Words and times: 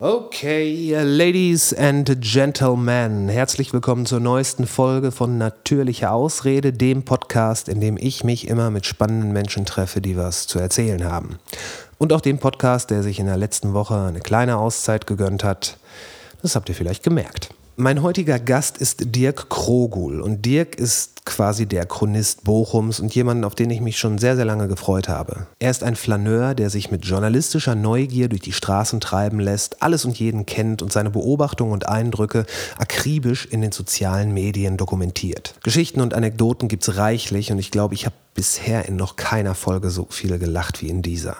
Okay, 0.00 0.94
Ladies 1.02 1.74
and 1.74 2.20
Gentlemen, 2.20 3.28
herzlich 3.28 3.72
willkommen 3.72 4.06
zur 4.06 4.20
neuesten 4.20 4.68
Folge 4.68 5.10
von 5.10 5.38
Natürliche 5.38 6.12
Ausrede, 6.12 6.72
dem 6.72 7.02
Podcast, 7.02 7.68
in 7.68 7.80
dem 7.80 7.96
ich 7.96 8.22
mich 8.22 8.46
immer 8.46 8.70
mit 8.70 8.86
spannenden 8.86 9.32
Menschen 9.32 9.66
treffe, 9.66 10.00
die 10.00 10.16
was 10.16 10.46
zu 10.46 10.60
erzählen 10.60 11.02
haben. 11.02 11.40
Und 11.98 12.12
auch 12.12 12.20
dem 12.20 12.38
Podcast, 12.38 12.90
der 12.90 13.02
sich 13.02 13.18
in 13.18 13.26
der 13.26 13.38
letzten 13.38 13.74
Woche 13.74 13.96
eine 13.96 14.20
kleine 14.20 14.58
Auszeit 14.58 15.08
gegönnt 15.08 15.42
hat. 15.42 15.78
Das 16.42 16.54
habt 16.54 16.68
ihr 16.68 16.76
vielleicht 16.76 17.02
gemerkt. 17.02 17.52
Mein 17.80 18.02
heutiger 18.02 18.40
Gast 18.40 18.78
ist 18.78 19.14
Dirk 19.14 19.50
Krogul 19.50 20.20
und 20.20 20.44
Dirk 20.44 20.74
ist 20.74 21.24
quasi 21.24 21.64
der 21.64 21.86
Chronist 21.86 22.42
Bochums 22.42 22.98
und 22.98 23.14
jemand, 23.14 23.44
auf 23.44 23.54
den 23.54 23.70
ich 23.70 23.80
mich 23.80 23.98
schon 23.98 24.18
sehr, 24.18 24.34
sehr 24.34 24.44
lange 24.44 24.66
gefreut 24.66 25.08
habe. 25.08 25.46
Er 25.60 25.70
ist 25.70 25.84
ein 25.84 25.94
Flaneur, 25.94 26.56
der 26.56 26.70
sich 26.70 26.90
mit 26.90 27.04
journalistischer 27.04 27.76
Neugier 27.76 28.28
durch 28.28 28.40
die 28.40 28.52
Straßen 28.52 28.98
treiben 28.98 29.38
lässt, 29.38 29.80
alles 29.80 30.04
und 30.04 30.18
jeden 30.18 30.44
kennt 30.44 30.82
und 30.82 30.92
seine 30.92 31.10
Beobachtungen 31.10 31.70
und 31.70 31.88
Eindrücke 31.88 32.46
akribisch 32.78 33.46
in 33.46 33.60
den 33.60 33.70
sozialen 33.70 34.34
Medien 34.34 34.76
dokumentiert. 34.76 35.54
Geschichten 35.62 36.00
und 36.00 36.14
Anekdoten 36.14 36.66
gibt's 36.66 36.96
reichlich 36.96 37.52
und 37.52 37.60
ich 37.60 37.70
glaube, 37.70 37.94
ich 37.94 38.06
habe 38.06 38.16
bisher 38.34 38.86
in 38.86 38.96
noch 38.96 39.14
keiner 39.14 39.54
Folge 39.54 39.90
so 39.90 40.06
viel 40.10 40.36
gelacht 40.40 40.82
wie 40.82 40.88
in 40.88 41.02
dieser. 41.02 41.36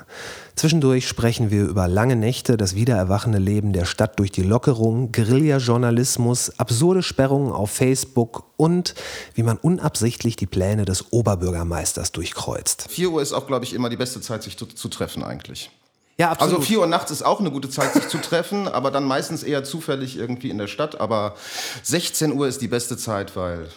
Zwischendurch 0.58 1.06
sprechen 1.06 1.52
wir 1.52 1.62
über 1.66 1.86
lange 1.86 2.16
Nächte, 2.16 2.56
das 2.56 2.74
wiedererwachende 2.74 3.38
Leben 3.38 3.72
der 3.72 3.84
Stadt 3.84 4.18
durch 4.18 4.32
die 4.32 4.42
Lockerung, 4.42 5.12
Guerillajournalismus, 5.12 6.58
absurde 6.58 7.04
Sperrungen 7.04 7.52
auf 7.52 7.70
Facebook 7.70 8.42
und 8.56 8.96
wie 9.34 9.44
man 9.44 9.56
unabsichtlich 9.56 10.34
die 10.34 10.46
Pläne 10.46 10.84
des 10.84 11.12
Oberbürgermeisters 11.12 12.10
durchkreuzt. 12.10 12.86
4 12.90 13.10
Uhr 13.10 13.22
ist 13.22 13.32
auch, 13.32 13.46
glaube 13.46 13.66
ich, 13.66 13.72
immer 13.72 13.88
die 13.88 13.96
beste 13.96 14.20
Zeit, 14.20 14.42
sich 14.42 14.58
zu, 14.58 14.66
zu 14.66 14.88
treffen 14.88 15.22
eigentlich. 15.22 15.70
Ja, 16.18 16.32
absolut. 16.32 16.54
Also 16.54 16.66
4 16.66 16.80
Uhr 16.80 16.86
nachts 16.88 17.12
ist 17.12 17.22
auch 17.22 17.38
eine 17.38 17.52
gute 17.52 17.70
Zeit, 17.70 17.94
sich 17.94 18.08
zu 18.08 18.18
treffen, 18.18 18.66
aber 18.72 18.90
dann 18.90 19.04
meistens 19.04 19.44
eher 19.44 19.62
zufällig 19.62 20.16
irgendwie 20.16 20.50
in 20.50 20.58
der 20.58 20.66
Stadt. 20.66 21.00
Aber 21.00 21.36
16 21.84 22.32
Uhr 22.32 22.48
ist 22.48 22.60
die 22.60 22.66
beste 22.66 22.96
Zeit, 22.96 23.36
weil 23.36 23.68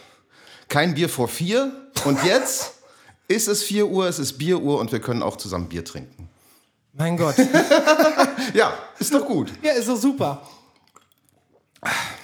kein 0.67 0.95
Bier 0.95 1.09
vor 1.09 1.27
4 1.27 1.72
und 2.05 2.23
jetzt 2.23 2.72
ist 3.27 3.48
es 3.48 3.61
4 3.61 3.86
Uhr, 3.86 4.08
es 4.08 4.17
ist 4.17 4.39
Bieruhr 4.39 4.80
und 4.80 4.92
wir 4.92 5.00
können 5.00 5.22
auch 5.22 5.38
zusammen 5.38 5.70
Bier 5.70 5.86
trinken. 5.86 6.20
Mein 6.94 7.17
Gott. 7.17 7.36
ja, 8.53 8.73
ist 9.00 9.14
doch 9.14 9.25
gut. 9.25 9.52
Ja, 9.61 9.73
ist 9.73 9.88
doch 9.88 9.97
super. 9.97 10.42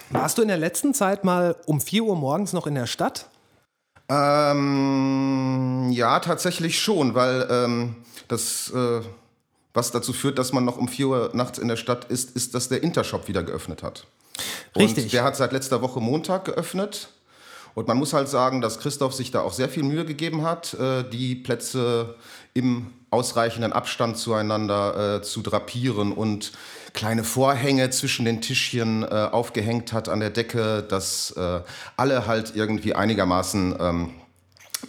Warst 0.10 0.38
du 0.38 0.42
in 0.42 0.48
der 0.48 0.58
letzten 0.58 0.94
Zeit 0.94 1.24
mal 1.24 1.56
um 1.66 1.82
4 1.82 2.04
Uhr 2.04 2.16
morgens 2.16 2.54
noch 2.54 2.68
in 2.68 2.76
der 2.76 2.88
Stadt? 2.88 3.28
Ähm, 4.10 5.90
ja, 5.92 6.20
tatsächlich 6.20 6.80
schon, 6.80 7.14
weil 7.16 7.48
ähm, 7.50 7.96
das, 8.28 8.72
äh, 8.72 9.02
was 9.74 9.92
dazu 9.92 10.14
führt, 10.14 10.38
dass 10.40 10.54
man 10.54 10.64
noch 10.64 10.78
um 10.78 10.88
4 10.88 11.08
Uhr 11.08 11.32
nachts 11.34 11.60
in 11.60 11.68
der 11.68 11.76
Stadt 11.76 12.06
ist, 12.06 12.36
ist, 12.36 12.54
dass 12.56 12.70
der 12.70 12.84
Intershop 12.84 13.28
wieder 13.28 13.44
geöffnet 13.44 13.84
hat. 13.84 14.08
Und 14.74 14.84
Richtig. 14.84 15.12
Der 15.12 15.24
hat 15.24 15.36
seit 15.36 15.52
letzter 15.52 15.82
Woche 15.82 16.00
Montag 16.00 16.46
geöffnet. 16.46 17.10
Und 17.74 17.88
man 17.88 17.98
muss 17.98 18.14
halt 18.14 18.28
sagen, 18.28 18.62
dass 18.62 18.80
Christoph 18.80 19.14
sich 19.14 19.32
da 19.32 19.42
auch 19.42 19.54
sehr 19.54 19.70
viel 19.70 19.84
Mühe 19.84 20.06
gegeben 20.06 20.44
hat, 20.44 20.74
äh, 20.76 21.04
die 21.10 21.36
Plätze 21.36 22.16
im 22.54 22.92
ausreichenden 23.10 23.74
Abstand 23.74 24.18
zueinander 24.18 25.18
äh, 25.18 25.22
zu 25.22 25.42
drapieren 25.42 26.12
und 26.12 26.52
kleine 26.94 27.24
Vorhänge 27.24 27.90
zwischen 27.90 28.26
den 28.26 28.42
Tischchen 28.42 29.04
äh, 29.04 29.08
aufgehängt 29.08 29.94
hat 29.94 30.10
an 30.10 30.20
der 30.20 30.30
Decke, 30.30 30.84
dass 30.84 31.32
äh, 31.32 31.62
alle 31.96 32.28
halt 32.28 32.56
irgendwie 32.56 32.96
einigermaßen 32.96 33.76
ähm, 33.80 34.10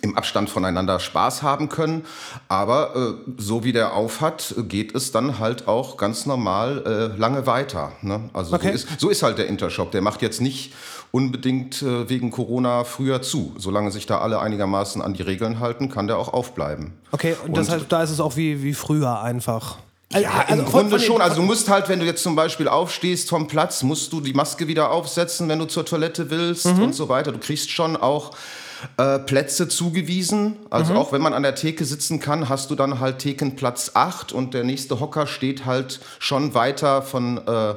im 0.02 0.16
Abstand 0.16 0.50
voneinander 0.50 1.00
Spaß 1.00 1.42
haben 1.42 1.68
können. 1.68 2.04
Aber 2.48 2.94
äh, 2.94 3.32
so 3.40 3.64
wie 3.64 3.72
der 3.72 3.94
aufhat, 3.94 4.54
geht 4.68 4.94
es 4.94 5.12
dann 5.12 5.38
halt 5.38 5.66
auch 5.68 5.96
ganz 5.96 6.26
normal 6.26 7.10
äh, 7.14 7.18
lange 7.18 7.46
weiter. 7.46 7.92
Ne? 8.02 8.30
Also 8.32 8.54
Okay. 8.54 8.68
so, 8.68 8.74
ist, 8.74 9.00
so 9.00 9.08
ist 9.08 9.22
halt 9.22 9.38
der 9.38 9.46
Intershop. 9.46 9.90
Der 9.92 10.02
macht 10.02 10.22
jetzt 10.22 10.40
nicht 10.40 10.72
unbedingt 11.10 11.80
äh, 11.82 12.08
wegen 12.08 12.30
Corona 12.30 12.84
früher 12.84 13.22
zu. 13.22 13.54
Solange 13.58 13.90
sich 13.90 14.06
da 14.06 14.18
alle 14.18 14.40
einigermaßen 14.40 15.00
an 15.00 15.14
die 15.14 15.22
Regeln 15.22 15.58
halten, 15.60 15.90
kann 15.90 16.06
der 16.06 16.18
auch 16.18 16.32
aufbleiben. 16.32 16.92
Okay, 17.12 17.34
und, 17.46 17.56
das 17.56 17.68
Und- 17.68 17.74
heißt, 17.74 17.86
da 17.88 18.02
ist 18.02 18.10
es 18.10 18.20
auch 18.20 18.36
wie, 18.36 18.62
wie 18.62 18.74
früher 18.74 19.20
einfach. 19.22 19.76
Ja, 20.12 20.42
im 20.48 20.60
also 20.60 20.64
Grunde 20.70 21.00
schon. 21.00 21.20
Also 21.20 21.36
du 21.36 21.42
musst 21.42 21.68
halt, 21.68 21.88
wenn 21.90 22.00
du 22.00 22.06
jetzt 22.06 22.22
zum 22.22 22.34
Beispiel 22.34 22.66
aufstehst 22.68 23.28
vom 23.28 23.46
Platz, 23.46 23.82
musst 23.82 24.10
du 24.12 24.20
die 24.22 24.32
Maske 24.32 24.66
wieder 24.66 24.90
aufsetzen, 24.90 25.48
wenn 25.48 25.58
du 25.58 25.66
zur 25.66 25.84
Toilette 25.84 26.30
willst 26.30 26.66
Mhm. 26.66 26.82
und 26.82 26.94
so 26.94 27.08
weiter. 27.10 27.30
Du 27.32 27.38
kriegst 27.38 27.70
schon 27.70 27.94
auch 27.96 28.30
äh, 28.96 29.18
Plätze 29.18 29.68
zugewiesen. 29.68 30.56
Also 30.70 30.92
Mhm. 30.92 30.98
auch 30.98 31.12
wenn 31.12 31.20
man 31.22 31.34
an 31.34 31.42
der 31.42 31.54
Theke 31.54 31.84
sitzen 31.84 32.20
kann, 32.20 32.48
hast 32.48 32.70
du 32.70 32.74
dann 32.74 33.00
halt 33.00 33.18
Thekenplatz 33.18 33.92
8 33.94 34.32
und 34.32 34.54
der 34.54 34.64
nächste 34.64 35.00
Hocker 35.00 35.26
steht 35.26 35.66
halt 35.66 36.00
schon 36.18 36.54
weiter 36.54 37.02
von 37.02 37.38
äh, 37.46 37.74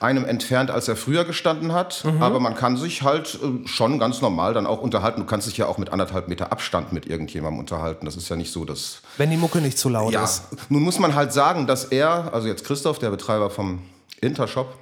einem 0.00 0.24
entfernt, 0.24 0.70
als 0.70 0.88
er 0.88 0.96
früher 0.96 1.24
gestanden 1.24 1.72
hat. 1.72 2.04
Mhm. 2.04 2.22
Aber 2.22 2.40
man 2.40 2.54
kann 2.54 2.76
sich 2.76 3.02
halt 3.02 3.38
äh, 3.42 3.66
schon 3.68 3.98
ganz 3.98 4.20
normal 4.20 4.54
dann 4.54 4.66
auch 4.66 4.80
unterhalten. 4.80 5.20
Du 5.20 5.26
kannst 5.26 5.46
dich 5.48 5.56
ja 5.56 5.66
auch 5.66 5.78
mit 5.78 5.92
anderthalb 5.92 6.28
Meter 6.28 6.52
Abstand 6.52 6.92
mit 6.92 7.06
irgendjemandem 7.06 7.60
unterhalten. 7.60 8.06
Das 8.06 8.16
ist 8.16 8.28
ja 8.28 8.36
nicht 8.36 8.52
so, 8.52 8.64
dass 8.64 9.02
Wenn 9.16 9.30
die 9.30 9.36
Mucke 9.36 9.60
nicht 9.60 9.78
zu 9.78 9.88
laut 9.88 10.12
ja, 10.12 10.24
ist. 10.24 10.44
nun 10.70 10.82
muss 10.82 10.98
man 10.98 11.14
halt 11.14 11.32
sagen, 11.32 11.66
dass 11.66 11.84
er, 11.84 12.32
also 12.32 12.48
jetzt 12.48 12.64
Christoph, 12.64 12.98
der 12.98 13.10
Betreiber 13.10 13.50
vom 13.50 13.82
Intershop, 14.20 14.74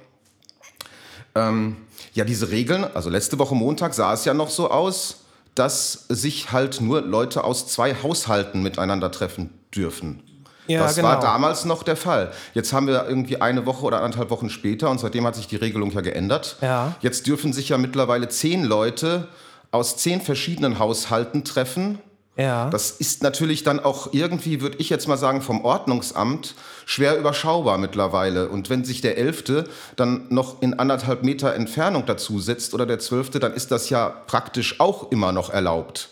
ähm, 1.35 1.77
ja 2.13 2.23
diese 2.25 2.49
Regeln, 2.49 2.83
also 2.93 3.09
letzte 3.09 3.37
Woche 3.39 3.55
Montag 3.55 3.93
sah 3.93 4.13
es 4.13 4.25
ja 4.25 4.33
noch 4.33 4.49
so 4.49 4.69
aus, 4.71 5.23
dass 5.57 6.05
sich 6.09 6.51
halt 6.51 6.81
nur 6.81 7.01
Leute 7.01 7.43
aus 7.43 7.67
zwei 7.67 7.95
Haushalten 7.95 8.61
miteinander 8.61 9.11
treffen 9.11 9.49
dürfen. 9.75 10.23
Ja, 10.67 10.81
das 10.81 10.95
genau. 10.95 11.07
war 11.07 11.19
damals 11.19 11.65
noch 11.65 11.83
der 11.83 11.95
Fall. 11.95 12.31
Jetzt 12.53 12.73
haben 12.73 12.87
wir 12.87 13.05
irgendwie 13.07 13.41
eine 13.41 13.65
Woche 13.65 13.85
oder 13.85 14.01
anderthalb 14.01 14.29
Wochen 14.29 14.49
später 14.49 14.89
und 14.89 14.99
seitdem 14.99 15.25
hat 15.25 15.35
sich 15.35 15.47
die 15.47 15.55
Regelung 15.55 15.91
ja 15.91 16.01
geändert. 16.01 16.57
Ja. 16.61 16.95
Jetzt 17.01 17.25
dürfen 17.25 17.53
sich 17.53 17.69
ja 17.69 17.77
mittlerweile 17.77 18.27
zehn 18.27 18.63
Leute 18.65 19.29
aus 19.71 19.97
zehn 19.97 20.21
verschiedenen 20.21 20.79
Haushalten 20.79 21.43
treffen. 21.43 21.99
Ja. 22.37 22.69
Das 22.69 22.91
ist 22.91 23.23
natürlich 23.23 23.63
dann 23.63 23.79
auch 23.79 24.13
irgendwie, 24.13 24.61
würde 24.61 24.77
ich 24.77 24.89
jetzt 24.89 25.07
mal 25.07 25.17
sagen, 25.17 25.41
vom 25.41 25.65
Ordnungsamt 25.65 26.53
schwer 26.85 27.17
überschaubar 27.17 27.77
mittlerweile. 27.77 28.49
Und 28.49 28.69
wenn 28.69 28.85
sich 28.85 29.01
der 29.01 29.17
Elfte 29.17 29.65
dann 29.95 30.27
noch 30.29 30.61
in 30.61 30.77
anderthalb 30.77 31.23
Meter 31.23 31.55
Entfernung 31.55 32.05
dazu 32.05 32.39
setzt 32.39 32.73
oder 32.75 32.85
der 32.85 32.99
Zwölfte, 32.99 33.39
dann 33.39 33.53
ist 33.53 33.71
das 33.71 33.89
ja 33.89 34.09
praktisch 34.09 34.79
auch 34.79 35.11
immer 35.11 35.31
noch 35.31 35.49
erlaubt. 35.49 36.09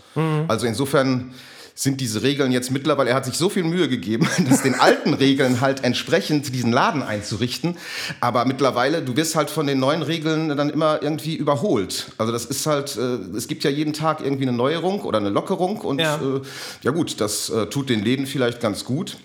Also 0.48 0.66
insofern 0.66 1.34
sind 1.78 2.00
diese 2.00 2.24
Regeln 2.24 2.54
jetzt 2.54 2.72
mittlerweile, 2.72 3.10
er 3.10 3.18
hat 3.18 3.26
sich 3.26 3.36
so 3.36 3.50
viel 3.50 3.64
Mühe 3.64 3.90
gegeben, 3.90 4.28
das 4.50 4.64
den 4.64 4.76
alten 4.76 5.14
Regeln 5.14 5.60
halt 5.60 5.84
entsprechend 5.84 6.56
diesen 6.56 6.72
Laden 6.72 7.04
einzurichten. 7.04 7.78
Aber 8.22 8.46
mittlerweile, 8.46 9.02
du 9.02 9.18
wirst 9.18 9.36
halt 9.36 9.50
von 9.50 9.68
den 9.68 9.80
neuen 9.80 10.02
Regeln 10.02 10.56
dann 10.56 10.70
immer 10.70 11.04
irgendwie 11.04 11.36
überholt. 11.36 12.08
Also 12.18 12.32
das 12.32 12.46
ist 12.46 12.66
halt, 12.66 12.96
äh, 12.96 13.16
es 13.36 13.50
gibt 13.50 13.66
ja 13.66 13.70
jeden 13.70 13.92
Tag 13.92 14.22
irgendwie 14.22 14.44
eine 14.44 14.54
Neuerung 14.54 15.02
oder 15.02 15.18
eine 15.18 15.30
Lockerung 15.30 15.82
und 15.82 16.00
Ja. 16.00 16.16
äh, 16.16 16.42
ja 16.82 16.92
gut, 16.92 17.20
das 17.20 17.50
äh, 17.50 17.66
tut 17.68 17.90
den 17.90 18.04
Läden 18.04 18.26
vielleicht 18.26 18.62
ganz 18.62 18.86
gut. 18.86 19.18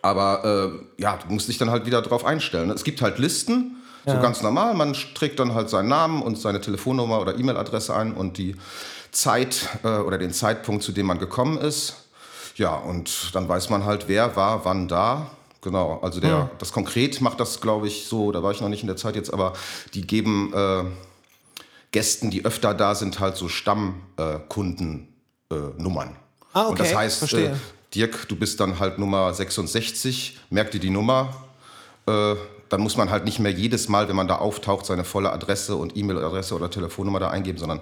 Aber 0.00 0.80
äh, 0.98 1.02
ja, 1.02 1.18
du 1.18 1.32
musst 1.34 1.48
dich 1.48 1.58
dann 1.58 1.70
halt 1.70 1.84
wieder 1.84 2.00
drauf 2.00 2.24
einstellen. 2.24 2.70
Es 2.70 2.84
gibt 2.84 3.02
halt 3.02 3.18
Listen, 3.18 3.76
so 4.06 4.14
ganz 4.22 4.40
normal. 4.42 4.72
Man 4.74 4.94
trägt 5.14 5.38
dann 5.38 5.52
halt 5.54 5.68
seinen 5.68 5.88
Namen 5.88 6.22
und 6.22 6.38
seine 6.38 6.62
Telefonnummer 6.62 7.20
oder 7.20 7.38
E-Mail-Adresse 7.38 7.94
ein 7.94 8.14
und 8.14 8.38
die 8.38 8.56
Zeit 9.10 9.68
äh, 9.84 9.88
oder 9.98 10.18
den 10.18 10.32
Zeitpunkt, 10.32 10.82
zu 10.82 10.92
dem 10.92 11.06
man 11.06 11.18
gekommen 11.18 11.58
ist. 11.58 12.08
Ja, 12.56 12.74
und 12.74 13.34
dann 13.34 13.48
weiß 13.48 13.70
man 13.70 13.84
halt, 13.84 14.08
wer 14.08 14.34
war 14.36 14.64
wann 14.64 14.88
da. 14.88 15.30
Genau, 15.60 15.98
also 16.02 16.20
der, 16.20 16.50
das 16.58 16.72
konkret 16.72 17.20
macht 17.20 17.40
das, 17.40 17.60
glaube 17.60 17.88
ich, 17.88 18.06
so, 18.06 18.30
da 18.32 18.42
war 18.42 18.52
ich 18.52 18.60
noch 18.60 18.68
nicht 18.68 18.82
in 18.82 18.86
der 18.86 18.96
Zeit 18.96 19.16
jetzt, 19.16 19.32
aber 19.32 19.54
die 19.92 20.02
geben 20.06 20.52
äh, 20.54 20.84
Gästen, 21.90 22.30
die 22.30 22.44
öfter 22.44 22.74
da 22.74 22.94
sind, 22.94 23.18
halt 23.18 23.36
so 23.36 23.48
Stammkundennummern. 23.48 25.08
Äh. 26.08 26.14
Ah, 26.52 26.62
Und 26.68 26.78
das 26.78 26.88
okay, 26.88 26.96
heißt, 26.96 27.18
verstehe. 27.18 27.50
äh, 27.52 27.56
Dirk, 27.94 28.28
du 28.28 28.36
bist 28.36 28.60
dann 28.60 28.78
halt 28.78 28.98
Nummer 28.98 29.32
66, 29.32 30.38
merk 30.50 30.70
dir 30.70 30.80
die 30.80 30.90
Nummer. 30.90 31.34
Äh, 32.06 32.34
dann 32.68 32.80
muss 32.82 32.96
man 32.96 33.10
halt 33.10 33.24
nicht 33.24 33.38
mehr 33.38 33.52
jedes 33.52 33.88
Mal, 33.88 34.08
wenn 34.08 34.16
man 34.16 34.28
da 34.28 34.36
auftaucht, 34.36 34.84
seine 34.86 35.04
volle 35.04 35.32
Adresse 35.32 35.76
und 35.76 35.96
E-Mail-Adresse 35.96 36.54
oder 36.54 36.70
Telefonnummer 36.70 37.18
da 37.18 37.30
eingeben, 37.30 37.58
sondern 37.58 37.80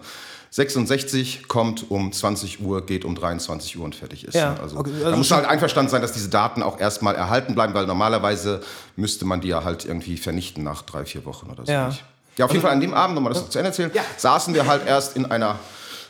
66 0.56 1.48
kommt 1.48 1.90
um 1.90 2.10
20 2.10 2.62
Uhr, 2.62 2.86
geht 2.86 3.04
um 3.04 3.14
23 3.14 3.76
Uhr 3.76 3.84
und 3.84 3.94
fertig 3.94 4.24
ist. 4.24 4.32
Ja, 4.32 4.54
ne? 4.54 4.60
Also, 4.60 4.78
okay, 4.78 4.90
da 5.00 5.04
also 5.04 5.18
muss 5.18 5.28
schon- 5.28 5.36
halt 5.36 5.46
einverstanden 5.46 5.90
sein, 5.90 6.00
dass 6.00 6.12
diese 6.12 6.30
Daten 6.30 6.62
auch 6.62 6.80
erstmal 6.80 7.14
erhalten 7.14 7.54
bleiben, 7.54 7.74
weil 7.74 7.84
normalerweise 7.86 8.62
müsste 8.96 9.26
man 9.26 9.42
die 9.42 9.48
ja 9.48 9.64
halt 9.64 9.84
irgendwie 9.84 10.16
vernichten 10.16 10.64
nach 10.64 10.80
drei, 10.80 11.04
vier 11.04 11.26
Wochen 11.26 11.50
oder 11.50 11.66
so. 11.66 11.70
Ja. 11.70 11.90
Ja, 12.38 12.46
auf 12.46 12.52
jeden 12.52 12.62
Fall 12.62 12.72
an 12.72 12.80
dem 12.80 12.94
Abend, 12.94 13.16
nochmal 13.16 13.34
das 13.34 13.42
noch 13.42 13.50
zu 13.50 13.58
Ende 13.58 13.68
erzählen, 13.68 13.90
saßen 14.16 14.54
wir 14.54 14.66
halt 14.66 14.86
erst 14.86 15.14
in 15.14 15.26
einer 15.26 15.58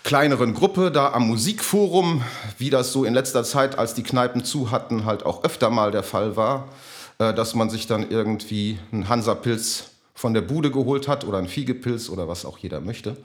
kleineren 0.04 0.54
Gruppe 0.54 0.92
da 0.92 1.12
am 1.12 1.26
Musikforum, 1.26 2.22
wie 2.56 2.70
das 2.70 2.92
so 2.92 3.04
in 3.04 3.14
letzter 3.14 3.42
Zeit, 3.42 3.76
als 3.76 3.94
die 3.94 4.04
Kneipen 4.04 4.44
zu 4.44 4.70
hatten, 4.70 5.04
halt 5.06 5.26
auch 5.26 5.42
öfter 5.42 5.70
mal 5.70 5.90
der 5.90 6.04
Fall 6.04 6.36
war, 6.36 6.68
äh, 7.18 7.34
dass 7.34 7.56
man 7.56 7.68
sich 7.68 7.88
dann 7.88 8.08
irgendwie 8.08 8.78
einen 8.92 9.08
Hansa-Pilz 9.08 9.86
von 10.14 10.34
der 10.34 10.42
Bude 10.42 10.70
geholt 10.70 11.08
hat 11.08 11.24
oder 11.24 11.38
einen 11.38 11.48
Fiegepilz 11.48 12.10
oder 12.10 12.28
was 12.28 12.44
auch 12.44 12.58
jeder 12.58 12.80
möchte. 12.80 13.16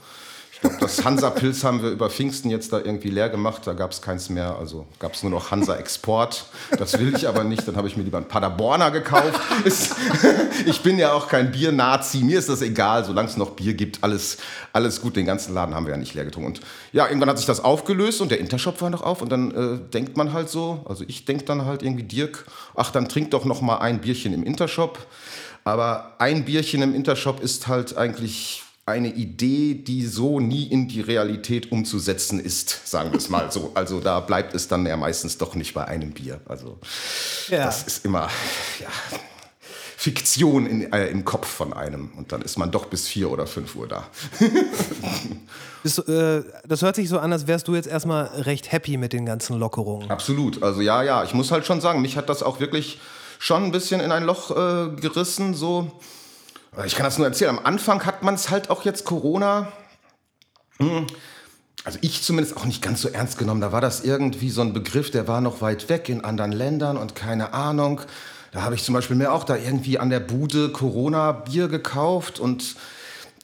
Glaub, 0.61 0.79
das 0.79 1.03
Hansa-Pilz 1.03 1.63
haben 1.63 1.81
wir 1.81 1.89
über 1.89 2.09
Pfingsten 2.09 2.49
jetzt 2.49 2.71
da 2.71 2.77
irgendwie 2.77 3.09
leer 3.09 3.29
gemacht. 3.29 3.63
Da 3.65 3.73
gab 3.73 3.91
es 3.91 4.01
keins 4.01 4.29
mehr. 4.29 4.55
Also 4.57 4.85
gab 4.99 5.13
es 5.13 5.23
nur 5.23 5.31
noch 5.31 5.51
Hansa-Export. 5.51 6.45
Das 6.77 6.97
will 6.99 7.15
ich 7.15 7.27
aber 7.27 7.43
nicht. 7.43 7.67
Dann 7.67 7.75
habe 7.75 7.87
ich 7.87 7.97
mir 7.97 8.03
lieber 8.03 8.17
ein 8.17 8.27
Paderborner 8.27 8.91
gekauft. 8.91 9.39
ich 10.65 10.81
bin 10.81 10.97
ja 10.97 11.13
auch 11.13 11.27
kein 11.27 11.51
Bier-Nazi. 11.51 12.19
Mir 12.19 12.39
ist 12.39 12.49
das 12.49 12.61
egal, 12.61 13.05
solange 13.05 13.29
es 13.29 13.37
noch 13.37 13.51
Bier 13.51 13.73
gibt. 13.73 14.03
Alles, 14.03 14.37
alles 14.71 15.01
gut. 15.01 15.15
Den 15.15 15.25
ganzen 15.25 15.53
Laden 15.53 15.75
haben 15.75 15.85
wir 15.85 15.91
ja 15.91 15.97
nicht 15.97 16.13
leer 16.13 16.25
getrunken. 16.25 16.51
Und 16.51 16.61
ja, 16.93 17.07
irgendwann 17.07 17.29
hat 17.29 17.37
sich 17.37 17.47
das 17.47 17.63
aufgelöst 17.63 18.21
und 18.21 18.31
der 18.31 18.39
Intershop 18.39 18.81
war 18.81 18.89
noch 18.89 19.01
auf. 19.01 19.21
Und 19.21 19.31
dann 19.31 19.51
äh, 19.51 19.89
denkt 19.91 20.17
man 20.17 20.33
halt 20.33 20.49
so, 20.49 20.85
also 20.87 21.03
ich 21.07 21.25
denke 21.25 21.45
dann 21.45 21.65
halt 21.65 21.83
irgendwie, 21.83 22.03
Dirk, 22.03 22.45
ach, 22.75 22.91
dann 22.91 23.09
trink 23.09 23.31
doch 23.31 23.45
noch 23.45 23.61
mal 23.61 23.77
ein 23.77 24.01
Bierchen 24.01 24.33
im 24.33 24.43
Intershop. 24.43 24.99
Aber 25.63 26.15
ein 26.17 26.45
Bierchen 26.45 26.81
im 26.81 26.95
Intershop 26.95 27.41
ist 27.41 27.67
halt 27.67 27.95
eigentlich 27.97 28.63
eine 28.91 29.13
Idee, 29.13 29.73
die 29.75 30.05
so 30.05 30.39
nie 30.39 30.65
in 30.65 30.87
die 30.87 31.01
Realität 31.01 31.71
umzusetzen 31.71 32.39
ist, 32.39 32.87
sagen 32.87 33.11
wir 33.11 33.17
es 33.17 33.29
mal 33.29 33.51
so. 33.51 33.71
Also 33.73 33.99
da 33.99 34.19
bleibt 34.19 34.53
es 34.53 34.67
dann 34.67 34.85
ja 34.85 34.97
meistens 34.97 35.37
doch 35.37 35.55
nicht 35.55 35.73
bei 35.73 35.85
einem 35.85 36.11
Bier. 36.11 36.41
Also 36.45 36.77
ja. 37.49 37.65
das 37.65 37.83
ist 37.83 38.05
immer 38.05 38.29
ja, 38.79 38.87
Fiktion 40.01 40.65
in, 40.65 40.91
äh, 40.93 41.09
im 41.09 41.25
Kopf 41.25 41.47
von 41.47 41.73
einem. 41.73 42.09
Und 42.17 42.31
dann 42.31 42.41
ist 42.41 42.57
man 42.57 42.71
doch 42.71 42.85
bis 42.85 43.07
vier 43.07 43.29
oder 43.29 43.45
fünf 43.45 43.75
Uhr 43.75 43.87
da. 43.87 44.07
das, 45.83 45.99
äh, 45.99 46.43
das 46.67 46.81
hört 46.81 46.95
sich 46.95 47.07
so 47.07 47.19
an, 47.19 47.31
als 47.31 47.45
wärst 47.45 47.67
du 47.67 47.75
jetzt 47.75 47.87
erstmal 47.87 48.25
recht 48.25 48.71
happy 48.71 48.97
mit 48.97 49.13
den 49.13 49.27
ganzen 49.27 49.59
Lockerungen. 49.59 50.09
Absolut. 50.09 50.63
Also 50.63 50.81
ja, 50.81 51.03
ja, 51.03 51.23
ich 51.23 51.35
muss 51.35 51.51
halt 51.51 51.67
schon 51.67 51.81
sagen, 51.81 52.01
mich 52.01 52.17
hat 52.17 52.29
das 52.29 52.41
auch 52.41 52.59
wirklich 52.59 52.99
schon 53.37 53.63
ein 53.63 53.71
bisschen 53.71 54.01
in 54.01 54.11
ein 54.11 54.23
Loch 54.23 54.49
äh, 54.49 54.89
gerissen. 54.99 55.53
So 55.53 55.91
ich 56.85 56.95
kann 56.95 57.03
das 57.03 57.17
nur 57.17 57.27
erzählen. 57.27 57.57
Am 57.57 57.65
Anfang 57.65 58.05
hat 58.05 58.23
man 58.23 58.35
es 58.35 58.49
halt 58.49 58.69
auch 58.69 58.83
jetzt 58.85 59.03
Corona. 59.03 59.71
Hm, 60.77 61.05
also 61.83 61.99
ich 62.01 62.21
zumindest 62.23 62.55
auch 62.57 62.65
nicht 62.65 62.81
ganz 62.81 63.01
so 63.01 63.09
ernst 63.09 63.37
genommen. 63.37 63.61
Da 63.61 63.71
war 63.71 63.81
das 63.81 64.03
irgendwie 64.03 64.49
so 64.49 64.61
ein 64.61 64.73
Begriff, 64.73 65.11
der 65.11 65.27
war 65.27 65.41
noch 65.41 65.61
weit 65.61 65.89
weg 65.89 66.07
in 66.09 66.23
anderen 66.23 66.51
Ländern 66.51 66.97
und 66.97 67.15
keine 67.15 67.53
Ahnung. 67.53 68.01
Da 68.51 68.61
habe 68.61 68.75
ich 68.75 68.83
zum 68.83 68.93
Beispiel 68.93 69.15
mir 69.15 69.31
auch 69.31 69.43
da 69.43 69.55
irgendwie 69.55 69.99
an 69.99 70.09
der 70.09 70.19
Bude 70.19 70.69
Corona-Bier 70.71 71.67
gekauft 71.67 72.39
und 72.39 72.75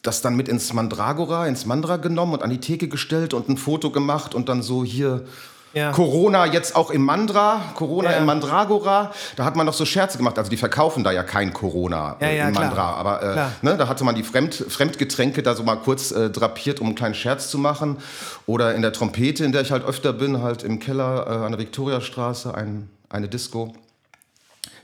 das 0.04 0.22
dann 0.22 0.36
mit 0.36 0.48
ins 0.48 0.72
Mandragora, 0.72 1.48
ins 1.48 1.66
Mandra 1.66 1.98
genommen 1.98 2.34
und 2.34 2.44
an 2.44 2.50
die 2.50 2.60
Theke 2.60 2.88
gestellt 2.88 3.34
und 3.34 3.50
ein 3.50 3.58
Foto 3.58 3.92
gemacht 3.92 4.36
und 4.36 4.48
dann 4.48 4.62
so 4.62 4.84
hier 4.84 5.26
ja. 5.74 5.92
Corona 5.92 6.46
jetzt 6.46 6.76
auch 6.76 6.92
im 6.92 7.04
Mandra, 7.04 7.62
Corona 7.76 8.12
ja. 8.12 8.18
im 8.18 8.26
Mandragora. 8.26 9.12
Da 9.36 9.46
hat 9.46 9.56
man 9.56 9.66
noch 9.66 9.74
so 9.74 9.86
Scherze 9.86 10.18
gemacht. 10.18 10.38
Also 10.38 10.50
die 10.50 10.58
verkaufen 10.58 11.04
da 11.04 11.12
ja 11.12 11.24
kein 11.24 11.54
Corona 11.54 12.16
ja, 12.20 12.28
äh, 12.28 12.48
im 12.48 12.54
Mandra. 12.54 12.72
Klar. 12.72 12.98
Aber 12.98 13.24
äh, 13.24 13.48
ne, 13.62 13.78
da 13.78 13.88
hatte 13.88 14.04
man 14.04 14.16
die 14.16 14.24
Fremd, 14.24 14.56
Fremdgetränke 14.56 15.44
da 15.44 15.56
so 15.56 15.64
mal 15.64 15.76
kurz 15.76 16.12
äh, 16.12 16.30
drapiert, 16.30 16.80
um 16.80 16.88
einen 16.88 16.96
kleinen 16.96 17.16
Scherz 17.16 17.50
zu 17.50 17.58
machen. 17.58 17.98
Oder 18.46 18.76
in 18.76 18.82
der 18.82 18.94
Trompete, 18.94 19.44
in 19.44 19.52
der 19.52 19.62
ich 19.62 19.72
halt 19.72 19.84
öfter 19.86 20.14
bin, 20.14 20.42
halt 20.42 20.64
im 20.64 20.80
Keller 20.80 21.28
äh, 21.28 21.46
an 21.46 21.52
der 21.52 21.60
Viktoriastraße, 21.60 22.56
ein, 22.56 22.90
eine 23.10 23.28
Disco. 23.28 23.74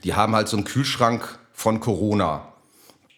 Die 0.04 0.14
haben 0.14 0.34
halt 0.34 0.48
so 0.48 0.56
einen 0.56 0.64
Kühlschrank 0.64 1.38
von 1.52 1.80
Corona 1.80 2.42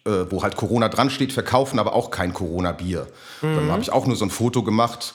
äh, 0.05 0.31
wo 0.31 0.41
halt 0.41 0.55
Corona 0.55 0.87
dran 0.87 1.09
steht, 1.09 1.33
verkaufen 1.33 1.79
aber 1.79 1.93
auch 1.93 2.11
kein 2.11 2.33
Corona-Bier. 2.33 3.07
Mhm. 3.41 3.55
Dann 3.55 3.71
habe 3.71 3.81
ich 3.81 3.91
auch 3.91 4.05
nur 4.05 4.15
so 4.15 4.25
ein 4.25 4.29
Foto 4.29 4.63
gemacht 4.63 5.13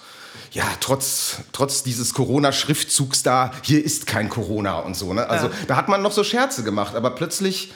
ja, 0.52 0.64
trotz, 0.81 1.38
trotz 1.52 1.82
dieses 1.82 2.12
Corona-Schriftzugs 2.12 3.22
da, 3.22 3.52
hier 3.62 3.82
ist 3.82 4.06
kein 4.06 4.28
Corona 4.28 4.81
und 4.81 4.94
so. 4.94 5.12
Ne? 5.14 5.28
Also 5.28 5.46
ja. 5.46 5.52
da 5.66 5.76
hat 5.76 5.88
man 5.88 6.02
noch 6.02 6.12
so 6.12 6.22
Scherze 6.25 6.62
gemacht, 6.62 6.94
aber 6.94 7.10
plötzlich, 7.10 7.72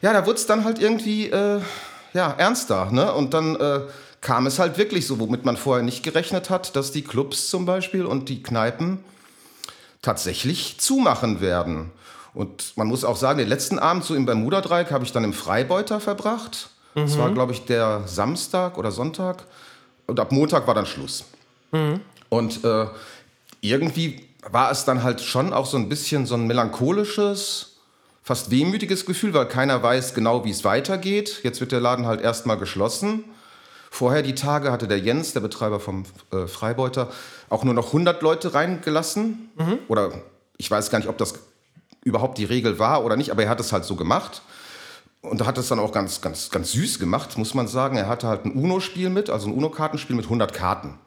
ja, 0.00 0.12
da 0.12 0.24
wurde 0.24 0.38
es 0.38 0.46
dann 0.46 0.64
halt 0.64 0.78
irgendwie 0.78 1.28
äh, 1.28 1.60
ja, 2.14 2.34
ernster. 2.38 2.90
Ne? 2.90 3.12
Und 3.12 3.34
dann 3.34 3.56
äh, 3.56 3.80
kam 4.22 4.46
es 4.46 4.58
halt 4.58 4.78
wirklich 4.78 5.06
so, 5.06 5.20
womit 5.20 5.44
man 5.44 5.58
vorher 5.58 5.84
nicht 5.84 6.02
gerechnet 6.02 6.48
hat, 6.48 6.76
dass 6.76 6.92
die 6.92 7.02
Clubs 7.02 7.50
zum 7.50 7.66
Beispiel 7.66 8.06
und 8.06 8.30
die 8.30 8.42
Kneipen 8.42 9.04
tatsächlich 10.00 10.78
zumachen 10.78 11.42
werden. 11.42 11.90
Und 12.32 12.72
man 12.76 12.86
muss 12.86 13.04
auch 13.04 13.16
sagen, 13.16 13.38
den 13.38 13.48
letzten 13.48 13.78
Abend 13.78 14.02
so 14.04 14.14
im 14.14 14.24
Bermuda-Dreieck 14.24 14.90
habe 14.90 15.04
ich 15.04 15.12
dann 15.12 15.24
im 15.24 15.34
Freibeuter 15.34 16.00
verbracht. 16.00 16.70
Mhm. 16.94 17.02
Das 17.02 17.18
war, 17.18 17.30
glaube 17.32 17.52
ich, 17.52 17.66
der 17.66 18.02
Samstag 18.06 18.78
oder 18.78 18.90
Sonntag. 18.90 19.44
Und 20.06 20.18
ab 20.18 20.32
Montag 20.32 20.66
war 20.66 20.74
dann 20.74 20.86
Schluss. 20.86 21.24
Mhm. 21.72 22.00
Und 22.34 22.64
äh, 22.64 22.86
irgendwie 23.60 24.26
war 24.50 24.72
es 24.72 24.84
dann 24.84 25.04
halt 25.04 25.20
schon 25.20 25.52
auch 25.52 25.66
so 25.66 25.76
ein 25.76 25.88
bisschen 25.88 26.26
so 26.26 26.34
ein 26.34 26.48
melancholisches, 26.48 27.76
fast 28.24 28.50
wehmütiges 28.50 29.06
Gefühl, 29.06 29.32
weil 29.34 29.46
keiner 29.46 29.82
weiß 29.82 30.14
genau, 30.14 30.44
wie 30.44 30.50
es 30.50 30.64
weitergeht. 30.64 31.40
Jetzt 31.44 31.60
wird 31.60 31.70
der 31.70 31.80
Laden 31.80 32.06
halt 32.06 32.20
erstmal 32.20 32.58
geschlossen. 32.58 33.24
Vorher 33.88 34.22
die 34.22 34.34
Tage 34.34 34.72
hatte 34.72 34.88
der 34.88 34.98
Jens, 34.98 35.32
der 35.32 35.40
Betreiber 35.40 35.78
vom 35.78 36.02
äh, 36.32 36.48
Freibeuter, 36.48 37.12
auch 37.48 37.62
nur 37.62 37.74
noch 37.74 37.86
100 37.88 38.20
Leute 38.20 38.52
reingelassen. 38.52 39.50
Mhm. 39.56 39.78
Oder 39.86 40.10
ich 40.56 40.68
weiß 40.68 40.90
gar 40.90 40.98
nicht, 40.98 41.08
ob 41.08 41.18
das 41.18 41.34
überhaupt 42.02 42.38
die 42.38 42.44
Regel 42.44 42.80
war 42.80 43.04
oder 43.04 43.14
nicht, 43.14 43.30
aber 43.30 43.44
er 43.44 43.48
hat 43.48 43.60
es 43.60 43.72
halt 43.72 43.84
so 43.84 43.94
gemacht. 43.94 44.42
Und 45.22 45.40
er 45.40 45.46
hat 45.46 45.56
es 45.56 45.68
dann 45.68 45.78
auch 45.78 45.92
ganz, 45.92 46.20
ganz, 46.20 46.50
ganz 46.50 46.72
süß 46.72 46.98
gemacht, 46.98 47.38
muss 47.38 47.54
man 47.54 47.68
sagen. 47.68 47.96
Er 47.96 48.08
hatte 48.08 48.26
halt 48.26 48.44
ein 48.44 48.52
UNO-Spiel 48.52 49.08
mit, 49.08 49.30
also 49.30 49.46
ein 49.46 49.54
UNO-Kartenspiel 49.54 50.16
mit 50.16 50.24
100 50.24 50.52
Karten 50.52 50.98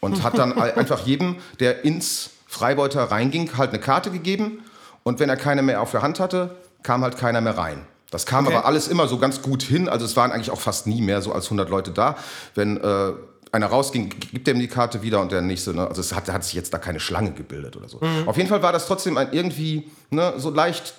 und 0.00 0.22
hat 0.22 0.38
dann 0.38 0.52
einfach 0.58 1.06
jedem, 1.06 1.36
der 1.60 1.84
ins 1.84 2.30
Freibeuter 2.46 3.04
reinging, 3.04 3.56
halt 3.56 3.70
eine 3.70 3.78
Karte 3.78 4.10
gegeben. 4.10 4.64
Und 5.02 5.20
wenn 5.20 5.28
er 5.28 5.36
keine 5.36 5.62
mehr 5.62 5.80
auf 5.80 5.90
der 5.90 6.02
Hand 6.02 6.20
hatte, 6.20 6.56
kam 6.82 7.02
halt 7.02 7.16
keiner 7.16 7.40
mehr 7.40 7.56
rein. 7.56 7.86
Das 8.10 8.24
kam 8.24 8.46
okay. 8.46 8.56
aber 8.56 8.66
alles 8.66 8.88
immer 8.88 9.06
so 9.06 9.18
ganz 9.18 9.42
gut 9.42 9.62
hin. 9.62 9.88
Also 9.88 10.06
es 10.06 10.16
waren 10.16 10.32
eigentlich 10.32 10.50
auch 10.50 10.60
fast 10.60 10.86
nie 10.86 11.02
mehr 11.02 11.20
so 11.20 11.32
als 11.32 11.46
100 11.46 11.68
Leute 11.68 11.90
da. 11.90 12.16
Wenn 12.54 12.78
äh, 12.78 13.12
einer 13.52 13.66
rausging, 13.66 14.10
gibt 14.32 14.48
er 14.48 14.54
ihm 14.54 14.60
die 14.60 14.68
Karte 14.68 15.02
wieder 15.02 15.20
und 15.20 15.30
der 15.30 15.42
nächste. 15.42 15.74
Ne? 15.74 15.86
Also 15.86 16.00
es 16.00 16.14
hat, 16.14 16.30
hat 16.32 16.44
sich 16.44 16.54
jetzt 16.54 16.72
da 16.72 16.78
keine 16.78 17.00
Schlange 17.00 17.32
gebildet 17.32 17.76
oder 17.76 17.88
so. 17.88 17.98
Mhm. 18.00 18.26
Auf 18.28 18.36
jeden 18.36 18.48
Fall 18.48 18.62
war 18.62 18.72
das 18.72 18.86
trotzdem 18.86 19.18
ein 19.18 19.28
irgendwie 19.32 19.90
ne, 20.10 20.34
so 20.38 20.50
leicht 20.50 20.94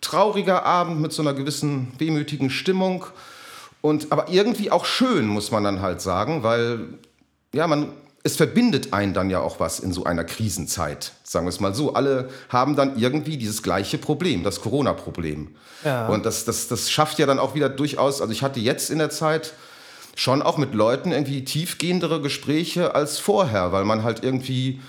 trauriger 0.00 0.64
Abend 0.64 1.00
mit 1.00 1.12
so 1.12 1.22
einer 1.22 1.34
gewissen 1.34 1.92
wehmütigen 1.98 2.50
Stimmung. 2.50 3.06
Und, 3.80 4.12
aber 4.12 4.28
irgendwie 4.28 4.70
auch 4.70 4.84
schön, 4.84 5.26
muss 5.26 5.50
man 5.50 5.64
dann 5.64 5.80
halt 5.80 6.02
sagen, 6.02 6.42
weil 6.42 6.80
ja, 7.52 7.66
man 7.66 7.92
es 8.22 8.36
verbindet 8.36 8.92
einen 8.92 9.14
dann 9.14 9.30
ja 9.30 9.40
auch 9.40 9.60
was 9.60 9.80
in 9.80 9.92
so 9.92 10.04
einer 10.04 10.24
Krisenzeit, 10.24 11.12
sagen 11.22 11.46
wir 11.46 11.50
es 11.50 11.60
mal 11.60 11.74
so. 11.74 11.94
Alle 11.94 12.28
haben 12.50 12.76
dann 12.76 12.98
irgendwie 12.98 13.38
dieses 13.38 13.62
gleiche 13.62 13.96
Problem, 13.96 14.44
das 14.44 14.60
Corona-Problem. 14.60 15.54
Ja. 15.84 16.08
Und 16.08 16.26
das, 16.26 16.44
das, 16.44 16.68
das 16.68 16.90
schafft 16.90 17.18
ja 17.18 17.26
dann 17.26 17.38
auch 17.38 17.54
wieder 17.54 17.70
durchaus, 17.70 18.20
also 18.20 18.32
ich 18.32 18.42
hatte 18.42 18.60
jetzt 18.60 18.90
in 18.90 18.98
der 18.98 19.10
Zeit 19.10 19.54
schon 20.16 20.42
auch 20.42 20.58
mit 20.58 20.74
Leuten 20.74 21.12
irgendwie 21.12 21.44
tiefgehendere 21.44 22.20
Gespräche 22.20 22.94
als 22.94 23.18
vorher, 23.18 23.72
weil 23.72 23.84
man 23.84 24.02
halt 24.02 24.22
irgendwie 24.22 24.80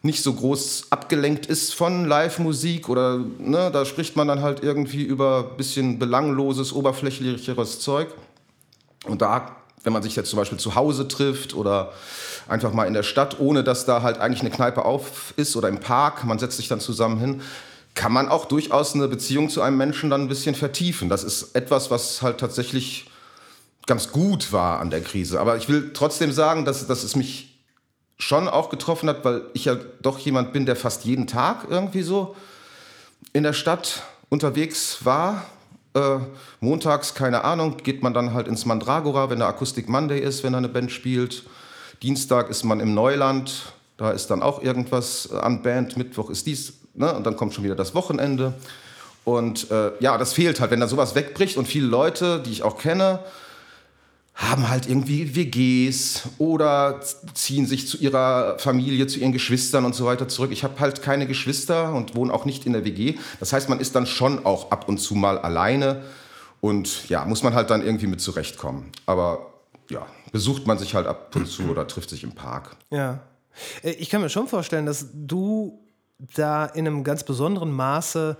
nicht 0.00 0.22
so 0.22 0.32
groß 0.32 0.86
abgelenkt 0.90 1.46
ist 1.46 1.74
von 1.74 2.06
Live-Musik 2.06 2.88
oder 2.88 3.18
ne, 3.38 3.70
da 3.70 3.84
spricht 3.84 4.16
man 4.16 4.28
dann 4.28 4.42
halt 4.42 4.62
irgendwie 4.62 5.02
über 5.02 5.50
ein 5.50 5.56
bisschen 5.56 5.98
belangloses, 5.98 6.72
oberflächlicheres 6.72 7.80
Zeug. 7.80 8.08
Und 9.04 9.20
da, 9.20 9.57
wenn 9.84 9.92
man 9.92 10.02
sich 10.02 10.16
jetzt 10.16 10.30
zum 10.30 10.38
Beispiel 10.38 10.58
zu 10.58 10.74
Hause 10.74 11.08
trifft 11.08 11.54
oder 11.54 11.92
einfach 12.48 12.72
mal 12.72 12.86
in 12.86 12.94
der 12.94 13.02
Stadt, 13.02 13.38
ohne 13.40 13.62
dass 13.62 13.84
da 13.84 14.02
halt 14.02 14.18
eigentlich 14.18 14.40
eine 14.40 14.50
Kneipe 14.50 14.84
auf 14.84 15.34
ist 15.36 15.56
oder 15.56 15.68
im 15.68 15.80
Park, 15.80 16.24
man 16.24 16.38
setzt 16.38 16.56
sich 16.56 16.68
dann 16.68 16.80
zusammen 16.80 17.18
hin, 17.18 17.42
kann 17.94 18.12
man 18.12 18.28
auch 18.28 18.44
durchaus 18.44 18.94
eine 18.94 19.08
Beziehung 19.08 19.50
zu 19.50 19.60
einem 19.60 19.76
Menschen 19.76 20.10
dann 20.10 20.22
ein 20.22 20.28
bisschen 20.28 20.54
vertiefen. 20.54 21.08
Das 21.08 21.24
ist 21.24 21.54
etwas, 21.54 21.90
was 21.90 22.22
halt 22.22 22.38
tatsächlich 22.38 23.10
ganz 23.86 24.12
gut 24.12 24.52
war 24.52 24.80
an 24.80 24.90
der 24.90 25.00
Krise. 25.00 25.40
Aber 25.40 25.56
ich 25.56 25.68
will 25.68 25.92
trotzdem 25.92 26.30
sagen, 26.30 26.64
dass, 26.64 26.86
dass 26.86 27.02
es 27.02 27.16
mich 27.16 27.58
schon 28.18 28.48
auch 28.48 28.68
getroffen 28.68 29.08
hat, 29.08 29.24
weil 29.24 29.42
ich 29.54 29.64
ja 29.64 29.76
doch 30.02 30.18
jemand 30.18 30.52
bin, 30.52 30.66
der 30.66 30.76
fast 30.76 31.04
jeden 31.04 31.26
Tag 31.26 31.66
irgendwie 31.68 32.02
so 32.02 32.36
in 33.32 33.42
der 33.42 33.52
Stadt 33.52 34.02
unterwegs 34.28 35.04
war. 35.04 35.44
Äh, 35.94 36.18
montags, 36.60 37.14
keine 37.14 37.44
Ahnung, 37.44 37.78
geht 37.78 38.02
man 38.02 38.14
dann 38.14 38.34
halt 38.34 38.48
ins 38.48 38.66
Mandragora, 38.66 39.30
wenn 39.30 39.38
der 39.38 39.48
Akustik 39.48 39.88
Monday 39.88 40.20
ist, 40.20 40.44
wenn 40.44 40.52
da 40.52 40.58
eine 40.58 40.68
Band 40.68 40.92
spielt. 40.92 41.44
Dienstag 42.02 42.50
ist 42.50 42.64
man 42.64 42.80
im 42.80 42.94
Neuland, 42.94 43.72
da 43.96 44.10
ist 44.10 44.28
dann 44.28 44.42
auch 44.42 44.62
irgendwas 44.62 45.32
an 45.32 45.62
Band, 45.62 45.96
Mittwoch 45.96 46.30
ist 46.30 46.46
dies, 46.46 46.74
ne? 46.94 47.12
und 47.12 47.26
dann 47.26 47.36
kommt 47.36 47.54
schon 47.54 47.64
wieder 47.64 47.74
das 47.74 47.94
Wochenende. 47.94 48.54
Und 49.24 49.70
äh, 49.70 49.92
ja, 50.00 50.16
das 50.16 50.32
fehlt 50.32 50.60
halt, 50.60 50.70
wenn 50.70 50.80
da 50.80 50.88
sowas 50.88 51.14
wegbricht 51.14 51.56
und 51.56 51.66
viele 51.66 51.86
Leute, 51.86 52.40
die 52.40 52.50
ich 52.50 52.62
auch 52.62 52.78
kenne, 52.78 53.20
haben 54.38 54.68
halt 54.68 54.88
irgendwie 54.88 55.34
WGs 55.34 56.28
oder 56.38 57.00
ziehen 57.34 57.66
sich 57.66 57.88
zu 57.88 57.98
ihrer 57.98 58.56
Familie, 58.60 59.08
zu 59.08 59.18
ihren 59.18 59.32
Geschwistern 59.32 59.84
und 59.84 59.96
so 59.96 60.06
weiter 60.06 60.28
zurück. 60.28 60.52
Ich 60.52 60.62
habe 60.62 60.78
halt 60.78 61.02
keine 61.02 61.26
Geschwister 61.26 61.92
und 61.92 62.14
wohne 62.14 62.32
auch 62.32 62.44
nicht 62.44 62.64
in 62.64 62.72
der 62.72 62.84
WG. 62.84 63.18
Das 63.40 63.52
heißt, 63.52 63.68
man 63.68 63.80
ist 63.80 63.96
dann 63.96 64.06
schon 64.06 64.46
auch 64.46 64.70
ab 64.70 64.88
und 64.88 64.98
zu 64.98 65.16
mal 65.16 65.38
alleine 65.38 66.02
und 66.60 67.08
ja, 67.08 67.24
muss 67.24 67.42
man 67.42 67.54
halt 67.54 67.70
dann 67.70 67.82
irgendwie 67.84 68.06
mit 68.06 68.20
zurechtkommen. 68.20 68.92
Aber 69.06 69.54
ja, 69.90 70.06
besucht 70.30 70.68
man 70.68 70.78
sich 70.78 70.94
halt 70.94 71.08
ab 71.08 71.34
und 71.34 71.48
zu 71.48 71.64
oder 71.64 71.88
trifft 71.88 72.10
sich 72.10 72.22
im 72.22 72.32
Park. 72.32 72.76
Ja. 72.90 73.18
Äh, 73.82 73.90
ich 73.90 74.08
kann 74.08 74.20
mir 74.20 74.30
schon 74.30 74.46
vorstellen, 74.46 74.86
dass 74.86 75.08
du 75.12 75.80
da 76.36 76.64
in 76.64 76.86
einem 76.86 77.02
ganz 77.02 77.24
besonderen 77.24 77.72
Maße 77.72 78.36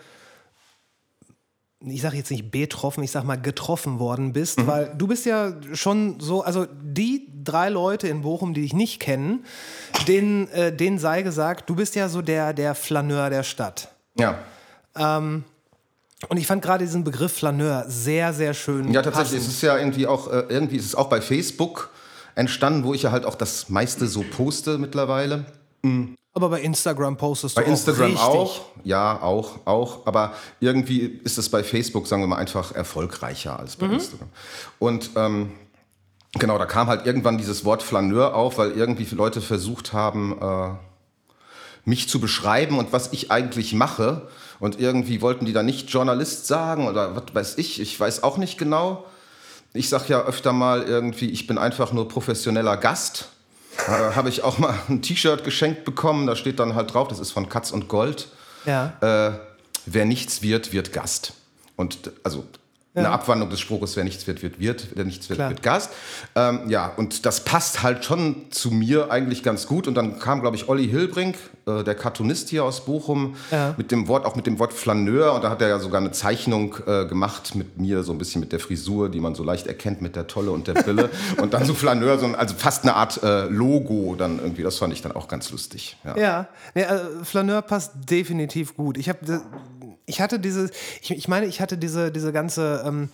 ich 1.80 2.02
sage 2.02 2.16
jetzt 2.16 2.30
nicht 2.30 2.50
betroffen, 2.50 3.04
ich 3.04 3.10
sage 3.10 3.26
mal 3.26 3.40
getroffen 3.40 3.98
worden 3.98 4.32
bist, 4.32 4.58
mhm. 4.58 4.66
weil 4.66 4.94
du 4.96 5.06
bist 5.06 5.26
ja 5.26 5.54
schon 5.74 6.18
so, 6.18 6.42
also 6.42 6.66
die 6.82 7.28
drei 7.44 7.68
Leute 7.68 8.08
in 8.08 8.22
Bochum, 8.22 8.52
die 8.52 8.62
dich 8.62 8.72
nicht 8.72 9.00
kennen, 9.00 9.44
denen, 10.06 10.48
äh, 10.48 10.74
denen 10.74 10.98
sei 10.98 11.22
gesagt, 11.22 11.70
du 11.70 11.76
bist 11.76 11.94
ja 11.94 12.08
so 12.08 12.20
der, 12.20 12.52
der 12.52 12.74
Flaneur 12.74 13.30
der 13.30 13.44
Stadt. 13.44 13.94
Ja. 14.16 14.38
Ähm, 14.96 15.44
und 16.28 16.36
ich 16.36 16.48
fand 16.48 16.62
gerade 16.62 16.84
diesen 16.84 17.04
Begriff 17.04 17.32
Flaneur 17.32 17.84
sehr, 17.86 18.32
sehr 18.32 18.54
schön. 18.54 18.90
Ja, 18.90 19.02
tatsächlich. 19.02 19.38
Passend. 19.38 19.42
Es 19.42 19.54
ist 19.54 19.62
ja 19.62 19.78
irgendwie 19.78 20.08
auch, 20.08 20.32
äh, 20.32 20.44
irgendwie 20.48 20.76
ist 20.76 20.86
es 20.86 20.94
auch 20.96 21.08
bei 21.08 21.20
Facebook 21.20 21.90
entstanden, 22.34 22.82
wo 22.82 22.92
ich 22.92 23.02
ja 23.02 23.12
halt 23.12 23.24
auch 23.24 23.36
das 23.36 23.68
meiste 23.68 24.08
so 24.08 24.24
poste 24.28 24.78
mittlerweile. 24.78 25.46
Mhm. 25.82 26.17
Aber 26.34 26.50
bei 26.50 26.60
Instagram 26.60 27.16
postest 27.16 27.56
du 27.56 27.62
bei 27.62 27.66
Instagram 27.66 28.12
richtig. 28.12 28.22
auch, 28.22 28.60
ja, 28.84 29.20
auch, 29.20 29.66
auch. 29.66 30.06
Aber 30.06 30.34
irgendwie 30.60 31.20
ist 31.24 31.38
es 31.38 31.48
bei 31.48 31.64
Facebook, 31.64 32.06
sagen 32.06 32.22
wir 32.22 32.26
mal, 32.28 32.36
einfach 32.36 32.72
erfolgreicher 32.72 33.58
als 33.58 33.76
bei 33.76 33.86
mhm. 33.86 33.94
Instagram. 33.94 34.28
Und 34.78 35.10
ähm, 35.16 35.52
genau, 36.34 36.58
da 36.58 36.66
kam 36.66 36.86
halt 36.86 37.06
irgendwann 37.06 37.38
dieses 37.38 37.64
Wort 37.64 37.82
Flaneur 37.82 38.34
auf, 38.34 38.58
weil 38.58 38.72
irgendwie 38.72 39.12
Leute 39.14 39.40
versucht 39.40 39.92
haben, 39.92 40.38
äh, 40.40 40.70
mich 41.84 42.08
zu 42.08 42.20
beschreiben 42.20 42.78
und 42.78 42.92
was 42.92 43.12
ich 43.12 43.30
eigentlich 43.30 43.72
mache. 43.72 44.28
Und 44.60 44.78
irgendwie 44.78 45.22
wollten 45.22 45.46
die 45.46 45.52
da 45.52 45.62
nicht 45.62 45.90
Journalist 45.90 46.46
sagen 46.46 46.86
oder 46.88 47.16
was 47.16 47.34
weiß 47.34 47.58
ich, 47.58 47.80
ich 47.80 47.98
weiß 47.98 48.22
auch 48.22 48.36
nicht 48.36 48.58
genau. 48.58 49.06
Ich 49.72 49.88
sage 49.88 50.04
ja 50.08 50.22
öfter 50.24 50.52
mal 50.52 50.82
irgendwie, 50.82 51.30
ich 51.30 51.46
bin 51.46 51.58
einfach 51.58 51.92
nur 51.92 52.08
professioneller 52.08 52.76
Gast 52.76 53.28
habe 53.86 54.28
ich 54.28 54.42
auch 54.42 54.58
mal 54.58 54.74
ein 54.88 55.02
T-Shirt 55.02 55.44
geschenkt 55.44 55.84
bekommen. 55.84 56.26
Da 56.26 56.36
steht 56.36 56.58
dann 56.58 56.74
halt 56.74 56.92
drauf, 56.92 57.08
das 57.08 57.18
ist 57.18 57.32
von 57.32 57.48
Katz 57.48 57.70
und 57.70 57.88
Gold. 57.88 58.28
Ja. 58.64 58.92
Äh, 59.00 59.38
wer 59.86 60.04
nichts 60.04 60.42
wird, 60.42 60.72
wird 60.72 60.92
Gast. 60.92 61.34
Und 61.76 62.10
also 62.24 62.44
ja. 62.98 63.04
eine 63.04 63.14
Abwandlung 63.14 63.50
des 63.50 63.60
Spruches, 63.60 63.96
wer 63.96 64.04
nichts 64.04 64.26
wird, 64.26 64.42
wird, 64.42 64.60
wird, 64.60 64.88
wer 64.94 65.04
nichts 65.04 65.28
wird, 65.28 65.38
Klar. 65.38 65.50
wird 65.50 65.62
Gast. 65.62 65.90
Ähm, 66.34 66.68
ja, 66.68 66.92
und 66.96 67.26
das 67.26 67.44
passt 67.44 67.82
halt 67.82 68.04
schon 68.04 68.46
zu 68.50 68.70
mir 68.70 69.10
eigentlich 69.10 69.42
ganz 69.42 69.66
gut. 69.66 69.88
Und 69.88 69.94
dann 69.94 70.18
kam, 70.18 70.40
glaube 70.40 70.56
ich, 70.56 70.68
Olli 70.68 70.88
Hilbrink, 70.88 71.36
äh, 71.66 71.84
der 71.84 71.94
Cartoonist 71.94 72.48
hier 72.48 72.64
aus 72.64 72.84
Bochum, 72.84 73.36
ja. 73.50 73.74
mit 73.76 73.90
dem 73.90 74.08
Wort, 74.08 74.24
auch 74.24 74.36
mit 74.36 74.46
dem 74.46 74.58
Wort 74.58 74.72
Flaneur. 74.72 75.34
Und 75.34 75.44
da 75.44 75.50
hat 75.50 75.62
er 75.62 75.68
ja 75.68 75.78
sogar 75.78 76.00
eine 76.00 76.12
Zeichnung 76.12 76.76
äh, 76.86 77.06
gemacht 77.06 77.54
mit 77.54 77.78
mir, 77.78 78.02
so 78.02 78.12
ein 78.12 78.18
bisschen 78.18 78.40
mit 78.40 78.52
der 78.52 78.60
Frisur, 78.60 79.08
die 79.08 79.20
man 79.20 79.34
so 79.34 79.44
leicht 79.44 79.66
erkennt 79.66 80.02
mit 80.02 80.16
der 80.16 80.26
Tolle 80.26 80.50
und 80.50 80.66
der 80.66 80.74
Brille. 80.74 81.10
und 81.40 81.54
dann 81.54 81.64
so 81.64 81.74
Flaneur, 81.74 82.18
so 82.18 82.26
ein, 82.26 82.34
also 82.34 82.54
fast 82.56 82.84
eine 82.84 82.94
Art 82.94 83.22
äh, 83.22 83.44
Logo 83.46 84.14
dann 84.16 84.38
irgendwie. 84.38 84.62
Das 84.62 84.78
fand 84.78 84.92
ich 84.92 85.02
dann 85.02 85.12
auch 85.12 85.28
ganz 85.28 85.50
lustig. 85.50 85.96
Ja, 86.04 86.16
ja. 86.16 86.48
Nee, 86.74 86.84
also 86.84 87.04
Flaneur 87.24 87.62
passt 87.62 87.92
definitiv 88.10 88.76
gut. 88.76 88.98
Ich 88.98 89.08
habe 89.08 89.18
ich 90.08 90.20
hatte 90.20 90.40
diese, 90.40 90.70
ich, 91.02 91.10
ich, 91.10 91.28
meine, 91.28 91.46
ich 91.46 91.60
hatte 91.60 91.78
diese, 91.78 92.10
diese 92.10 92.32
ganze 92.32 92.82
ähm, 92.86 93.10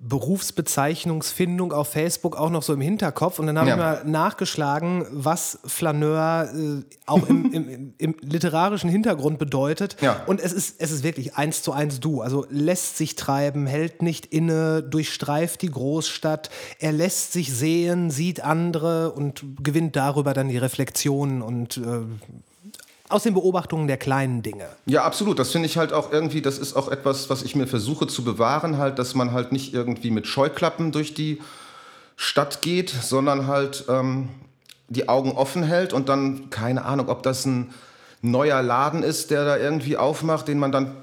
Berufsbezeichnungsfindung 0.00 1.72
auf 1.72 1.88
Facebook 1.88 2.36
auch 2.36 2.50
noch 2.50 2.62
so 2.62 2.72
im 2.72 2.80
Hinterkopf 2.80 3.40
und 3.40 3.46
dann 3.46 3.58
habe 3.58 3.70
ja. 3.70 3.74
ich 3.74 3.80
mal 3.80 4.02
nachgeschlagen, 4.04 5.06
was 5.10 5.58
Flaneur 5.64 6.48
äh, 6.54 6.82
auch 7.06 7.26
im, 7.28 7.52
im, 7.52 7.94
im, 7.98 8.14
literarischen 8.20 8.90
Hintergrund 8.90 9.40
bedeutet. 9.40 9.96
Ja. 10.00 10.22
Und 10.26 10.40
es 10.40 10.52
ist, 10.52 10.80
es 10.80 10.92
ist 10.92 11.02
wirklich 11.02 11.34
eins 11.34 11.62
zu 11.62 11.72
eins 11.72 11.98
du. 11.98 12.20
Also 12.20 12.46
lässt 12.48 12.96
sich 12.96 13.16
treiben, 13.16 13.66
hält 13.66 14.02
nicht 14.02 14.26
inne, 14.26 14.84
durchstreift 14.84 15.62
die 15.62 15.70
Großstadt, 15.70 16.48
er 16.78 16.92
lässt 16.92 17.32
sich 17.32 17.52
sehen, 17.52 18.10
sieht 18.10 18.40
andere 18.44 19.12
und 19.12 19.44
gewinnt 19.64 19.96
darüber 19.96 20.32
dann 20.32 20.48
die 20.48 20.58
Reflexionen 20.58 21.42
und 21.42 21.76
äh, 21.78 22.02
aus 23.08 23.22
den 23.22 23.34
Beobachtungen 23.34 23.86
der 23.86 23.96
kleinen 23.96 24.42
Dinge. 24.42 24.68
Ja, 24.86 25.04
absolut. 25.04 25.38
Das 25.38 25.50
finde 25.50 25.66
ich 25.66 25.76
halt 25.76 25.92
auch 25.92 26.12
irgendwie, 26.12 26.42
das 26.42 26.58
ist 26.58 26.74
auch 26.74 26.88
etwas, 26.88 27.30
was 27.30 27.42
ich 27.42 27.56
mir 27.56 27.66
versuche 27.66 28.06
zu 28.06 28.24
bewahren, 28.24 28.78
halt, 28.78 28.98
dass 28.98 29.14
man 29.14 29.32
halt 29.32 29.52
nicht 29.52 29.72
irgendwie 29.72 30.10
mit 30.10 30.26
Scheuklappen 30.26 30.92
durch 30.92 31.14
die 31.14 31.40
Stadt 32.16 32.62
geht, 32.62 32.90
sondern 32.90 33.46
halt 33.46 33.84
ähm, 33.88 34.28
die 34.88 35.08
Augen 35.08 35.32
offen 35.32 35.62
hält 35.62 35.92
und 35.92 36.08
dann, 36.08 36.50
keine 36.50 36.84
Ahnung, 36.84 37.08
ob 37.08 37.22
das 37.22 37.46
ein 37.46 37.72
neuer 38.22 38.62
Laden 38.62 39.02
ist, 39.02 39.30
der 39.30 39.44
da 39.44 39.56
irgendwie 39.56 39.96
aufmacht, 39.96 40.48
den 40.48 40.58
man 40.58 40.72
dann 40.72 40.96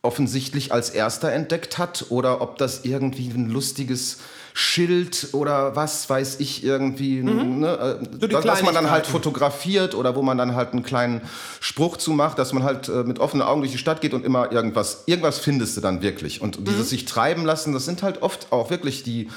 offensichtlich 0.00 0.72
als 0.72 0.90
erster 0.90 1.30
entdeckt 1.30 1.78
hat, 1.78 2.06
oder 2.08 2.40
ob 2.40 2.58
das 2.58 2.84
irgendwie 2.84 3.28
ein 3.28 3.50
lustiges 3.50 4.18
Schild 4.54 5.28
oder 5.32 5.76
was 5.76 6.08
weiß 6.10 6.40
ich 6.40 6.62
irgendwie, 6.62 7.22
mhm. 7.22 7.60
ne, 7.60 7.98
äh, 8.00 8.18
so 8.20 8.26
dass 8.26 8.62
man 8.62 8.74
dann 8.74 8.90
halt 8.90 9.06
fotografiert 9.06 9.94
oder 9.94 10.14
wo 10.14 10.22
man 10.22 10.36
dann 10.36 10.54
halt 10.54 10.72
einen 10.72 10.82
kleinen 10.82 11.22
Spruch 11.60 11.96
zu 11.96 12.12
macht, 12.12 12.38
dass 12.38 12.52
man 12.52 12.62
halt 12.62 12.88
äh, 12.88 13.04
mit 13.04 13.18
offenen 13.18 13.46
Augen 13.46 13.62
durch 13.62 13.72
die 13.72 13.78
Stadt 13.78 14.00
geht 14.00 14.12
und 14.12 14.24
immer 14.24 14.52
irgendwas, 14.52 15.04
irgendwas 15.06 15.38
findest 15.38 15.76
du 15.76 15.80
dann 15.80 16.02
wirklich. 16.02 16.42
Und 16.42 16.60
mhm. 16.60 16.64
dieses 16.64 16.90
sich 16.90 17.06
treiben 17.06 17.44
lassen, 17.44 17.72
das 17.72 17.84
sind 17.84 18.02
halt 18.02 18.22
oft 18.22 18.52
auch 18.52 18.68
wirklich 18.70 19.02
die, 19.02 19.30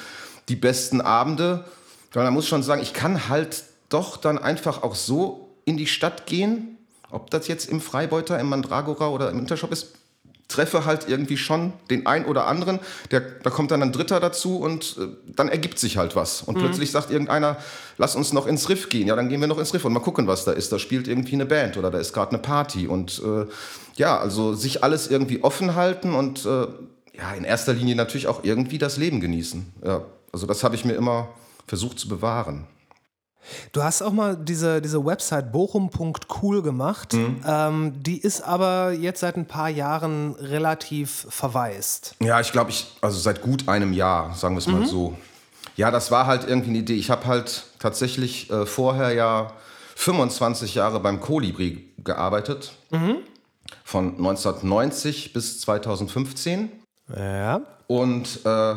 die 0.50 0.56
besten 0.56 1.02
Abende. 1.02 1.64
Weil 2.14 2.24
man 2.26 2.34
muss 2.34 2.48
schon 2.48 2.64
sagen, 2.64 2.82
ich 2.82 2.94
kann 2.94 3.30
halt 3.30 3.64
doch 3.90 4.18
dann 4.18 4.38
einfach 4.38 4.84
auch 4.84 4.96
so 4.96 5.50
in 5.66 5.78
die 5.78 5.88
Stadt 5.88 6.26
gehen, 6.26 6.78
ob 7.10 7.30
das 7.30 7.48
jetzt 7.48 7.70
im 7.70 7.82
Freibeuter, 7.82 8.40
im 8.40 8.50
Mandragora 8.50 9.10
oder 9.10 9.30
im 9.30 9.40
Intershop 9.40 9.72
ist, 9.72 9.94
treffe 10.56 10.86
halt 10.86 11.08
irgendwie 11.08 11.38
schon 11.38 11.74
den 11.90 12.06
ein 12.06 12.26
oder 12.26 12.48
anderen. 12.48 12.80
Der, 13.12 13.20
da 13.20 13.50
kommt 13.50 13.72
dann 13.72 13.82
ein 13.82 13.92
Dritter 13.92 14.20
dazu 14.20 14.58
und 14.58 14.98
äh, 15.00 15.08
dann 15.36 15.50
ergibt 15.50 15.80
sich 15.80 15.98
halt 15.98 16.16
was. 16.16 16.42
Und 16.42 16.58
mhm. 16.58 16.62
plötzlich 16.62 16.92
sagt 16.92 17.12
irgendeiner, 17.12 17.58
lass 17.98 18.16
uns 18.16 18.34
noch 18.34 18.48
ins 18.48 18.70
Riff 18.70 18.90
gehen. 18.90 19.08
Ja, 19.08 19.16
dann 19.16 19.30
gehen 19.30 19.42
wir 19.42 19.48
noch 19.48 19.60
ins 19.60 19.74
Riff 19.74 19.86
und 19.86 19.94
mal 19.94 20.00
gucken, 20.00 20.28
was 20.28 20.46
da 20.46 20.52
ist. 20.52 20.72
Da 20.72 20.80
spielt 20.80 21.08
irgendwie 21.08 21.34
eine 21.34 21.46
Band 21.46 21.78
oder 21.78 21.92
da 21.92 21.98
ist 22.00 22.14
gerade 22.14 22.32
eine 22.32 22.40
Party. 22.40 22.88
Und 22.88 23.22
äh, 23.24 23.46
ja, 23.96 24.18
also 24.18 24.54
sich 24.54 24.84
alles 24.84 25.08
irgendwie 25.08 25.44
offen 25.44 25.76
halten 25.76 26.14
und 26.14 26.46
äh, 26.46 26.68
ja, 27.18 27.34
in 27.38 27.44
erster 27.44 27.74
Linie 27.74 27.96
natürlich 27.96 28.28
auch 28.28 28.44
irgendwie 28.44 28.78
das 28.78 28.98
Leben 28.98 29.20
genießen. 29.20 29.74
Ja, 29.86 30.02
also 30.32 30.48
das 30.48 30.64
habe 30.64 30.76
ich 30.76 30.86
mir 30.86 30.94
immer 30.94 31.30
versucht 31.68 32.00
zu 32.00 32.08
bewahren. 32.08 32.68
Du 33.72 33.84
hast 33.84 34.02
auch 34.02 34.12
mal 34.12 34.36
diese, 34.36 34.82
diese 34.82 35.06
Website 35.06 35.52
bochum.cool 35.52 36.62
gemacht. 36.62 37.14
Mhm. 37.14 37.42
Ähm, 37.46 38.04
die 38.04 38.18
ist 38.18 38.42
aber 38.42 38.92
jetzt 38.92 39.20
seit 39.20 39.38
ein 39.38 39.46
paar 39.46 39.70
Jahren 39.70 40.36
relativ 40.36 41.28
verwaist. 41.30 42.16
Ja, 42.20 42.40
ich 42.40 42.52
glaube, 42.52 42.72
ich, 42.72 42.88
also 43.02 43.20
seit 43.20 43.42
gut 43.42 43.68
einem 43.68 43.94
Jahr, 43.94 44.34
sagen 44.34 44.56
wir 44.56 44.60
es 44.60 44.68
mal 44.68 44.82
mhm. 44.82 44.86
so. 44.86 45.18
Ja, 45.76 45.92
das 45.92 46.12
war 46.12 46.26
halt 46.26 46.48
irgendwie 46.48 46.70
eine 46.70 46.80
Idee. 46.80 46.96
Ich 46.96 47.10
habe 47.10 47.26
halt 47.26 47.64
tatsächlich 47.80 48.50
äh, 48.50 48.66
vorher 48.66 49.14
ja 49.14 49.52
25 49.96 50.76
Jahre 50.76 51.00
beim 51.00 51.20
Kolibri 51.20 51.90
gearbeitet. 52.04 52.74
Mhm. 52.92 53.18
Von 53.84 54.18
1990 54.18 55.34
bis 55.34 55.60
2015. 55.62 56.72
Ja. 57.16 57.62
Und 57.88 58.40
äh, 58.46 58.76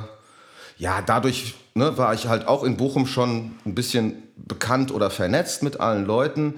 ja, 0.79 1.03
dadurch 1.05 1.55
ne, 1.75 1.97
war 1.99 2.15
ich 2.15 2.27
halt 2.27 2.47
auch 2.47 2.65
in 2.65 2.77
Bochum 2.77 3.07
schon 3.07 3.57
ein 3.65 3.75
bisschen 3.75 4.23
bekannt 4.47 4.93
oder 4.93 5.11
vernetzt 5.11 5.63
mit 5.63 5.81
allen 5.81 6.07
Leuten. 6.07 6.55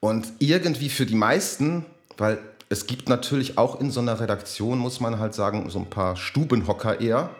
Und 0.00 0.26
irgendwie 0.38 0.88
für 0.88 1.06
die 1.06 1.14
meisten, 1.14 1.84
weil 2.16 2.38
es 2.68 2.86
gibt 2.86 3.08
natürlich 3.08 3.58
auch 3.58 3.80
in 3.80 3.90
so 3.90 4.00
einer 4.00 4.20
Redaktion, 4.20 4.78
muss 4.78 5.00
man 5.00 5.18
halt 5.18 5.34
sagen, 5.34 5.68
so 5.70 5.78
ein 5.80 5.90
paar 5.90 6.16
Stubenhocker 6.16 7.00
eher. 7.00 7.30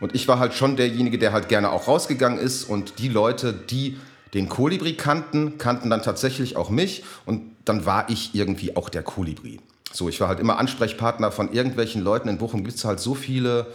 Und 0.00 0.14
ich 0.14 0.26
war 0.28 0.38
halt 0.38 0.54
schon 0.54 0.76
derjenige, 0.76 1.18
der 1.18 1.32
halt 1.32 1.48
gerne 1.48 1.70
auch 1.70 1.88
rausgegangen 1.88 2.38
ist. 2.38 2.64
Und 2.64 2.98
die 2.98 3.08
Leute, 3.08 3.52
die 3.52 3.98
den 4.34 4.48
Kolibri 4.48 4.94
kannten, 4.94 5.58
kannten 5.58 5.90
dann 5.90 6.02
tatsächlich 6.02 6.56
auch 6.56 6.70
mich. 6.70 7.04
Und 7.26 7.56
dann 7.64 7.86
war 7.86 8.08
ich 8.08 8.34
irgendwie 8.34 8.76
auch 8.76 8.88
der 8.88 9.02
Kolibri. 9.02 9.60
So, 9.92 10.08
ich 10.08 10.20
war 10.20 10.28
halt 10.28 10.40
immer 10.40 10.58
Ansprechpartner 10.58 11.30
von 11.30 11.52
irgendwelchen 11.52 12.02
Leuten. 12.02 12.28
In 12.28 12.38
Bochum 12.38 12.64
gibt 12.64 12.76
es 12.76 12.84
halt 12.84 12.98
so 12.98 13.14
viele 13.14 13.66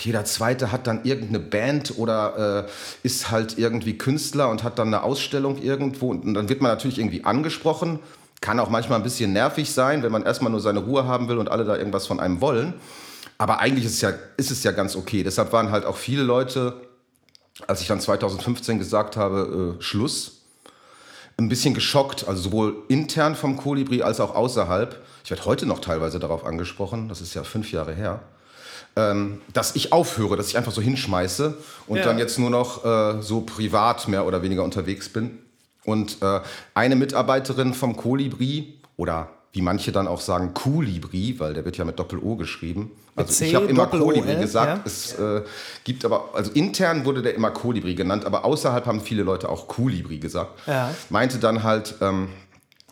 jeder 0.00 0.24
Zweite 0.24 0.72
hat 0.72 0.86
dann 0.86 1.04
irgendeine 1.04 1.40
Band 1.40 1.98
oder 1.98 2.66
äh, 2.66 2.70
ist 3.02 3.30
halt 3.30 3.58
irgendwie 3.58 3.98
Künstler 3.98 4.48
und 4.48 4.62
hat 4.62 4.78
dann 4.78 4.88
eine 4.88 5.02
Ausstellung 5.02 5.60
irgendwo 5.60 6.10
und 6.10 6.34
dann 6.34 6.48
wird 6.48 6.62
man 6.62 6.70
natürlich 6.70 6.98
irgendwie 6.98 7.24
angesprochen. 7.24 7.98
Kann 8.40 8.58
auch 8.58 8.70
manchmal 8.70 8.98
ein 8.98 9.02
bisschen 9.02 9.34
nervig 9.34 9.70
sein, 9.70 10.02
wenn 10.02 10.12
man 10.12 10.22
erstmal 10.22 10.50
nur 10.50 10.60
seine 10.60 10.78
Ruhe 10.78 11.04
haben 11.06 11.28
will 11.28 11.36
und 11.36 11.50
alle 11.50 11.64
da 11.64 11.76
irgendwas 11.76 12.06
von 12.06 12.20
einem 12.20 12.40
wollen. 12.40 12.74
Aber 13.36 13.60
eigentlich 13.60 13.84
ist 13.84 13.94
es 13.94 14.00
ja, 14.00 14.12
ist 14.38 14.50
es 14.50 14.62
ja 14.62 14.72
ganz 14.72 14.96
okay. 14.96 15.22
Deshalb 15.22 15.52
waren 15.52 15.70
halt 15.70 15.84
auch 15.84 15.96
viele 15.96 16.22
Leute, 16.22 16.80
als 17.66 17.82
ich 17.82 17.88
dann 17.88 18.00
2015 18.00 18.78
gesagt 18.78 19.18
habe, 19.18 19.76
äh, 19.78 19.82
Schluss, 19.82 20.38
ein 21.36 21.48
bisschen 21.48 21.74
geschockt, 21.74 22.28
also 22.28 22.42
sowohl 22.42 22.82
intern 22.88 23.34
vom 23.34 23.56
Kolibri 23.56 24.02
als 24.02 24.20
auch 24.20 24.34
außerhalb. 24.34 25.02
Ich 25.24 25.30
werde 25.30 25.44
heute 25.44 25.66
noch 25.66 25.80
teilweise 25.80 26.18
darauf 26.18 26.44
angesprochen, 26.44 27.08
das 27.08 27.20
ist 27.20 27.34
ja 27.34 27.44
fünf 27.44 27.72
Jahre 27.72 27.94
her 27.94 28.22
ähm, 29.00 29.40
dass 29.52 29.76
ich 29.76 29.92
aufhöre, 29.92 30.36
dass 30.36 30.48
ich 30.48 30.56
einfach 30.56 30.72
so 30.72 30.82
hinschmeiße 30.82 31.54
und 31.86 31.98
ja. 31.98 32.04
dann 32.04 32.18
jetzt 32.18 32.38
nur 32.38 32.50
noch 32.50 32.84
äh, 32.84 33.22
so 33.22 33.40
privat 33.40 34.08
mehr 34.08 34.26
oder 34.26 34.42
weniger 34.42 34.64
unterwegs 34.64 35.08
bin. 35.08 35.38
Und 35.84 36.18
äh, 36.20 36.40
eine 36.74 36.96
Mitarbeiterin 36.96 37.72
vom 37.72 37.96
Kolibri 37.96 38.74
oder 38.96 39.28
wie 39.52 39.62
manche 39.62 39.90
dann 39.90 40.06
auch 40.06 40.20
sagen, 40.20 40.54
Kolibri, 40.54 41.36
weil 41.38 41.54
der 41.54 41.64
wird 41.64 41.76
ja 41.76 41.84
mit 41.84 41.98
Doppel-O 41.98 42.36
geschrieben. 42.36 42.92
Also 43.16 43.32
C, 43.32 43.46
ich 43.46 43.54
habe 43.54 43.66
immer 43.66 43.86
Kolibri 43.86 44.36
gesagt. 44.36 44.78
Ja? 44.78 44.82
Es 44.84 45.14
äh, 45.14 45.42
gibt 45.82 46.04
aber, 46.04 46.30
also 46.34 46.52
intern 46.52 47.04
wurde 47.04 47.22
der 47.22 47.34
immer 47.34 47.50
Kolibri 47.50 47.94
genannt, 47.94 48.24
aber 48.24 48.44
außerhalb 48.44 48.86
haben 48.86 49.00
viele 49.00 49.22
Leute 49.24 49.48
auch 49.48 49.66
Kolibri 49.66 50.18
gesagt. 50.18 50.60
Ja. 50.68 50.94
Meinte 51.08 51.38
dann 51.38 51.64
halt, 51.64 51.96
ähm, 52.00 52.28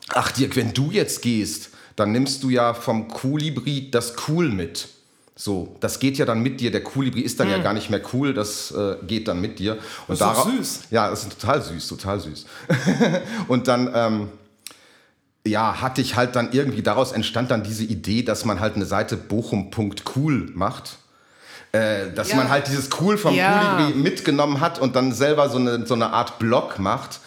ach 0.08 0.32
Dirk, 0.32 0.56
wenn 0.56 0.72
du 0.72 0.90
jetzt 0.90 1.22
gehst, 1.22 1.70
dann 1.94 2.10
nimmst 2.10 2.42
du 2.42 2.50
ja 2.50 2.74
vom 2.74 3.08
Kolibri 3.08 3.90
das 3.90 4.14
Cool 4.26 4.48
mit. 4.48 4.88
So, 5.40 5.76
das 5.78 6.00
geht 6.00 6.18
ja 6.18 6.24
dann 6.26 6.40
mit 6.42 6.58
dir. 6.60 6.72
Der 6.72 6.82
Kolibri 6.82 7.20
ist 7.20 7.38
dann 7.38 7.46
Mhm. 7.46 7.52
ja 7.52 7.58
gar 7.58 7.72
nicht 7.72 7.90
mehr 7.90 8.00
cool, 8.12 8.34
das 8.34 8.72
äh, 8.72 8.96
geht 9.06 9.28
dann 9.28 9.40
mit 9.40 9.60
dir. 9.60 9.74
Und 10.08 10.18
Das 10.20 10.20
ist 10.20 10.20
doch 10.36 10.44
dara- 10.46 10.56
süß. 10.56 10.80
Ja, 10.90 11.08
das 11.10 11.22
ist 11.22 11.38
total 11.40 11.62
süß, 11.62 11.86
total 11.86 12.18
süß. 12.18 12.44
und 13.48 13.68
dann, 13.68 13.88
ähm, 13.94 14.28
ja, 15.46 15.80
hatte 15.80 16.00
ich 16.00 16.16
halt 16.16 16.34
dann 16.34 16.50
irgendwie, 16.52 16.82
daraus 16.82 17.12
entstand 17.12 17.52
dann 17.52 17.62
diese 17.62 17.84
Idee, 17.84 18.22
dass 18.24 18.44
man 18.44 18.58
halt 18.58 18.74
eine 18.74 18.84
Seite 18.84 19.16
bochum.cool 19.16 20.50
macht. 20.54 20.98
Äh, 21.70 22.10
dass 22.14 22.30
Ja. 22.30 22.36
man 22.36 22.48
halt 22.50 22.66
dieses 22.66 22.88
Cool 23.00 23.16
vom 23.16 23.32
Ja. 23.34 23.76
Kolibri 23.76 23.96
mitgenommen 23.98 24.58
hat 24.60 24.80
und 24.80 24.96
dann 24.96 25.12
selber 25.12 25.48
so 25.50 25.58
eine, 25.58 25.86
so 25.86 25.94
eine 25.94 26.12
Art 26.12 26.40
Blog 26.40 26.80
macht. 26.80 27.20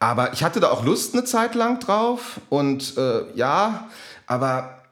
Aber 0.00 0.34
ich 0.34 0.44
hatte 0.44 0.60
da 0.60 0.68
auch 0.70 0.84
Lust 0.84 1.14
eine 1.14 1.24
Zeit 1.24 1.54
lang 1.54 1.80
drauf 1.80 2.40
und 2.50 2.96
äh, 2.98 3.22
ja, 3.34 3.88
aber 4.26 4.82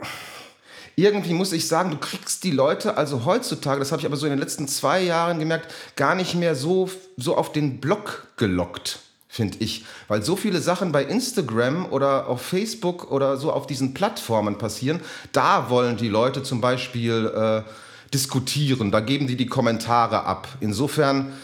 irgendwie 0.96 1.34
muss 1.34 1.52
ich 1.52 1.68
sagen, 1.68 1.90
du 1.90 1.98
kriegst 1.98 2.42
die 2.42 2.50
Leute 2.50 2.96
also 2.96 3.26
heutzutage, 3.26 3.78
das 3.78 3.92
habe 3.92 4.00
ich 4.00 4.06
aber 4.06 4.16
so 4.16 4.26
in 4.26 4.32
den 4.32 4.38
letzten 4.38 4.66
zwei 4.66 5.02
Jahren 5.02 5.38
gemerkt, 5.38 5.72
gar 5.94 6.14
nicht 6.14 6.34
mehr 6.34 6.54
so, 6.54 6.90
so 7.18 7.36
auf 7.36 7.52
den 7.52 7.80
Blog 7.80 8.26
gelockt, 8.38 9.00
finde 9.28 9.58
ich. 9.60 9.84
Weil 10.08 10.22
so 10.22 10.36
viele 10.36 10.58
Sachen 10.58 10.92
bei 10.92 11.04
Instagram 11.04 11.92
oder 11.92 12.28
auf 12.28 12.40
Facebook 12.40 13.10
oder 13.10 13.36
so 13.36 13.52
auf 13.52 13.66
diesen 13.66 13.92
Plattformen 13.92 14.56
passieren, 14.56 15.00
da 15.32 15.68
wollen 15.68 15.98
die 15.98 16.08
Leute 16.08 16.42
zum 16.42 16.62
Beispiel 16.62 17.26
äh, 17.26 17.70
diskutieren, 18.14 18.90
da 18.90 19.00
geben 19.00 19.26
die 19.26 19.36
die 19.36 19.46
Kommentare 19.46 20.24
ab. 20.24 20.48
Insofern 20.60 21.34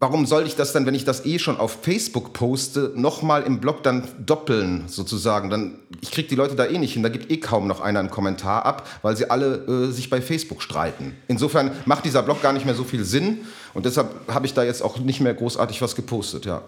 warum 0.00 0.26
soll 0.26 0.46
ich 0.46 0.54
das 0.54 0.72
dann, 0.72 0.86
wenn 0.86 0.94
ich 0.94 1.04
das 1.04 1.26
eh 1.26 1.38
schon 1.38 1.58
auf 1.58 1.78
Facebook 1.82 2.32
poste, 2.32 2.92
nochmal 2.94 3.42
im 3.42 3.60
Blog 3.60 3.82
dann 3.82 4.08
doppeln 4.24 4.84
sozusagen? 4.86 5.50
Dann, 5.50 5.78
ich 6.00 6.10
kriege 6.10 6.28
die 6.28 6.34
Leute 6.34 6.54
da 6.54 6.66
eh 6.66 6.78
nicht 6.78 6.92
hin, 6.92 7.02
da 7.02 7.08
gibt 7.08 7.30
eh 7.30 7.38
kaum 7.38 7.66
noch 7.66 7.80
einer 7.80 8.00
einen 8.00 8.10
Kommentar 8.10 8.64
ab, 8.64 8.86
weil 9.02 9.16
sie 9.16 9.30
alle 9.30 9.56
äh, 9.66 9.92
sich 9.92 10.08
bei 10.10 10.20
Facebook 10.20 10.62
streiten. 10.62 11.16
Insofern 11.26 11.72
macht 11.84 12.04
dieser 12.04 12.22
Blog 12.22 12.42
gar 12.42 12.52
nicht 12.52 12.64
mehr 12.64 12.74
so 12.74 12.84
viel 12.84 13.04
Sinn 13.04 13.38
und 13.74 13.86
deshalb 13.86 14.10
habe 14.28 14.46
ich 14.46 14.54
da 14.54 14.62
jetzt 14.62 14.82
auch 14.82 14.98
nicht 14.98 15.20
mehr 15.20 15.34
großartig 15.34 15.82
was 15.82 15.96
gepostet, 15.96 16.46
ja. 16.46 16.62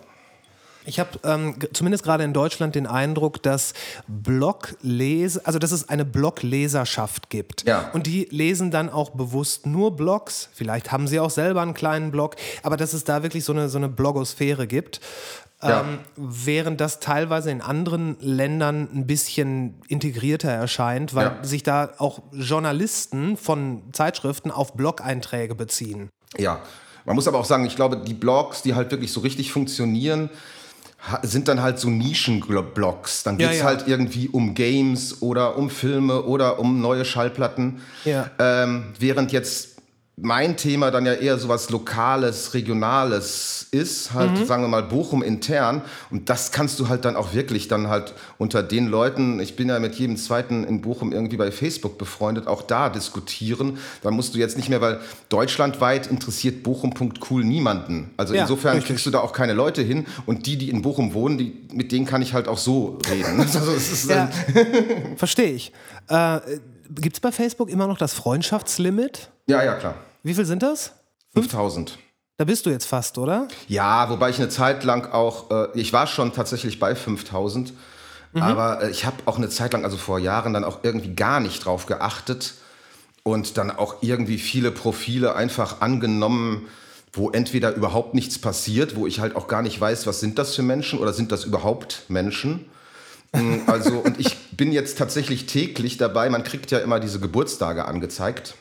Ich 0.86 0.98
habe 0.98 1.10
ähm, 1.24 1.56
zumindest 1.72 2.04
gerade 2.04 2.24
in 2.24 2.32
Deutschland 2.32 2.74
den 2.74 2.86
Eindruck, 2.86 3.42
dass 3.42 3.74
Blogleser, 4.08 5.42
also 5.44 5.58
dass 5.58 5.72
es 5.72 5.88
eine 5.88 6.04
Blogleserschaft 6.04 7.30
gibt. 7.30 7.66
Ja. 7.66 7.90
Und 7.92 8.06
die 8.06 8.26
lesen 8.30 8.70
dann 8.70 8.88
auch 8.88 9.10
bewusst 9.10 9.66
nur 9.66 9.96
Blogs. 9.96 10.48
Vielleicht 10.52 10.90
haben 10.92 11.06
sie 11.06 11.20
auch 11.20 11.30
selber 11.30 11.60
einen 11.62 11.74
kleinen 11.74 12.10
Blog, 12.10 12.36
aber 12.62 12.76
dass 12.76 12.92
es 12.92 13.04
da 13.04 13.22
wirklich 13.22 13.44
so 13.44 13.52
eine, 13.52 13.68
so 13.68 13.78
eine 13.78 13.88
Blogosphäre 13.88 14.66
gibt. 14.66 15.00
Ja. 15.62 15.82
Ähm, 15.82 15.98
während 16.16 16.80
das 16.80 17.00
teilweise 17.00 17.50
in 17.50 17.60
anderen 17.60 18.16
Ländern 18.20 18.88
ein 18.94 19.06
bisschen 19.06 19.74
integrierter 19.88 20.50
erscheint, 20.50 21.14
weil 21.14 21.26
Ja. 21.26 21.44
sich 21.44 21.62
da 21.62 21.90
auch 21.98 22.22
Journalisten 22.32 23.36
von 23.36 23.82
Zeitschriften 23.92 24.50
auf 24.50 24.72
Blog-Einträge 24.72 25.54
beziehen. 25.54 26.08
Ja, 26.38 26.60
man 27.04 27.14
muss 27.14 27.28
aber 27.28 27.38
auch 27.38 27.44
sagen, 27.44 27.66
ich 27.66 27.76
glaube, 27.76 27.98
die 27.98 28.14
Blogs, 28.14 28.62
die 28.62 28.74
halt 28.74 28.90
wirklich 28.90 29.12
so 29.12 29.20
richtig 29.20 29.52
funktionieren, 29.52 30.30
sind 31.22 31.48
dann 31.48 31.62
halt 31.62 31.78
so 31.78 31.88
Nischenblogs. 31.88 33.22
Dann 33.22 33.38
Ja, 33.38 33.46
geht 33.48 33.56
es 33.56 33.60
ja. 33.62 33.66
halt 33.66 33.88
irgendwie 33.88 34.28
um 34.28 34.54
Games 34.54 35.22
oder 35.22 35.56
um 35.56 35.70
Filme 35.70 36.22
oder 36.22 36.58
um 36.58 36.80
neue 36.80 37.04
Schallplatten. 37.04 37.80
Ja. 38.04 38.30
Ähm, 38.38 38.84
während 38.98 39.32
jetzt 39.32 39.69
mein 40.22 40.56
Thema 40.56 40.90
dann 40.90 41.06
ja 41.06 41.14
eher 41.14 41.38
so 41.38 41.48
was 41.48 41.70
Lokales, 41.70 42.52
Regionales 42.54 43.66
ist, 43.70 44.12
halt 44.12 44.38
Mhm. 44.38 44.44
sagen 44.46 44.62
wir 44.62 44.68
mal 44.68 44.82
Bochum 44.82 45.22
intern. 45.22 45.82
Und 46.10 46.28
das 46.28 46.52
kannst 46.52 46.78
du 46.80 46.88
halt 46.88 47.04
dann 47.04 47.16
auch 47.16 47.32
wirklich 47.32 47.68
dann 47.68 47.88
halt 47.88 48.14
unter 48.36 48.62
den 48.62 48.88
Leuten, 48.88 49.40
ich 49.40 49.56
bin 49.56 49.68
ja 49.68 49.78
mit 49.78 49.94
jedem 49.94 50.16
Zweiten 50.16 50.64
in 50.64 50.80
Bochum 50.82 51.12
irgendwie 51.12 51.36
bei 51.36 51.50
Facebook 51.52 51.96
befreundet, 51.98 52.46
auch 52.48 52.62
da 52.62 52.88
diskutieren. 52.90 53.78
Da 54.02 54.10
musst 54.10 54.34
du 54.34 54.38
jetzt 54.38 54.56
nicht 54.56 54.68
mehr, 54.68 54.80
weil 54.80 55.00
deutschlandweit 55.28 56.06
interessiert 56.08 56.62
Bochum.cool 56.64 57.44
niemanden. 57.44 58.10
Also 58.16 58.34
Ja, 58.34 58.42
insofern 58.42 58.74
richtig. 58.74 58.88
kriegst 58.88 59.06
du 59.06 59.10
da 59.10 59.20
auch 59.20 59.32
keine 59.32 59.52
Leute 59.54 59.82
hin. 59.82 60.06
Und 60.26 60.46
die, 60.46 60.58
die 60.58 60.70
in 60.70 60.82
Bochum 60.82 61.14
wohnen, 61.14 61.38
die, 61.38 61.66
mit 61.72 61.92
denen 61.92 62.04
kann 62.06 62.20
ich 62.22 62.34
halt 62.34 62.48
auch 62.48 62.58
so 62.58 62.98
reden. 63.10 63.38
Also 63.60 64.12
Ja, 64.12 64.28
verstehe 65.16 65.52
ich. 65.52 65.72
Äh, 66.08 66.40
Gibt 66.92 67.16
es 67.16 67.20
bei 67.20 67.30
Facebook 67.32 67.70
immer 67.70 67.86
noch 67.86 67.98
das 67.98 68.12
Freundschaftslimit? 68.14 69.30
ja, 69.46 69.62
ja, 69.62 69.74
klar. 69.74 69.94
Wie 70.22 70.34
viel 70.34 70.44
sind 70.44 70.62
das? 70.62 70.92
5000. 71.34 71.98
Da 72.36 72.44
bist 72.44 72.64
du 72.64 72.70
jetzt 72.70 72.86
fast, 72.86 73.18
oder? 73.18 73.48
Ja, 73.68 74.08
wobei 74.08 74.30
ich 74.30 74.38
eine 74.38 74.48
Zeit 74.48 74.84
lang 74.84 75.12
auch, 75.12 75.50
äh, 75.50 75.68
ich 75.74 75.92
war 75.92 76.06
schon 76.06 76.32
tatsächlich 76.32 76.78
bei 76.78 76.94
5000, 76.94 77.72
aber 78.34 78.82
äh, 78.82 78.90
ich 78.90 79.04
habe 79.04 79.16
auch 79.26 79.36
eine 79.36 79.48
Zeit 79.48 79.72
lang, 79.72 79.84
also 79.84 79.96
vor 79.96 80.18
Jahren, 80.18 80.54
dann 80.54 80.64
auch 80.64 80.78
irgendwie 80.82 81.14
gar 81.14 81.40
nicht 81.40 81.64
drauf 81.64 81.86
geachtet 81.86 82.54
und 83.22 83.58
dann 83.58 83.70
auch 83.70 83.96
irgendwie 84.02 84.38
viele 84.38 84.70
Profile 84.70 85.34
einfach 85.34 85.80
angenommen, 85.80 86.68
wo 87.12 87.30
entweder 87.30 87.74
überhaupt 87.74 88.14
nichts 88.14 88.38
passiert, 88.38 88.96
wo 88.96 89.06
ich 89.06 89.20
halt 89.20 89.36
auch 89.36 89.48
gar 89.48 89.62
nicht 89.62 89.80
weiß, 89.80 90.06
was 90.06 90.20
sind 90.20 90.38
das 90.38 90.54
für 90.54 90.62
Menschen 90.62 90.98
oder 90.98 91.12
sind 91.12 91.32
das 91.32 91.44
überhaupt 91.44 92.04
Menschen. 92.08 92.66
Mm, 93.32 93.58
Also, 93.66 93.98
und 93.98 94.18
ich 94.18 94.36
bin 94.56 94.72
jetzt 94.72 94.96
tatsächlich 94.96 95.46
täglich 95.46 95.96
dabei, 95.96 96.30
man 96.30 96.44
kriegt 96.44 96.70
ja 96.70 96.78
immer 96.78 97.00
diese 97.00 97.20
Geburtstage 97.20 97.84
angezeigt. 97.84 98.54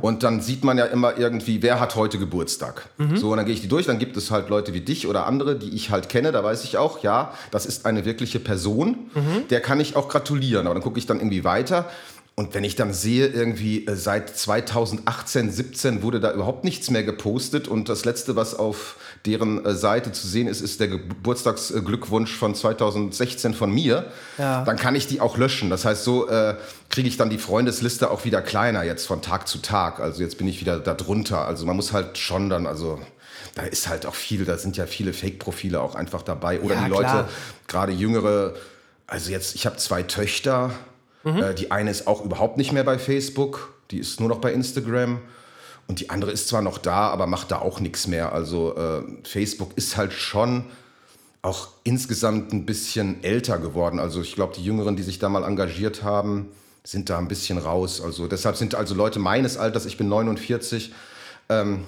Und 0.00 0.22
dann 0.22 0.40
sieht 0.40 0.64
man 0.64 0.78
ja 0.78 0.84
immer 0.84 1.18
irgendwie, 1.18 1.62
wer 1.62 1.80
hat 1.80 1.96
heute 1.96 2.18
Geburtstag. 2.18 2.88
So, 3.16 3.30
und 3.30 3.36
dann 3.36 3.46
gehe 3.46 3.54
ich 3.54 3.60
die 3.60 3.68
durch, 3.68 3.86
dann 3.86 3.98
gibt 3.98 4.16
es 4.16 4.30
halt 4.30 4.48
Leute 4.48 4.72
wie 4.74 4.80
dich 4.80 5.06
oder 5.06 5.26
andere, 5.26 5.56
die 5.56 5.74
ich 5.74 5.90
halt 5.90 6.08
kenne. 6.08 6.32
Da 6.32 6.44
weiß 6.44 6.64
ich 6.64 6.78
auch, 6.78 7.02
ja, 7.02 7.32
das 7.50 7.66
ist 7.66 7.86
eine 7.86 8.04
wirkliche 8.04 8.40
Person, 8.40 9.10
der 9.50 9.60
kann 9.60 9.80
ich 9.80 9.96
auch 9.96 10.08
gratulieren. 10.08 10.66
Aber 10.66 10.74
dann 10.74 10.82
gucke 10.82 10.98
ich 10.98 11.06
dann 11.06 11.18
irgendwie 11.18 11.44
weiter. 11.44 11.90
Und 12.36 12.54
wenn 12.54 12.64
ich 12.64 12.74
dann 12.74 12.94
sehe, 12.94 13.26
irgendwie 13.26 13.86
äh, 13.86 13.96
seit 13.96 14.34
2018, 14.34 15.50
17 15.50 16.02
wurde 16.02 16.20
da 16.20 16.32
überhaupt 16.32 16.64
nichts 16.64 16.88
mehr 16.90 17.02
gepostet 17.02 17.68
und 17.68 17.88
das 17.90 18.04
letzte, 18.06 18.34
was 18.34 18.54
auf 18.54 18.96
deren 19.26 19.62
äh, 19.66 19.74
Seite 19.74 20.12
zu 20.12 20.26
sehen 20.26 20.46
ist, 20.48 20.62
ist 20.62 20.80
der 20.80 20.88
Geburtstagsglückwunsch 20.88 22.34
von 22.34 22.54
2016 22.54 23.54
von 23.54 23.70
mir, 23.72 24.06
Ja. 24.38 24.64
dann 24.64 24.76
kann 24.76 24.94
ich 24.94 25.06
die 25.06 25.20
auch 25.20 25.36
löschen. 25.36 25.70
Das 25.70 25.84
heißt, 25.84 26.04
so 26.04 26.28
äh, 26.28 26.54
kriege 26.88 27.08
ich 27.08 27.16
dann 27.16 27.30
die 27.30 27.38
Freundesliste 27.38 28.10
auch 28.10 28.24
wieder 28.24 28.40
kleiner 28.42 28.82
jetzt 28.84 29.06
von 29.06 29.20
Tag 29.22 29.46
zu 29.46 29.58
Tag. 29.58 30.00
Also 30.00 30.22
jetzt 30.22 30.38
bin 30.38 30.48
ich 30.48 30.60
wieder 30.60 30.78
da 30.78 30.94
drunter. 30.94 31.44
Also 31.46 31.66
man 31.66 31.76
muss 31.76 31.92
halt 31.92 32.16
schon 32.16 32.48
dann, 32.48 32.66
also 32.66 32.98
da 33.54 33.62
ist 33.62 33.88
halt 33.88 34.06
auch 34.06 34.14
viel, 34.14 34.44
da 34.44 34.56
sind 34.56 34.76
ja 34.76 34.86
viele 34.86 35.12
Fake-Profile 35.12 35.80
auch 35.80 35.94
einfach 35.94 36.22
dabei. 36.22 36.60
Oder 36.60 36.76
Ja, 36.76 36.84
die 36.84 36.90
Leute, 36.90 37.28
gerade 37.68 37.92
jüngere, 37.92 38.54
also 39.06 39.30
jetzt, 39.30 39.54
ich 39.54 39.66
habe 39.66 39.76
zwei 39.76 40.02
Töchter. 40.02 40.70
Äh, 41.24 41.54
die 41.54 41.70
eine 41.70 41.90
ist 41.90 42.06
auch 42.06 42.24
überhaupt 42.24 42.56
nicht 42.56 42.72
mehr 42.72 42.84
bei 42.84 42.98
Facebook, 42.98 43.72
die 43.90 43.98
ist 43.98 44.20
nur 44.20 44.28
noch 44.28 44.38
bei 44.38 44.52
Instagram. 44.52 45.20
Und 45.86 45.98
die 45.98 46.08
andere 46.08 46.30
ist 46.30 46.46
zwar 46.46 46.62
noch 46.62 46.78
da, 46.78 47.08
aber 47.08 47.26
macht 47.26 47.50
da 47.50 47.58
auch 47.58 47.80
nichts 47.80 48.06
mehr. 48.06 48.32
Also 48.32 48.76
äh, 48.76 49.02
Facebook 49.24 49.72
ist 49.76 49.96
halt 49.96 50.12
schon 50.12 50.64
auch 51.42 51.68
insgesamt 51.84 52.52
ein 52.52 52.64
bisschen 52.64 53.24
älter 53.24 53.58
geworden. 53.58 53.98
Also 53.98 54.20
ich 54.20 54.34
glaube, 54.34 54.54
die 54.54 54.64
Jüngeren, 54.64 54.94
die 54.94 55.02
sich 55.02 55.18
da 55.18 55.28
mal 55.28 55.42
engagiert 55.42 56.02
haben, 56.02 56.48
sind 56.84 57.10
da 57.10 57.18
ein 57.18 57.28
bisschen 57.28 57.58
raus. 57.58 58.00
Also 58.00 58.26
deshalb 58.28 58.56
sind 58.56 58.74
also 58.74 58.94
Leute 58.94 59.18
meines 59.18 59.56
Alters, 59.56 59.86
ich 59.86 59.96
bin 59.96 60.08
49, 60.08 60.92
ähm, 61.48 61.84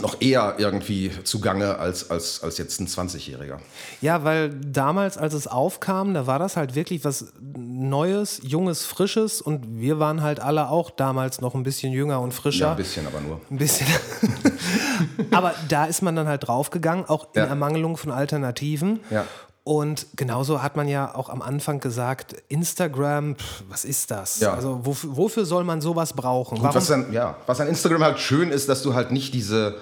noch 0.00 0.20
eher 0.20 0.54
irgendwie 0.58 1.10
zugange 1.24 1.78
als, 1.78 2.10
als, 2.10 2.42
als 2.42 2.58
jetzt 2.58 2.80
ein 2.80 2.86
20-Jähriger. 2.86 3.58
Ja, 4.00 4.24
weil 4.24 4.50
damals, 4.50 5.18
als 5.18 5.34
es 5.34 5.46
aufkam, 5.46 6.14
da 6.14 6.26
war 6.26 6.38
das 6.38 6.56
halt 6.56 6.74
wirklich 6.74 7.04
was 7.04 7.32
Neues, 7.40 8.40
Junges, 8.42 8.84
Frisches 8.84 9.40
und 9.40 9.80
wir 9.80 9.98
waren 9.98 10.22
halt 10.22 10.40
alle 10.40 10.68
auch 10.70 10.90
damals 10.90 11.40
noch 11.40 11.54
ein 11.54 11.62
bisschen 11.62 11.92
jünger 11.92 12.20
und 12.20 12.32
frischer. 12.34 12.66
Ja, 12.66 12.70
ein 12.72 12.76
bisschen 12.76 13.06
aber 13.06 13.20
nur. 13.20 13.40
Ein 13.50 13.58
bisschen. 13.58 13.86
Aber 15.32 15.54
da 15.68 15.84
ist 15.86 16.02
man 16.02 16.16
dann 16.16 16.26
halt 16.26 16.46
draufgegangen, 16.48 17.04
auch 17.06 17.28
in 17.34 17.42
Ja. 17.42 17.46
Ermangelung 17.46 17.96
von 17.96 18.10
Alternativen. 18.10 19.00
Ja. 19.10 19.24
Und 19.70 20.08
genauso 20.16 20.64
hat 20.64 20.74
man 20.74 20.88
ja 20.88 21.14
auch 21.14 21.28
am 21.28 21.42
Anfang 21.42 21.78
gesagt, 21.78 22.34
Instagram, 22.48 23.36
pff, 23.36 23.62
was 23.68 23.84
ist 23.84 24.10
das? 24.10 24.40
Ja. 24.40 24.52
Also 24.52 24.80
wofür, 24.82 25.16
wofür 25.16 25.44
soll 25.44 25.62
man 25.62 25.80
sowas 25.80 26.12
brauchen? 26.12 26.58
Gut, 26.58 26.74
was, 26.74 26.88
dann, 26.88 27.12
ja, 27.12 27.36
was 27.46 27.60
an 27.60 27.68
Instagram 27.68 28.02
halt 28.02 28.18
schön 28.18 28.50
ist, 28.50 28.68
dass 28.68 28.82
du 28.82 28.94
halt 28.94 29.12
nicht 29.12 29.32
diese 29.32 29.76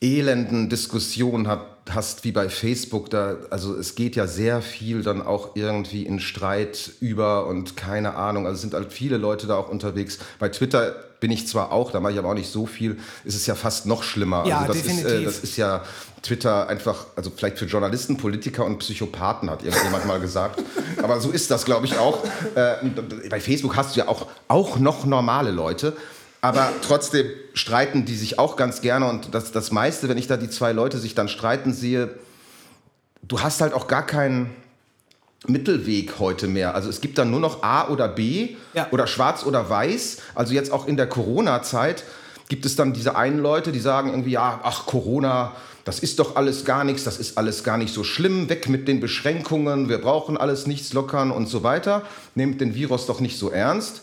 elenden 0.00 0.70
Diskussionen 0.70 1.46
hat, 1.46 1.60
hast 1.90 2.24
wie 2.24 2.32
bei 2.32 2.48
Facebook. 2.48 3.10
Da, 3.10 3.36
also 3.50 3.76
es 3.76 3.96
geht 3.96 4.16
ja 4.16 4.26
sehr 4.26 4.62
viel 4.62 5.02
dann 5.02 5.20
auch 5.20 5.56
irgendwie 5.56 6.06
in 6.06 6.18
Streit 6.18 6.92
über 7.00 7.46
und 7.46 7.76
keine 7.76 8.14
Ahnung. 8.14 8.46
Also 8.46 8.54
es 8.54 8.60
sind 8.62 8.72
halt 8.72 8.94
viele 8.94 9.18
Leute 9.18 9.46
da 9.46 9.56
auch 9.56 9.68
unterwegs. 9.68 10.20
Bei 10.38 10.48
Twitter 10.48 10.94
bin 11.20 11.30
ich 11.30 11.46
zwar 11.46 11.70
auch, 11.70 11.92
da 11.92 12.00
mache 12.00 12.14
ich 12.14 12.18
aber 12.18 12.30
auch 12.30 12.34
nicht 12.34 12.50
so 12.50 12.64
viel, 12.64 12.98
ist 13.24 13.34
es 13.34 13.46
ja 13.46 13.54
fast 13.56 13.84
noch 13.84 14.02
schlimmer. 14.04 14.46
Ja, 14.46 14.60
also 14.60 14.72
das 14.72 14.76
Ist, 14.78 14.86
definitiv. 14.86 15.20
äh, 15.20 15.24
das 15.24 15.38
ist 15.40 15.56
ja 15.58 15.82
Twitter 16.22 16.68
einfach, 16.68 17.06
also 17.16 17.32
vielleicht 17.34 17.58
für 17.58 17.64
Journalisten, 17.66 18.16
Politiker 18.16 18.64
und 18.64 18.78
Psychopathen, 18.78 19.50
hat 19.50 19.64
irgendjemand 19.64 20.06
mal 20.06 20.20
gesagt. 20.20 20.62
Aber 21.02 21.20
so 21.20 21.30
ist 21.30 21.50
das, 21.50 21.64
glaube 21.64 21.86
ich, 21.86 21.98
auch. 21.98 22.24
Äh, 22.54 22.76
und 22.82 23.28
bei 23.28 23.40
Facebook 23.40 23.76
hast 23.76 23.96
du 23.96 24.00
ja 24.00 24.08
auch, 24.08 24.28
auch 24.48 24.78
noch 24.78 25.04
normale 25.04 25.50
Leute. 25.50 25.96
Aber 26.40 26.70
trotzdem 26.86 27.26
streiten 27.54 28.04
die 28.04 28.16
sich 28.16 28.38
auch 28.38 28.56
ganz 28.56 28.80
gerne. 28.80 29.08
Und 29.08 29.34
das, 29.34 29.52
das 29.52 29.72
meiste, 29.72 30.08
wenn 30.08 30.18
ich 30.18 30.26
da 30.26 30.36
die 30.36 30.50
zwei 30.50 30.72
Leute 30.72 30.98
sich 30.98 31.14
dann 31.14 31.28
streiten 31.28 31.72
sehe, 31.72 32.10
du 33.22 33.40
hast 33.40 33.60
halt 33.60 33.74
auch 33.74 33.86
gar 33.86 34.06
keinen 34.06 34.50
Mittelweg 35.46 36.18
heute 36.20 36.46
mehr. 36.46 36.74
Also 36.74 36.88
es 36.88 37.00
gibt 37.00 37.18
dann 37.18 37.30
nur 37.30 37.40
noch 37.40 37.62
A 37.62 37.88
oder 37.88 38.08
B 38.08 38.56
Ja. 38.74 38.86
oder 38.92 39.06
schwarz 39.06 39.44
oder 39.44 39.68
weiß. 39.68 40.18
Also 40.34 40.54
jetzt 40.54 40.70
auch 40.72 40.86
in 40.86 40.96
der 40.96 41.08
Corona-Zeit 41.08 42.04
gibt 42.48 42.64
es 42.66 42.76
dann 42.76 42.92
diese 42.92 43.16
einen 43.16 43.38
Leute, 43.38 43.72
die 43.72 43.80
sagen 43.80 44.10
irgendwie, 44.10 44.32
ja, 44.32 44.60
ach 44.62 44.86
Corona, 44.86 45.52
das 45.84 45.98
ist 45.98 46.18
doch 46.18 46.36
alles 46.36 46.64
gar 46.64 46.84
nichts, 46.84 47.04
das 47.04 47.18
ist 47.18 47.36
alles 47.36 47.64
gar 47.64 47.76
nicht 47.76 47.92
so 47.92 48.04
schlimm, 48.04 48.48
weg 48.48 48.68
mit 48.68 48.86
den 48.86 49.00
Beschränkungen, 49.00 49.88
wir 49.88 49.98
brauchen 49.98 50.36
alles 50.36 50.66
nichts 50.66 50.92
lockern 50.92 51.30
und 51.30 51.48
so 51.48 51.62
weiter. 51.62 52.02
Nehmt 52.34 52.60
den 52.60 52.74
Virus 52.74 53.06
doch 53.06 53.20
nicht 53.20 53.38
so 53.38 53.50
ernst. 53.50 54.02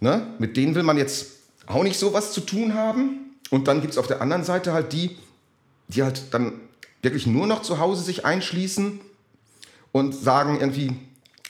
Ne? 0.00 0.26
Mit 0.38 0.56
denen 0.56 0.74
will 0.74 0.82
man 0.82 0.96
jetzt 0.96 1.26
auch 1.66 1.82
nicht 1.82 1.98
so 1.98 2.14
was 2.14 2.32
zu 2.32 2.40
tun 2.40 2.74
haben. 2.74 3.36
Und 3.50 3.68
dann 3.68 3.80
gibt 3.80 3.92
es 3.92 3.98
auf 3.98 4.06
der 4.06 4.22
anderen 4.22 4.44
Seite 4.44 4.72
halt 4.72 4.92
die, 4.92 5.16
die 5.88 6.02
halt 6.02 6.22
dann 6.32 6.52
wirklich 7.02 7.26
nur 7.26 7.46
noch 7.46 7.62
zu 7.62 7.78
Hause 7.78 8.02
sich 8.02 8.24
einschließen 8.24 9.00
und 9.92 10.14
sagen 10.14 10.58
irgendwie, 10.60 10.96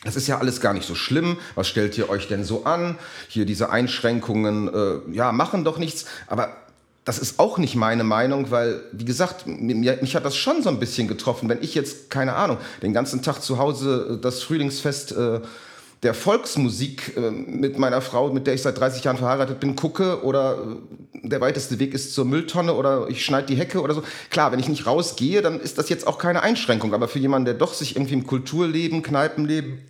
das 0.05 0.17
ist 0.17 0.27
ja 0.27 0.39
alles 0.39 0.61
gar 0.61 0.73
nicht 0.73 0.87
so 0.87 0.95
schlimm, 0.95 1.37
was 1.55 1.69
stellt 1.69 1.97
ihr 1.99 2.09
euch 2.09 2.27
denn 2.27 2.43
so 2.43 2.65
an? 2.65 2.99
Hier 3.29 3.45
diese 3.45 3.71
Einschränkungen, 3.71 4.73
äh, 4.73 5.13
ja, 5.13 5.31
machen 5.31 5.63
doch 5.63 5.77
nichts. 5.77 6.07
Aber 6.27 6.57
das 7.11 7.19
ist 7.19 7.41
auch 7.41 7.59
nicht 7.59 7.75
meine 7.75 8.05
Meinung, 8.05 8.53
weil, 8.53 8.83
wie 8.93 9.05
gesagt, 9.05 9.45
mich 9.45 10.15
hat 10.15 10.25
das 10.25 10.37
schon 10.37 10.63
so 10.63 10.69
ein 10.69 10.79
bisschen 10.79 11.09
getroffen. 11.09 11.49
Wenn 11.49 11.61
ich 11.61 11.75
jetzt, 11.75 12.09
keine 12.09 12.37
Ahnung, 12.37 12.59
den 12.83 12.93
ganzen 12.93 13.21
Tag 13.21 13.41
zu 13.41 13.59
Hause 13.59 14.11
äh, 14.13 14.23
das 14.23 14.45
Frühlingsfest 14.45 15.11
äh, 15.11 15.41
der 16.05 16.15
Volksmusik 16.15 17.17
äh, 17.17 17.33
mit 17.33 17.81
meiner 17.81 18.01
Frau, 18.01 18.33
mit 18.33 18.47
der 18.47 18.55
ich 18.55 18.63
seit 18.63 18.79
30 18.79 19.03
Jahren 19.03 19.17
verheiratet 19.17 19.59
bin, 19.59 19.75
gucke 19.75 20.23
oder 20.23 20.59
äh, 21.15 21.29
der 21.29 21.41
weiteste 21.41 21.81
Weg 21.81 21.95
ist 21.95 22.15
zur 22.15 22.27
Mülltonne 22.27 22.75
oder 22.75 23.09
ich 23.09 23.25
schneide 23.25 23.49
die 23.49 23.57
Hecke 23.57 23.83
oder 23.83 23.95
so. 23.95 24.05
Klar, 24.31 24.53
wenn 24.53 24.61
ich 24.61 24.69
nicht 24.69 24.87
rausgehe, 24.87 25.43
dann 25.43 25.59
ist 25.59 25.79
das 25.79 25.89
jetzt 25.89 26.07
auch 26.07 26.17
keine 26.17 26.45
Einschränkung. 26.45 26.95
Aber 26.95 27.09
für 27.09 27.19
jemanden, 27.19 27.47
der 27.47 27.55
doch 27.55 27.75
sich 27.75 27.97
irgendwie 27.97 28.15
im 28.15 28.25
Kulturleben, 28.25 29.03
Kneipenleben, 29.03 29.81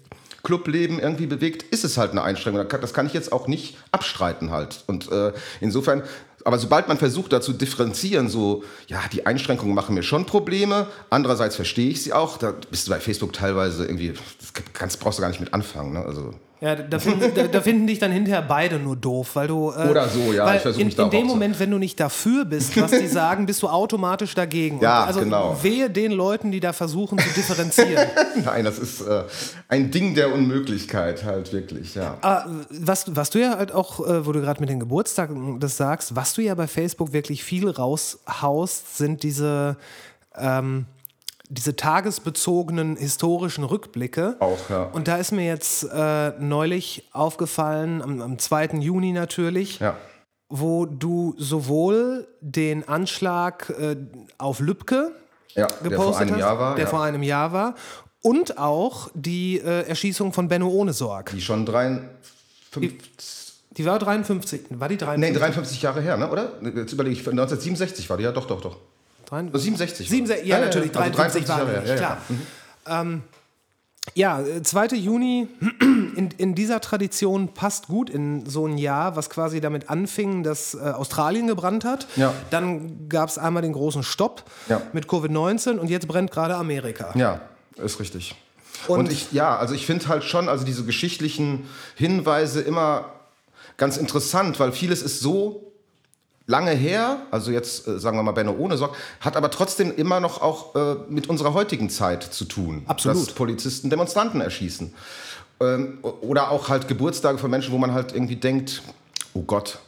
Clubleben 0.43 0.99
irgendwie 0.99 1.27
bewegt, 1.27 1.65
ist 1.65 1.85
es 1.85 1.99
halt 1.99 2.13
eine 2.13 2.23
Einschränkung. 2.23 2.67
Das 2.81 2.95
kann 2.95 3.05
ich 3.05 3.13
jetzt 3.13 3.31
auch 3.31 3.47
nicht 3.47 3.77
abstreiten 3.93 4.51
halt. 4.51 4.85
Und 4.87 5.13
äh, 5.13 5.33
insofern, 5.61 6.03
aber 6.45 6.59
sobald 6.59 6.89
man 6.89 6.99
versucht, 6.99 7.33
da 7.33 7.41
zu 7.41 7.53
differenzieren, 7.53 8.29
so, 8.29 8.65
ja, 8.87 9.01
die 9.13 9.27
Einschränkungen 9.27 9.75
machen 9.75 9.95
mir 9.95 10.03
schon 10.03 10.27
Probleme, 10.27 10.87
andererseits 11.11 11.57
verstehe 11.57 11.91
ich 11.91 12.03
sie 12.03 12.13
auch, 12.13 12.39
da 12.39 12.55
bist 12.71 12.87
du 12.87 12.91
bei 12.91 13.01
Facebook 13.01 13.33
teilweise 13.33 13.85
irgendwie, 13.85 14.13
das 14.13 14.53
kannst, 14.73 15.01
brauchst 15.01 15.19
du 15.19 15.23
gar 15.23 15.29
nicht 15.29 15.41
mit 15.41 15.53
anfangen. 15.55 15.93
Ne? 15.93 16.05
Also, 16.05 16.35
Ja, 16.61 16.77
da 16.77 16.99
finden, 16.99 17.33
da, 17.35 17.45
da 17.45 17.61
finden 17.63 17.87
dich 17.87 17.99
dann 17.99 18.13
hinterher 18.13 18.43
beide 18.43 18.79
nur 18.79 18.95
doof, 18.95 19.31
weil 19.35 19.49
du. 19.49 19.71
Äh, 19.71 19.89
Oder 19.89 20.09
so, 20.09 20.33
ja, 20.33 20.55
ich 20.55 20.61
versuch 20.61 20.81
in, 20.81 20.87
mich 20.89 20.97
da 20.97 21.05
in 21.05 21.11
dem 21.11 21.27
Moment, 21.27 21.59
wenn 21.59 21.71
du 21.71 21.79
nicht 21.79 21.99
dafür 21.99 22.45
bist, 22.45 22.79
was 22.79 22.91
die 22.91 23.07
sagen, 23.09 23.47
bist 23.47 23.63
du 23.63 23.69
automatisch 23.69 24.35
dagegen. 24.35 24.79
Ja, 24.81 25.03
Und 25.03 25.07
also 25.07 25.21
genau. 25.21 25.57
wehe 25.63 25.89
den 25.89 26.13
Leuten, 26.13 26.53
die 26.53 26.61
da 26.61 26.75
versuchen 26.75 27.19
zu 27.19 27.29
differenzieren. 27.31 28.07
nein, 28.45 28.67
das 28.67 28.79
ist 28.79 29.01
äh, 29.01 29.25
ein 29.69 29.91
Ding 29.91 30.15
der 30.15 30.35
Unmöglichkeit 30.35 31.25
halt 31.25 31.51
wirklich, 31.55 31.95
ja. 31.95 32.19
Ah, 32.21 32.45
was, 32.69 33.17
was 33.17 33.31
du 33.31 33.41
ja 33.41 33.57
halt 33.57 33.73
auch, 33.73 34.07
äh, 34.07 34.27
wo 34.27 34.33
du 34.33 34.43
gerade 34.43 34.61
mit 34.61 34.69
den 34.69 34.81
Geburtstagen 34.81 35.61
das 35.61 35.79
sagst, 35.79 36.15
was 36.15 36.35
du 36.35 36.43
ja 36.43 36.55
bei 36.55 36.67
Facebook 36.67 37.15
wirklich 37.15 37.43
viel 37.43 37.71
raushaust, 37.71 38.99
sind 38.99 39.23
diese, 39.23 39.79
ähm, 40.37 40.85
diese 41.51 41.75
tagesbezogenen 41.75 42.97
historischen 42.97 43.65
Rückblicke. 43.65 44.37
Auch, 44.39 44.71
ja. 44.71 44.85
Und 44.85 45.09
da 45.09 45.17
ist 45.17 45.33
mir 45.33 45.45
jetzt 45.45 45.83
äh, 45.93 46.31
neulich 46.39 47.09
aufgefallen, 47.13 48.01
am, 48.01 48.23
am 48.23 48.39
2. 48.39 48.79
Juni 48.79 49.13
natürlich, 49.13 49.81
Ja, 49.81 49.97
wo 50.49 50.87
du 50.87 51.35
sowohl 51.39 52.29
den 52.41 52.89
Anschlag 52.89 53.71
äh, 53.71 53.97
auf 54.39 54.61
Lübcke 54.61 55.13
ja 55.55 55.67
gepostet 55.67 55.91
der 55.91 55.99
vor 55.99 56.19
einem 56.19 56.31
hast, 56.35 56.41
Jahr 56.41 56.59
war, 56.59 56.75
der 56.77 56.87
vor 56.87 57.03
einem 57.03 57.23
Jahr 57.23 57.53
war, 57.53 57.75
und 58.23 58.59
auch 58.59 59.11
die 59.15 59.59
äh, 59.59 59.89
Erschießung 59.89 60.33
von 60.33 60.49
Benno 60.49 60.69
Ohnesorg. 60.69 61.31
die 61.31 61.41
schon 61.41 61.67
drei, 61.67 62.01
fünf, 62.71 62.93
Die 63.71 63.87
war 63.87 63.99
53. 63.99 64.63
War 64.71 64.89
die 64.89 64.99
53? 64.99 65.33
nee, 65.33 65.39
53 65.39 65.83
Jahre 65.83 66.01
her, 66.01 66.17
ne? 66.17 66.31
oder? 66.31 66.53
Jetzt 66.63 66.93
überlege 66.93 67.15
ich, 67.15 67.21
1967 67.21 68.09
war 68.11 68.17
die, 68.19 68.25
ja 68.25 68.33
doch, 68.33 68.47
doch, 68.47 68.61
doch. 68.61 68.77
63. 69.31 69.63
67. 69.63 70.11
war 70.11 70.17
67, 70.17 70.47
ja, 70.49 70.57
das. 70.59 70.67
natürlich, 70.67 70.97
Also 70.97 71.13
53 71.13 71.49
war 71.49 71.59
Jahre 71.59 71.71
her, 71.71 71.81
nicht, 71.81 71.89
ja, 71.91 71.97
klar. 71.97 72.19
ja. 72.89 73.05
Mhm. 73.05 73.23
Ja, 74.15 74.41
äh, 74.41 74.63
2. 74.63 74.87
Juni 74.97 75.47
in, 75.81 76.31
in 76.39 76.55
dieser 76.55 76.81
Tradition 76.81 77.49
passt 77.55 77.87
gut 77.89 78.09
in 78.11 78.47
so 78.47 78.67
ein 78.67 78.79
Jahr, 78.79 79.15
was 79.15 79.29
quasi 79.31 79.61
damit 79.61 79.91
anfing, 79.91 80.43
dass 80.43 80.75
äh, 80.75 80.79
Australien 80.79 81.47
gebrannt 81.47 81.85
hat. 81.85 82.07
Ja. 82.17 82.33
Dann 82.51 83.09
gab 83.09 83.29
es 83.29 83.37
einmal 83.39 83.63
den 83.63 83.73
großen 83.75 84.03
Stopp 84.03 84.45
Ja. 84.69 84.81
mit 84.93 85.07
Covid-19 85.07 85.77
und 85.77 85.89
jetzt 85.91 86.09
brennt 86.09 86.31
gerade 86.33 86.57
Amerika. 86.57 87.13
Ja, 87.15 87.41
ist 87.77 88.01
richtig. 88.01 88.35
Und- 88.89 89.01
Und, 89.01 89.13
ich, 89.13 89.33
ja, 89.33 89.57
also 89.59 89.75
ich 89.75 89.85
finde 89.85 90.09
halt 90.09 90.25
schon, 90.25 90.49
also 90.49 90.65
diese 90.65 90.85
geschichtlichen 90.85 91.69
Hinweise 91.95 92.63
immer 92.63 93.13
ganz 93.77 93.99
interessant, 93.99 94.59
weil 94.59 94.73
vieles 94.73 95.03
ist 95.03 95.21
so 95.21 95.70
lange 96.51 96.73
her, 96.73 97.19
also 97.31 97.51
jetzt 97.51 97.87
äh, 97.87 97.99
sagen 97.99 98.19
wir 98.19 98.23
mal 98.23 98.33
Benno 98.33 98.53
ohne 98.53 98.77
Sorg, 98.77 98.95
hat 99.21 99.37
aber 99.37 99.51
trotzdem 99.51 99.95
immer 99.95 100.21
noch 100.21 100.43
auch 100.43 100.75
äh, 100.75 100.97
mit 101.09 101.29
unserer 101.31 101.55
heutigen 101.55 101.89
Zeit 101.89 102.25
zu 102.25 102.45
tun. 102.45 102.83
Absolut. 102.87 103.29
Dass 103.29 103.35
Polizisten 103.35 103.89
Demonstranten 103.89 104.41
erschießen. 104.41 104.93
Ähm, 105.61 105.99
oder 106.03 106.51
auch 106.51 106.69
halt 106.69 106.89
Geburtstage 106.89 107.39
von 107.39 107.51
Menschen, 107.51 107.73
wo 107.73 107.79
man 107.79 107.95
halt 107.95 108.13
irgendwie 108.13 108.37
denkt, 108.37 108.83
oh 109.33 109.43
Gott, 109.43 109.79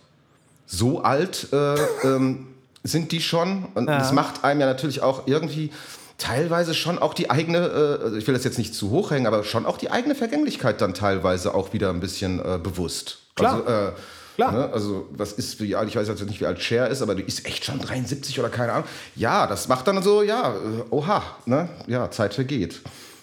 so 0.67 1.03
alt 1.03 1.49
äh, 1.53 1.75
ähm, 2.05 2.47
sind 2.85 3.13
die 3.13 3.21
schon. 3.21 3.67
Und 3.75 3.89
Ja. 3.89 3.99
das 3.99 4.13
macht 4.13 4.45
einem 4.45 4.61
ja 4.61 4.67
natürlich 4.67 5.03
auch 5.03 5.27
irgendwie 5.27 5.71
teilweise 6.19 6.75
schon 6.75 6.99
auch 7.01 7.15
die 7.15 7.31
eigene, 7.31 7.59
äh, 7.59 8.05
also 8.05 8.17
ich 8.17 8.27
will 8.27 8.35
das 8.35 8.45
jetzt 8.45 8.59
nicht 8.59 8.75
zu 8.75 8.91
hoch 8.91 9.11
hängen, 9.11 9.27
aber 9.27 9.43
schon 9.43 9.67
auch 9.67 9.79
die 9.79 9.91
eigene 9.91 10.15
Vergänglichkeit 10.15 10.81
dann 10.81 10.95
teilweise 10.95 11.55
auch 11.55 11.73
wieder 11.73 11.91
ein 11.91 11.99
bisschen 12.01 12.39
äh, 12.39 12.59
bewusst. 12.63 13.19
Klar. 13.35 13.55
Also, 13.67 13.69
äh, 13.69 13.93
Klar. 14.37 14.53
Ne, 14.53 14.71
also 14.73 15.09
was 15.11 15.33
ist, 15.33 15.61
wie 15.61 15.75
alt, 15.77 15.89
ich 15.89 15.97
weiß 15.97 16.09
jetzt 16.09 16.25
nicht, 16.27 16.41
wie 16.41 16.47
alt 16.47 16.61
Cher 16.63 16.89
ist, 16.89 17.03
aber 17.03 17.15
die 17.15 17.23
ist 17.23 17.45
echt 17.47 17.65
schon 17.65 17.79
73 17.81 18.39
oder 18.41 18.49
keine 18.49 18.73
Ahnung. 18.73 18.89
Ja, 19.15 19.47
das 19.47 19.69
macht 19.69 19.87
dann 19.87 20.03
so, 20.03 20.23
ja, 20.23 20.55
äh, 20.55 20.85
oha, 20.91 21.23
ne? 21.47 21.69
ja, 21.87 22.11
Zeit 22.11 22.35
vergeht. 22.35 22.81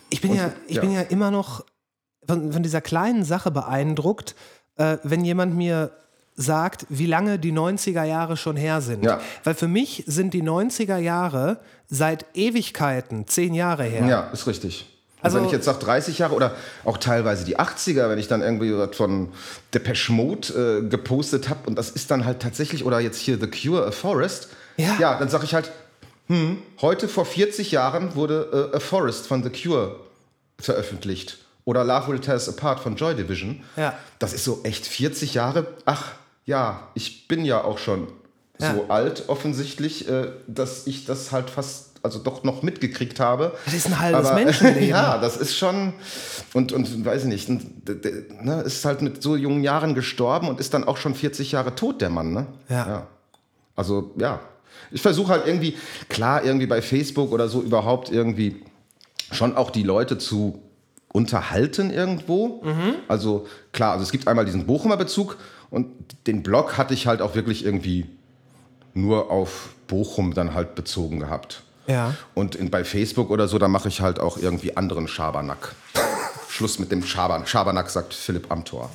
Ich 0.09 0.21
bin, 0.21 0.31
Und- 0.31 0.37
ja, 0.37 0.51
ich 0.67 0.75
ja. 0.75 0.81
bin 0.81 0.91
ja 0.91 1.01
immer 1.01 1.31
noch 1.31 1.65
von, 2.27 2.53
von 2.53 2.63
dieser 2.63 2.81
kleinen 2.81 3.23
Sache 3.23 3.51
beeindruckt, 3.51 4.35
äh, 4.75 4.97
wenn 5.03 5.25
jemand 5.25 5.55
mir 5.55 5.91
sagt, 6.35 6.85
wie 6.89 7.05
lange 7.05 7.37
die 7.37 7.51
90er 7.51 8.03
Jahre 8.03 8.37
schon 8.37 8.55
her 8.55 8.79
sind. 8.81 9.03
Ja. 9.03 9.19
Weil 9.43 9.55
für 9.55 9.67
mich 9.67 10.03
sind 10.07 10.33
die 10.33 10.43
90er 10.43 10.97
Jahre 10.97 11.59
seit 11.87 12.25
Ewigkeiten 12.33 13.27
zehn 13.27 13.53
Jahre 13.53 13.83
her. 13.83 14.05
Ja, 14.05 14.21
ist 14.31 14.47
richtig. 14.47 14.87
Also- 15.21 15.37
wenn 15.37 15.45
ich 15.45 15.51
jetzt 15.51 15.65
sage 15.65 15.79
30 15.79 16.19
Jahre 16.19 16.33
oder 16.33 16.55
auch 16.85 16.97
teilweise 16.97 17.43
die 17.45 17.57
80er, 17.59 18.09
wenn 18.09 18.19
ich 18.19 18.27
dann 18.27 18.41
irgendwie 18.41 18.75
was 18.77 18.95
von 18.95 19.29
Depeche 19.73 20.11
Mode 20.13 20.79
äh, 20.83 20.87
gepostet 20.87 21.49
habe 21.49 21.59
und 21.67 21.75
das 21.75 21.89
ist 21.89 22.09
dann 22.11 22.25
halt 22.25 22.39
tatsächlich, 22.41 22.85
oder 22.85 22.99
jetzt 22.99 23.17
hier 23.19 23.37
The 23.39 23.47
Cure, 23.47 23.85
A 23.87 23.91
Forest, 23.91 24.49
Ja. 24.77 25.17
dann 25.19 25.27
sage 25.29 25.43
ich 25.45 25.53
halt, 25.53 25.71
hm, 26.27 26.59
heute 26.81 27.07
vor 27.09 27.25
40 27.25 27.71
Jahren 27.71 28.15
wurde 28.15 28.69
äh, 28.73 28.77
A 28.77 28.79
Forest 28.79 29.27
von 29.27 29.43
The 29.43 29.49
Cure 29.49 29.95
veröffentlicht. 30.59 31.37
Oder 31.65 31.83
Love 31.83 32.07
Will 32.07 32.19
Tear 32.19 32.35
Us 32.35 32.49
Apart 32.49 32.79
von 32.79 32.95
Joy 32.95 33.15
Division. 33.15 33.63
Ja. 33.75 33.97
Das 34.19 34.33
ist 34.33 34.43
so 34.43 34.61
echt 34.63 34.87
40 34.87 35.33
Jahre. 35.35 35.67
Ach 35.85 36.13
ja, 36.45 36.87
ich 36.95 37.27
bin 37.27 37.45
ja 37.45 37.63
auch 37.63 37.77
schon 37.77 38.07
Ja. 38.59 38.73
so 38.73 38.85
alt 38.89 39.25
offensichtlich, 39.27 40.07
äh, 40.09 40.29
dass 40.47 40.87
ich 40.87 41.05
das 41.05 41.31
halt 41.31 41.49
fast, 41.49 41.88
also 42.01 42.19
doch 42.19 42.43
noch 42.43 42.63
mitgekriegt 42.63 43.19
habe. 43.19 43.53
Das 43.65 43.73
ist 43.73 43.87
ein 43.87 43.99
halbes 43.99 44.33
Menschenleben. 44.33 44.89
ja, 44.89 45.17
das 45.17 45.37
ist 45.37 45.55
schon 45.55 45.93
und 46.53 46.71
und 46.71 47.05
weiß 47.05 47.23
ich 47.23 47.29
nicht, 47.29 47.49
und, 47.49 47.87
ne, 48.43 48.61
ist 48.61 48.85
halt 48.85 49.01
mit 49.01 49.21
so 49.21 49.35
jungen 49.35 49.63
Jahren 49.63 49.95
gestorben 49.95 50.47
und 50.47 50.59
ist 50.59 50.73
dann 50.73 50.83
auch 50.83 50.97
schon 50.97 51.15
40 51.15 51.51
Jahre 51.51 51.75
tot 51.75 52.01
der 52.01 52.09
Mann, 52.09 52.33
ne? 52.33 52.47
Ja. 52.69 53.07
Also 53.75 54.11
ja, 54.17 54.39
ich 54.91 55.01
versuche 55.01 55.31
halt 55.31 55.47
irgendwie 55.47 55.77
klar 56.09 56.43
irgendwie 56.43 56.67
bei 56.67 56.81
Facebook 56.81 57.31
oder 57.31 57.47
so 57.47 57.61
überhaupt 57.61 58.11
irgendwie 58.11 58.63
schon 59.31 59.55
auch 59.55 59.69
die 59.69 59.83
Leute 59.83 60.17
zu 60.17 60.63
unterhalten 61.11 61.91
irgendwo. 61.91 62.63
Also 63.07 63.47
klar, 63.71 63.93
also 63.93 64.03
es 64.03 64.11
gibt 64.11 64.27
einmal 64.27 64.45
diesen 64.45 64.65
Bochumer 64.65 64.97
Bezug 64.97 65.37
und 65.69 65.87
den 66.27 66.43
Blog 66.43 66.77
hatte 66.77 66.93
ich 66.93 67.07
halt 67.07 67.21
auch 67.21 67.35
wirklich 67.35 67.65
irgendwie 67.65 68.05
nur 68.93 69.31
auf 69.31 69.69
Bochum 69.87 70.33
dann 70.33 70.53
halt 70.53 70.75
bezogen 70.75 71.19
gehabt. 71.19 71.63
Ja. 71.89 72.13
Und 72.35 72.55
in, 72.55 72.69
bei 72.69 72.83
Facebook 72.83 73.29
oder 73.31 73.47
so, 73.47 73.57
da 73.57 73.67
mache 73.67 73.87
ich 73.87 73.99
halt 74.01 74.19
auch 74.19 74.37
irgendwie 74.37 74.77
anderen 74.77 75.07
Schabernack. 75.07 75.73
Schluss 76.49 76.77
mit 76.79 76.91
dem 76.91 77.03
Schabernack. 77.03 77.49
Schabernack 77.49 77.89
sagt 77.89 78.13
Philipp 78.13 78.51
Amthor. 78.51 78.89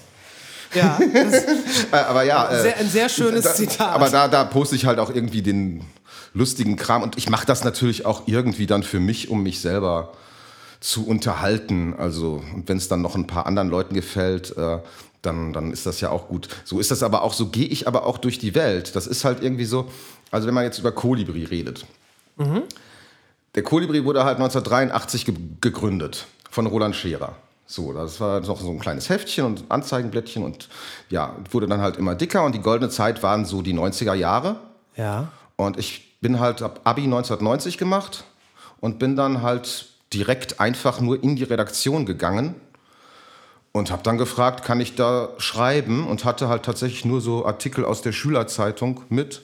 Ja, 0.75 0.99
das, 0.99 1.45
Äh, 1.93 1.97
aber 1.97 2.23
ja, 2.25 2.49
äh, 2.51 2.63
Sehr- 2.63 2.77
ein 2.79 2.89
sehr 2.89 3.09
schönes 3.09 3.45
da, 3.45 3.55
Zitat. 3.55 3.95
Aber 3.95 4.09
da, 4.11 4.29
da 4.29 4.45
poste 4.45 4.77
ich 4.77 4.87
halt 4.87 4.99
auch 4.99 5.11
irgendwie 5.15 5.43
den 5.43 5.85
lustigen 6.35 6.77
Kram 6.77 7.03
und 7.03 7.17
ich 7.19 7.29
mache 7.29 7.47
das 7.47 7.65
natürlich 7.65 8.07
auch 8.07 8.23
irgendwie 8.27 8.67
dann 8.67 8.83
für 8.83 9.01
mich, 9.01 9.29
um 9.29 9.43
mich 9.43 9.61
selber 9.61 10.13
zu 10.81 11.07
unterhalten. 11.07 11.95
Also, 11.97 12.43
und 12.55 12.69
wenn 12.69 12.77
es 12.77 12.89
dann 12.89 13.03
noch 13.03 13.15
ein 13.15 13.27
paar 13.27 13.47
anderen 13.47 13.69
Leuten 13.71 13.95
gefällt, 13.95 14.57
äh, 14.57 14.79
dann, 15.23 15.53
dann 15.53 15.73
ist 15.73 15.87
das 15.87 16.01
ja 16.01 16.11
auch 16.11 16.29
gut. 16.29 16.49
So 16.65 16.79
ist 16.81 16.91
das 16.91 17.03
aber 17.03 17.23
auch, 17.23 17.33
so 17.33 17.47
gehe 17.49 17.67
ich 17.67 17.87
aber 17.89 18.05
auch 18.05 18.19
durch 18.19 18.39
die 18.39 18.55
Welt. 18.55 18.95
Das 18.95 19.07
ist 19.07 19.25
halt 19.25 19.43
irgendwie 19.43 19.65
so, 19.65 19.91
also 20.31 20.47
wenn 20.47 20.55
man 20.55 20.65
jetzt 20.65 20.79
über 20.79 20.93
Kolibri 20.93 21.45
redet. 21.45 21.87
Der 22.37 23.63
Kolibri 23.63 24.05
wurde 24.05 24.25
halt 24.25 24.37
1983 24.37 25.25
ge 25.27 25.35
gegründet 25.61 26.27
von 26.51 26.67
Roland 26.67 26.97
Scherer. 26.97 27.37
So, 27.67 27.93
das 27.93 28.21
war 28.21 28.41
noch 28.41 28.61
so 28.61 28.71
ein 28.71 28.79
kleines 28.79 29.09
Heftchen 29.09 29.47
und 29.47 29.65
Anzeigenblättchen 29.71 30.45
und 30.45 30.69
ja, 31.09 31.35
wurde 31.51 31.67
dann 31.67 31.81
halt 31.81 31.97
immer 31.97 32.15
dicker 32.15 32.45
und 32.45 32.55
die 32.55 32.61
goldene 32.61 32.91
Zeit 32.91 33.23
waren 33.23 33.45
so 33.45 33.63
die 33.63 33.75
90er 33.75 34.15
Jahre. 34.15 34.57
Ja. 34.97 35.29
Und 35.57 35.79
ich 35.79 36.21
bin 36.21 36.41
halt 36.41 36.63
ab 36.63 36.81
Abi 36.85 37.05
1990 37.05 37.79
gemacht 37.79 38.25
und 38.81 38.99
bin 38.99 39.17
dann 39.17 39.43
halt 39.43 39.87
direkt 40.13 40.61
einfach 40.61 41.01
nur 41.01 41.23
in 41.23 41.37
die 41.37 41.45
Redaktion 41.45 42.07
gegangen 42.07 42.55
und 43.73 43.91
habe 43.91 44.03
dann 44.03 44.19
gefragt, 44.19 44.65
kann 44.65 44.81
ich 44.81 44.95
da 44.95 45.31
schreiben 45.39 46.07
und 46.07 46.25
hatte 46.25 46.49
halt 46.49 46.65
tatsächlich 46.65 47.05
nur 47.05 47.21
so 47.21 47.45
Artikel 47.45 47.85
aus 47.85 48.03
der 48.03 48.13
Schülerzeitung 48.13 49.03
mit 49.09 49.43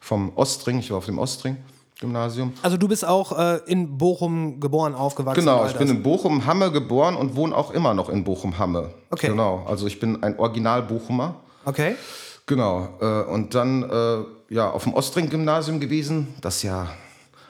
vom 0.00 0.36
Ostring, 0.36 0.78
ich 0.78 0.90
war 0.90 0.98
auf 0.98 1.06
dem 1.06 1.18
Ostring. 1.18 1.56
Gymnasium. 2.00 2.52
Also 2.62 2.76
du 2.76 2.88
bist 2.88 3.06
auch 3.06 3.38
äh, 3.38 3.60
in 3.66 3.96
Bochum 3.98 4.60
geboren, 4.60 4.94
aufgewachsen? 4.94 5.40
Genau, 5.40 5.66
ich 5.66 5.74
bin 5.74 5.88
in 5.88 6.02
Bochum-Hamme 6.02 6.72
geboren 6.72 7.16
und 7.16 7.36
wohne 7.36 7.56
auch 7.56 7.70
immer 7.70 7.94
noch 7.94 8.08
in 8.08 8.24
Bochum-Hamme. 8.24 8.90
Okay. 9.10 9.28
Genau, 9.28 9.64
also 9.66 9.86
ich 9.86 10.00
bin 10.00 10.22
ein 10.22 10.38
Original-Bochumer. 10.38 11.36
Okay. 11.64 11.94
Genau, 12.46 12.88
äh, 13.00 13.22
und 13.22 13.54
dann 13.54 13.82
äh, 13.84 14.24
ja, 14.54 14.70
auf 14.70 14.84
dem 14.84 14.94
Ostring-Gymnasium 14.94 15.80
gewesen, 15.80 16.34
das 16.40 16.62
ja 16.62 16.88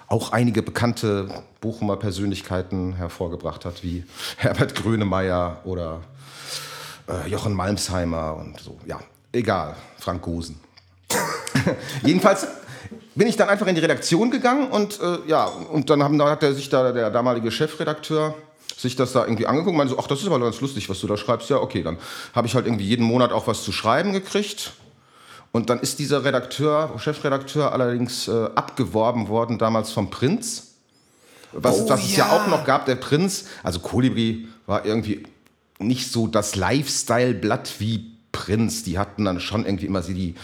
auch 0.08 0.32
einige 0.32 0.62
bekannte 0.62 1.28
Bochumer 1.60 1.96
Persönlichkeiten 1.96 2.94
hervorgebracht 2.94 3.64
hat, 3.64 3.82
wie 3.82 4.04
Herbert 4.36 4.74
Grönemeyer 4.74 5.60
oder 5.64 6.00
äh, 7.08 7.28
Jochen 7.28 7.54
Malmsheimer 7.54 8.36
und 8.36 8.60
so. 8.60 8.78
Ja, 8.86 9.00
egal, 9.32 9.74
Frank 9.98 10.22
Gosen. 10.22 10.60
Jedenfalls 12.02 12.46
bin 13.14 13.28
ich 13.28 13.36
dann 13.36 13.48
einfach 13.48 13.66
in 13.66 13.74
die 13.74 13.80
Redaktion 13.80 14.30
gegangen 14.30 14.70
und 14.70 15.00
äh, 15.00 15.18
ja, 15.26 15.44
und 15.46 15.90
dann 15.90 16.02
haben, 16.02 16.18
da 16.18 16.30
hat 16.30 16.42
der, 16.42 16.54
sich 16.54 16.68
da 16.68 16.92
der 16.92 17.10
damalige 17.10 17.50
Chefredakteur 17.50 18.34
sich 18.76 18.96
das 18.96 19.12
da 19.12 19.24
irgendwie 19.24 19.46
angeguckt 19.46 19.70
und 19.70 19.76
meinte 19.76 19.94
so, 19.94 20.00
ach, 20.00 20.08
das 20.08 20.20
ist 20.20 20.26
aber 20.26 20.40
ganz 20.40 20.60
lustig, 20.60 20.88
was 20.88 21.00
du 21.00 21.06
da 21.06 21.16
schreibst. 21.16 21.48
Ja, 21.48 21.58
okay, 21.58 21.82
dann 21.82 21.96
habe 22.34 22.46
ich 22.46 22.54
halt 22.54 22.66
irgendwie 22.66 22.86
jeden 22.86 23.04
Monat 23.04 23.32
auch 23.32 23.46
was 23.46 23.62
zu 23.62 23.72
schreiben 23.72 24.12
gekriegt. 24.12 24.72
Und 25.52 25.70
dann 25.70 25.78
ist 25.78 26.00
dieser 26.00 26.24
Redakteur, 26.24 26.92
Chefredakteur 26.98 27.72
allerdings 27.72 28.26
äh, 28.26 28.48
abgeworben 28.56 29.28
worden 29.28 29.58
damals 29.58 29.92
vom 29.92 30.10
Prinz. 30.10 30.74
Was, 31.52 31.82
Oh, 31.82 31.88
was 31.88 32.04
es 32.04 32.16
ja. 32.16 32.26
ja 32.26 32.32
auch 32.32 32.48
noch 32.48 32.64
gab, 32.64 32.86
der 32.86 32.96
Prinz, 32.96 33.44
also 33.62 33.78
Kolibri 33.78 34.48
war 34.66 34.84
irgendwie 34.84 35.22
nicht 35.78 36.10
so 36.10 36.26
das 36.26 36.56
Lifestyle-Blatt 36.56 37.74
wie 37.78 38.16
Prinz. 38.32 38.82
Die 38.82 38.98
hatten 38.98 39.24
dann 39.24 39.38
schon 39.38 39.64
irgendwie 39.64 39.86
immer 39.86 40.02
so 40.02 40.12
die, 40.12 40.34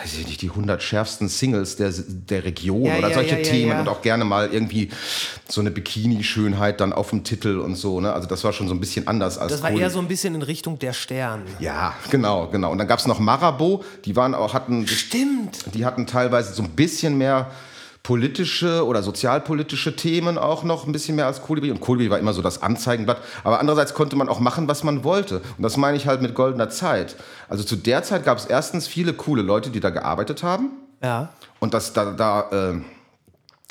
weiß 0.00 0.14
ich 0.18 0.26
nicht, 0.26 0.42
die 0.42 0.50
100 0.50 0.82
schärfsten 0.82 1.28
Singles 1.28 1.76
der, 1.76 1.92
der 1.96 2.44
Region 2.44 2.84
Ja, 2.86 2.98
oder 2.98 3.08
ja, 3.10 3.14
solche 3.14 3.36
ja, 3.36 3.42
Themen 3.42 3.78
und 3.78 3.88
auch 3.88 4.02
gerne 4.02 4.24
mal 4.24 4.48
irgendwie 4.52 4.90
so 5.48 5.60
eine 5.60 5.70
Bikini-Schönheit 5.70 6.80
dann 6.80 6.92
auf 6.92 7.10
dem 7.10 7.22
Titel 7.22 7.58
und 7.60 7.76
so. 7.76 8.00
Ne? 8.00 8.12
Also 8.12 8.26
das 8.26 8.42
war 8.42 8.52
schon 8.52 8.66
so 8.66 8.74
ein 8.74 8.80
bisschen 8.80 9.06
anders 9.06 9.38
als 9.38 9.52
Das 9.52 9.62
war 9.62 9.68
Kolibri. 9.70 9.84
eher 9.84 9.90
so 9.90 10.00
ein 10.00 10.08
bisschen 10.08 10.34
in 10.34 10.42
Richtung 10.42 10.78
der 10.80 10.92
Stern. 10.94 11.42
Ja, 11.60 11.94
genau, 12.10 12.48
genau. 12.48 12.72
Und 12.72 12.78
dann 12.78 12.88
gab 12.88 12.98
es 12.98 13.06
noch 13.06 13.20
Marabou, 13.20 13.84
die 14.04 14.16
waren 14.16 14.34
auch, 14.34 14.52
hatten, 14.52 14.86
Stimmt. 14.88 15.58
die 15.74 15.84
hatten 15.86 16.06
teilweise 16.06 16.54
so 16.54 16.62
ein 16.64 16.70
bisschen 16.70 17.16
mehr 17.16 17.50
politische 18.04 18.84
oder 18.84 19.02
sozialpolitische 19.02 19.96
Themen 19.96 20.36
auch 20.36 20.62
noch 20.62 20.86
ein 20.86 20.92
bisschen 20.92 21.16
mehr 21.16 21.26
als 21.26 21.40
Kolibri. 21.40 21.70
Und 21.70 21.80
Kolibri 21.80 22.10
war 22.10 22.18
immer 22.18 22.34
so 22.34 22.42
das 22.42 22.62
Anzeigenblatt. 22.62 23.16
Aber 23.42 23.58
andererseits 23.58 23.94
konnte 23.94 24.14
man 24.14 24.28
auch 24.28 24.40
machen, 24.40 24.68
was 24.68 24.84
man 24.84 25.04
wollte. 25.04 25.38
Und 25.56 25.62
das 25.62 25.78
meine 25.78 25.96
ich 25.96 26.06
halt 26.06 26.20
mit 26.20 26.34
goldener 26.34 26.68
Zeit. 26.68 27.16
Also 27.48 27.64
zu 27.64 27.76
der 27.76 28.02
Zeit 28.02 28.24
gab 28.24 28.36
es 28.36 28.44
erstens 28.44 28.86
viele 28.86 29.14
coole 29.14 29.40
Leute, 29.40 29.70
die 29.70 29.80
da 29.80 29.88
gearbeitet 29.88 30.42
haben. 30.42 30.70
Ja. 31.02 31.30
Und 31.60 31.72
das, 31.72 31.94
da, 31.94 32.12
da 32.12 32.50
äh, 32.50 32.80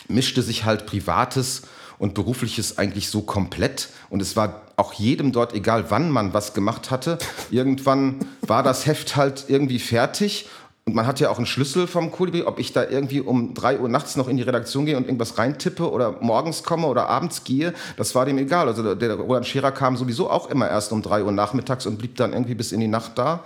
mischte 0.08 0.42
sich 0.42 0.66
halt 0.66 0.88
Privates 0.88 1.62
und 2.00 2.16
Berufliches 2.16 2.80
eigentlich 2.80 3.10
so 3.10 3.22
komplett. 3.22 3.90
Und 4.10 4.20
es 4.20 4.36
war 4.36 4.64
auch 4.78 4.94
jedem 4.94 5.32
dort, 5.32 5.54
egal 5.54 5.92
wann 5.92 6.10
man 6.10 6.34
was 6.34 6.56
gemacht 6.56 6.90
hatte, 6.90 7.20
irgendwann 7.52 8.26
war 8.42 8.64
das 8.64 8.88
Heft 8.88 9.16
halt 9.16 9.46
irgendwie 9.48 9.78
fertig. 9.78 10.48
Und 10.86 10.96
man 10.96 11.08
hat 11.08 11.20
ja 11.22 11.30
auch 11.30 11.38
einen 11.38 11.46
Schlüssel 11.46 11.88
vom 11.88 12.12
Kolibri, 12.12 12.44
ob 12.44 12.60
ich 12.60 12.74
da 12.74 12.84
irgendwie 12.84 13.22
um 13.22 13.54
3 13.54 13.80
Uhr 13.80 13.88
nachts 13.88 14.18
noch 14.18 14.28
in 14.28 14.36
die 14.36 14.44
Redaktion 14.44 14.86
gehe 14.86 14.98
und 14.98 15.06
irgendwas 15.06 15.38
reintippe 15.38 15.90
oder 15.90 16.18
morgens 16.20 16.64
komme 16.64 16.88
oder 16.88 17.08
abends 17.08 17.46
gehe, 17.46 17.74
das 17.96 18.16
war 18.16 18.26
dem 18.26 18.38
egal. 18.38 18.68
Also 18.68 18.94
der, 18.94 19.16
Roland 19.16 19.48
Scherer 19.48 19.72
kam 19.72 19.96
sowieso 19.96 20.30
auch 20.30 20.50
immer 20.50 20.70
erst 20.70 20.92
um 20.92 21.02
3 21.02 21.24
Uhr 21.24 21.32
nachmittags 21.32 21.86
und 21.86 21.98
blieb 21.98 22.18
dann 22.18 22.34
irgendwie 22.34 22.56
bis 22.56 22.72
in 22.72 22.82
die 22.82 22.88
Nacht 22.88 23.18
da 23.18 23.44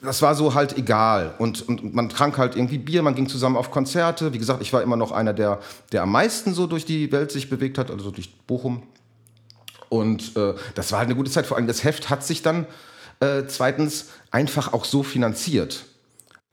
das 0.00 0.22
war 0.22 0.34
so 0.34 0.54
halt 0.54 0.76
egal. 0.78 1.34
Und, 1.38 1.68
und 1.68 1.94
man 1.94 2.08
trank 2.08 2.38
halt 2.38 2.56
irgendwie 2.56 2.78
Bier, 2.78 3.02
man 3.02 3.14
ging 3.14 3.28
zusammen 3.28 3.56
auf 3.56 3.70
Konzerte. 3.70 4.32
Wie 4.32 4.38
gesagt, 4.38 4.62
ich 4.62 4.72
war 4.72 4.82
immer 4.82 4.96
noch 4.96 5.12
einer, 5.12 5.32
der, 5.32 5.60
der 5.90 6.02
am 6.02 6.12
meisten 6.12 6.54
so 6.54 6.66
durch 6.66 6.84
die 6.84 7.10
Welt 7.12 7.32
sich 7.32 7.50
bewegt 7.50 7.78
hat, 7.78 7.90
also 7.90 8.10
durch 8.10 8.32
Bochum. 8.46 8.82
Und 9.88 10.36
äh, 10.36 10.54
das 10.74 10.92
war 10.92 11.00
halt 11.00 11.08
eine 11.08 11.16
gute 11.16 11.30
Zeit. 11.30 11.46
Vor 11.46 11.56
allem 11.56 11.66
das 11.66 11.84
Heft 11.84 12.10
hat 12.10 12.24
sich 12.24 12.42
dann 12.42 12.66
äh, 13.22 13.46
zweitens 13.46 14.06
einfach 14.30 14.72
auch 14.72 14.84
so 14.84 15.02
finanziert. 15.02 15.84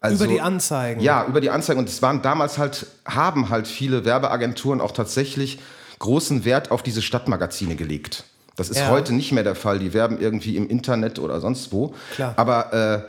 Also, 0.01 0.23
Über 0.23 0.33
die 0.33 0.39
Anzeigen. 0.41 1.01
Ja, 1.01 1.25
über 1.25 1.41
die 1.41 1.49
Anzeigen. 1.49 1.79
Und 1.79 1.89
es 1.89 2.01
waren 2.01 2.21
damals 2.21 2.57
halt, 2.57 2.85
haben 3.05 3.49
halt 3.49 3.67
viele 3.67 4.05
Werbeagenturen 4.05 4.79
auch 4.79 4.91
tatsächlich 4.91 5.59
großen 5.99 6.45
Wert 6.45 6.71
auf 6.71 6.83
diese 6.83 7.01
Stadtmagazine 7.01 7.75
gelegt. 7.75 8.23
Das 8.55 8.69
ist 8.69 8.79
Ja. 8.79 8.89
heute 8.89 9.13
nicht 9.13 9.31
mehr 9.33 9.43
der 9.43 9.55
Fall. 9.55 9.79
Die 9.79 9.93
werben 9.93 10.19
irgendwie 10.19 10.55
im 10.55 10.69
Internet 10.69 11.19
oder 11.19 11.41
sonst 11.41 11.73
wo. 11.73 11.93
Klar. 12.15 12.33
Aber 12.37 12.73
äh, 12.73 13.01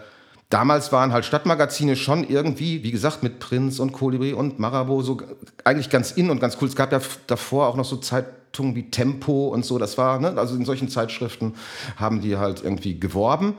damals 0.48 0.90
waren 0.90 1.12
halt 1.12 1.24
Stadtmagazine 1.24 1.94
schon 1.94 2.28
irgendwie, 2.28 2.82
wie 2.82 2.90
gesagt, 2.90 3.22
mit 3.22 3.38
Prinz 3.38 3.78
und 3.78 3.92
Kolibri 3.92 4.32
und 4.32 4.58
Marabou 4.58 5.02
so 5.02 5.18
eigentlich 5.64 5.90
ganz 5.90 6.10
in 6.10 6.30
und 6.30 6.40
ganz 6.40 6.56
cool. 6.60 6.66
Es 6.68 6.74
gab 6.76 6.90
ja 6.92 7.00
davor 7.28 7.68
auch 7.68 7.76
noch 7.76 7.84
so 7.84 7.96
Zeitungen 8.50 8.74
wie 8.74 8.90
Tempo 8.90 9.48
und 9.48 9.64
so. 9.64 9.78
Das 9.78 9.96
war, 9.98 10.18
ne, 10.18 10.34
also 10.36 10.56
in 10.56 10.64
solchen 10.64 10.88
Zeitschriften 10.88 11.54
haben 11.96 12.20
die 12.20 12.36
halt 12.36 12.62
irgendwie 12.62 12.98
geworben. 12.98 13.54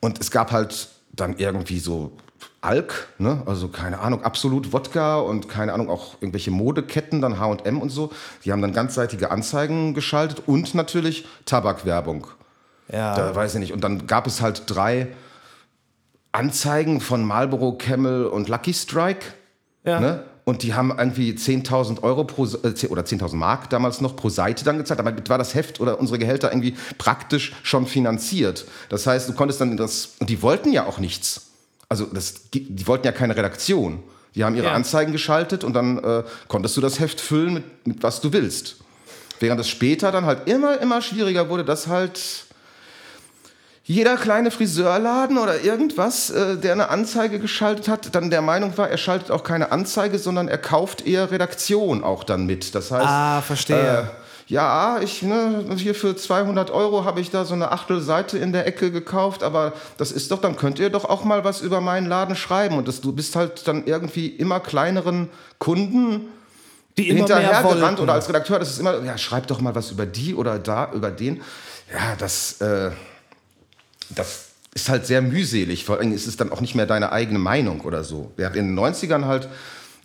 Und 0.00 0.20
es 0.20 0.30
gab 0.30 0.52
halt 0.52 0.88
dann 1.12 1.36
irgendwie 1.38 1.80
so 1.80 2.12
Alk, 2.60 3.08
ne? 3.18 3.42
also 3.46 3.68
keine 3.68 4.00
Ahnung, 4.00 4.22
Absolut 4.22 4.72
Wodka 4.72 5.18
und 5.18 5.48
keine 5.48 5.72
Ahnung, 5.72 5.90
auch 5.90 6.14
irgendwelche 6.20 6.50
Modeketten, 6.50 7.20
dann 7.20 7.38
H&M 7.38 7.80
und 7.80 7.90
so. 7.90 8.10
Die 8.44 8.52
haben 8.52 8.62
dann 8.62 8.72
ganzseitige 8.72 9.30
Anzeigen 9.30 9.94
geschaltet 9.94 10.42
und 10.46 10.74
natürlich 10.74 11.26
Tabakwerbung. 11.44 12.26
Ja. 12.92 13.14
Da 13.14 13.34
weiß 13.34 13.54
ich 13.54 13.60
nicht. 13.60 13.72
Und 13.72 13.82
dann 13.82 14.06
gab 14.06 14.26
es 14.26 14.40
halt 14.40 14.62
drei 14.66 15.08
Anzeigen 16.32 17.00
von 17.00 17.24
Marlboro, 17.24 17.72
Camel 17.72 18.26
und 18.26 18.48
Lucky 18.48 18.74
Strike. 18.74 19.26
Ja. 19.84 20.00
Ne? 20.00 20.24
Und 20.48 20.62
die 20.62 20.72
haben 20.72 20.94
irgendwie 20.96 21.32
10.000 21.32 22.02
Euro 22.02 22.24
pro, 22.24 22.46
äh, 22.46 22.74
10 22.74 22.88
oder 22.88 23.02
10.000 23.02 23.36
Mark 23.36 23.68
damals 23.68 24.00
noch 24.00 24.16
pro 24.16 24.30
Seite 24.30 24.64
dann 24.64 24.78
gezahlt. 24.78 24.98
Damit 24.98 25.28
war 25.28 25.36
das 25.36 25.54
Heft 25.54 25.78
oder 25.78 26.00
unsere 26.00 26.18
Gehälter 26.18 26.50
irgendwie 26.50 26.74
praktisch 26.96 27.52
schon 27.62 27.86
finanziert. 27.86 28.64
Das 28.88 29.06
heißt, 29.06 29.28
du 29.28 29.34
konntest 29.34 29.60
dann 29.60 29.76
das, 29.76 30.14
und 30.20 30.30
die 30.30 30.40
wollten 30.40 30.72
ja 30.72 30.86
auch 30.86 31.00
nichts. 31.00 31.50
Also 31.90 32.06
das, 32.06 32.48
die 32.54 32.86
wollten 32.86 33.04
ja 33.04 33.12
keine 33.12 33.36
Redaktion. 33.36 34.02
Die 34.36 34.42
haben 34.42 34.54
ihre 34.56 34.68
Ja. 34.68 34.72
Anzeigen 34.72 35.12
geschaltet 35.12 35.64
und 35.64 35.74
dann 35.74 36.02
äh, 36.02 36.22
konntest 36.48 36.78
du 36.78 36.80
das 36.80 36.98
Heft 36.98 37.20
füllen 37.20 37.52
mit, 37.52 37.86
mit 37.86 38.02
was 38.02 38.22
du 38.22 38.32
willst. 38.32 38.76
Während 39.40 39.60
es 39.60 39.68
später 39.68 40.12
dann 40.12 40.24
halt 40.24 40.48
immer, 40.48 40.80
immer 40.80 41.02
schwieriger 41.02 41.50
wurde, 41.50 41.66
dass 41.66 41.88
halt 41.88 42.46
jeder 43.88 44.18
kleine 44.18 44.50
Friseurladen 44.50 45.38
oder 45.38 45.62
irgendwas, 45.62 46.28
äh, 46.28 46.58
der 46.58 46.72
eine 46.72 46.90
Anzeige 46.90 47.38
geschaltet 47.38 47.88
hat, 47.88 48.14
dann 48.14 48.28
der 48.28 48.42
Meinung 48.42 48.76
war, 48.76 48.90
er 48.90 48.98
schaltet 48.98 49.30
auch 49.30 49.42
keine 49.42 49.72
Anzeige, 49.72 50.18
sondern 50.18 50.46
er 50.46 50.58
kauft 50.58 51.06
eher 51.06 51.30
Redaktion 51.30 52.04
auch 52.04 52.22
dann 52.22 52.44
mit. 52.44 52.74
Das 52.74 52.90
heißt, 52.90 53.06
Ah, 53.06 53.40
verstehe. 53.40 54.00
Äh, 54.00 54.04
ja, 54.48 54.98
ich, 55.00 55.22
ne, 55.22 55.64
hier 55.76 55.94
für 55.94 56.14
200 56.14 56.70
Euro 56.70 57.06
habe 57.06 57.20
ich 57.20 57.30
da 57.30 57.46
so 57.46 57.54
eine 57.54 57.72
Achtelseite 57.72 58.36
in 58.36 58.52
der 58.52 58.66
Ecke 58.66 58.90
gekauft, 58.90 59.42
aber 59.42 59.72
das 59.96 60.12
ist 60.12 60.30
doch, 60.32 60.40
dann 60.42 60.56
könnt 60.56 60.78
ihr 60.78 60.90
doch 60.90 61.06
auch 61.06 61.24
mal 61.24 61.44
was 61.44 61.62
über 61.62 61.80
meinen 61.80 62.06
Laden 62.06 62.36
schreiben. 62.36 62.76
Und 62.76 62.88
das, 62.88 63.00
du 63.00 63.12
bist 63.12 63.36
halt 63.36 63.66
dann 63.66 63.86
irgendwie 63.86 64.26
immer 64.26 64.60
kleineren 64.60 65.30
Kunden 65.58 66.28
die 66.98 67.08
immer 67.08 67.26
mehr 67.26 67.38
hinterhergerannt 67.38 68.00
oder 68.00 68.12
als 68.12 68.28
Redakteur, 68.28 68.58
das 68.58 68.68
ist 68.70 68.80
immer, 68.80 69.02
ja, 69.02 69.16
schreib 69.16 69.46
doch 69.46 69.62
mal 69.62 69.74
was 69.74 69.92
über 69.92 70.04
die 70.04 70.34
oder 70.34 70.58
da, 70.58 70.90
über 70.92 71.10
den. 71.10 71.40
Ja, 71.90 72.16
das, 72.18 72.60
äh, 72.60 72.90
das 74.10 74.46
ist 74.74 74.88
halt 74.88 75.06
sehr 75.06 75.22
mühselig. 75.22 75.84
Vor 75.84 75.98
allem 75.98 76.12
ist 76.12 76.26
es 76.26 76.36
dann 76.36 76.52
auch 76.52 76.60
nicht 76.60 76.74
mehr 76.74 76.86
deine 76.86 77.12
eigene 77.12 77.38
Meinung 77.38 77.80
oder 77.82 78.04
so. 78.04 78.32
Der 78.38 78.46
hat 78.46 78.56
in 78.56 78.74
den 78.74 78.78
90ern 78.78 79.24
halt, 79.24 79.48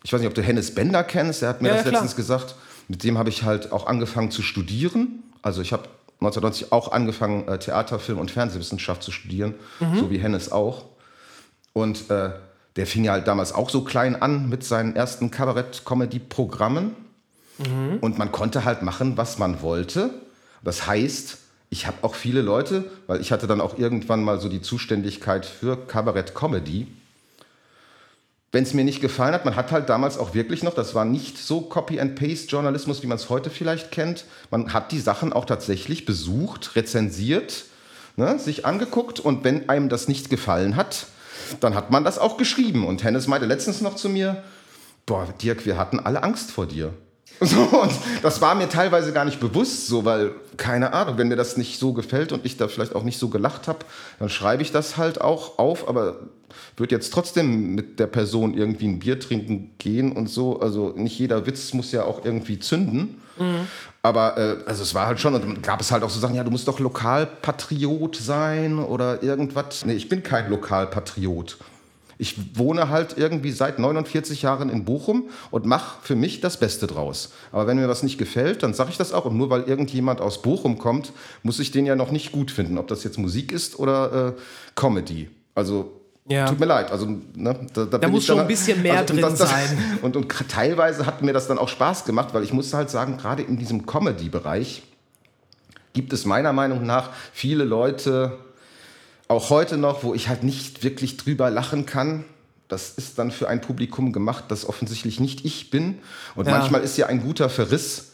ich 0.04 0.12
weiß 0.14 0.20
nicht, 0.22 0.28
ob 0.28 0.34
du 0.34 0.42
Hennes 0.42 0.74
Bender 0.74 1.04
kennst, 1.04 1.42
der 1.42 1.50
hat 1.50 1.62
mir 1.62 1.70
Ja, 1.70 1.76
das 1.76 1.86
ja, 1.86 1.92
letztens 1.92 2.16
gesagt. 2.16 2.56
Mit 2.88 3.04
dem 3.04 3.18
habe 3.18 3.30
ich 3.30 3.44
halt 3.44 3.72
auch 3.72 3.88
angefangen 3.88 4.32
zu 4.32 4.42
studieren. 4.42 5.24
Also 5.42 5.62
ich 5.62 5.72
habe 5.74 5.84
1990 6.20 6.72
auch 6.72 6.92
angefangen, 6.92 7.48
äh, 7.48 7.60
Theater, 7.60 8.00
Film 8.00 8.18
und 8.20 8.32
Fernsehwissenschaft 8.32 9.04
zu 9.04 9.12
studieren, 9.12 9.56
Mhm. 9.80 10.00
so 10.00 10.10
wie 10.12 10.18
Hennes 10.18 10.52
auch. 10.52 10.86
Und 11.74 12.10
äh, 12.10 12.32
der 12.76 12.88
fing 12.88 13.04
ja 13.04 13.12
halt 13.14 13.28
damals 13.28 13.54
auch 13.54 13.70
so 13.70 13.84
klein 13.84 14.20
an 14.22 14.50
mit 14.50 14.64
seinen 14.64 14.96
ersten 14.96 15.30
Kabarett-Comedy-Programmen. 15.32 16.96
Und 18.02 18.18
man 18.18 18.32
konnte 18.32 18.66
halt 18.66 18.82
machen, 18.82 19.16
was 19.16 19.38
man 19.38 19.62
wollte. 19.62 20.10
Das 20.64 20.88
heißt, 20.88 21.38
ich 21.74 21.88
habe 21.88 21.98
auch 22.04 22.14
viele 22.14 22.42
Leute, 22.44 22.86
weil 23.08 23.20
ich 23.20 23.32
hatte 23.32 23.48
dann 23.48 23.60
auch 23.60 23.80
irgendwann 23.80 24.24
mal 24.24 24.40
so 24.40 24.48
die 24.48 24.62
Zuständigkeit 24.62 25.44
für 25.44 25.76
Kabarett-Comedy. 25.88 26.86
wenn 28.52 28.62
es 28.64 28.76
mir 28.76 28.84
nicht 28.84 29.02
gefallen 29.02 29.34
hat, 29.34 29.46
man 29.46 29.56
hat 29.56 29.72
halt 29.72 29.90
damals 29.90 30.20
auch 30.20 30.36
wirklich 30.36 30.62
noch, 30.62 30.76
das 30.76 30.94
war 30.94 31.04
nicht 31.04 31.40
so 31.40 31.62
Copy-and-Paste-Journalismus, 31.62 33.02
wie 33.02 33.08
man 33.08 33.18
es 33.18 33.32
heute 33.32 33.50
vielleicht 33.50 33.90
kennt. 33.90 34.26
Man 34.52 34.72
hat 34.72 34.92
die 34.92 35.00
Sachen 35.00 35.34
auch 35.34 35.46
tatsächlich 35.46 36.06
besucht, 36.06 36.76
rezensiert, 36.76 37.66
ne, 38.18 38.38
sich 38.38 38.68
angeguckt 38.68 39.20
und 39.20 39.44
wenn 39.44 39.68
einem 39.70 39.90
das 39.90 40.08
nicht 40.08 40.30
gefallen 40.30 40.76
hat, 40.76 41.08
dann 41.60 41.74
hat 41.74 41.90
man 41.90 42.04
das 42.04 42.20
auch 42.20 42.38
geschrieben. 42.38 42.86
Und 42.86 43.04
Hennes 43.04 43.26
meinte 43.26 43.48
letztens 43.48 43.82
noch 43.82 43.96
zu 43.96 44.10
mir, 44.10 44.44
boah, 45.08 45.28
Dirk, 45.42 45.66
wir 45.66 45.80
hatten 45.80 46.00
alle 46.00 46.22
Angst 46.22 46.52
vor 46.52 46.68
dir. 46.68 46.94
So, 47.46 47.60
und 47.62 47.92
das 48.22 48.40
war 48.42 48.56
mir 48.56 48.70
teilweise 48.70 49.12
gar 49.12 49.26
nicht 49.26 49.40
bewusst 49.40 49.88
so, 49.88 50.06
weil, 50.06 50.32
keine 50.56 50.94
Ahnung, 50.94 51.18
wenn 51.18 51.28
mir 51.28 51.36
das 51.36 51.58
nicht 51.58 51.78
so 51.78 51.92
gefällt 51.92 52.32
und 52.32 52.46
ich 52.46 52.56
da 52.56 52.68
vielleicht 52.70 52.96
auch 52.96 53.04
nicht 53.04 53.20
so 53.20 53.28
gelacht 53.28 53.68
habe, 53.68 53.80
dann 54.20 54.30
schreibe 54.30 54.62
ich 54.62 54.72
das 54.72 54.96
halt 54.96 55.20
auch 55.20 55.60
auf, 55.60 55.90
aber 55.90 56.20
würde 56.78 56.96
jetzt 56.96 57.12
trotzdem 57.12 57.76
mit 57.76 58.00
der 58.00 58.08
Person 58.08 58.56
irgendwie 58.56 58.88
ein 58.88 59.00
Bier 59.00 59.20
trinken 59.20 59.72
gehen 59.78 60.12
und 60.12 60.30
so. 60.30 60.60
Also 60.60 60.94
nicht 60.96 61.18
jeder 61.20 61.46
Witz 61.46 61.74
muss 61.74 61.92
ja 61.92 62.04
auch 62.04 62.26
irgendwie 62.26 62.60
zünden. 62.60 63.22
Mhm. 63.38 63.68
Aber 64.02 64.38
äh, 64.38 64.58
also 64.66 64.84
es 64.84 64.94
war 64.94 65.08
halt 65.08 65.20
schon, 65.20 65.34
und 65.34 65.42
dann 65.44 65.62
gab 65.62 65.82
es 65.82 65.92
halt 65.92 66.04
auch 66.04 66.10
so 66.10 66.20
Sachen, 66.20 66.36
ja, 66.36 66.44
du 66.44 66.52
musst 66.52 66.68
doch 66.68 66.80
Lokalpatriot 66.80 68.16
sein 68.16 68.80
oder 68.80 69.24
irgendwas. 69.24 69.86
Nee, 69.86 69.94
ich 69.94 70.10
bin 70.10 70.24
kein 70.24 70.50
Lokalpatriot. 70.50 71.58
Ich 72.18 72.58
wohne 72.58 72.90
halt 72.90 73.18
irgendwie 73.18 73.52
seit 73.52 73.80
49 73.80 74.42
Jahren 74.42 74.70
in 74.70 74.86
Bochum 74.86 75.30
und 75.52 75.66
mache 75.66 75.98
für 76.02 76.16
mich 76.16 76.42
das 76.42 76.58
Beste 76.58 76.88
draus. 76.88 77.32
Aber 77.52 77.68
wenn 77.68 77.78
mir 77.78 77.88
was 77.88 78.04
nicht 78.04 78.18
gefällt, 78.18 78.64
dann 78.64 78.74
sage 78.74 78.92
ich 78.92 78.98
das 78.98 79.14
auch. 79.14 79.26
Und 79.26 79.38
nur 79.38 79.50
weil 79.50 79.64
irgendjemand 79.64 80.22
aus 80.22 80.42
Bochum 80.42 80.78
kommt, 80.78 81.12
muss 81.42 81.60
ich 81.60 81.72
den 81.72 81.86
ja 81.86 81.96
noch 81.96 82.12
nicht 82.12 82.32
gut 82.32 82.52
finden, 82.52 82.78
ob 82.78 82.88
das 82.88 83.04
jetzt 83.04 83.18
Musik 83.18 83.52
ist 83.52 83.80
oder 83.80 84.36
äh, 84.38 84.42
Comedy. 84.76 85.30
Also 85.56 86.00
ja. 86.26 86.48
Tut 86.48 86.60
mir 86.60 86.68
leid. 86.68 86.92
Also, 86.92 87.06
ne, 87.06 87.68
da, 87.74 87.86
da, 87.86 87.98
da 87.98 88.08
muss 88.08 88.26
schon 88.26 88.40
ein 88.40 88.48
bisschen 88.48 88.82
mehr 88.82 89.00
also, 89.00 89.14
drin 89.14 89.26
und 89.26 89.40
das, 89.40 89.50
sein. 89.50 89.78
Und, 90.02 90.16
und, 90.16 90.30
teilweise 90.50 91.06
hat 91.06 91.22
mir 91.22 91.34
das 91.34 91.48
dann 91.48 91.58
auch 91.58 91.68
Spaß 91.68 92.06
gemacht, 92.06 92.34
weil 92.34 92.44
ich 92.44 92.54
muss 92.54 92.74
halt 92.74 92.90
sagen, 92.90 93.18
gerade 93.18 93.44
in 93.44 93.58
diesem 93.58 93.86
Comedy-Bereich 93.86 94.84
gibt 95.92 96.14
es 96.14 96.26
meiner 96.26 96.54
Meinung 96.54 96.86
nach 96.86 97.10
viele 97.34 97.66
Leute, 97.66 98.38
auch 99.28 99.50
heute 99.50 99.78
noch, 99.78 100.04
wo 100.04 100.14
ich 100.14 100.28
halt 100.28 100.44
nicht 100.44 100.84
wirklich 100.84 101.18
drüber 101.18 101.50
lachen 101.50 101.86
kann. 101.86 102.26
Das 102.68 102.92
ist 102.92 103.20
dann 103.20 103.32
für 103.32 103.48
ein 103.48 103.62
Publikum 103.62 104.14
gemacht, 104.14 104.46
das 104.48 104.68
offensichtlich 104.68 105.20
nicht 105.20 105.46
ich 105.46 105.70
bin. 105.70 106.00
Und 106.36 106.48
ja. 106.48 106.58
manchmal 106.58 106.82
ist 106.82 106.98
ja 106.98 107.08
ein 107.08 107.22
guter 107.22 107.50
Verriss 107.50 108.14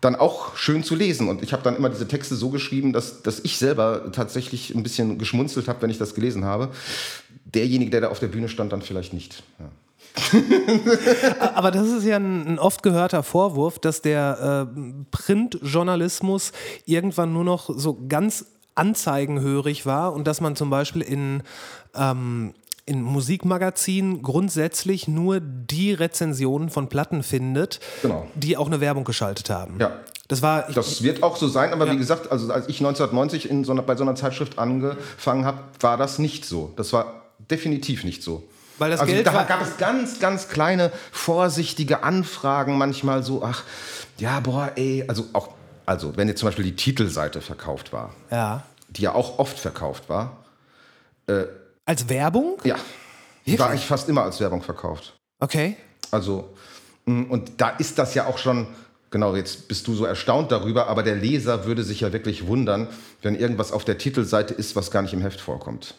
dann 0.00 0.16
auch 0.16 0.56
schön 0.56 0.84
zu 0.84 0.94
lesen. 0.94 1.28
Und 1.28 1.42
ich 1.42 1.52
habe 1.52 1.62
dann 1.62 1.76
immer 1.76 1.88
diese 1.88 2.06
Texte 2.06 2.34
so 2.34 2.50
geschrieben, 2.50 2.92
dass, 2.92 3.22
dass 3.22 3.40
ich 3.40 3.56
selber 3.56 4.12
tatsächlich 4.12 4.74
ein 4.74 4.82
bisschen 4.82 5.18
geschmunzelt 5.18 5.68
habe, 5.68 5.82
wenn 5.82 5.90
ich 5.90 5.98
das 5.98 6.14
gelesen 6.14 6.44
habe. 6.44 6.68
Derjenige, 7.46 7.90
der 7.90 8.02
da 8.02 8.08
auf 8.08 8.20
der 8.20 8.28
Bühne 8.28 8.48
stand, 8.48 8.72
dann 8.72 8.82
vielleicht 8.82 9.14
nicht. 9.14 9.42
Ja. 9.58 9.70
Aber 11.54 11.70
das 11.70 11.88
ist 11.88 12.04
ja 12.04 12.16
ein, 12.16 12.46
ein, 12.46 12.58
oft 12.58 12.82
gehörter 12.82 13.22
Vorwurf, 13.22 13.78
dass 13.78 14.00
der 14.00 14.68
äh, 14.76 14.82
Printjournalismus 15.10 16.52
irgendwann 16.84 17.32
nur 17.32 17.44
noch 17.44 17.70
so 17.74 17.98
ganz 18.08 18.46
anzeigenhörig 18.74 19.86
war 19.86 20.12
und 20.12 20.26
dass 20.26 20.40
man 20.40 20.56
zum 20.56 20.70
Beispiel 20.70 21.02
in, 21.02 21.42
ähm, 21.94 22.54
in 22.86 23.02
Musikmagazinen 23.02 24.22
grundsätzlich 24.22 25.08
nur 25.08 25.40
die 25.40 25.92
Rezensionen 25.92 26.70
von 26.70 26.88
Platten 26.88 27.22
findet, 27.22 27.80
genau. 28.02 28.26
die 28.34 28.56
auch 28.56 28.66
eine 28.66 28.80
Werbung 28.80 29.04
geschaltet 29.04 29.50
haben. 29.50 29.78
Ja. 29.80 29.92
Das, 30.28 30.40
war, 30.40 30.68
ich, 30.68 30.74
das 30.74 31.02
wird 31.02 31.22
auch 31.22 31.36
so 31.36 31.48
sein, 31.48 31.72
aber 31.72 31.86
ja. 31.86 31.92
wie 31.92 31.98
gesagt, 31.98 32.32
also 32.32 32.50
als 32.52 32.68
ich 32.68 32.80
1990 32.80 33.48
in 33.48 33.64
so 33.64 33.72
einer, 33.72 33.82
bei 33.82 33.94
so 33.94 34.04
einer 34.04 34.14
Zeitschrift 34.14 34.58
angefangen 34.58 35.44
habe, 35.44 35.58
war 35.80 35.96
das 35.96 36.18
nicht 36.18 36.46
so. 36.46 36.72
Das 36.76 36.92
war 36.92 37.22
definitiv 37.50 38.04
nicht 38.04 38.22
so. 38.22 38.42
Weil 38.78 38.90
das 38.90 39.00
also 39.00 39.12
Geld 39.12 39.26
da 39.26 39.44
gab 39.44 39.62
es 39.62 39.76
ganz, 39.76 40.18
ganz 40.18 40.48
kleine, 40.48 40.90
vorsichtige 41.12 42.02
Anfragen 42.02 42.76
manchmal 42.76 43.22
so, 43.22 43.42
ach, 43.44 43.62
ja, 44.18 44.40
boah, 44.40 44.72
ey, 44.76 45.04
also 45.06 45.26
auch 45.32 45.50
also 45.86 46.16
wenn 46.16 46.28
jetzt 46.28 46.40
zum 46.40 46.48
Beispiel 46.48 46.64
die 46.64 46.76
Titelseite 46.76 47.40
verkauft 47.40 47.92
war, 47.92 48.14
ja. 48.30 48.62
die 48.88 49.02
ja 49.02 49.14
auch 49.14 49.38
oft 49.38 49.58
verkauft 49.58 50.08
war. 50.08 50.44
Äh, 51.26 51.44
als 51.86 52.08
Werbung? 52.08 52.58
Ja. 52.64 52.76
Die 53.46 53.58
war 53.58 53.70
eigentlich 53.70 53.86
fast 53.86 54.08
immer 54.08 54.22
als 54.22 54.40
Werbung 54.40 54.62
verkauft. 54.62 55.14
Okay. 55.40 55.76
Also, 56.10 56.54
mm, 57.04 57.24
und 57.24 57.60
da 57.60 57.70
ist 57.70 57.98
das 57.98 58.14
ja 58.14 58.26
auch 58.26 58.38
schon, 58.38 58.68
genau, 59.10 59.36
jetzt 59.36 59.68
bist 59.68 59.86
du 59.86 59.94
so 59.94 60.06
erstaunt 60.06 60.50
darüber, 60.50 60.86
aber 60.86 61.02
der 61.02 61.16
Leser 61.16 61.66
würde 61.66 61.82
sich 61.82 62.00
ja 62.00 62.12
wirklich 62.12 62.46
wundern, 62.46 62.88
wenn 63.20 63.34
irgendwas 63.34 63.72
auf 63.72 63.84
der 63.84 63.98
Titelseite 63.98 64.54
ist, 64.54 64.76
was 64.76 64.90
gar 64.90 65.02
nicht 65.02 65.12
im 65.12 65.20
Heft 65.20 65.40
vorkommt. 65.40 65.94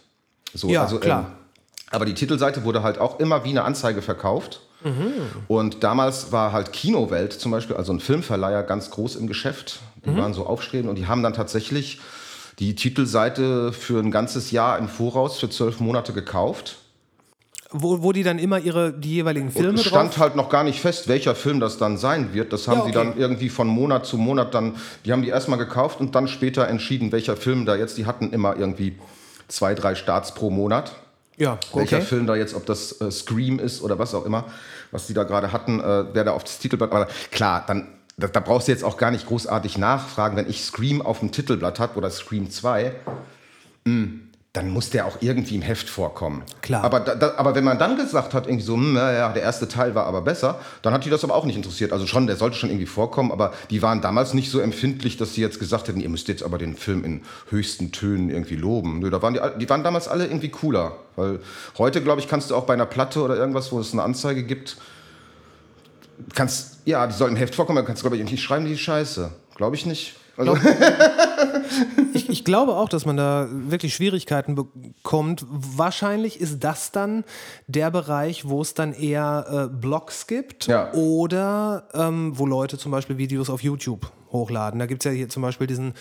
So, 0.53 0.69
ja, 0.69 0.83
also, 0.83 0.99
klar. 0.99 1.25
Ähm, 1.27 1.45
aber 1.91 2.05
die 2.05 2.15
Titelseite 2.15 2.63
wurde 2.63 2.81
halt 2.81 2.97
auch 2.97 3.19
immer 3.19 3.43
wie 3.43 3.49
eine 3.49 3.63
Anzeige 3.63 4.01
verkauft. 4.01 4.61
Mhm. 4.85 5.11
Und 5.47 5.83
damals 5.83 6.31
war 6.31 6.51
halt 6.51 6.71
Kinowelt 6.71 7.33
zum 7.33 7.51
Beispiel, 7.51 7.75
also 7.75 7.91
ein 7.91 7.99
Filmverleiher, 7.99 8.61
ganz 8.63 8.91
groß 8.91 9.15
im 9.15 9.25
Geschäft. 9.25 9.79
Die 10.05 10.11
mhm. 10.11 10.17
waren 10.17 10.33
so 10.33 10.45
aufstrebend 10.45 10.89
und 10.89 10.95
die 10.95 11.07
haben 11.07 11.23
dann 11.23 11.33
tatsächlich 11.33 11.99
die 12.59 12.75
Titelseite 12.75 13.73
für 13.73 13.99
ein 13.99 14.11
ganzes 14.11 14.51
Jahr 14.51 14.77
im 14.77 14.87
Voraus 14.87 15.39
für 15.39 15.49
zwölf 15.49 15.79
Monate 15.79 16.13
gekauft. 16.13 16.77
Wo, 17.71 18.03
wo 18.03 18.11
die 18.11 18.23
dann 18.23 18.37
immer 18.37 18.59
ihre 18.59 18.93
die 18.93 19.15
jeweiligen 19.15 19.51
Filme 19.51 19.69
und 19.69 19.79
es 19.79 19.85
stand 19.85 20.11
drauf? 20.11 20.19
halt 20.19 20.35
noch 20.35 20.49
gar 20.49 20.63
nicht 20.63 20.79
fest, 20.79 21.07
welcher 21.07 21.33
Film 21.33 21.59
das 21.59 21.77
dann 21.77 21.97
sein 21.97 22.33
wird. 22.33 22.53
Das 22.53 22.67
haben 22.67 22.77
ja, 22.77 22.81
okay. 22.83 22.91
die 22.91 22.97
dann 22.97 23.17
irgendwie 23.17 23.49
von 23.49 23.67
Monat 23.67 24.05
zu 24.05 24.17
Monat 24.17 24.53
dann, 24.53 24.75
die 25.03 25.11
haben 25.11 25.23
die 25.23 25.29
erstmal 25.29 25.57
gekauft 25.57 25.99
und 25.99 26.13
dann 26.13 26.27
später 26.27 26.67
entschieden, 26.67 27.11
welcher 27.11 27.35
Film 27.35 27.65
da 27.65 27.75
jetzt, 27.75 27.97
die 27.97 28.05
hatten 28.05 28.31
immer 28.31 28.55
irgendwie 28.55 28.97
zwei, 29.47 29.73
drei 29.73 29.95
Starts 29.95 30.35
pro 30.35 30.51
Monat. 30.51 30.95
Ja, 31.37 31.53
okay. 31.71 31.79
Welcher 31.79 32.01
Film 32.01 32.27
da 32.27 32.35
jetzt, 32.35 32.53
ob 32.53 32.65
das 32.65 33.01
äh, 33.01 33.11
Scream 33.11 33.59
ist 33.59 33.81
oder 33.81 33.99
was 33.99 34.13
auch 34.13 34.25
immer 34.25 34.45
was 34.95 35.07
die 35.07 35.13
da 35.13 35.23
gerade 35.23 35.51
hatten, 35.51 35.79
äh, 35.79 36.05
wer 36.13 36.23
da 36.23 36.31
auf 36.31 36.43
das 36.43 36.57
Titelblatt. 36.57 36.91
Aber 36.91 37.07
klar, 37.31 37.63
dann 37.67 37.87
da, 38.17 38.27
da, 38.27 38.39
brauchst 38.39 38.67
du 38.67 38.71
jetzt 38.71 38.83
auch 38.83 38.97
gar 38.97 39.11
nicht 39.11 39.27
großartig 39.27 39.77
nachfragen, 39.77 40.37
wenn 40.37 40.49
ich 40.49 40.63
Scream 40.63 41.01
auf 41.01 41.19
dem 41.19 41.31
Titelblatt 41.31 41.79
habe 41.79 41.97
oder 41.97 42.09
Scream 42.09 42.49
2. 42.49 42.95
Mh, 43.83 43.93
hm, 43.93 44.29
dann 44.55 44.69
muss 44.69 44.89
der 44.89 45.05
auch 45.05 45.17
irgendwie 45.19 45.55
im 45.55 45.61
Heft 45.61 45.89
vorkommen. 45.89 46.43
Klar. 46.61 46.83
Aber, 46.83 47.01
da, 47.01 47.33
aber 47.35 47.55
wenn 47.55 47.65
man 47.65 47.77
dann 47.77 47.97
gesagt 47.97 48.33
hat, 48.33 48.47
irgendwie 48.47 48.63
so, 48.63 48.77
naja, 48.77 49.27
hm, 49.27 49.33
der 49.33 49.43
erste 49.43 49.67
Teil 49.67 49.95
war 49.95 50.05
aber 50.05 50.21
besser, 50.21 50.59
dann 50.81 50.93
hat 50.93 51.03
die 51.03 51.09
das 51.09 51.23
aber 51.23 51.35
auch 51.35 51.45
nicht 51.45 51.57
interessiert. 51.57 51.91
Also 51.91 52.07
schon, 52.07 52.25
der 52.25 52.37
sollte 52.37 52.55
schon 52.55 52.69
irgendwie 52.69 52.85
vorkommen, 52.85 53.31
aber 53.31 53.53
die 53.69 53.81
waren 53.81 54.01
damals 54.01 54.33
nicht 54.33 54.49
so 54.49 54.59
empfindlich, 54.59 55.17
dass 55.17 55.33
sie 55.33 55.41
jetzt 55.41 55.59
gesagt 55.59 55.89
hätten, 55.89 55.99
ihr 55.99 56.09
müsst 56.09 56.29
jetzt 56.29 56.41
aber 56.43 56.57
den 56.57 56.77
Film 56.77 57.03
in 57.03 57.21
höchsten 57.49 57.91
Tönen 57.91 58.29
irgendwie 58.29 58.55
loben. 58.55 58.99
Nö, 58.99 59.09
da 59.09 59.21
waren 59.21 59.33
die, 59.33 59.41
die 59.59 59.69
waren 59.69 59.83
damals 59.83 60.07
alle 60.07 60.25
irgendwie 60.25 60.49
cooler. 60.49 60.93
Weil 61.17 61.39
heute, 61.77 62.01
glaube 62.01 62.21
ich, 62.21 62.27
kannst 62.27 62.49
du 62.49 62.55
auch 62.55 62.65
bei 62.65 62.73
einer 62.73 62.85
Platte 62.85 63.21
oder 63.21 63.35
irgendwas, 63.35 63.71
wo 63.71 63.79
es 63.79 63.91
eine 63.91 64.03
Anzeige 64.03 64.43
gibt, 64.43 64.77
kannst, 66.33 66.79
ja, 66.85 67.05
die 67.07 67.13
soll 67.13 67.29
im 67.29 67.35
Heft 67.35 67.55
vorkommen, 67.55 67.75
dann 67.75 67.85
kannst 67.85 68.01
du, 68.01 68.07
glaube 68.07 68.17
ich, 68.17 68.31
nicht 68.31 68.41
schreiben, 68.41 68.65
die 68.65 68.77
Scheiße. 68.77 69.31
Glaube 69.55 69.75
ich 69.75 69.85
nicht. 69.85 70.15
Also 70.37 70.57
ich, 72.45 72.53
glaube 72.53 72.75
auch, 72.75 72.89
dass 72.89 73.05
man 73.05 73.17
da 73.17 73.47
wirklich 73.49 73.95
Schwierigkeiten 73.95 74.53
bekommt. 74.53 75.45
Wahrscheinlich 75.49 76.39
ist 76.39 76.63
das 76.63 76.91
dann 76.91 77.23
der 77.65 77.89
Bereich, 77.89 78.47
wo 78.47 78.61
es 78.61 78.75
dann 78.75 78.93
eher 78.93 79.69
äh, 79.71 79.75
Blogs 79.75 80.27
gibt 80.27 80.67
ja. 80.67 80.93
oder 80.93 81.87
ähm, 81.95 82.37
wo 82.37 82.45
Leute 82.45 82.77
zum 82.77 82.91
Beispiel 82.91 83.17
Videos 83.17 83.49
auf 83.49 83.63
YouTube 83.63 84.11
hochladen. 84.31 84.79
Da 84.79 84.85
gibt 84.85 85.03
es 85.03 85.11
ja 85.11 85.15
hier 85.15 85.27
zum 85.27 85.41
Beispiel 85.41 85.65
diesen 85.65 85.93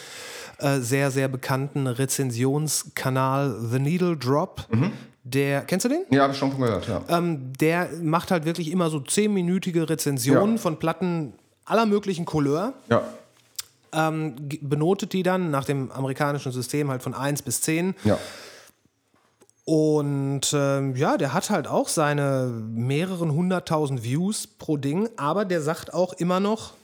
äh, 0.59 0.81
sehr, 0.81 1.11
sehr 1.11 1.29
bekannten 1.29 1.87
Rezensionskanal 1.87 3.57
The 3.71 3.79
Needle 3.79 4.17
Drop. 4.19 4.67
Mhm. 4.71 4.93
Der, 5.23 5.63
kennst 5.63 5.87
du 5.87 5.89
den? 5.89 6.05
Ja, 6.11 6.25
habe 6.25 6.35
ich 6.35 6.39
schon 6.39 6.53
von 6.53 6.61
gehört, 6.61 6.87
ja. 6.87 7.01
Ähm, 7.09 7.55
der 7.59 7.89
macht 8.03 8.31
halt 8.31 8.45
wirklich 8.45 8.71
immer 8.71 8.91
so 8.91 9.01
zehnminütige 9.01 9.89
Rezensionen 9.89 10.57
ja. 10.57 10.61
von 10.61 10.79
Platten 10.79 11.33
aller 11.65 11.87
möglichen 11.87 12.27
Couleur. 12.27 12.75
Ja 12.91 13.03
ähm, 13.95 14.37
benotet 14.61 15.13
die 15.13 15.23
dann 15.23 15.51
nach 15.51 15.65
dem 15.65 15.91
amerikanischen 15.91 16.53
System 16.53 16.91
halt 16.91 17.03
von 17.03 17.15
1 17.15 17.43
bis 17.43 17.61
10. 17.61 17.95
Ja. 18.05 18.19
Und 19.65 20.53
ähm, 20.53 20.95
ja, 20.95 21.17
der 21.17 21.33
hat 21.33 21.49
halt 21.49 21.67
auch 21.67 21.89
seine 21.89 22.47
mehreren 22.47 23.33
hunderttausend 23.33 24.03
Views 24.03 24.47
pro 24.47 24.77
Ding, 24.77 25.09
aber 25.17 25.47
der 25.47 25.63
sagt 25.63 25.95
auch 25.95 26.13
immer 26.13 26.39
noch, 26.39 26.75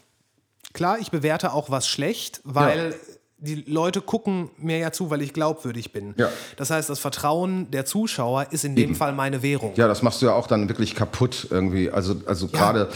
klar, 0.72 0.98
ich 0.98 1.10
bewerte 1.10 1.52
auch 1.52 1.70
was 1.70 1.86
schlecht, 1.86 2.40
weil 2.44 2.92
ja 2.92 3.19
die 3.40 3.64
Leute 3.66 4.02
gucken 4.02 4.50
mir 4.58 4.78
ja 4.78 4.92
zu, 4.92 5.10
weil 5.10 5.22
ich 5.22 5.32
glaubwürdig 5.32 5.92
bin. 5.92 6.14
Ja. 6.16 6.28
Das 6.56 6.70
heißt, 6.70 6.90
das 6.90 6.98
Vertrauen 6.98 7.70
der 7.70 7.86
Zuschauer 7.86 8.46
ist 8.50 8.64
in 8.64 8.76
dem 8.76 8.94
Fall 8.94 9.12
meine 9.12 9.42
Währung. 9.42 9.72
Ja, 9.76 9.88
das 9.88 10.02
machst 10.02 10.20
du 10.20 10.26
ja 10.26 10.34
auch 10.34 10.46
dann 10.46 10.68
wirklich 10.68 10.94
kaputt 10.94 11.48
irgendwie. 11.50 11.90
Also, 11.90 12.16
also 12.26 12.46
ja, 12.46 12.72
gerade, 12.72 12.88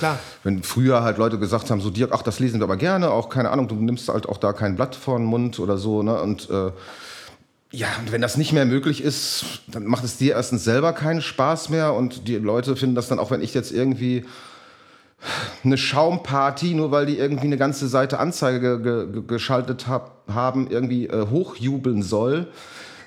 wenn 0.42 0.62
früher 0.62 1.02
halt 1.02 1.16
Leute 1.16 1.38
gesagt 1.38 1.70
haben, 1.70 1.80
so 1.80 1.90
Dirk, 1.90 2.10
ach, 2.12 2.22
das 2.22 2.40
lesen 2.40 2.60
wir 2.60 2.64
aber 2.64 2.76
gerne, 2.76 3.10
auch 3.10 3.30
keine 3.30 3.50
Ahnung, 3.50 3.68
du 3.68 3.74
nimmst 3.74 4.08
halt 4.08 4.28
auch 4.28 4.36
da 4.36 4.52
kein 4.52 4.76
Blatt 4.76 4.94
vor 4.94 5.18
den 5.18 5.26
Mund 5.26 5.58
oder 5.58 5.78
so, 5.78 6.02
ne? 6.02 6.20
Und 6.20 6.50
äh, 6.50 6.70
ja, 7.70 7.88
und 7.98 8.12
wenn 8.12 8.20
das 8.20 8.36
nicht 8.36 8.52
mehr 8.52 8.66
möglich 8.66 9.02
ist, 9.02 9.44
dann 9.66 9.86
macht 9.86 10.04
es 10.04 10.16
dir 10.16 10.34
erstens 10.34 10.62
selber 10.62 10.92
keinen 10.92 11.22
Spaß 11.22 11.70
mehr 11.70 11.94
und 11.94 12.28
die 12.28 12.36
Leute 12.36 12.76
finden 12.76 12.94
das 12.94 13.08
dann 13.08 13.18
auch, 13.18 13.32
wenn 13.32 13.42
ich 13.42 13.52
jetzt 13.52 13.72
irgendwie 13.72 14.24
eine 15.64 15.78
Schaumparty, 15.78 16.74
nur 16.74 16.90
weil 16.90 17.06
die 17.06 17.18
irgendwie 17.18 17.46
eine 17.46 17.56
ganze 17.56 17.88
Seite 17.88 18.18
Anzeige 18.18 18.80
ge 18.80 19.06
ge 19.12 19.22
geschaltet 19.26 19.86
hab, 19.86 20.22
haben, 20.32 20.68
irgendwie 20.70 21.06
äh, 21.06 21.26
hochjubeln 21.30 22.02
soll. 22.02 22.48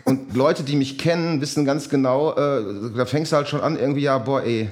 Und 0.03 0.35
Leute, 0.35 0.63
die 0.63 0.77
mich 0.77 0.97
kennen, 0.97 1.41
wissen 1.41 1.65
ganz 1.65 1.89
genau, 1.89 2.31
äh, 2.31 2.63
da 2.95 3.05
fängst 3.05 3.31
du 3.31 3.35
halt 3.35 3.49
schon 3.49 3.61
an, 3.61 3.77
irgendwie, 3.77 4.03
ja, 4.03 4.17
boah, 4.17 4.41
ey, 4.41 4.69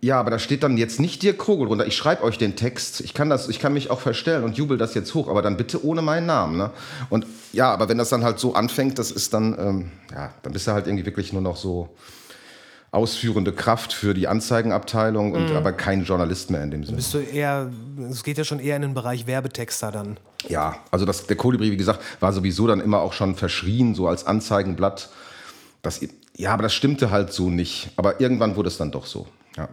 ja, 0.00 0.20
aber 0.20 0.30
da 0.30 0.38
steht 0.38 0.62
dann 0.62 0.76
jetzt 0.76 1.00
nicht 1.00 1.22
Dirk 1.24 1.38
Krogel 1.38 1.66
drunter. 1.66 1.86
Ich 1.86 1.96
schreibe 1.96 2.22
euch 2.22 2.38
den 2.38 2.54
Text. 2.54 3.00
Ich 3.00 3.14
kann, 3.14 3.28
das, 3.28 3.48
ich 3.48 3.58
kann 3.58 3.72
mich 3.72 3.90
auch 3.90 4.00
verstellen 4.00 4.44
und 4.44 4.56
jubel 4.56 4.78
das 4.78 4.94
jetzt 4.94 5.12
hoch, 5.14 5.26
aber 5.28 5.42
dann 5.42 5.56
bitte 5.56 5.84
ohne 5.84 6.02
meinen 6.02 6.26
Namen. 6.26 6.56
Ne? 6.56 6.70
Und 7.10 7.26
ja, 7.52 7.72
aber 7.72 7.88
wenn 7.88 7.98
das 7.98 8.08
dann 8.08 8.22
halt 8.22 8.38
so 8.38 8.54
anfängt, 8.54 8.98
das 9.00 9.10
ist 9.10 9.34
dann, 9.34 9.56
ähm, 9.58 9.90
ja, 10.14 10.32
dann 10.42 10.52
bist 10.52 10.68
du 10.68 10.72
halt 10.72 10.86
irgendwie 10.86 11.04
wirklich 11.04 11.32
nur 11.32 11.42
noch 11.42 11.56
so 11.56 11.88
ausführende 12.90 13.52
Kraft 13.52 13.92
für 13.92 14.14
die 14.14 14.28
Anzeigenabteilung 14.28 15.32
und 15.32 15.52
aber 15.54 15.72
kein 15.72 16.04
Journalist 16.04 16.50
mehr 16.50 16.62
in 16.62 16.70
dem 16.70 16.84
Sinne. 16.84 16.96
Bist 16.96 17.12
du 17.12 17.18
eher, 17.18 17.70
es 18.10 18.24
geht 18.24 18.38
ja 18.38 18.44
schon 18.44 18.60
eher 18.60 18.76
in 18.76 18.82
den 18.82 18.94
Bereich 18.94 19.26
Werbetexter 19.26 19.92
dann. 19.92 20.18
Ja, 20.48 20.76
also 20.90 21.04
das, 21.04 21.26
der 21.26 21.36
Kolibri, 21.36 21.70
wie 21.70 21.76
gesagt, 21.76 22.00
war 22.20 22.32
sowieso 22.32 22.66
dann 22.66 22.80
immer 22.80 23.00
auch 23.00 23.12
schon 23.12 23.34
verschrien, 23.34 23.94
so 23.94 24.08
als 24.08 24.26
Anzeigenblatt. 24.26 25.10
Das, 25.82 26.00
ja, 26.36 26.52
aber 26.52 26.62
das 26.62 26.72
stimmte 26.72 27.10
halt 27.10 27.32
so 27.32 27.50
nicht. 27.50 27.90
Aber 27.96 28.20
irgendwann 28.20 28.56
wurde 28.56 28.68
es 28.68 28.78
dann 28.78 28.90
doch 28.90 29.04
so. 29.04 29.26
Ja, 29.56 29.68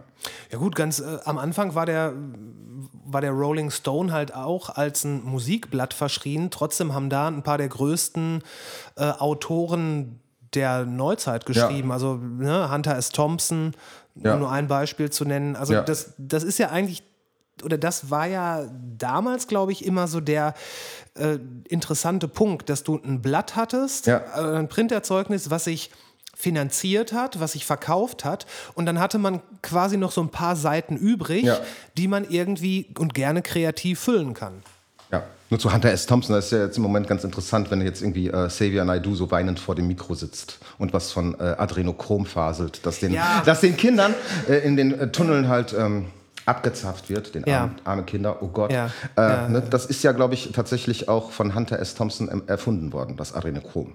Ja 0.50 0.58
gut, 0.58 0.74
ganz 0.74 0.98
äh, 0.98 1.18
am 1.24 1.38
Anfang 1.38 1.74
war 1.74 1.86
der, 1.86 2.12
war 3.04 3.20
der 3.20 3.30
Rolling 3.30 3.70
Stone 3.70 4.12
halt 4.12 4.34
auch 4.34 4.70
als 4.70 5.04
ein 5.04 5.24
Musikblatt 5.24 5.94
verschrien. 5.94 6.50
Trotzdem 6.50 6.92
haben 6.92 7.08
da 7.08 7.28
ein 7.28 7.42
paar 7.42 7.56
der 7.56 7.68
größten 7.68 8.42
äh, 8.96 9.04
Autoren 9.04 10.20
der 10.56 10.84
Neuzeit 10.84 11.46
geschrieben. 11.46 11.92
Also 11.92 12.16
ne, 12.16 12.70
Hunter 12.72 12.96
S. 12.96 13.10
Thompson, 13.10 13.72
Ja. 14.16 14.34
um 14.34 14.40
nur 14.40 14.50
ein 14.50 14.66
Beispiel 14.66 15.10
zu 15.10 15.24
nennen. 15.24 15.54
Also 15.56 15.74
Ja. 15.74 15.82
das, 15.82 16.14
das 16.18 16.42
ist 16.42 16.58
ja 16.58 16.70
eigentlich, 16.70 17.02
oder 17.62 17.78
das 17.78 18.10
war 18.10 18.26
ja 18.26 18.64
damals, 18.98 19.46
glaube 19.46 19.72
ich, 19.72 19.84
immer 19.84 20.08
so 20.08 20.20
der 20.20 20.54
äh, 21.14 21.38
interessante 21.68 22.26
Punkt, 22.28 22.68
dass 22.68 22.82
du 22.82 22.96
ein 23.02 23.22
Blatt 23.22 23.56
hattest, 23.56 24.06
Ja. 24.06 24.18
äh, 24.36 24.58
ein 24.58 24.68
Printerzeugnis, 24.68 25.50
was 25.50 25.64
sich 25.64 25.90
finanziert 26.34 27.14
hat, 27.14 27.40
was 27.40 27.52
sich 27.52 27.64
verkauft 27.64 28.24
hat 28.26 28.44
und 28.74 28.84
dann 28.84 29.00
hatte 29.00 29.16
man 29.16 29.40
quasi 29.62 29.96
noch 29.96 30.12
so 30.12 30.20
ein 30.20 30.28
paar 30.28 30.54
Seiten 30.54 30.96
übrig, 30.98 31.44
Ja. 31.44 31.58
die 31.96 32.08
man 32.08 32.28
irgendwie 32.28 32.92
und 32.98 33.14
gerne 33.14 33.40
kreativ 33.40 34.00
füllen 34.00 34.34
kann. 34.34 34.62
Nur 35.50 35.60
zu 35.60 35.72
Hunter 35.72 35.90
S. 35.92 36.06
Thompson, 36.06 36.34
das 36.34 36.46
ist 36.46 36.50
ja 36.52 36.64
jetzt 36.64 36.76
im 36.76 36.82
Moment 36.82 37.06
ganz 37.06 37.22
interessant, 37.22 37.70
wenn 37.70 37.80
jetzt 37.80 38.02
irgendwie 38.02 38.28
äh, 38.28 38.48
Xavier 38.48 38.84
Naidoo 38.84 39.14
so 39.14 39.30
weinend 39.30 39.60
vor 39.60 39.74
dem 39.76 39.86
Mikro 39.86 40.14
sitzt 40.14 40.58
und 40.78 40.92
was 40.92 41.12
von 41.12 41.38
äh, 41.38 41.54
Adrenochrom 41.58 42.26
faselt, 42.26 42.84
dass 42.84 42.98
den, 42.98 43.12
Ja. 43.12 43.42
dass 43.46 43.60
den 43.60 43.76
Kindern 43.76 44.14
äh, 44.48 44.56
in 44.66 44.76
den 44.76 44.98
äh, 44.98 45.12
Tunneln 45.12 45.46
halt 45.48 45.72
ähm, 45.78 46.06
abgezapft 46.46 47.10
wird, 47.10 47.34
den 47.36 47.44
Ja. 47.46 47.60
armen, 47.62 47.76
arme 47.84 48.02
Kinder, 48.02 48.38
oh 48.42 48.48
Gott. 48.48 48.72
Ja. 48.72 48.90
Äh. 49.16 49.48
Ne, 49.48 49.62
das 49.70 49.86
ist 49.86 50.02
ja, 50.02 50.12
glaube 50.12 50.34
ich, 50.34 50.50
tatsächlich 50.52 51.08
auch 51.08 51.30
von 51.30 51.54
Hunter 51.54 51.78
S. 51.78 51.94
Thompson 51.94 52.28
ähm, 52.32 52.42
erfunden 52.48 52.92
worden, 52.92 53.16
das 53.16 53.32
Adrenochrom. 53.34 53.94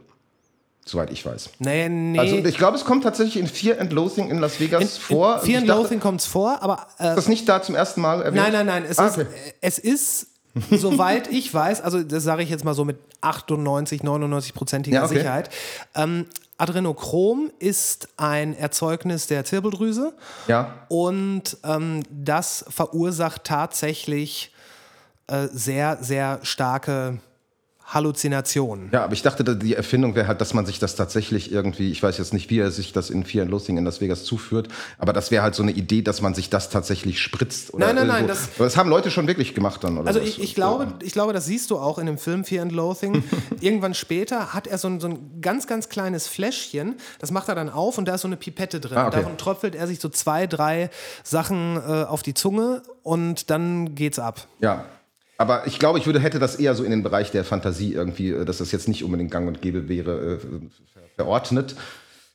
Soweit 0.86 1.12
ich 1.12 1.26
weiß. 1.26 1.52
Nee, 1.60 1.89
nee. 1.89 2.18
Also 2.18 2.38
ich 2.38 2.58
glaube, 2.58 2.76
es 2.76 2.86
kommt 2.86 3.04
tatsächlich 3.04 3.38
in 3.38 3.47
Fear 3.47 3.80
and 3.80 3.93
Loathing 3.93 4.30
in 4.32 4.39
Las 4.39 4.60
Vegas 4.60 4.97
vor. 4.97 5.36
in 5.36 5.41
Fear 5.45 5.60
and 5.60 5.70
dachte, 5.70 5.82
Loathing 5.82 5.99
kommt 5.99 6.22
es 6.22 6.26
vor, 6.28 6.58
aber 6.64 6.88
äh, 6.97 7.10
Ist 7.10 7.16
das 7.18 7.28
nicht 7.28 7.47
da 7.47 7.62
zum 7.62 7.76
ersten 7.76 8.02
Mal 8.02 8.22
erwähnt? 8.22 8.36
nein, 8.41 8.52
nein, 8.52 8.66
nein. 8.66 8.86
Es, 8.89 8.97
Ah, 8.97 9.08
ist, 9.08 9.18
okay. 9.20 9.28
es 9.62 9.78
ist, 9.78 10.28
soweit 10.72 11.28
ich 11.28 11.54
weiß, 11.54 11.82
also 11.82 12.04
das 12.04 12.24
sage 12.24 12.43
ich 12.43 12.49
jetzt 12.49 12.66
mal 12.66 12.74
so 12.74 12.86
mit 12.86 12.97
98, 13.22 14.02
99-prozentiger 14.02 14.95
Ja, 14.95 15.06
okay. 15.06 15.16
Sicherheit. 15.18 15.49
Ähm, 15.95 16.26
Adrenochrom 16.58 17.52
ist 17.60 18.10
ein 18.18 18.56
Erzeugnis 18.56 19.28
der 19.28 19.45
Zirbeldrüse 19.45 20.14
Ja. 20.47 20.86
und 20.89 21.58
ähm, 21.64 22.04
das 22.12 22.66
verursacht 22.70 23.43
tatsächlich 23.45 24.54
äh, 25.28 25.47
sehr, 25.52 25.97
sehr 26.02 26.39
starke 26.43 27.20
Halluzinationen. 27.94 28.89
Ja, 28.92 29.04
aber 29.04 29.14
ich 29.14 29.22
dachte, 29.22 29.44
da- 29.44 29.54
die 29.54 29.76
Erfindung 29.76 30.16
wäre 30.16 30.28
halt, 30.28 30.42
dass 30.42 30.54
man 30.54 30.66
sich 30.66 30.80
das 30.80 30.96
tatsächlich 30.96 31.52
irgendwie, 31.52 31.92
ich 31.92 32.02
weiß 32.02 32.18
jetzt 32.18 32.34
nicht, 32.34 32.50
wie 32.50 32.60
er 32.60 32.72
sich 32.72 32.94
das 32.94 33.10
in 33.10 33.24
Fear 33.26 33.44
and 33.44 33.52
Loathing 33.52 33.78
in 33.78 33.86
Las 33.86 34.02
Vegas 34.02 34.24
zuführt, 34.24 34.68
aber 34.98 35.14
das 35.14 35.32
wäre 35.32 35.44
halt 35.44 35.56
so 35.56 35.64
eine 35.64 35.72
Idee, 35.72 36.02
dass 36.02 36.22
man 36.22 36.34
sich 36.34 36.50
das 36.50 36.70
tatsächlich 36.70 37.20
spritzt. 37.20 37.78
Nein, 37.78 37.96
nein, 37.96 38.08
nein, 38.08 38.28
das- 38.28 38.50
das 38.58 38.78
haben 38.78 38.89
Leute 38.89 39.12
schon 39.12 39.28
wirklich 39.28 39.54
gemacht 39.56 39.84
dann, 39.84 39.98
oder 39.98 40.08
Also 40.08 40.20
ich, 40.20 40.42
ich, 40.42 40.56
glaube, 40.56 40.88
ich 41.04 41.14
glaube, 41.14 41.34
das 41.34 41.46
siehst 41.46 41.72
du 41.72 41.78
auch 41.78 41.98
in 41.98 42.06
dem 42.06 42.18
Film 42.18 42.44
Fear 42.44 42.62
and 42.64 42.72
Loathing. 42.72 43.24
Irgendwann 43.62 43.94
später 43.94 44.54
hat 44.54 44.68
er 44.68 44.78
so 44.78 44.88
ein, 44.88 45.00
so 45.00 45.08
ein 45.08 45.42
ganz, 45.42 45.68
ganz 45.68 45.89
kleines 45.89 46.28
Fläschchen, 46.28 46.96
das 47.20 47.32
macht 47.32 47.50
er 47.50 47.56
dann 47.56 47.70
auf 47.70 47.98
und 47.98 48.06
da 48.08 48.16
ist 48.16 48.22
so 48.22 48.28
eine 48.28 48.38
Pipette 48.38 48.80
drin. 48.80 48.98
Ah, 48.98 49.08
okay. 49.08 49.18
Davon 49.18 49.38
tröpfelt 49.38 49.76
er 49.76 49.88
sich 49.88 50.00
so 50.00 50.10
zwei, 50.10 50.48
drei 50.48 50.89
Sachen 51.24 51.78
äh, 51.78 52.04
auf 52.04 52.24
die 52.24 52.34
Zunge 52.34 52.82
und 53.04 53.50
dann 53.50 53.96
geht's 53.96 54.20
ab. 54.20 54.48
Ja. 54.60 54.86
Aber 55.42 55.66
ich 55.66 55.80
glaube, 55.80 55.98
ich 55.98 56.06
würde, 56.06 56.20
hätte 56.20 56.38
das 56.38 56.56
eher 56.58 56.76
so 56.76 56.84
in 56.84 56.92
den 56.92 57.02
Bereich 57.02 57.32
der 57.32 57.44
Fantasie 57.44 57.94
irgendwie, 57.94 58.30
äh, 58.30 58.46
dass 58.46 58.60
das 58.60 58.72
jetzt 58.72 58.88
nicht 58.88 59.04
unbedingt 59.04 59.32
gang 59.32 59.48
und 59.48 59.60
gäbe 59.62 59.89
wäre, 59.89 60.36
äh, 60.36 60.38
ver- 60.38 60.48
verordnet. 61.16 61.76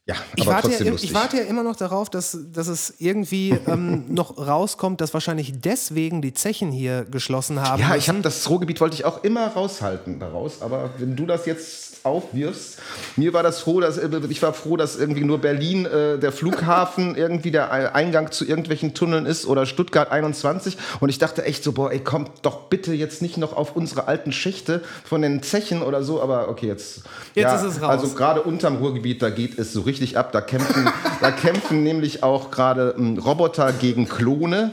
Ja, 0.09 0.15
Ich 0.37 0.43
aber 0.43 0.53
warte, 0.53 0.69
ja, 0.69 0.71
trotzdem 0.71 0.87
im- 0.87 0.93
lustig. 0.93 1.11
ich 1.11 1.15
warte 1.17 1.37
ja 1.37 1.43
immer 1.45 1.63
noch 1.65 1.75
darauf, 1.77 2.11
dass, 2.11 2.37
dass 2.53 2.69
es 2.69 2.95
irgendwie 2.99 3.51
ähm, 3.67 4.05
noch 4.15 4.39
rauskommt, 4.39 5.01
dass 5.01 5.13
wahrscheinlich 5.15 5.61
deswegen 5.61 6.21
die 6.23 6.33
Zechen 6.33 6.71
hier 6.73 7.05
geschlossen 7.05 7.61
haben. 7.61 7.81
Ja, 7.83 7.95
ich 7.97 8.09
habe 8.09 8.21
das 8.23 8.49
Ruhrgebiet 8.51 8.81
wollte 8.81 8.95
ich 8.95 9.05
auch 9.05 9.23
immer 9.25 9.49
raushalten 9.49 10.21
daraus, 10.21 10.63
aber 10.63 10.91
wenn 10.99 11.17
du 11.17 11.27
das 11.27 11.47
jetzt 11.47 11.86
aufwirfst, 12.07 12.79
mir 13.17 13.33
war 13.35 13.43
das 13.43 13.61
froh, 13.61 13.81
dass 13.81 13.99
äh, 13.99 14.09
ich 14.31 14.41
war 14.43 14.55
froh, 14.55 14.77
dass 14.79 14.97
irgendwie 14.97 15.25
nur 15.25 15.39
Berlin 15.39 15.85
äh, 15.85 16.19
der 16.19 16.33
Flughafen 16.33 17.15
irgendwie 17.17 17.51
der 17.51 17.73
Ei- 17.73 17.93
Eingang 17.95 18.31
zu 18.33 18.47
irgendwelchen 18.47 18.95
Tunneln 18.95 19.27
ist 19.27 19.45
oder 19.47 19.67
Stuttgart 19.67 20.11
21 20.11 20.79
und 21.01 21.09
ich 21.11 21.19
dachte 21.19 21.45
echt 21.45 21.63
so, 21.65 21.73
boah, 21.73 21.91
ey, 21.93 21.99
kommt 22.01 22.31
doch 22.43 22.63
bitte 22.69 22.95
jetzt 22.95 23.21
nicht 23.21 23.37
noch 23.37 23.55
auf 23.57 23.77
unsere 23.77 24.07
alten 24.09 24.33
Schächte 24.33 24.83
von 25.05 25.21
den 25.21 25.43
Zechen 25.43 25.83
oder 25.83 26.03
so, 26.03 26.23
aber 26.23 26.49
okay, 26.49 26.67
jetzt 26.69 27.03
Jetzt 27.35 27.43
ja, 27.45 27.57
ist 27.57 27.63
es 27.65 27.83
raus. 27.83 27.91
Also 27.91 28.15
gerade 28.15 28.43
unterm 28.43 28.77
Ruhrgebiet, 28.77 29.21
da 29.21 29.31
geht 29.31 29.59
es 29.59 29.73
so 29.73 29.83
richtig 29.83 30.17
ab, 30.17 30.33
da 30.33 30.41
kämpfen 30.41 30.89
da 31.21 31.31
kämpfen 31.31 31.83
nämlich 31.83 32.23
auch 32.23 32.51
gerade 32.51 32.95
ähm, 32.97 33.19
Roboter 33.19 33.73
gegen 33.73 34.09
Klone. 34.09 34.71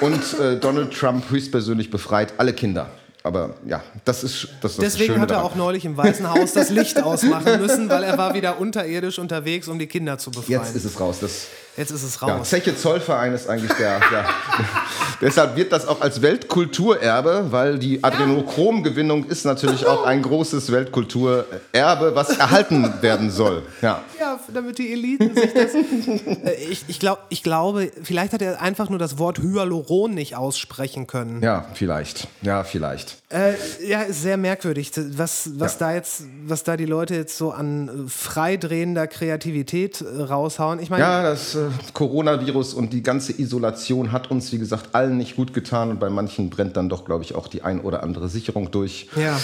Und 0.00 0.38
äh, 0.40 0.56
Donald 0.56 0.94
Trump 0.98 1.28
höchstpersönlich 1.30 1.90
befreit 1.90 2.32
alle 2.38 2.54
Kinder. 2.54 2.88
Aber 3.22 3.54
ja, 3.66 3.82
das 4.04 4.24
ist 4.24 4.48
das, 4.62 4.72
ist 4.72 4.78
das 4.78 4.92
Deswegen 4.92 5.12
Schöne 5.12 5.20
hat 5.20 5.30
er 5.30 5.36
daran. 5.36 5.50
auch 5.52 5.54
neulich 5.54 5.84
im 5.84 5.96
Weißen 5.96 6.30
Haus 6.30 6.54
das 6.54 6.70
Licht 6.70 7.02
ausmachen 7.02 7.60
müssen, 7.60 7.90
weil 7.90 8.02
er 8.02 8.16
war 8.16 8.32
wieder 8.34 8.58
unterirdisch 8.58 9.18
unterwegs, 9.18 9.68
um 9.68 9.78
die 9.78 9.86
Kinder 9.86 10.16
zu 10.16 10.30
befreien. 10.30 10.62
Jetzt 10.62 10.74
ist 10.74 10.84
es 10.86 10.98
raus. 10.98 11.18
Das, 11.20 11.46
Jetzt 11.76 11.90
ist 11.92 12.02
es 12.02 12.20
ja, 12.20 12.26
raus. 12.28 12.48
Zeche 12.50 12.76
Zollverein 12.76 13.32
ist 13.32 13.48
eigentlich 13.48 13.72
der. 13.72 14.00
ja. 14.12 14.24
Deshalb 15.20 15.54
wird 15.56 15.70
das 15.72 15.86
auch 15.86 16.00
als 16.00 16.22
Weltkulturerbe, 16.22 17.46
weil 17.50 17.78
die 17.78 18.02
Adrenochrom-Gewinnung 18.02 19.24
ist 19.26 19.44
natürlich 19.44 19.86
auch 19.86 20.04
ein 20.04 20.22
großes 20.22 20.72
Weltkulturerbe, 20.72 22.14
was 22.14 22.30
erhalten 22.38 22.90
werden 23.02 23.30
soll. 23.30 23.62
Ja. 23.82 24.00
Ja, 24.18 24.38
damit 24.52 24.78
die 24.78 24.92
Eliten 24.92 25.34
sich 25.34 25.52
das. 25.52 25.74
Äh, 25.74 26.54
ich, 26.70 26.84
ich, 26.88 26.98
glaub, 27.00 27.20
ich 27.28 27.42
glaube, 27.42 27.90
vielleicht 28.02 28.32
hat 28.32 28.42
er 28.42 28.60
einfach 28.62 28.88
nur 28.88 28.98
das 28.98 29.18
Wort 29.18 29.38
Hyaluron 29.38 30.12
nicht 30.14 30.36
aussprechen 30.36 31.06
können. 31.06 31.42
ja, 31.42 31.66
vielleicht. 31.74 32.28
Ja, 32.42 32.64
vielleicht. 32.64 33.16
Äh, 33.30 33.52
ja, 33.86 34.02
ist 34.02 34.22
sehr 34.22 34.36
merkwürdig, 34.36 34.90
was, 35.16 35.50
was 35.58 35.74
Ja. 35.74 35.78
da 35.88 35.94
jetzt, 35.94 36.22
was 36.46 36.64
da 36.64 36.76
die 36.76 36.86
Leute 36.86 37.14
jetzt 37.14 37.36
so 37.36 37.52
an 37.52 38.06
freidrehender 38.08 39.06
Kreativität 39.06 40.00
äh, 40.00 40.22
raushauen. 40.22 40.80
Ich 40.80 40.90
meine, 40.90 41.02
Ja, 41.02 41.22
das 41.22 41.54
äh, 41.54 41.69
Coronavirus 41.94 42.74
und 42.74 42.92
die 42.92 43.02
ganze 43.02 43.32
Isolation 43.38 44.12
hat 44.12 44.30
uns, 44.30 44.52
wie 44.52 44.58
gesagt, 44.58 44.94
allen 44.94 45.16
nicht 45.16 45.36
gut 45.36 45.54
getan 45.54 45.90
und 45.90 46.00
bei 46.00 46.10
manchen 46.10 46.50
brennt 46.50 46.76
dann 46.76 46.88
doch, 46.88 47.04
glaube 47.04 47.24
ich, 47.24 47.34
auch 47.34 47.48
die 47.48 47.62
ein 47.62 47.80
oder 47.80 48.02
andere 48.02 48.28
Sicherung 48.28 48.70
durch. 48.70 49.08
ja. 49.16 49.38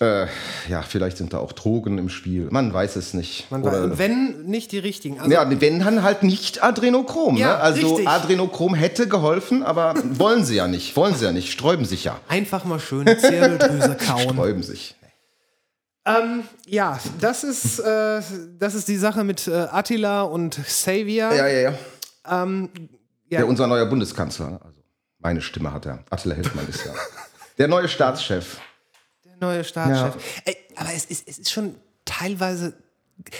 Äh, 0.00 0.28
ja, 0.70 0.80
vielleicht 0.80 1.18
sind 1.18 1.34
da 1.34 1.38
auch 1.38 1.52
Drogen 1.52 1.98
im 1.98 2.08
Spiel. 2.08 2.48
Man 2.50 2.72
weiß 2.72 2.96
es 2.96 3.12
nicht. 3.12 3.50
Man 3.50 3.62
war, 3.62 3.98
wenn 3.98 4.46
nicht 4.46 4.72
die 4.72 4.78
richtigen. 4.78 5.20
Also, 5.20 5.30
ja, 5.30 5.46
wenn 5.60 5.78
dann 5.78 6.02
halt 6.02 6.22
nicht 6.22 6.62
Adrenochrom. 6.64 7.36
Ja, 7.36 7.48
ne? 7.48 7.56
Also 7.56 7.86
richtig. 7.88 8.08
Adrenochrom 8.08 8.74
hätte 8.74 9.08
geholfen, 9.08 9.62
aber 9.62 9.94
wollen 10.12 10.46
sie 10.46 10.56
ja 10.56 10.68
nicht. 10.68 10.96
Wollen 10.96 11.14
sie 11.14 11.26
ja 11.26 11.32
nicht. 11.32 11.52
Sträuben 11.52 11.84
sich 11.84 12.04
ja. 12.04 12.18
Einfach 12.28 12.64
mal 12.64 12.80
schöne 12.80 13.18
Zirbeldrüse 13.18 13.96
kauen. 14.06 14.30
Sträuben 14.30 14.62
sich. 14.62 14.94
Ähm, 16.18 16.44
ja, 16.66 16.98
das 17.20 17.44
ist, 17.44 17.78
äh, 17.78 18.22
das 18.58 18.74
ist 18.74 18.88
die 18.88 18.96
Sache 18.96 19.24
mit 19.24 19.46
äh, 19.46 19.66
Attila 19.70 20.22
und 20.22 20.60
Xavier. 20.64 21.32
Ja, 21.32 21.46
ja, 21.46 21.70
ja. 21.70 21.74
Ähm, 22.28 22.70
ja. 23.28 23.38
Der 23.38 23.48
unser 23.48 23.66
neuer 23.66 23.86
Bundeskanzler. 23.86 24.60
Also 24.64 24.80
meine 25.18 25.40
Stimme 25.40 25.72
hat 25.72 25.86
er. 25.86 26.04
Attila 26.10 26.34
Hildmann 26.34 26.68
ist 26.68 26.84
ja. 26.84 26.92
Der 27.58 27.68
neue 27.68 27.88
Staatschef. 27.88 28.58
Der 29.24 29.36
neue 29.40 29.64
Staatschef. 29.64 30.14
Ey, 30.44 30.56
aber 30.76 30.92
es 30.94 31.04
ist, 31.04 31.28
es 31.28 31.38
ist 31.38 31.50
schon 31.50 31.76
teilweise. 32.04 32.74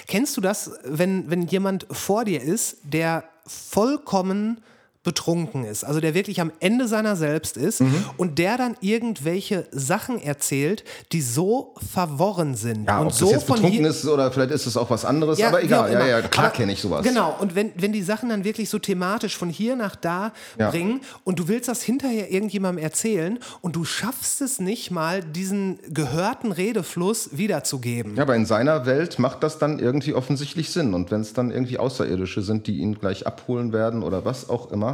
Kennst 0.07 0.37
du 0.37 0.41
das, 0.41 0.73
wenn, 0.85 1.31
wenn 1.31 1.47
jemand 1.47 1.87
vor 1.91 2.25
dir 2.25 2.43
ist, 2.43 2.79
der 2.85 3.25
vollkommen 3.47 4.61
betrunken 5.03 5.65
ist, 5.65 5.83
also 5.83 5.99
der 5.99 6.13
wirklich 6.13 6.43
am 6.43 6.53
Ende 6.61 6.87
seiner 6.87 7.17
selbst 7.17 7.57
ist 7.57 7.81
Mhm. 7.81 8.05
und 8.19 8.39
der 8.39 8.59
dann 8.59 8.77
irgendwelche 8.83 9.67
Sachen 9.71 10.21
erzählt, 10.21 10.85
die 11.13 11.23
so 11.23 11.75
verworren 11.91 12.55
sind 12.55 12.87
Ja, 12.87 13.01
und 13.01 13.07
ob 13.07 13.13
so 13.15 13.25
das 13.25 13.33
jetzt 13.37 13.47
betrunken 13.47 13.87
ist 13.87 14.05
oder 14.07 14.31
vielleicht 14.31 14.51
ist 14.51 14.67
es 14.67 14.77
auch 14.77 14.91
was 14.91 15.07
anderes, 15.07 15.39
Ja, 15.39 15.49
aber 15.49 15.63
egal. 15.65 15.91
Ja, 15.91 16.07
ja, 16.07 16.21
klar 16.21 16.51
kenne 16.51 16.73
ich 16.73 16.81
sowas. 16.83 17.03
Genau, 17.07 17.35
und 17.41 17.55
wenn, 17.55 17.73
wenn 17.77 17.93
die 17.95 18.03
Sachen 18.03 18.29
dann 18.29 18.45
wirklich 18.45 18.69
so 18.69 18.79
thematisch 18.79 19.39
von 19.39 19.49
hier 19.49 19.75
nach 19.75 19.97
da 19.97 20.33
Ja. 20.59 20.69
bringen 20.71 21.01
und 21.25 21.39
du 21.39 21.49
willst 21.49 21.69
das 21.71 21.83
hinterher 21.83 22.31
irgendjemandem 22.31 22.85
erzählen 22.85 23.39
und 23.63 23.77
du 23.77 23.85
schaffst 23.87 24.43
es 24.43 24.61
nicht 24.61 24.91
mal, 24.91 25.23
diesen 25.23 25.79
gehörten 25.89 26.53
Redefluss 26.53 27.31
wiederzugeben. 27.39 28.17
Ja, 28.17 28.25
aber 28.25 28.37
in 28.37 28.45
seiner 28.45 28.85
Welt 28.85 29.19
macht 29.19 29.43
das 29.43 29.59
dann 29.59 29.79
irgendwie 29.79 30.13
offensichtlich 30.13 30.71
Sinn. 30.71 30.93
Und 30.93 31.11
wenn 31.11 31.23
es 31.23 31.33
dann 31.33 31.51
irgendwie 31.51 31.79
Außerirdische 31.79 32.43
sind, 32.43 32.67
die 32.67 32.79
ihn 32.81 32.99
gleich 32.99 33.27
abholen 33.27 33.73
werden 33.73 34.03
oder 34.03 34.27
was 34.27 34.51
auch 34.51 34.71
immer. 34.71 34.90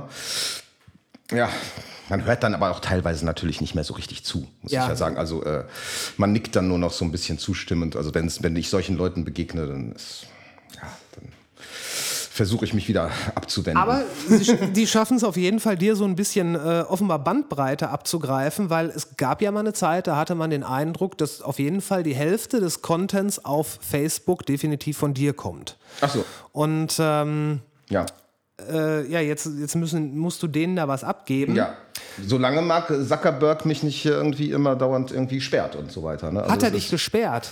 Ja, 1.32 1.48
man 2.08 2.24
hört 2.24 2.42
dann 2.44 2.54
aber 2.54 2.70
auch 2.70 2.80
teilweise 2.80 3.24
natürlich 3.26 3.60
nicht 3.60 3.74
mehr 3.74 3.82
so 3.84 3.94
richtig 3.94 4.24
zu, 4.24 4.46
muss 4.62 4.70
Ja. 4.72 4.84
ich 4.84 4.88
ja 4.90 4.96
sagen. 4.96 5.16
Also 5.16 5.42
äh, 5.44 5.64
man 6.16 6.32
nickt 6.32 6.54
dann 6.54 6.68
nur 6.68 6.78
noch 6.78 6.92
so 6.92 7.04
ein 7.04 7.10
bisschen 7.12 7.38
zustimmend. 7.38 7.96
Also 7.96 8.12
wenn 8.14 8.56
ich 8.56 8.70
solchen 8.70 8.96
Leuten 8.96 9.24
begegne, 9.24 9.66
dann 9.66 9.92
ist, 9.92 10.26
ja, 10.76 10.82
dann 11.16 11.32
versuche 11.58 12.64
ich 12.66 12.74
mich 12.74 12.86
wieder 12.86 13.10
abzuwenden. 13.34 13.82
Aber 13.82 14.04
die 14.74 14.86
schaffen 14.86 15.16
es 15.16 15.24
auf 15.24 15.36
jeden 15.36 15.58
Fall, 15.58 15.76
dir 15.76 15.96
so 15.96 16.04
ein 16.04 16.14
bisschen 16.14 16.54
äh, 16.54 16.84
offenbar 16.86 17.18
Bandbreite 17.18 17.88
abzugreifen, 17.88 18.70
weil 18.70 18.90
es 18.90 19.16
gab 19.16 19.40
ja 19.42 19.50
mal 19.50 19.60
eine 19.60 19.72
Zeit, 19.72 20.06
da 20.06 20.16
hatte 20.16 20.34
man 20.36 20.50
den 20.50 20.62
Eindruck, 20.62 21.16
dass 21.18 21.40
auf 21.42 21.58
jeden 21.58 21.80
Fall 21.80 22.02
die 22.04 22.14
Hälfte 22.14 22.60
des 22.60 22.82
Contents 22.82 23.44
auf 23.44 23.78
Facebook 23.80 24.44
definitiv 24.46 24.96
von 24.98 25.12
dir 25.14 25.32
kommt. 25.32 25.76
Ach 26.02 26.10
so, 26.12 26.24
Und 26.52 26.94
ähm, 27.00 27.62
ja. 27.88 28.06
Äh, 28.60 29.06
ja, 29.06 29.20
jetzt, 29.20 29.48
jetzt 29.58 29.76
müssen, 29.76 30.16
musst 30.16 30.42
du 30.42 30.46
denen 30.46 30.76
da 30.76 30.88
was 30.88 31.04
abgeben. 31.04 31.54
Ja, 31.54 31.76
solange 32.26 32.62
Mark 32.62 32.88
Zuckerberg 32.88 33.66
mich 33.66 33.82
nicht 33.82 34.04
irgendwie 34.04 34.50
immer 34.50 34.76
dauernd 34.76 35.12
irgendwie 35.12 35.40
sperrt 35.40 35.76
und 35.76 35.92
so 35.92 36.02
weiter. 36.02 36.32
Ne? 36.32 36.40
Also 36.42 36.52
Hat 36.52 36.62
er 36.62 36.70
dich 36.70 36.90
gesperrt? 36.90 37.50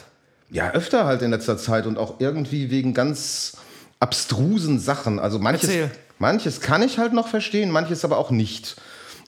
Ja, 0.50 0.70
öfter 0.70 1.04
halt 1.04 1.22
in 1.22 1.30
letzter 1.30 1.58
Zeit 1.58 1.86
und 1.86 1.98
auch 1.98 2.20
irgendwie 2.20 2.70
wegen 2.70 2.94
ganz 2.94 3.56
abstrusen 4.00 4.78
Sachen. 4.78 5.18
Also 5.18 5.38
manches, 5.38 5.70
Erzähl. 5.70 5.90
manches 6.18 6.60
kann 6.60 6.82
ich 6.82 6.98
halt 6.98 7.12
noch 7.12 7.28
verstehen, 7.28 7.70
manches 7.70 8.04
aber 8.04 8.18
auch 8.18 8.30
nicht. 8.30 8.76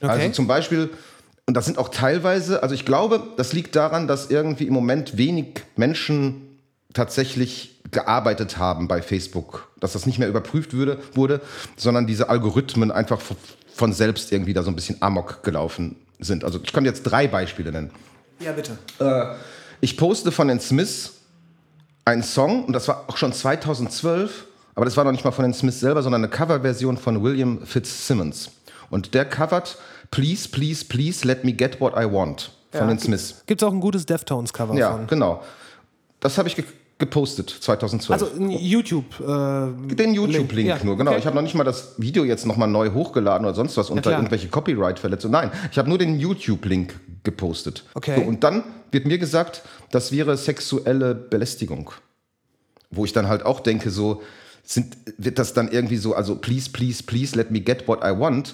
Okay. 0.01 0.07
Also 0.07 0.29
zum 0.31 0.47
Beispiel, 0.47 0.89
und 1.45 1.55
das 1.55 1.65
sind 1.65 1.77
auch 1.77 1.89
teilweise, 1.89 2.61
also 2.61 2.75
ich 2.75 2.85
glaube, 2.85 3.23
das 3.37 3.53
liegt 3.53 3.75
daran, 3.75 4.07
dass 4.07 4.29
irgendwie 4.29 4.67
im 4.67 4.73
Moment 4.73 5.17
wenig 5.17 5.61
Menschen 5.75 6.46
tatsächlich 6.93 7.81
gearbeitet 7.91 8.57
haben 8.57 8.87
bei 8.87 9.01
Facebook, 9.01 9.69
dass 9.79 9.93
das 9.93 10.05
nicht 10.05 10.19
mehr 10.19 10.27
überprüft 10.27 10.73
würde, 10.73 10.99
wurde, 11.13 11.41
sondern 11.75 12.07
diese 12.07 12.29
Algorithmen 12.29 12.91
einfach 12.91 13.19
von 13.73 13.93
selbst 13.93 14.31
irgendwie 14.31 14.53
da 14.53 14.63
so 14.63 14.69
ein 14.69 14.75
bisschen 14.75 14.97
amok 15.01 15.43
gelaufen 15.43 15.95
sind. 16.19 16.43
Also 16.43 16.59
ich 16.63 16.73
kann 16.73 16.83
jetzt 16.85 17.03
drei 17.03 17.27
Beispiele 17.27 17.71
nennen. 17.71 17.91
Ja, 18.39 18.51
bitte. 18.51 18.77
Ich 19.79 19.95
poste 19.97 20.31
von 20.31 20.47
den 20.47 20.59
Smiths 20.59 21.13
einen 22.05 22.23
Song, 22.23 22.65
und 22.65 22.73
das 22.73 22.87
war 22.87 23.05
auch 23.07 23.17
schon 23.17 23.31
2012, 23.33 24.45
aber 24.75 24.85
das 24.85 24.97
war 24.97 25.03
noch 25.03 25.11
nicht 25.11 25.23
mal 25.25 25.31
von 25.31 25.43
den 25.43 25.53
Smiths 25.53 25.79
selber, 25.79 26.01
sondern 26.03 26.21
eine 26.23 26.29
Coverversion 26.29 26.97
von 26.97 27.23
William 27.23 27.65
Fitzsimmons. 27.65 28.51
Und 28.89 29.13
der 29.13 29.25
covert 29.25 29.77
Please, 30.11 30.47
Please, 30.49 30.85
Please 30.85 31.27
Let 31.27 31.43
Me 31.43 31.53
Get 31.53 31.79
What 31.81 31.93
I 31.95 32.11
Want 32.11 32.51
von 32.71 32.87
den 32.87 32.99
Smiths. 32.99 33.43
Gibt 33.45 33.61
es 33.61 33.67
auch 33.67 33.73
ein 33.73 33.79
gutes 33.81 34.05
Deftones-Cover 34.05 34.75
Ja, 34.75 34.91
von? 34.91 35.07
genau. 35.07 35.43
Das 36.27 36.37
habe 36.37 36.49
ich 36.49 36.57
ge 36.57 36.65
gepostet 36.99 37.49
2012. 37.49 38.21
Also 38.21 38.35
ein 38.35 38.49
YouTube. 38.49 39.05
Äh, 39.21 39.95
den 39.95 40.13
YouTube-Link 40.13 40.67
Ja, 40.67 40.79
nur, 40.83 40.97
genau. 40.97 41.11
okay. 41.11 41.19
Ich 41.19 41.25
habe 41.27 41.35
noch 41.35 41.43
nicht 41.43 41.53
mal 41.53 41.63
das 41.63 41.93
Video 41.99 42.25
jetzt 42.25 42.45
nochmal 42.45 42.67
neu 42.67 42.91
hochgeladen 42.91 43.45
oder 43.45 43.53
sonst 43.55 43.77
was 43.77 43.91
unter 43.91 44.09
klar. 44.09 44.19
irgendwelche 44.19 44.47
Copyright-Verletzungen. 44.47 45.31
Nein, 45.31 45.51
ich 45.71 45.77
habe 45.77 45.87
nur 45.87 45.99
den 45.99 46.19
YouTube-Link 46.19 46.99
gepostet. 47.23 47.85
Okay. 47.93 48.15
So, 48.15 48.27
und 48.27 48.43
dann 48.43 48.63
wird 48.91 49.05
mir 49.05 49.19
gesagt, 49.19 49.61
das 49.91 50.11
wäre 50.11 50.35
sexuelle 50.37 51.15
Belästigung. 51.15 51.91
Wo 52.89 53.05
ich 53.05 53.13
dann 53.13 53.29
halt 53.29 53.45
auch 53.45 53.59
denke, 53.59 53.91
so, 53.91 54.23
sind, 54.63 54.97
wird 55.17 55.39
das 55.39 55.53
dann 55.53 55.71
irgendwie 55.71 55.97
so, 55.97 56.13
also 56.13 56.35
please, 56.35 56.69
please, 56.71 57.03
please, 57.03 57.37
let 57.37 57.51
me 57.51 57.61
get 57.61 57.87
what 57.87 57.99
I 58.03 58.09
want. 58.09 58.53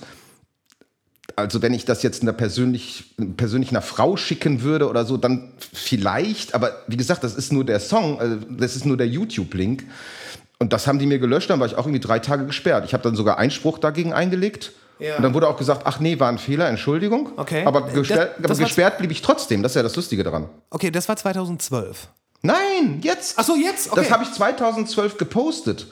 Also 1.36 1.62
wenn 1.62 1.74
ich 1.74 1.86
das 1.86 2.04
jetzt 2.04 2.22
einer 2.22 2.34
persönlich, 2.34 3.16
persönlich 3.38 3.70
einer 3.72 3.82
Frau 3.82 4.18
schicken 4.18 4.62
würde 4.62 4.88
oder 4.90 5.06
so, 5.06 5.18
dann 5.18 5.54
vielleicht. 5.74 6.54
Aber 6.54 6.72
wie 6.88 6.98
gesagt, 6.98 7.24
das 7.24 7.34
ist 7.36 7.52
nur 7.52 7.64
der 7.66 7.80
Song, 7.80 8.20
also 8.20 8.38
das 8.50 8.76
ist 8.76 8.86
nur 8.86 8.98
der 8.98 9.08
YouTube-Link. 9.08 9.84
Und 10.60 10.74
das 10.74 10.86
haben 10.86 11.00
die 11.00 11.06
mir 11.06 11.20
gelöscht, 11.20 11.50
dann 11.50 11.60
war 11.60 11.68
ich 11.68 11.76
auch 11.76 11.86
irgendwie 11.86 12.00
drei 12.00 12.20
Tage 12.20 12.46
gesperrt. 12.46 12.86
Ich 12.86 12.94
habe 12.94 13.04
dann 13.04 13.16
sogar 13.16 13.38
Einspruch 13.38 13.80
dagegen 13.80 14.14
eingelegt. 14.14 14.72
Ja. 15.00 15.18
Und 15.18 15.24
dann 15.24 15.34
wurde 15.34 15.48
auch 15.48 15.58
gesagt, 15.58 15.82
ach 15.86 16.00
nee, 16.00 16.20
war 16.20 16.30
ein 16.30 16.38
Fehler, 16.38 16.70
Entschuldigung. 16.70 17.32
Okay. 17.38 17.66
Aber, 17.66 17.82
Das- 17.82 17.94
gesperrt, 17.94 18.36
das 18.38 18.46
aber 18.52 18.60
war- 18.60 18.66
gesperrt 18.66 18.98
blieb 19.00 19.12
ich 19.12 19.22
trotzdem. 19.22 19.64
Das 19.64 19.72
ist 19.72 19.76
ja 19.78 19.84
das 19.84 19.96
Lustige 19.96 20.24
daran. 20.24 20.50
okay, 20.70 20.92
das 20.92 21.10
war 21.10 21.16
2012. 21.16 22.08
Nein, 22.42 23.00
jetzt. 23.02 23.36
Ach 23.38 23.44
so, 23.46 23.56
jetzt? 23.56 23.92
Okay. 23.92 24.02
Das 24.02 24.12
habe 24.12 24.24
ich 24.26 24.32
2012 24.34 25.18
gepostet. 25.18 25.88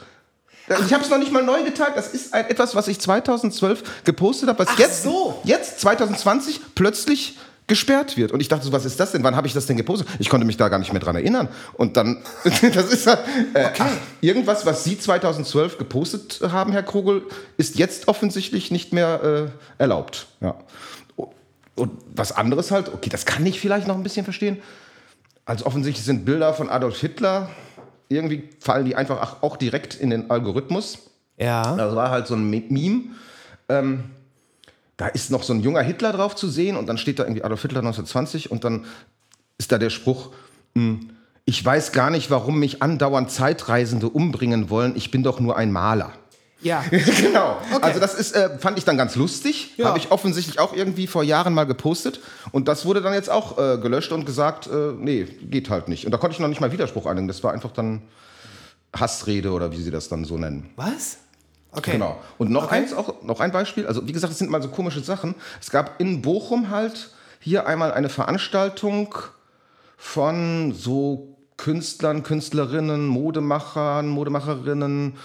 Ich 0.68 0.93
habe 0.93 1.03
es 1.03 1.09
noch 1.09 1.18
nicht 1.18 1.32
mal 1.32 1.43
neu 1.43 1.64
geteilt. 1.64 1.93
Das 1.95 2.07
ist 2.14 2.34
ein, 2.34 2.45
etwas, 2.49 2.76
was 2.76 2.88
ich 2.88 2.99
2012 2.99 4.03
gepostet 4.03 4.49
habe, 4.49 4.59
was 4.59 4.70
Ach 4.72 4.80
jetzt, 4.80 5.03
so. 5.03 5.41
jetzt 5.43 5.80
2020 5.82 6.62
plötzlich 6.76 7.38
gesperrt 7.68 8.18
wird. 8.18 8.34
Und 8.34 8.41
ich 8.41 8.49
dachte 8.49 8.66
so, 8.66 8.72
was 8.74 8.84
ist 8.84 8.99
das 8.99 9.14
denn? 9.14 9.24
Wann 9.24 9.36
habe 9.36 9.47
ich 9.47 9.53
das 9.53 9.66
denn 9.66 9.78
gepostet? 9.78 10.07
Ich 10.20 10.30
konnte 10.30 10.45
mich 10.45 10.57
da 10.57 10.68
gar 10.68 10.78
nicht 10.78 10.91
mehr 10.91 11.01
dran 11.01 11.16
erinnern. 11.16 11.47
Und 11.74 11.95
dann, 11.95 12.22
das 12.43 12.91
ist 12.91 13.07
halt, 13.07 13.20
äh, 13.53 13.70
ach, 13.80 13.86
irgendwas, 14.20 14.66
was 14.66 14.84
Sie 14.84 14.99
2012 14.99 15.78
gepostet 15.78 16.41
haben, 16.51 16.74
Herr 16.74 16.84
Krugel, 16.84 17.24
ist 17.57 17.78
jetzt 17.78 18.07
offensichtlich 18.07 18.72
nicht 18.72 18.91
mehr 18.91 19.51
äh, 19.78 19.82
erlaubt. 19.82 20.28
Ja. 20.41 20.55
Und 21.76 21.91
was 22.14 22.34
anderes 22.34 22.72
halt, 22.72 22.93
okay, 22.93 23.09
das 23.09 23.26
kann 23.26 23.45
ich 23.45 23.59
vielleicht 23.59 23.88
noch 23.88 23.95
ein 23.95 24.03
bisschen 24.03 24.26
verstehen. 24.26 24.62
Also 25.45 25.66
offensichtlich 25.66 26.05
sind 26.05 26.26
Bilder 26.26 26.53
von 26.53 26.70
Adolf 26.70 26.99
Hitler, 26.99 27.49
irgendwie 28.16 28.43
fallen 28.59 28.86
die 28.86 28.95
einfach 28.95 29.20
ach- 29.22 29.43
auch 29.43 29.57
direkt 29.57 29.95
in 29.95 30.09
den 30.09 30.30
Algorithmus. 30.32 30.99
ja. 31.38 31.76
Das 31.76 31.95
war 31.95 32.09
halt 32.12 32.28
so 32.28 32.36
ein 32.36 32.49
Me- 32.49 32.64
Meme. 32.70 33.01
Ähm, 33.70 34.03
da 34.97 35.07
ist 35.07 35.32
noch 35.32 35.43
so 35.43 35.53
ein 35.53 35.62
junger 35.62 35.82
Hitler 35.82 36.12
drauf 36.12 36.36
zu 36.36 36.47
sehen 36.49 36.76
und 36.78 36.88
dann 36.88 36.97
steht 36.97 37.18
da 37.20 37.24
irgendwie 37.24 37.43
Adolf 37.43 37.62
Hitler 37.64 37.80
1920 37.80 38.51
und 38.51 38.64
dann 38.64 38.86
ist 39.57 39.72
da 39.72 39.78
der 39.78 39.89
Spruch, 39.89 40.32
hm, 40.76 41.09
ich 41.45 41.64
weiß 41.66 41.91
gar 41.91 42.12
nicht, 42.12 42.30
warum 42.30 42.59
mich 42.59 42.84
andauernd 42.84 43.32
Zeitreisende 43.32 44.09
umbringen 44.09 44.70
wollen, 44.70 44.95
ich 44.95 45.09
bin 45.09 45.24
doch 45.24 45.39
nur 45.39 45.57
ein 45.57 45.72
Maler. 45.72 46.12
Ja. 46.62 46.84
genau. 46.91 47.57
Okay. 47.74 47.82
Also 47.82 47.99
das 47.99 48.14
ist, 48.14 48.36
äh, 48.36 48.57
fand 48.59 48.78
ich 48.78 48.86
dann 48.86 48.97
ganz 48.97 49.16
lustig. 49.16 49.74
Ja. 49.78 49.88
Habe 49.88 49.97
ich 49.97 50.12
offensichtlich 50.12 50.59
auch 50.59 50.74
irgendwie 50.74 51.07
vor 51.07 51.24
Jahren 51.24 51.53
mal 51.53 51.66
gepostet. 51.66 52.20
Und 52.51 52.68
das 52.68 52.86
wurde 52.86 53.01
dann 53.01 53.14
jetzt 53.14 53.30
auch 53.30 53.57
äh, 53.57 53.78
gelöscht 53.78 54.12
und 54.12 54.26
gesagt, 54.26 54.68
äh, 54.68 54.93
nee, 54.97 55.24
geht 55.24 55.70
halt 55.70 55.88
nicht. 55.88 56.05
Und 56.05 56.12
da 56.12 56.18
konnte 56.18 56.34
ich 56.36 56.39
noch 56.39 56.47
nicht 56.47 56.62
mal 56.62 56.72
Widerspruch 56.72 57.05
einlegen. 57.05 57.28
Das 57.28 57.43
war 57.43 57.53
einfach 57.53 57.72
dann 57.72 58.03
Hassrede 58.95 59.51
oder 59.51 59.72
wie 59.72 59.82
sie 59.82 59.91
das 59.91 60.09
dann 60.09 60.26
so 60.26 60.38
nennen. 60.38 60.70
Was? 60.76 61.18
Okay. 61.72 61.91
Genau. 61.93 62.20
Und 62.38 62.51
noch 62.51 62.66
Okay. 62.66 62.76
eins, 62.76 62.93
auch 62.93 63.24
noch 63.24 63.39
ein 63.39 63.51
Beispiel. 63.51 63.88
Also 63.88 64.07
wie 64.07 64.12
gesagt, 64.12 64.34
es 64.34 64.39
sind 64.39 64.51
mal 64.51 64.62
so 64.62 64.70
komische 64.70 64.99
Sachen. 65.01 65.36
Es 65.62 65.72
gab 65.72 65.99
in 65.99 66.22
Bochum 66.22 66.70
halt 66.70 67.12
hier 67.39 67.66
einmal 67.66 67.91
eine 67.93 68.09
Veranstaltung 68.09 69.16
von 69.97 70.74
so 70.74 71.38
Künstlern, 71.57 72.24
Künstlerinnen, 72.24 73.07
Modemachern, 73.07 74.07
Modemacherinnen, 74.09 75.16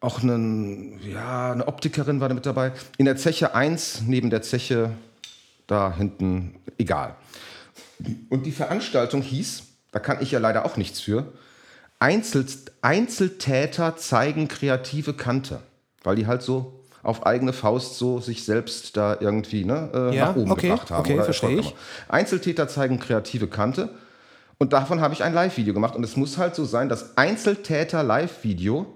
auch 0.00 0.22
einen, 0.22 1.00
ja, 1.08 1.52
eine 1.52 1.66
Optikerin 1.68 2.20
war 2.20 2.28
da 2.28 2.34
mit 2.34 2.46
dabei. 2.46 2.72
In 2.98 3.06
der 3.06 3.16
Zeche 3.16 3.54
1, 3.54 4.02
neben 4.06 4.30
der 4.30 4.42
Zeche 4.42 4.90
da 5.66 5.94
hinten, 5.96 6.56
egal. 6.78 7.14
Und 8.28 8.44
die 8.44 8.52
Veranstaltung 8.52 9.22
hieß, 9.22 9.62
da 9.92 9.98
kann 9.98 10.18
ich 10.20 10.30
ja 10.30 10.38
leider 10.38 10.64
auch 10.66 10.76
nichts 10.76 11.00
für, 11.00 11.32
Einzel 11.98 12.44
Einzeltäter 12.82 13.96
zeigen 13.96 14.48
kreative 14.48 15.14
Kante. 15.14 15.60
Weil 16.04 16.16
die 16.16 16.26
halt 16.26 16.42
so 16.42 16.78
auf 17.02 17.24
eigene 17.24 17.52
Faust 17.52 17.96
so 17.96 18.20
sich 18.20 18.44
selbst 18.44 18.96
da 18.96 19.16
irgendwie 19.18 19.64
ne, 19.64 19.90
äh, 19.94 20.14
Ja, 20.14 20.26
nach 20.26 20.36
oben 20.36 20.50
okay, 20.50 20.68
gebracht 20.68 20.90
haben. 20.90 21.00
okay, 21.00 21.14
oder 21.14 21.24
verstehe 21.24 21.58
haben. 21.58 21.72
Einzeltäter 22.08 22.68
zeigen 22.68 23.00
kreative 23.00 23.46
Kante. 23.48 23.88
Und 24.58 24.72
davon 24.72 25.00
habe 25.00 25.14
ich 25.14 25.22
ein 25.22 25.32
Live-Video 25.32 25.72
gemacht. 25.72 25.96
Und 25.96 26.04
es 26.04 26.16
muss 26.16 26.36
halt 26.36 26.54
so 26.54 26.64
sein, 26.64 26.88
dass 26.88 27.16
Einzeltäter-Live-Video 27.16 28.95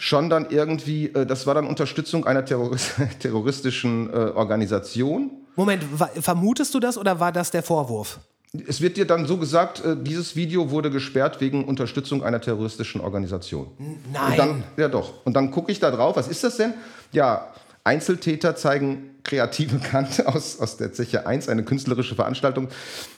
schon 0.00 0.30
dann 0.30 0.46
irgendwie, 0.48 1.08
äh, 1.08 1.26
das 1.26 1.46
war 1.46 1.54
dann 1.54 1.66
Unterstützung 1.66 2.26
einer 2.26 2.44
Terroris 2.44 2.94
terroristischen 3.20 4.10
äh, 4.10 4.16
Organisation. 4.34 5.30
Moment, 5.56 5.84
vermutest 6.20 6.74
du 6.74 6.80
das 6.80 6.96
oder 6.96 7.20
war 7.20 7.32
das 7.32 7.50
der 7.50 7.62
Vorwurf? 7.62 8.18
Es 8.66 8.80
wird 8.80 8.96
dir 8.96 9.06
dann 9.06 9.26
so 9.26 9.36
gesagt, 9.36 9.84
äh, 9.84 9.96
dieses 9.96 10.34
Video 10.34 10.70
wurde 10.70 10.90
gesperrt 10.90 11.40
wegen 11.40 11.64
Unterstützung 11.64 12.24
einer 12.24 12.40
terroristischen 12.40 13.00
Organisation. 13.02 13.68
Nein. 14.12 14.30
Und 14.30 14.38
dann, 14.38 14.64
ja 14.78 14.88
doch. 14.88 15.24
Und 15.24 15.34
dann 15.34 15.50
gucke 15.50 15.70
ich 15.70 15.78
da 15.78 15.90
drauf, 15.90 16.16
was 16.16 16.28
ist 16.28 16.42
das 16.42 16.56
denn? 16.56 16.72
Ja, 17.12 17.52
Einzeltäter 17.84 18.56
zeigen 18.56 19.06
kreative 19.22 19.78
Kante 19.78 20.26
aus, 20.34 20.58
aus 20.60 20.76
der 20.76 20.92
Zeche 20.92 21.26
1, 21.26 21.48
eine 21.48 21.62
künstlerische 21.62 22.14
Veranstaltung. 22.14 22.68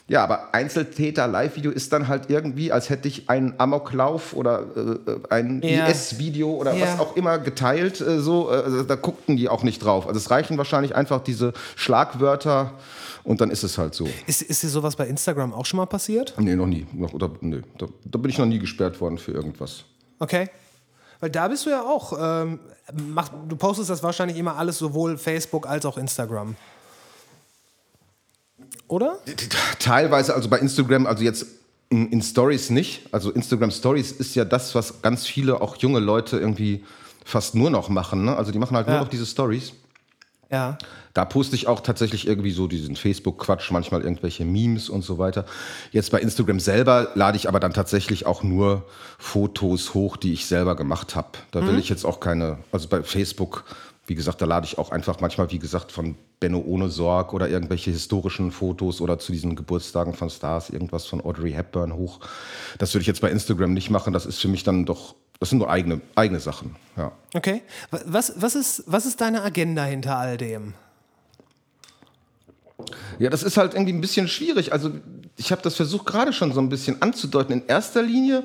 Ja, 0.07 0.23
aber 0.23 0.53
Einzeltäter 0.53 1.27
Live-Video 1.27 1.71
ist 1.71 1.93
dann 1.93 2.07
halt 2.07 2.29
irgendwie, 2.29 2.71
als 2.71 2.89
hätte 2.89 3.07
ich 3.07 3.29
einen 3.29 3.53
Amoklauf 3.57 4.33
oder 4.33 4.65
äh, 4.75 5.33
ein 5.33 5.61
Ja. 5.63 5.87
IS-Video 5.87 6.51
oder 6.55 6.73
Ja. 6.73 6.85
was 6.93 6.99
auch 6.99 7.15
immer 7.15 7.39
geteilt. 7.39 8.01
Äh, 8.01 8.19
so, 8.19 8.49
äh, 8.51 8.55
also 8.55 8.83
da 8.83 8.95
guckten 8.95 9.37
die 9.37 9.47
auch 9.49 9.63
nicht 9.63 9.79
drauf. 9.83 10.07
Also 10.07 10.17
es 10.17 10.29
reichen 10.29 10.57
wahrscheinlich 10.57 10.95
einfach 10.95 11.21
diese 11.23 11.53
Schlagwörter 11.75 12.73
und 13.23 13.39
dann 13.39 13.49
ist 13.49 13.63
es 13.63 13.77
halt 13.77 13.93
so. 13.95 14.07
Ist, 14.27 14.41
ist 14.41 14.63
dir 14.63 14.69
sowas 14.69 14.95
bei 14.97 15.07
Instagram 15.07 15.53
auch 15.53 15.65
schon 15.65 15.77
mal 15.77 15.85
passiert? 15.85 16.33
Nee, 16.37 16.55
noch 16.55 16.67
nie. 16.67 16.85
Noch, 16.93 17.13
oder, 17.13 17.31
nee, 17.41 17.61
da, 17.77 17.87
da 18.05 18.17
bin 18.17 18.29
ich 18.29 18.37
noch 18.37 18.45
nie 18.45 18.59
gesperrt 18.59 18.99
worden 18.99 19.17
für 19.17 19.31
irgendwas. 19.31 19.85
Okay. 20.19 20.49
Weil 21.23 21.29
da 21.29 21.47
bist 21.47 21.65
du 21.65 21.69
ja 21.69 21.81
auch, 21.83 22.11
ähm, 22.19 22.59
mach, 22.91 23.29
du 23.47 23.55
postest 23.55 23.89
das 23.89 24.03
wahrscheinlich 24.03 24.35
immer 24.37 24.57
alles, 24.57 24.77
sowohl 24.77 25.17
Facebook 25.17 25.65
als 25.65 25.85
auch 25.85 25.97
Instagram. 25.97 26.57
Oder? 28.89 29.19
Teilweise, 29.79 30.35
also 30.35 30.49
bei 30.49 30.59
Instagram, 30.59 31.07
also 31.07 31.23
jetzt 31.23 31.45
in, 31.87 32.21
Stories 32.21 32.71
nicht. 32.71 33.07
Also 33.13 33.31
Instagram 33.31 33.71
Stories 33.71 34.11
ist 34.11 34.35
ja 34.35 34.43
das, 34.43 34.75
was 34.75 35.01
ganz 35.01 35.25
viele, 35.25 35.61
auch 35.61 35.77
junge 35.77 35.99
Leute 36.01 36.39
irgendwie 36.39 36.83
fast 37.23 37.55
nur 37.55 37.69
noch 37.69 37.87
machen. 37.87 38.25
Ne? 38.25 38.35
Also 38.35 38.51
die 38.51 38.59
machen 38.59 38.75
halt 38.75 38.87
Ja. 38.87 38.95
nur 38.95 39.03
noch 39.03 39.09
diese 39.09 39.25
Stories. 39.25 39.71
Ja. 40.53 40.77
Da 41.15 41.25
poste 41.25 41.55
ich 41.55 41.65
auch 41.65 41.79
tatsächlich 41.79 42.27
irgendwie 42.27 42.51
so 42.51 42.67
diesen 42.67 42.95
Facebook-Quatsch, 42.95 43.71
manchmal 43.71 44.01
irgendwelche 44.01 44.45
Memes 44.45 44.87
und 44.87 45.03
so 45.03 45.17
weiter. 45.17 45.45
Jetzt 45.91 46.11
bei 46.11 46.19
Instagram 46.19 46.59
selber 46.59 47.09
lade 47.15 47.37
ich 47.37 47.47
aber 47.47 47.59
dann 47.59 47.73
tatsächlich 47.73 48.27
auch 48.27 48.43
nur 48.43 48.85
Fotos 49.17 49.95
hoch, 49.95 50.15
die 50.15 50.31
ich 50.31 50.45
selber 50.45 50.75
gemacht 50.75 51.15
habe. 51.15 51.29
Da 51.49 51.65
will 51.65 51.79
ich 51.79 51.89
jetzt 51.89 52.05
auch 52.05 52.19
keine, 52.19 52.59
also 52.71 52.87
bei 52.87 53.01
Facebook, 53.01 53.63
wie 54.05 54.15
gesagt, 54.15 54.41
da 54.41 54.45
lade 54.45 54.65
ich 54.65 54.77
auch 54.77 54.91
einfach 54.91 55.21
manchmal, 55.21 55.49
wie 55.51 55.59
gesagt, 55.59 55.91
von 55.91 56.15
Benno 56.41 56.59
ohne 56.59 56.89
Sorg 56.89 57.33
oder 57.33 57.47
irgendwelche 57.47 57.89
historischen 57.91 58.51
Fotos 58.51 58.99
oder 58.99 59.17
zu 59.17 59.31
diesen 59.31 59.55
Geburtstagen 59.55 60.13
von 60.13 60.29
Stars 60.29 60.69
irgendwas 60.69 61.05
von 61.05 61.21
Audrey 61.23 61.53
Hepburn 61.53 61.93
hoch. 61.93 62.19
Das 62.79 62.93
würde 62.93 63.01
ich 63.03 63.07
jetzt 63.07 63.21
bei 63.21 63.31
Instagram 63.31 63.73
nicht 63.73 63.89
machen. 63.89 64.11
Das 64.11 64.25
ist 64.25 64.39
für 64.41 64.49
mich 64.49 64.63
dann 64.63 64.85
doch, 64.85 65.15
das 65.39 65.49
sind 65.51 65.59
nur 65.59 65.69
eigene, 65.69 66.01
eigene 66.15 66.41
Sachen. 66.41 66.75
Ja. 66.97 67.13
Okay. 67.33 67.61
Wa- 67.91 68.01
Was, 68.05 68.33
was, 68.35 68.55
ist, 68.55 68.83
was 68.87 69.05
ist 69.05 69.21
deine 69.21 69.41
Agenda 69.41 69.85
hinter 69.85 70.17
all 70.17 70.35
dem? 70.35 70.73
Ja, 73.19 73.29
das 73.29 73.43
ist 73.43 73.55
halt 73.57 73.73
irgendwie 73.73 73.93
ein 73.93 74.01
bisschen 74.01 74.27
schwierig. 74.27 74.73
Also 74.73 74.91
ich 75.37 75.51
habe 75.51 75.61
das 75.61 75.75
versucht 75.75 76.05
gerade 76.07 76.33
schon 76.33 76.51
so 76.51 76.59
ein 76.59 76.69
bisschen 76.69 77.01
anzudeuten. 77.01 77.53
In 77.61 77.67
erster 77.67 78.01
Linie 78.01 78.43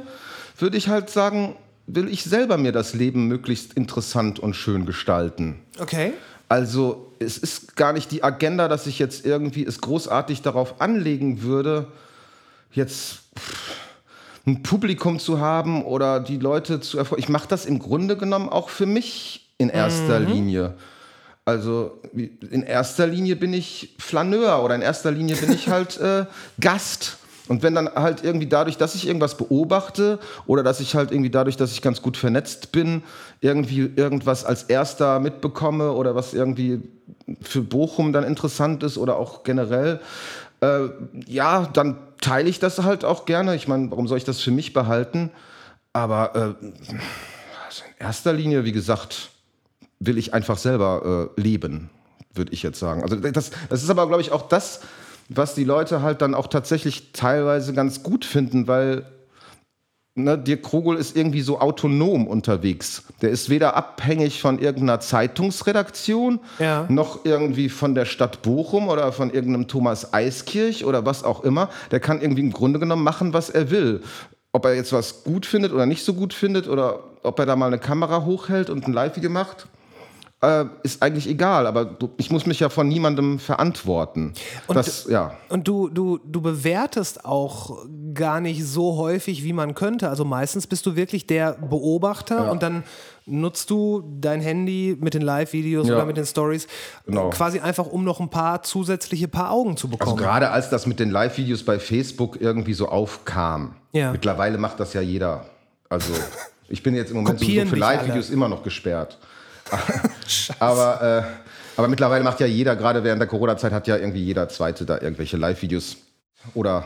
würde 0.59 0.77
ich 0.77 0.89
halt 0.89 1.11
sagen, 1.11 1.57
will 1.89 2.09
ich 2.09 2.23
selber 2.23 2.59
mir 2.59 2.73
das 2.73 2.95
Leben 2.95 3.27
möglichst 3.27 3.73
interessant 3.73 4.39
und 4.39 4.55
schön 4.55 4.87
gestalten. 4.87 5.61
Okay. 5.79 6.13
Also 6.49 7.13
es 7.19 7.39
ist 7.39 7.77
gar 7.77 7.93
nicht 7.93 8.11
die 8.11 8.23
Agenda, 8.23 8.69
dass 8.69 8.87
ich 8.87 8.99
jetzt 8.99 9.27
irgendwie 9.27 9.65
es 9.65 9.81
großartig 9.81 10.43
darauf 10.43 10.81
anlegen 10.81 11.43
würde, 11.43 11.89
jetzt 12.73 13.21
ein 14.47 14.63
Publikum 14.63 15.19
zu 15.19 15.41
haben 15.41 15.85
oder 15.85 16.21
die 16.21 16.39
Leute 16.39 16.81
zu 16.81 16.99
erfolgen. 16.99 17.23
Ich 17.23 17.29
mache 17.29 17.49
das 17.49 17.67
im 17.67 17.79
Grunde 17.79 18.17
genommen 18.17 18.49
auch 18.49 18.69
für 18.69 18.87
mich 18.87 19.51
in 19.59 19.69
erster 19.69 20.21
Linie. 20.21 20.75
Also 21.45 22.01
in 22.13 22.63
erster 22.63 23.07
Linie 23.07 23.37
bin 23.37 23.55
ich 23.55 23.97
Flaneur 23.99 24.63
oder 24.63 24.75
in 24.75 24.83
erster 24.83 25.11
Linie 25.11 25.37
bin 25.37 25.53
ich 25.53 25.69
halt 25.69 25.99
äh, 25.99 26.27
Gast. 26.61 27.17
Und 27.49 27.63
wenn 27.63 27.75
dann 27.75 27.89
halt 27.89 28.23
irgendwie 28.23 28.47
dadurch, 28.47 28.77
dass 28.77 28.95
ich 28.95 29.07
irgendwas 29.07 29.37
beobachte 29.37 30.19
oder 30.47 30.63
dass 30.63 30.81
ich 30.81 30.95
halt 30.95 31.11
irgendwie 31.11 31.31
dadurch, 31.31 31.57
dass 31.57 31.73
ich 31.73 31.83
ganz 31.83 32.03
gut 32.03 32.17
vernetzt 32.17 32.73
bin, 32.73 33.03
irgendwie 33.41 33.91
irgendwas 33.97 34.45
als 34.45 34.65
erster 34.65 35.19
mitbekomme 35.21 35.93
oder 35.93 36.15
was 36.15 36.35
irgendwie 36.35 36.81
für 37.41 37.63
Bochum 37.63 38.13
dann 38.13 38.25
interessant 38.25 38.83
ist 38.83 38.99
oder 38.99 39.17
auch 39.17 39.43
generell, 39.43 40.01
äh, 40.61 40.89
ja, 41.27 41.67
dann 41.73 41.99
teile 42.21 42.49
ich 42.49 42.59
das 42.59 42.83
halt 42.83 43.05
auch 43.05 43.25
gerne. 43.25 43.55
Ich 43.55 43.69
meine, 43.69 43.91
warum 43.91 44.09
soll 44.09 44.19
ich 44.19 44.25
das 44.25 44.41
für 44.41 44.51
mich 44.51 44.73
behalten? 44.73 45.31
Aber 45.93 46.35
äh, 46.35 46.67
also 47.67 47.83
in 47.87 48.07
erster 48.07 48.33
Linie, 48.33 48.65
wie 48.65 48.73
gesagt, 48.73 49.31
will 50.01 50.19
ich 50.19 50.35
einfach 50.35 50.59
selber 50.59 51.31
äh, 51.37 51.41
leben, 51.41 51.91
würde 52.35 52.53
ich 52.53 52.63
jetzt 52.63 52.79
sagen. 52.79 53.03
Also 53.03 53.17
das, 53.17 53.51
das 53.69 53.83
ist 53.83 53.91
aber, 53.91 54.07
glaube 54.07 54.23
ich, 54.23 54.33
auch 54.33 54.49
das, 54.49 54.81
was 55.29 55.55
die 55.55 55.65
Leute 55.65 56.03
halt 56.03 56.23
dann 56.23 56.35
auch 56.35 56.47
tatsächlich 56.47 57.13
teilweise 57.13 57.73
ganz 57.75 58.03
gut 58.03 58.25
finden, 58.25 58.67
weil 58.67 59.05
ne, 60.15 60.39
Dirk 60.39 60.63
Krogel 60.63 60.97
ist 60.97 61.17
irgendwie 61.17 61.43
so 61.43 61.61
autonom 61.61 62.27
unterwegs. 62.27 63.05
Der 63.23 63.31
ist 63.31 63.51
weder 63.51 63.77
abhängig 63.77 64.41
von 64.41 64.59
irgendeiner 64.59 65.01
Zeitungsredaktion, 65.01 66.41
Ja. 66.59 66.87
noch 66.89 67.25
irgendwie 67.25 67.69
von 67.69 67.95
der 67.95 68.05
Stadt 68.05 68.43
Bochum 68.43 68.89
oder 68.89 69.13
von 69.13 69.31
irgendeinem 69.31 69.69
Thomas 69.69 70.13
Eiskirch 70.13 70.85
oder 70.85 71.05
was 71.07 71.25
auch 71.25 71.45
immer. 71.45 71.69
Der 71.91 72.01
kann 72.01 72.21
irgendwie 72.21 72.43
im 72.43 72.53
Grunde 72.53 72.79
genommen 72.79 73.05
machen, 73.05 73.33
was 73.33 73.51
er 73.51 73.71
will. 73.71 74.03
Ob 74.53 74.65
er 74.65 74.75
jetzt 74.75 74.93
was 74.93 75.25
gut 75.25 75.45
findet 75.47 75.73
oder 75.73 75.87
nicht 75.87 76.05
so 76.05 76.15
gut 76.15 76.33
findet 76.33 76.69
oder 76.69 77.01
ob 77.23 77.39
er 77.39 77.47
da 77.47 77.55
mal 77.55 77.67
eine 77.67 77.79
Kamera 77.79 78.25
hochhält 78.25 78.71
und 78.71 78.87
ein 78.87 78.93
Live-Video 78.93 79.31
macht, 79.31 79.67
äh, 80.41 80.65
ist 80.83 81.03
eigentlich 81.03 81.29
egal. 81.29 81.67
Aber 81.67 81.85
du, 81.85 82.11
ich 82.17 82.31
muss 82.31 82.47
mich 82.47 82.61
ja 82.61 82.69
von 82.69 82.87
niemandem 82.89 83.39
verantworten. 83.39 84.35
das, 84.69 85.07
ja. 85.09 85.33
Und 85.49 85.67
du, 85.69 85.89
du, 85.89 86.19
du 86.19 86.41
bewertest 86.41 87.25
auch 87.25 87.85
gar 88.15 88.41
nicht 88.41 88.65
so 88.65 88.97
häufig, 88.97 89.43
wie 89.45 89.53
man 89.53 89.75
könnte. 89.75 90.09
Also 90.09 90.25
meistens 90.25 90.67
bist 90.67 90.87
du 90.87 90.97
wirklich 90.97 91.27
der 91.27 91.53
Beobachter 91.55 92.51
und 92.51 92.63
dann 92.63 92.85
nutzt 93.27 93.69
du 93.69 94.03
dein 94.21 94.41
Handy 94.41 94.97
mit 94.99 95.13
den 95.13 95.21
Live-Videos 95.23 95.87
Ja. 95.87 95.97
oder 95.97 96.07
mit 96.07 96.17
den 96.17 96.25
Stories 96.25 96.67
Genau. 97.05 97.29
quasi 97.31 97.61
einfach, 97.61 97.87
um 97.87 98.03
noch 98.05 98.21
ein 98.21 98.31
paar 98.31 98.63
zusätzliche 98.63 99.29
Paar 99.29 99.51
Augen 99.51 99.77
zu 99.77 99.87
Also 99.89 99.99
bekommen. 99.99 100.17
gerade 100.17 100.51
als 100.51 100.71
das 100.71 100.87
mit 100.87 100.99
den 100.99 101.11
Live-Videos 101.11 101.63
bei 101.63 101.79
Facebook 101.79 102.41
irgendwie 102.41 102.73
so 102.73 102.89
aufkam. 102.89 103.75
Ja. 103.93 104.13
Mittlerweile 104.13 104.57
macht 104.57 104.81
das 104.81 104.95
ja 104.95 105.03
jeder. 105.03 105.45
Also 105.91 106.13
ich 106.71 106.83
bin 106.83 106.95
jetzt 106.95 107.11
im 107.11 107.19
Moment 107.19 107.39
Kopieren 107.39 107.69
für 107.69 107.77
Live-Videos 107.77 108.31
immer 108.31 108.49
noch 108.49 108.63
gesperrt. 108.63 109.19
aber, 110.59 111.03
äh, 111.03 111.23
aber 111.77 111.89
mittlerweile 111.89 112.25
macht 112.25 112.41
ja 112.41 112.47
jeder, 112.47 112.77
gerade 112.77 113.05
während 113.05 113.21
der 113.21 113.29
Corona-Zeit 113.29 113.73
hat 113.73 113.87
ja 113.87 113.97
irgendwie 113.97 114.23
jeder 114.23 114.49
Zweite 114.49 114.85
da 114.85 115.01
irgendwelche 115.01 115.37
Live-Videos. 115.37 115.97
Oder 116.55 116.85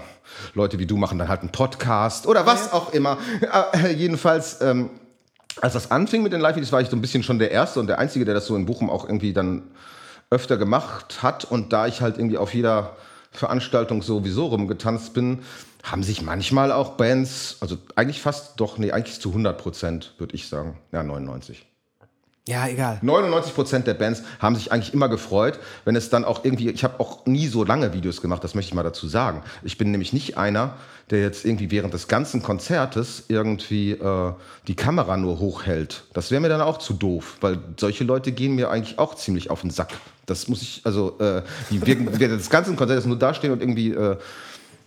Leute 0.55 0.79
wie 0.79 0.87
du 0.87 0.97
machen 0.97 1.19
dann 1.19 1.29
halt 1.29 1.41
einen 1.41 1.53
Podcast 1.53 2.27
oder 2.27 2.47
was 2.47 2.73
auch 2.73 2.93
immer. 2.93 3.19
Äh, 3.73 3.93
jedenfalls, 3.93 4.61
ähm, 4.61 4.91
als 5.61 5.75
das 5.75 5.91
anfing 5.91 6.23
mit 6.23 6.33
den 6.33 6.41
Live-Videos, 6.41 6.73
war 6.73 6.81
ich 6.81 6.89
so 6.89 6.97
ein 6.97 7.03
bisschen 7.03 7.23
schon 7.23 7.39
der 7.39 7.51
Erste 7.51 7.81
und 7.81 7.87
der 7.87 7.99
Einzige, 7.99 8.25
der 8.25 8.35
das 8.35 8.47
so 8.47 8.57
in 8.57 8.67
Bochum 8.67 8.91
auch 8.91 9.05
irgendwie 9.05 9.33
dann 9.33 9.65
öfter 10.31 10.57
gemacht 10.57 11.23
hat. 11.23 11.45
Und 11.45 11.73
da 11.73 11.87
ich 11.87 12.01
halt 12.01 12.17
irgendwie 12.17 12.39
auf 12.39 12.55
jeder 12.55 12.97
Veranstaltung 13.31 14.03
sowieso 14.03 14.47
rumgetanzt 14.47 15.15
bin, 15.15 15.41
haben 15.83 16.03
sich 16.03 16.23
manchmal 16.23 16.73
auch 16.73 16.97
Bands, 16.97 17.57
also 17.61 17.77
eigentlich 17.97 18.23
fast 18.23 18.61
doch, 18.61 18.79
nee, 18.79 18.93
eigentlich 18.93 19.21
zu 19.21 19.31
100 19.31 19.59
Prozent, 19.59 20.15
würde 20.19 20.35
ich 20.35 20.49
sagen. 20.49 20.79
Ja, 20.93 21.03
99. 21.03 21.67
ja, 22.49 22.67
egal. 22.67 22.99
99 23.03 23.55
Prozent 23.55 23.87
der 23.87 23.95
Bands 23.95 24.23
haben 24.41 24.57
sich 24.57 24.73
eigentlich 24.73 24.93
immer 24.93 25.09
gefreut, 25.09 25.61
wenn 25.85 25.95
es 25.95 26.11
dann 26.11 26.25
auch 26.25 26.45
irgendwie, 26.45 26.71
ich 26.71 26.83
habe 26.83 26.99
auch 26.99 27.25
nie 27.25 27.47
so 27.47 27.63
lange 27.63 27.93
Videos 27.93 28.21
gemacht, 28.21 28.43
das 28.43 28.57
möchte 28.57 28.71
ich 28.71 28.75
mal 28.75 28.83
dazu 28.83 29.07
sagen. 29.07 29.45
Ich 29.63 29.79
bin 29.79 29.93
nämlich 29.93 30.13
nicht 30.13 30.37
einer, 30.37 30.75
der 31.11 31.21
jetzt 31.21 31.45
irgendwie 31.45 31.71
während 31.71 31.95
des 31.95 32.09
ganzen 32.09 32.43
Konzertes 32.43 33.25
irgendwie 33.29 33.93
äh, 33.93 34.33
die 34.67 34.75
Kamera 34.75 35.17
nur 35.17 35.39
hochhält. 35.39 36.03
Das 36.15 36.33
wäre 36.33 36.41
mir 36.41 36.49
dann 36.49 36.63
auch 36.63 36.79
zu 36.79 36.95
doof, 36.95 37.37
weil 37.41 37.59
solche 37.79 38.03
Leute 38.03 38.33
gehen 38.33 38.57
mir 38.57 38.71
eigentlich 38.71 38.99
auch 38.99 39.15
ziemlich 39.15 39.49
auf 39.49 39.61
den 39.61 39.71
Sack. 39.71 39.93
Das 40.27 40.49
muss 40.49 40.63
ich, 40.63 40.81
also 40.83 41.19
äh, 41.21 41.43
die 41.71 41.87
während 41.87 42.19
während 42.19 42.41
des 42.41 42.51
ganzen 42.51 42.75
Konzertes 42.75 43.07
nur 43.07 43.19
dastehen 43.19 43.53
und 43.53 43.61
irgendwie 43.61 43.93
äh, 43.93 44.17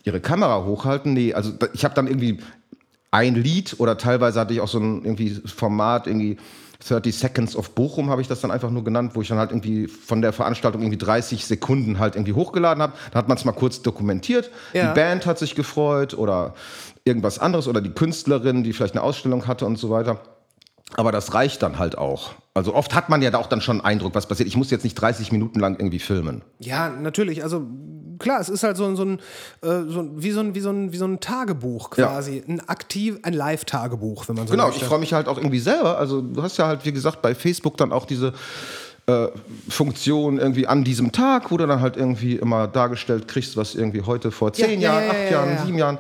ihre 0.04 0.20
Kamera 0.20 0.66
hochhalten. 0.66 1.14
Nee, 1.14 1.34
also 1.34 1.54
ich 1.72 1.86
habe 1.86 1.96
dann 1.96 2.08
irgendwie 2.08 2.40
ein 3.12 3.36
Lied 3.36 3.76
oder 3.78 3.98
teilweise 3.98 4.42
hatte 4.42 4.54
ich 4.54 4.60
auch 4.60 4.68
so 4.68 4.80
ein 4.80 5.06
irgendwie 5.06 5.30
Format, 5.46 6.08
irgendwie 6.08 6.38
30 6.88 7.18
Seconds 7.18 7.56
of 7.56 7.72
Bochum 7.72 8.10
habe 8.10 8.22
ich 8.22 8.28
das 8.28 8.42
dann 8.42 8.52
einfach 8.52 8.70
nur 8.70 8.84
genannt, 8.84 9.12
wo 9.16 9.22
ich 9.22 9.28
dann 9.28 9.38
halt 9.38 9.52
irgendwie 9.52 9.88
von 9.88 10.22
der 10.22 10.34
Veranstaltung 10.34 10.82
irgendwie 10.82 10.98
30 10.98 11.46
Sekunden 11.46 12.00
halt 12.00 12.16
irgendwie 12.16 12.34
hochgeladen 12.34 12.82
habe. 12.82 12.94
Da 13.12 13.20
hat 13.20 13.28
man 13.28 13.38
es 13.38 13.46
mal 13.46 13.54
kurz 13.54 13.82
dokumentiert. 13.82 14.52
Ja. 14.74 14.90
Die 14.90 14.96
Band 14.96 15.26
hat 15.26 15.40
sich 15.40 15.56
gefreut 15.56 16.14
oder 16.14 16.54
irgendwas 17.04 17.40
anderes 17.40 17.68
oder 17.68 17.82
die 17.82 17.92
Künstlerin, 17.92 18.64
die 18.64 18.74
vielleicht 18.74 18.96
eine 18.96 19.04
Ausstellung 19.04 19.48
hatte 19.48 19.66
und 19.66 19.78
so 19.78 19.90
weiter. 19.90 20.20
Aber 20.94 21.12
das 21.12 21.34
reicht 21.34 21.64
dann 21.64 21.80
halt 21.80 21.98
auch. 21.98 22.32
Also 22.54 22.74
oft 22.74 22.94
hat 22.94 23.10
man 23.10 23.22
ja 23.22 23.32
da 23.32 23.40
auch 23.40 23.48
dann 23.48 23.60
schon 23.60 23.78
einen 23.82 23.86
Eindruck, 23.86 24.16
was 24.16 24.28
passiert. 24.28 24.48
Ich 24.48 24.56
muss 24.56 24.72
jetzt 24.72 24.84
nicht 24.84 24.94
30 24.96 25.32
Minuten 25.32 25.60
lang 25.60 25.76
irgendwie 25.78 26.00
filmen. 26.00 26.42
Ja, 26.60 26.90
natürlich. 26.90 27.44
Also 27.44 27.64
klar, 28.20 28.40
es 28.40 28.48
ist 28.50 28.64
halt 28.64 28.78
so, 28.78 28.86
ein- 28.86 28.96
so 28.96 29.04
ein, 29.04 29.20
äh, 29.62 29.90
so 29.90 30.08
wie, 30.16 30.32
so 30.32 30.40
ein, 30.40 30.56
wie, 30.56 30.60
so 30.62 30.70
ein, 30.70 30.94
wie 30.94 30.98
so 30.98 31.06
ein 31.06 31.20
Tagebuch 31.20 31.90
Ja. 31.98 32.08
quasi. 32.08 32.44
Ein 32.48 32.62
aktiv, 32.70 33.18
ein 33.24 33.34
Live-Tagebuch, 33.34 34.30
wenn 34.30 34.36
man 34.36 34.48
so 34.48 34.52
Genau, 34.52 34.68
möchte. 34.68 34.82
ich 34.82 34.88
freue 34.88 35.00
mich 35.00 35.12
halt 35.12 35.28
auch 35.28 35.38
irgendwie 35.38 35.60
selber. 35.60 35.98
Also 35.98 36.22
du 36.22 36.42
hast 36.44 36.56
ja 36.58 36.68
halt, 36.68 36.86
wie 36.86 36.94
gesagt, 36.94 37.22
bei 37.22 37.36
Facebook 37.36 37.76
dann 37.78 37.92
auch 37.92 38.06
diese 38.06 38.34
äh, 39.08 39.28
Funktion 39.70 40.38
irgendwie 40.40 40.66
an 40.68 40.84
diesem 40.84 41.12
Tag, 41.12 41.52
wo 41.52 41.58
du 41.58 41.68
dann 41.68 41.82
halt 41.82 41.98
irgendwie 41.98 42.36
immer 42.38 42.68
dargestellt 42.68 43.28
kriegst, 43.28 43.58
was 43.58 43.76
irgendwie 43.76 44.02
heute 44.02 44.32
vor 44.32 44.54
zehn 44.54 44.80
Ja, 44.80 44.94
ja, 45.00 45.00
Jahren, 45.00 45.04
ja, 45.04 45.10
acht 45.12 45.18
ja, 45.26 45.32
Jahren, 45.32 45.50
ja. 45.58 45.66
sieben 45.66 45.78
Jahren 45.78 45.98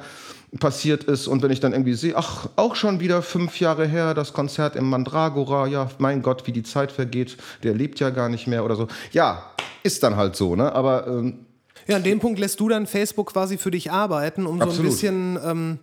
passiert 0.60 1.03
ist 1.03 1.28
und 1.28 1.41
wenn 1.43 1.51
ich 1.51 1.60
dann 1.60 1.74
irgendwie 1.74 1.93
sehe, 1.93 2.16
ach, 2.16 2.47
auch 2.56 2.76
schon 2.76 2.99
wieder 2.99 3.22
fünf 3.22 3.60
Jahre 3.60 3.86
her, 3.86 4.14
das 4.14 4.34
Konzert 4.34 4.76
im 4.76 4.89
Mandragora, 4.89 5.68
ja, 5.68 5.89
mein 5.97 6.22
Gott, 6.22 6.47
wie 6.47 6.51
die 6.51 6.64
Zeit 6.64 6.91
vergeht, 6.91 7.38
der 7.64 7.74
lebt 7.74 7.99
ja 7.99 8.10
gar 8.10 8.30
nicht 8.30 8.47
mehr 8.47 8.64
oder 8.64 8.76
so. 8.76 8.88
Ja, 9.12 9.51
ist 9.84 10.03
dann 10.03 10.16
halt 10.16 10.36
so, 10.36 10.56
ne? 10.56 10.74
Aber 10.74 11.08
ähm, 11.08 11.45
ja, 11.88 11.97
an 11.97 12.03
dem 12.03 12.20
Punkt 12.20 12.39
lässt 12.39 12.60
du 12.60 12.70
dann 12.70 12.88
Facebook 12.88 13.34
quasi 13.34 13.58
für 13.58 13.70
dich 13.70 13.91
arbeiten, 13.91 14.47
um 14.47 14.62
Absolut. 14.62 14.76
so 14.76 14.82
ein 14.82 14.89
bisschen 14.89 15.39
ähm, 15.45 15.80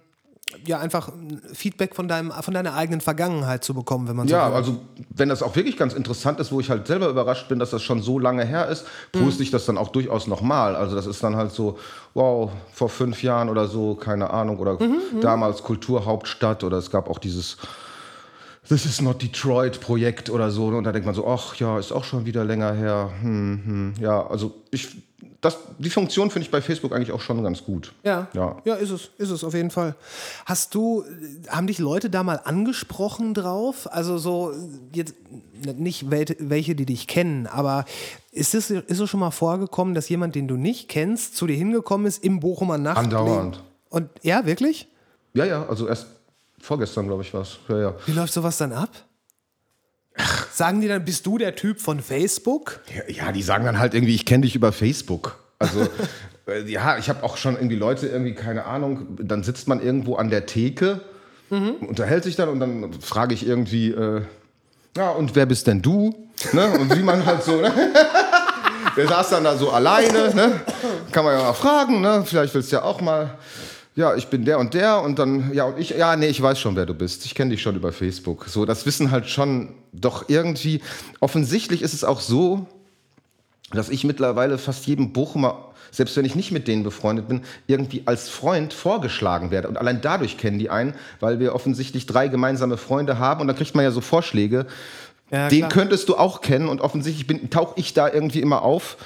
ja 0.67 0.79
einfach 0.79 1.11
Feedback 1.53 1.95
von 1.95 2.09
deinem 2.09 2.31
von 2.33 2.55
deiner 2.55 2.75
eigenen 2.75 3.01
Vergangenheit 3.01 3.65
zu 3.65 3.75
bekommen, 3.75 4.09
wenn 4.09 4.17
man 4.17 4.29
so 4.29 4.35
Ja, 4.35 4.49
will. 4.49 4.57
also 4.57 4.79
wenn 5.15 5.29
das 5.29 5.43
auch 5.43 5.55
wirklich 5.57 5.77
ganz 5.77 5.95
interessant 5.95 6.41
ist, 6.41 6.53
wo 6.53 6.61
ich 6.61 6.71
halt 6.71 6.87
selber 6.87 7.09
überrascht 7.09 7.49
bin, 7.49 7.59
dass 7.59 7.71
das 7.71 7.83
schon 7.83 8.03
so 8.03 8.19
lange 8.19 8.45
her 8.45 8.69
ist, 8.69 8.87
poste 9.13 9.43
ich 9.43 9.51
das 9.51 9.67
dann 9.67 9.79
auch 9.79 9.89
durchaus 9.89 10.27
nochmal. 10.27 10.77
Also 10.77 10.97
das 10.97 11.07
ist 11.07 11.23
dann 11.23 11.37
halt 11.37 11.53
so, 11.53 11.79
wow, 12.15 12.51
vor 12.73 12.89
fünf 12.89 13.23
Jahren 13.23 13.49
oder 13.49 13.67
so, 13.69 13.95
keine 13.95 14.31
Ahnung, 14.31 14.59
oder 14.59 14.79
damals 15.21 15.63
Kulturhauptstadt 15.63 16.65
oder 16.65 16.79
es 16.79 16.91
gab 16.91 17.09
auch 17.09 17.19
dieses 17.19 17.57
This 18.69 18.87
is 18.87 19.01
not 19.01 19.21
Detroit 19.21 19.81
Projekt 19.81 20.31
oder 20.31 20.51
so. 20.51 20.67
Und 20.67 20.85
da 20.85 20.93
denkt 20.93 21.05
man 21.05 21.15
so, 21.15 21.27
ach 21.27 21.57
ja, 21.57 21.79
ist 21.79 21.91
auch 21.93 22.05
schon 22.05 22.25
wieder 22.27 22.45
länger 22.45 22.73
her. 22.73 23.11
Hm, 23.21 23.63
hm. 23.65 23.95
Ja, 24.01 24.25
also 24.27 24.55
ich, 24.71 25.03
das, 25.43 25.59
die 25.79 25.91
Funktion 25.91 26.31
finde 26.31 26.47
ich 26.47 26.51
bei 26.53 26.63
Facebook 26.63 26.93
eigentlich 26.95 27.13
auch 27.13 27.21
schon 27.21 27.43
ganz 27.43 27.65
gut. 27.65 27.93
Ja. 28.05 28.29
Ja. 28.33 28.63
ja, 28.65 28.75
ist 28.77 28.91
es, 28.91 29.11
ist 29.19 29.31
es 29.31 29.43
auf 29.45 29.53
jeden 29.55 29.71
Fall. 29.71 29.97
Hast 30.47 30.75
du, 30.75 31.05
haben 31.49 31.67
dich 31.67 31.79
Leute 31.79 32.09
da 32.09 32.23
mal 32.23 32.41
angesprochen 32.45 33.35
drauf? 33.35 33.93
Also 33.93 34.19
so, 34.19 34.53
jetzt 34.95 35.15
nicht 35.77 36.11
wel- 36.11 36.37
welche, 36.39 36.75
die 36.77 36.87
dich 36.87 37.09
kennen, 37.09 37.47
aber 37.49 37.85
ist 38.31 38.55
es, 38.55 38.71
ist 38.71 39.01
es 39.01 39.11
schon 39.11 39.21
mal 39.21 39.33
vorgekommen, 39.33 39.95
dass 39.95 40.09
jemand, 40.09 40.35
den 40.37 40.47
du 40.49 40.57
nicht 40.57 40.89
kennst, 40.89 41.37
zu 41.37 41.47
dir 41.47 41.57
hingekommen 41.57 42.07
ist 42.07 42.23
im 42.25 42.39
Bochumer 42.41 42.79
Nachtleben? 42.79 43.17
Andauernd. 43.19 43.63
Und 43.91 44.09
ja, 44.23 44.47
wirklich? 44.47 44.87
Ja, 45.35 45.45
ja, 45.45 45.67
also 45.67 45.89
erst 45.89 46.07
vorgestern, 46.61 47.09
glaube 47.09 47.23
ich, 47.23 47.35
war 47.35 47.43
es. 47.43 47.59
Ja, 47.69 47.81
ja. 47.81 47.95
Wie 48.07 48.13
läuft 48.13 48.33
sowas 48.33 48.59
dann 48.59 48.73
ab? 48.73 48.91
Sagen 50.53 50.81
die 50.81 50.89
dann, 50.89 51.05
bist 51.05 51.27
du 51.27 51.39
der 51.39 51.55
Typ 51.55 51.81
von 51.81 52.01
Facebook? 52.01 52.81
Ja, 52.95 53.25
ja, 53.27 53.33
die 53.33 53.43
sagen 53.43 53.65
dann 53.65 53.79
halt 53.79 53.95
irgendwie, 53.95 54.15
ich 54.15 54.27
kenne 54.27 54.43
dich 54.43 54.55
über 54.55 54.73
Facebook. 54.73 55.39
Also, 55.59 55.89
äh, 56.47 56.63
ja, 56.71 56.99
ich 56.99 57.09
habe 57.09 57.23
auch 57.23 57.37
schon 57.37 57.55
irgendwie 57.57 57.77
Leute, 57.77 58.07
irgendwie, 58.07 58.35
keine 58.35 58.67
Ahnung, 58.67 59.17
dann 59.19 59.43
sitzt 59.43 59.69
man 59.69 59.83
irgendwo 59.83 60.17
an 60.17 60.31
der 60.31 60.47
Theke, 60.47 61.01
unterhält 61.51 62.25
sich 62.25 62.35
dann 62.35 62.49
und 62.49 62.61
dann 62.61 62.95
frage 63.03 63.35
ich 63.35 63.47
irgendwie, 63.47 63.91
äh, 63.91 64.23
ja, 64.97 65.11
und 65.11 65.35
wer 65.35 65.47
bist 65.47 65.67
denn 65.67 65.83
du? 65.83 66.15
Ne? 66.53 66.79
Und 66.79 66.97
wie 66.97 67.03
man 67.03 67.25
halt 67.25 67.43
so, 67.43 67.61
ne? 67.61 67.73
Der 68.97 69.09
saß 69.09 69.31
dann 69.31 69.45
da 69.45 69.57
so 69.57 69.71
alleine, 69.71 70.35
ne? 70.35 70.61
Kann 71.13 71.25
man 71.25 71.35
ja 71.35 71.43
mal 71.43 71.53
fragen, 71.55 72.01
ne? 72.01 72.25
Vielleicht 72.27 72.55
willst 72.55 72.73
du 72.73 72.77
ja 72.77 72.83
auch 72.83 73.01
mal. 73.01 73.39
Ja, 73.95 74.15
ich 74.15 74.29
bin 74.29 74.45
der 74.47 74.59
und 74.59 74.73
der 74.73 75.03
und 75.03 75.19
dann, 75.19 75.53
ja, 75.53 75.65
und 75.65 75.79
ich, 75.79 75.91
ja, 75.91 76.17
nee, 76.17 76.27
ich 76.27 76.41
weiß 76.41 76.59
schon, 76.59 76.77
wer 76.77 76.87
du 76.87 76.95
bist. 76.95 77.27
Ich 77.27 77.35
kenne 77.35 77.51
dich 77.51 77.61
schon 77.61 77.77
über 77.77 77.93
Facebook. 77.93 78.47
So, 78.47 78.65
das 78.65 78.87
wissen 78.87 79.11
halt 79.11 79.29
schon 79.29 79.75
doch 79.93 80.29
irgendwie. 80.29 80.81
Offensichtlich 81.21 81.83
ist 81.83 81.93
es 81.93 82.03
auch 82.03 82.21
so, 82.21 82.67
dass 83.71 83.91
ich 83.91 84.05
mittlerweile 84.05 84.57
fast 84.57 84.87
jedem 84.87 85.13
Bochumer, 85.13 85.73
selbst 85.91 86.17
wenn 86.17 86.25
ich 86.25 86.35
nicht 86.35 86.53
mit 86.53 86.69
denen 86.69 86.85
befreundet 86.85 87.29
bin, 87.29 87.43
irgendwie 87.67 88.03
als 88.07 88.31
Freund 88.31 88.73
vorgeschlagen 88.73 89.51
werde. 89.51 89.69
Und 89.69 89.77
allein 89.77 90.01
dadurch 90.01 90.39
kennen 90.39 90.59
die 90.59 90.71
einen, 90.71 90.95
weil 91.21 91.39
wir 91.39 91.55
offensichtlich 91.55 92.07
drei 92.07 92.29
gemeinsame 92.29 92.79
Freunde 92.79 93.19
haben 93.19 93.43
und 93.43 93.47
dann 93.47 93.57
kriegt 93.57 93.75
man 93.75 93.85
ja 93.85 93.91
so 93.91 94.01
Vorschläge. 94.01 94.67
Ja, 95.31 95.49
Den 95.49 95.61
klar. 95.61 95.71
könntest 95.71 96.09
du 96.09 96.17
auch 96.17 96.41
kennen 96.41 96.69
und 96.69 96.81
offensichtlich 96.81 97.27
bin, 97.27 97.51
tauche 97.51 97.75
ich 97.77 97.95
da 97.95 98.11
irgendwie 98.11 98.41
immer 98.41 98.63
auf. 98.63 98.97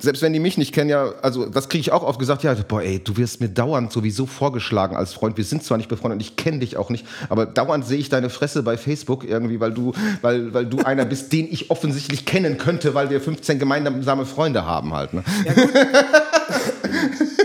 Selbst 0.00 0.22
wenn 0.22 0.32
die 0.32 0.40
mich 0.40 0.58
nicht 0.58 0.74
kennen, 0.74 0.90
ja, 0.90 1.12
also 1.22 1.46
das 1.46 1.68
kriege 1.68 1.80
ich 1.80 1.92
auch 1.92 2.02
oft 2.02 2.18
gesagt, 2.18 2.42
ja, 2.42 2.54
boah, 2.66 2.82
ey, 2.82 2.98
du 2.98 3.16
wirst 3.16 3.40
mir 3.40 3.48
dauernd 3.48 3.92
sowieso 3.92 4.26
vorgeschlagen 4.26 4.96
als 4.96 5.12
Freund. 5.12 5.36
Wir 5.36 5.44
sind 5.44 5.62
zwar 5.62 5.76
nicht 5.76 5.88
befreundet 5.88 6.16
und 6.16 6.22
ich 6.22 6.36
kenne 6.36 6.60
dich 6.60 6.76
auch 6.76 6.90
nicht, 6.90 7.06
aber 7.28 7.46
dauernd 7.46 7.86
sehe 7.86 7.98
ich 7.98 8.08
deine 8.08 8.30
Fresse 8.30 8.62
bei 8.62 8.76
Facebook 8.76 9.24
irgendwie, 9.24 9.60
weil 9.60 9.72
du, 9.72 9.92
weil, 10.22 10.52
weil 10.54 10.66
du 10.66 10.78
einer 10.78 11.04
bist, 11.04 11.32
den 11.32 11.50
ich 11.50 11.70
offensichtlich 11.70 12.24
kennen 12.24 12.58
könnte, 12.58 12.94
weil 12.94 13.10
wir 13.10 13.20
15 13.20 13.58
gemeinsame 13.58 14.26
Freunde 14.26 14.64
haben 14.64 14.94
halt. 14.94 15.12
Ne? 15.12 15.24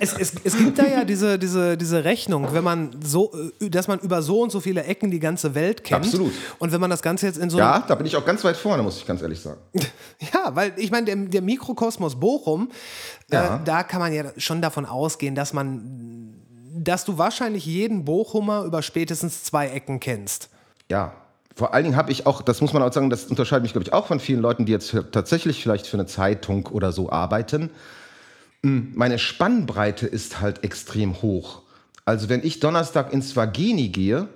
Es, 0.00 0.12
es, 0.12 0.32
es 0.44 0.56
gibt 0.56 0.78
da 0.78 0.86
ja 0.86 1.04
diese, 1.04 1.38
diese, 1.38 1.76
diese 1.76 2.04
Rechnung, 2.04 2.48
wenn 2.52 2.64
man 2.64 2.90
so, 3.02 3.32
äh, 3.60 3.70
dass 3.70 3.88
man 3.88 3.98
über 4.00 4.22
so 4.22 4.42
und 4.42 4.50
so 4.50 4.60
viele 4.60 4.84
Ecken 4.84 5.10
die 5.10 5.20
ganze 5.20 5.54
Welt 5.54 5.84
kennt. 5.84 6.04
Absolut. 6.04 6.32
Und 6.58 6.72
wenn 6.72 6.80
man 6.80 6.90
das 6.90 7.02
Ganze 7.02 7.26
jetzt 7.26 7.38
in 7.38 7.50
so 7.50 7.58
Ja, 7.58 7.84
da 7.86 7.94
bin 7.94 8.06
ich 8.06 8.16
auch 8.16 8.24
ganz 8.24 8.42
weit 8.44 8.56
vorne, 8.56 8.82
muss 8.82 8.96
ich 8.98 9.06
ganz 9.06 9.22
ehrlich 9.22 9.40
sagen. 9.40 9.60
Ja, 10.32 10.54
weil 10.54 10.72
ich 10.76 10.90
meine, 10.90 11.06
der, 11.06 11.16
der 11.16 11.42
Mikrokosmos 11.42 12.18
Bochum, 12.18 12.70
Ja. 13.30 13.56
äh, 13.56 13.60
da 13.64 13.82
kann 13.82 14.00
man 14.00 14.12
ja 14.12 14.24
schon 14.36 14.62
davon 14.62 14.86
ausgehen, 14.86 15.34
dass 15.34 15.52
man, 15.52 16.34
dass 16.76 17.04
du 17.04 17.18
wahrscheinlich 17.18 17.66
jeden 17.66 18.04
Bochumer 18.04 18.64
über 18.64 18.82
spätestens 18.82 19.42
zwei 19.44 19.68
Ecken 19.68 20.00
kennst. 20.00 20.48
Ja. 20.90 21.12
Vor 21.56 21.72
allen 21.72 21.84
Dingen 21.84 21.96
habe 21.96 22.10
ich 22.10 22.26
auch, 22.26 22.42
das 22.42 22.60
muss 22.60 22.72
man 22.72 22.82
auch 22.82 22.92
sagen, 22.92 23.10
das 23.10 23.26
unterscheidet 23.26 23.62
mich, 23.62 23.72
glaube 23.72 23.84
ich, 23.86 23.92
auch 23.92 24.08
von 24.08 24.18
vielen 24.18 24.40
Leuten, 24.40 24.66
die 24.66 24.72
jetzt 24.72 24.96
tatsächlich 25.12 25.62
vielleicht 25.62 25.86
für 25.86 25.96
eine 25.96 26.06
Zeitung 26.06 26.66
oder 26.66 26.90
so 26.90 27.10
arbeiten. 27.10 27.70
Mm, 28.64 28.94
Meine 28.94 29.18
Spannbreite 29.18 30.06
ist 30.06 30.40
halt 30.40 30.64
extrem 30.64 31.22
hoch. 31.22 31.62
Also 32.04 32.28
wenn 32.28 32.44
ich 32.44 32.60
Donnerstag 32.60 33.12
ins 33.12 33.36
Vageni 33.36 33.88
gehe, 33.88 34.28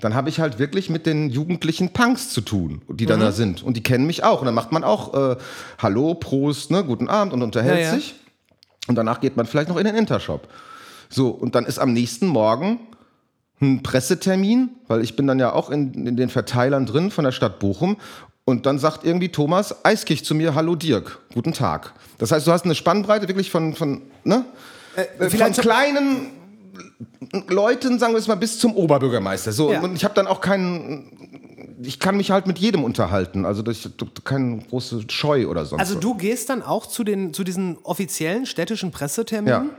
dann 0.00 0.14
habe 0.14 0.28
ich 0.28 0.40
halt 0.40 0.58
wirklich 0.58 0.88
mit 0.90 1.06
den 1.06 1.28
jugendlichen 1.28 1.92
Punks 1.92 2.30
zu 2.30 2.40
tun, 2.40 2.82
die 2.88 3.04
dann 3.06 3.20
da 3.20 3.32
sind. 3.32 3.62
Und 3.62 3.76
die 3.76 3.82
kennen 3.82 4.06
mich 4.06 4.24
auch. 4.24 4.40
Und 4.40 4.46
dann 4.46 4.54
macht 4.54 4.72
man 4.72 4.82
auch 4.84 5.14
äh, 5.32 5.36
Hallo, 5.78 6.14
Prost, 6.14 6.70
ne, 6.70 6.84
guten 6.84 7.08
Abend 7.08 7.32
und 7.34 7.42
unterhält 7.42 7.80
Ja, 7.80 7.84
ja. 7.86 7.94
sich. 7.94 8.14
Und 8.86 8.94
danach 8.96 9.20
geht 9.20 9.36
man 9.36 9.46
vielleicht 9.46 9.68
noch 9.68 9.76
in 9.76 9.84
den 9.84 9.94
Intershop. 9.94 10.48
So, 11.10 11.28
und 11.28 11.54
dann 11.54 11.66
ist 11.66 11.78
am 11.78 11.92
nächsten 11.92 12.26
Morgen 12.28 12.80
ein 13.60 13.82
Pressetermin, 13.82 14.70
weil 14.88 15.02
ich 15.02 15.16
bin 15.16 15.26
dann 15.26 15.38
ja 15.38 15.52
auch 15.52 15.68
in, 15.68 15.92
in 16.06 16.16
den 16.16 16.30
Verteilern 16.30 16.86
drin 16.86 17.10
von 17.10 17.24
der 17.24 17.32
Stadt 17.32 17.58
Bochum. 17.58 17.96
Und 18.50 18.66
dann 18.66 18.78
sagt 18.78 19.04
irgendwie 19.04 19.28
Thomas 19.28 19.84
Eiskich 19.84 20.24
zu 20.24 20.34
mir, 20.34 20.54
hallo 20.54 20.74
Dirk, 20.74 21.20
guten 21.32 21.52
Tag. 21.52 21.92
Das 22.18 22.32
heißt, 22.32 22.46
du 22.46 22.52
hast 22.52 22.64
eine 22.64 22.74
Spannbreite 22.74 23.28
wirklich 23.28 23.50
von, 23.50 23.74
von, 23.74 24.02
ne? 24.24 24.44
Äh, 24.96 25.30
von 25.30 25.52
kleinen 25.52 26.32
Leuten, 27.48 27.98
sagen 27.98 28.12
wir 28.12 28.18
es 28.18 28.26
mal, 28.26 28.34
bis 28.34 28.58
zum 28.58 28.74
Oberbürgermeister. 28.74 29.52
So, 29.52 29.72
Ja. 29.72 29.80
und 29.80 29.94
ich 29.94 30.04
habe 30.04 30.14
dann 30.14 30.26
auch 30.26 30.40
keinen, 30.40 31.76
ich 31.82 32.00
kann 32.00 32.16
mich 32.16 32.30
halt 32.30 32.46
mit 32.46 32.58
jedem 32.58 32.82
unterhalten. 32.82 33.44
Also 33.44 33.62
das, 33.62 33.88
keine 34.24 34.58
große 34.68 35.02
Scheu 35.08 35.46
oder 35.46 35.64
sonst 35.64 35.80
Also 35.80 35.98
du 35.98 36.14
gehst 36.14 36.50
dann 36.50 36.62
auch 36.62 36.86
zu, 36.86 37.04
den, 37.04 37.32
zu 37.32 37.44
diesen 37.44 37.78
offiziellen 37.84 38.46
städtischen 38.46 38.90
Ja, 38.90 38.98
Presseterminen? 38.98 39.70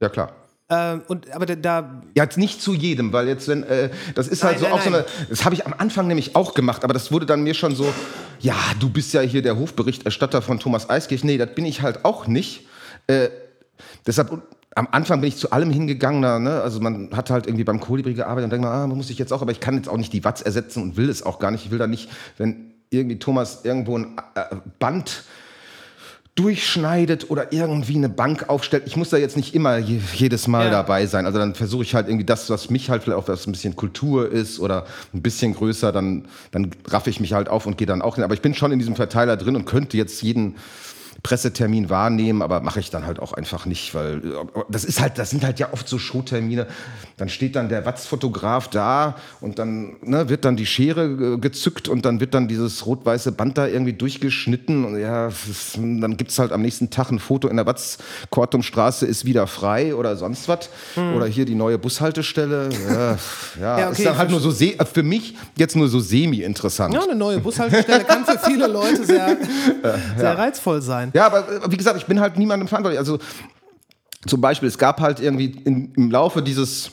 ja 0.00 0.08
klar. 0.08 0.32
Äh, 0.68 0.98
und, 1.06 1.30
aber 1.30 1.46
da, 1.46 1.54
da 1.54 2.02
Ja, 2.16 2.24
jetzt 2.24 2.38
nicht 2.38 2.60
zu 2.60 2.74
jedem, 2.74 3.12
weil 3.12 3.28
jetzt, 3.28 3.46
wenn, 3.46 3.62
äh, 3.62 3.90
das 4.14 4.26
ist 4.26 4.42
halt 4.42 4.60
Nein, 4.60 4.60
so 4.60 4.66
nein, 4.66 4.74
auch 4.74 4.82
so 4.82 4.90
nein. 4.90 5.00
eine, 5.00 5.28
das 5.28 5.44
habe 5.44 5.54
ich 5.54 5.64
am 5.64 5.74
Anfang 5.78 6.08
nämlich 6.08 6.34
auch 6.34 6.54
gemacht, 6.54 6.82
aber 6.82 6.92
das 6.92 7.12
wurde 7.12 7.24
dann 7.24 7.42
mir 7.42 7.54
schon 7.54 7.74
so, 7.76 7.92
ja, 8.40 8.56
du 8.80 8.90
bist 8.90 9.14
ja 9.14 9.20
hier 9.20 9.42
der 9.42 9.56
Hofberichterstatter 9.56 10.42
von 10.42 10.58
Thomas 10.58 10.90
Eiskirch. 10.90 11.22
Nee, 11.22 11.38
das 11.38 11.54
bin 11.54 11.64
ich 11.64 11.82
halt 11.82 12.04
auch 12.04 12.26
nicht. 12.26 12.66
Äh, 13.06 13.28
deshalb, 14.06 14.42
am 14.74 14.88
Anfang 14.90 15.20
bin 15.20 15.28
ich 15.28 15.36
zu 15.36 15.52
allem 15.52 15.70
hingegangen, 15.70 16.22
da, 16.22 16.38
ne? 16.40 16.60
also 16.60 16.80
man 16.80 17.10
hat 17.16 17.30
halt 17.30 17.46
irgendwie 17.46 17.64
beim 17.64 17.78
Kolibri 17.78 18.14
gearbeitet 18.14 18.44
und 18.44 18.50
denkt 18.50 18.66
man, 18.66 18.72
ah, 18.72 18.86
muss 18.88 19.08
ich 19.08 19.18
jetzt 19.18 19.32
auch, 19.32 19.42
aber 19.42 19.52
ich 19.52 19.60
kann 19.60 19.76
jetzt 19.76 19.88
auch 19.88 19.96
nicht 19.96 20.12
die 20.12 20.24
Watz 20.24 20.42
ersetzen 20.42 20.82
und 20.82 20.96
will 20.96 21.08
es 21.08 21.22
auch 21.22 21.38
gar 21.38 21.52
nicht. 21.52 21.64
Ich 21.64 21.70
will 21.70 21.78
da 21.78 21.86
nicht, 21.86 22.10
wenn 22.38 22.72
irgendwie 22.90 23.18
Thomas 23.18 23.64
irgendwo 23.64 23.98
ein 23.98 24.16
äh, 24.34 24.56
Band 24.78 25.24
durchschneidet 26.36 27.30
oder 27.30 27.52
irgendwie 27.52 27.96
eine 27.96 28.08
Bank 28.08 28.48
aufstellt. 28.48 28.84
Ich 28.86 28.96
muss 28.96 29.08
da 29.10 29.16
jetzt 29.16 29.36
nicht 29.36 29.54
immer 29.54 29.78
je, 29.78 29.98
jedes 30.14 30.46
Mal 30.46 30.66
Ja. 30.66 30.70
dabei 30.70 31.06
sein. 31.06 31.26
Also 31.26 31.38
dann 31.38 31.54
versuche 31.54 31.82
ich 31.82 31.94
halt 31.94 32.08
irgendwie 32.08 32.26
das, 32.26 32.48
was 32.50 32.70
mich 32.70 32.90
halt 32.90 33.02
vielleicht 33.02 33.18
auch 33.18 33.26
was 33.28 33.46
ein 33.46 33.52
bisschen 33.52 33.74
Kultur 33.74 34.30
ist 34.30 34.60
oder 34.60 34.86
ein 35.14 35.22
bisschen 35.22 35.54
größer, 35.54 35.92
dann, 35.92 36.26
dann 36.52 36.70
raff 36.88 37.06
ich 37.06 37.20
mich 37.20 37.32
halt 37.32 37.48
auf 37.48 37.66
und 37.66 37.78
gehe 37.78 37.86
dann 37.86 38.02
auch 38.02 38.14
hin. 38.16 38.24
Aber 38.24 38.34
ich 38.34 38.42
bin 38.42 38.54
schon 38.54 38.70
in 38.70 38.78
diesem 38.78 38.96
Verteiler 38.96 39.36
drin 39.36 39.56
und 39.56 39.64
könnte 39.64 39.96
jetzt 39.96 40.22
jeden 40.22 40.56
Pressetermin 41.26 41.90
wahrnehmen, 41.90 42.40
aber 42.40 42.60
mache 42.60 42.78
ich 42.78 42.90
dann 42.90 43.04
halt 43.04 43.18
auch 43.18 43.32
einfach 43.32 43.66
nicht, 43.66 43.96
weil 43.96 44.22
das 44.68 44.84
ist 44.84 45.00
halt, 45.00 45.18
das 45.18 45.30
sind 45.30 45.42
halt 45.44 45.58
ja 45.58 45.72
oft 45.72 45.88
so 45.88 45.98
Showtermine. 45.98 46.68
Dann 47.16 47.28
steht 47.28 47.56
dann 47.56 47.68
der 47.68 47.84
Watz-Fotograf 47.84 48.68
da 48.68 49.16
und 49.40 49.58
dann 49.58 49.96
ne, 50.02 50.28
wird 50.28 50.44
dann 50.44 50.54
die 50.56 50.66
Schere 50.66 51.38
gezückt 51.38 51.88
und 51.88 52.04
dann 52.04 52.20
wird 52.20 52.32
dann 52.34 52.46
dieses 52.46 52.86
rot-weiße 52.86 53.32
Band 53.32 53.58
da 53.58 53.66
irgendwie 53.66 53.94
durchgeschnitten 53.94 54.84
und 54.84 55.00
ja, 55.00 55.30
dann 55.74 56.16
gibt 56.16 56.30
es 56.30 56.38
halt 56.38 56.52
am 56.52 56.62
nächsten 56.62 56.90
Tag 56.90 57.10
ein 57.10 57.18
Foto 57.18 57.48
in 57.48 57.56
der 57.56 57.66
Watz-Kortumstraße 57.66 59.04
ist 59.04 59.24
wieder 59.24 59.48
frei 59.48 59.94
oder 59.96 60.16
sonst 60.16 60.48
was. 60.48 60.68
Oder 60.96 61.26
hier 61.26 61.44
die 61.44 61.54
neue 61.56 61.78
Bushaltestelle. 61.78 62.68
Ja, 62.88 63.16
ja, 63.60 63.76
Hm. 63.76 63.80
Ja, 63.80 63.88
okay, 63.88 64.02
ist 64.02 64.06
dann 64.06 64.18
halt 64.18 64.30
nur 64.30 64.40
so, 64.40 64.52
für 64.52 65.02
mich 65.02 65.34
jetzt 65.56 65.76
nur 65.76 65.88
so 65.88 66.00
semi-interessant. 66.00 66.94
ja, 66.94 67.02
eine 67.02 67.14
neue 67.14 67.40
Bushaltestelle 67.40 68.04
kann 68.04 68.24
für 68.24 68.38
viele 68.38 68.66
Leute 68.66 69.04
sehr, 69.04 69.36
sehr 70.16 70.38
reizvoll 70.38 70.82
sein. 70.82 71.10
Ja, 71.16 71.26
aber 71.26 71.48
äh, 71.50 71.70
wie 71.70 71.76
gesagt, 71.78 71.96
ich 71.96 72.04
bin 72.06 72.20
halt 72.20 72.36
niemandem 72.36 72.68
verantwortlich. 72.68 72.98
Also 72.98 73.18
zum 74.26 74.40
Beispiel, 74.40 74.68
es 74.68 74.76
gab 74.76 75.00
halt 75.00 75.18
irgendwie 75.18 75.46
in, 75.64 75.92
im 75.94 76.10
Laufe 76.10 76.42
dieses 76.42 76.90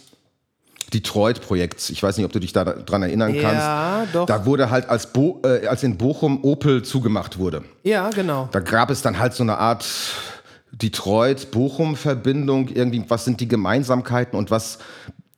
Detroit-Projekts, 0.94 1.90
ich 1.90 2.02
weiß 2.02 2.16
nicht, 2.18 2.26
ob 2.26 2.32
du 2.32 2.40
dich 2.40 2.54
da 2.54 2.64
dran 2.64 3.04
erinnern 3.04 3.34
Ja, 3.36 3.42
kannst, 3.42 4.16
doch. 4.16 4.26
da 4.28 4.46
wurde 4.46 4.70
halt, 4.70 4.88
als, 4.90 5.12
Bo 5.12 5.42
äh, 5.44 5.68
als 5.68 5.84
in 5.84 5.98
Bochum 5.98 6.44
Opel 6.44 6.84
zugemacht 6.84 7.38
wurde, 7.38 7.64
Ja, 7.84 8.10
genau. 8.12 8.48
da 8.52 8.60
gab 8.60 8.92
es 8.92 9.02
dann 9.02 9.18
halt 9.20 9.34
so 9.34 9.44
eine 9.44 9.58
Art 9.58 9.86
Detroit-Bochum-Verbindung, 10.72 12.70
irgendwie, 12.70 13.04
was 13.08 13.26
sind 13.26 13.42
die 13.42 13.48
Gemeinsamkeiten 13.48 14.38
und 14.38 14.52
was 14.52 14.80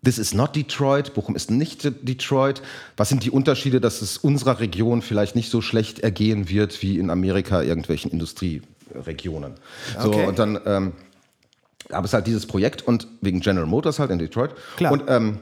This 0.04 0.20
is 0.20 0.36
not 0.36 0.56
Detroit, 0.56 1.16
Bochum 1.16 1.36
ist 1.36 1.50
nicht 1.50 1.84
Detroit. 2.08 2.62
Was 2.96 3.10
sind 3.10 3.24
die 3.24 3.32
Unterschiede, 3.32 3.82
dass 3.82 4.04
es 4.04 4.20
unserer 4.20 4.60
Region 4.60 5.02
vielleicht 5.02 5.36
nicht 5.36 5.50
so 5.50 5.62
schlecht 5.62 6.02
ergehen 6.02 6.48
wird 6.48 6.84
wie 6.84 7.00
in 7.00 7.10
Amerika 7.10 7.64
irgendwelchen 7.64 8.12
Industrieregionen? 8.12 8.75
Okay. 9.98 10.24
So, 10.24 10.30
und 10.30 10.40
dann 10.40 10.60
ähm, 10.66 10.94
gab 11.90 12.06
es 12.06 12.14
halt 12.14 12.28
dieses 12.28 12.46
Projekt 12.46 12.82
und 12.82 13.08
wegen 13.22 13.40
General 13.40 13.68
Motors 13.68 14.00
halt 14.00 14.12
in 14.12 14.20
Detroit. 14.20 14.52
Klar. 14.78 14.92
Und 14.92 15.04
ähm, 15.08 15.40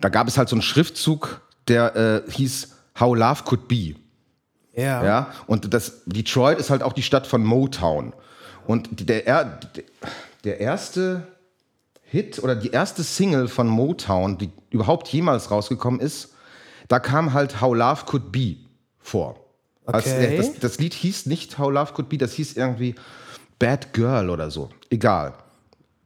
da 0.00 0.08
gab 0.08 0.28
es 0.28 0.36
halt 0.38 0.48
so 0.48 0.56
einen 0.56 0.62
Schriftzug, 0.62 1.40
der 1.68 1.96
äh, 1.96 2.30
hieß 2.30 2.74
How 2.98 3.16
Love 3.16 3.44
Could 3.44 3.68
Be. 3.68 3.94
Ja. 4.74 5.04
ja. 5.04 5.32
Und 5.46 5.72
das, 5.72 6.02
Detroit 6.06 6.58
ist 6.58 6.70
halt 6.70 6.82
auch 6.82 6.92
die 6.92 7.02
Stadt 7.02 7.26
von 7.26 7.42
Motown. 7.42 8.12
Und 8.66 9.08
der, 9.08 9.58
der 10.44 10.60
erste 10.60 11.26
Hit 12.02 12.38
oder 12.42 12.54
die 12.54 12.70
erste 12.70 13.02
Single 13.02 13.48
von 13.48 13.68
Motown, 13.68 14.38
die 14.38 14.50
überhaupt 14.70 15.08
jemals 15.08 15.50
rausgekommen 15.50 16.00
ist, 16.00 16.34
da 16.88 16.98
kam 16.98 17.32
halt 17.32 17.60
How 17.60 17.74
Love 17.74 18.04
Could 18.06 18.32
Be 18.32 18.56
vor. 18.98 19.45
Okay. 19.86 19.96
Also 19.96 20.36
das, 20.52 20.60
das, 20.60 20.78
Lied 20.78 20.94
hieß 20.94 21.26
nicht 21.26 21.58
How 21.58 21.70
Love 21.70 21.92
Could 21.92 22.08
Be, 22.08 22.18
das 22.18 22.32
hieß 22.32 22.56
irgendwie 22.56 22.94
Bad 23.58 23.92
Girl 23.92 24.30
oder 24.30 24.50
so. 24.50 24.68
Egal. 24.90 25.34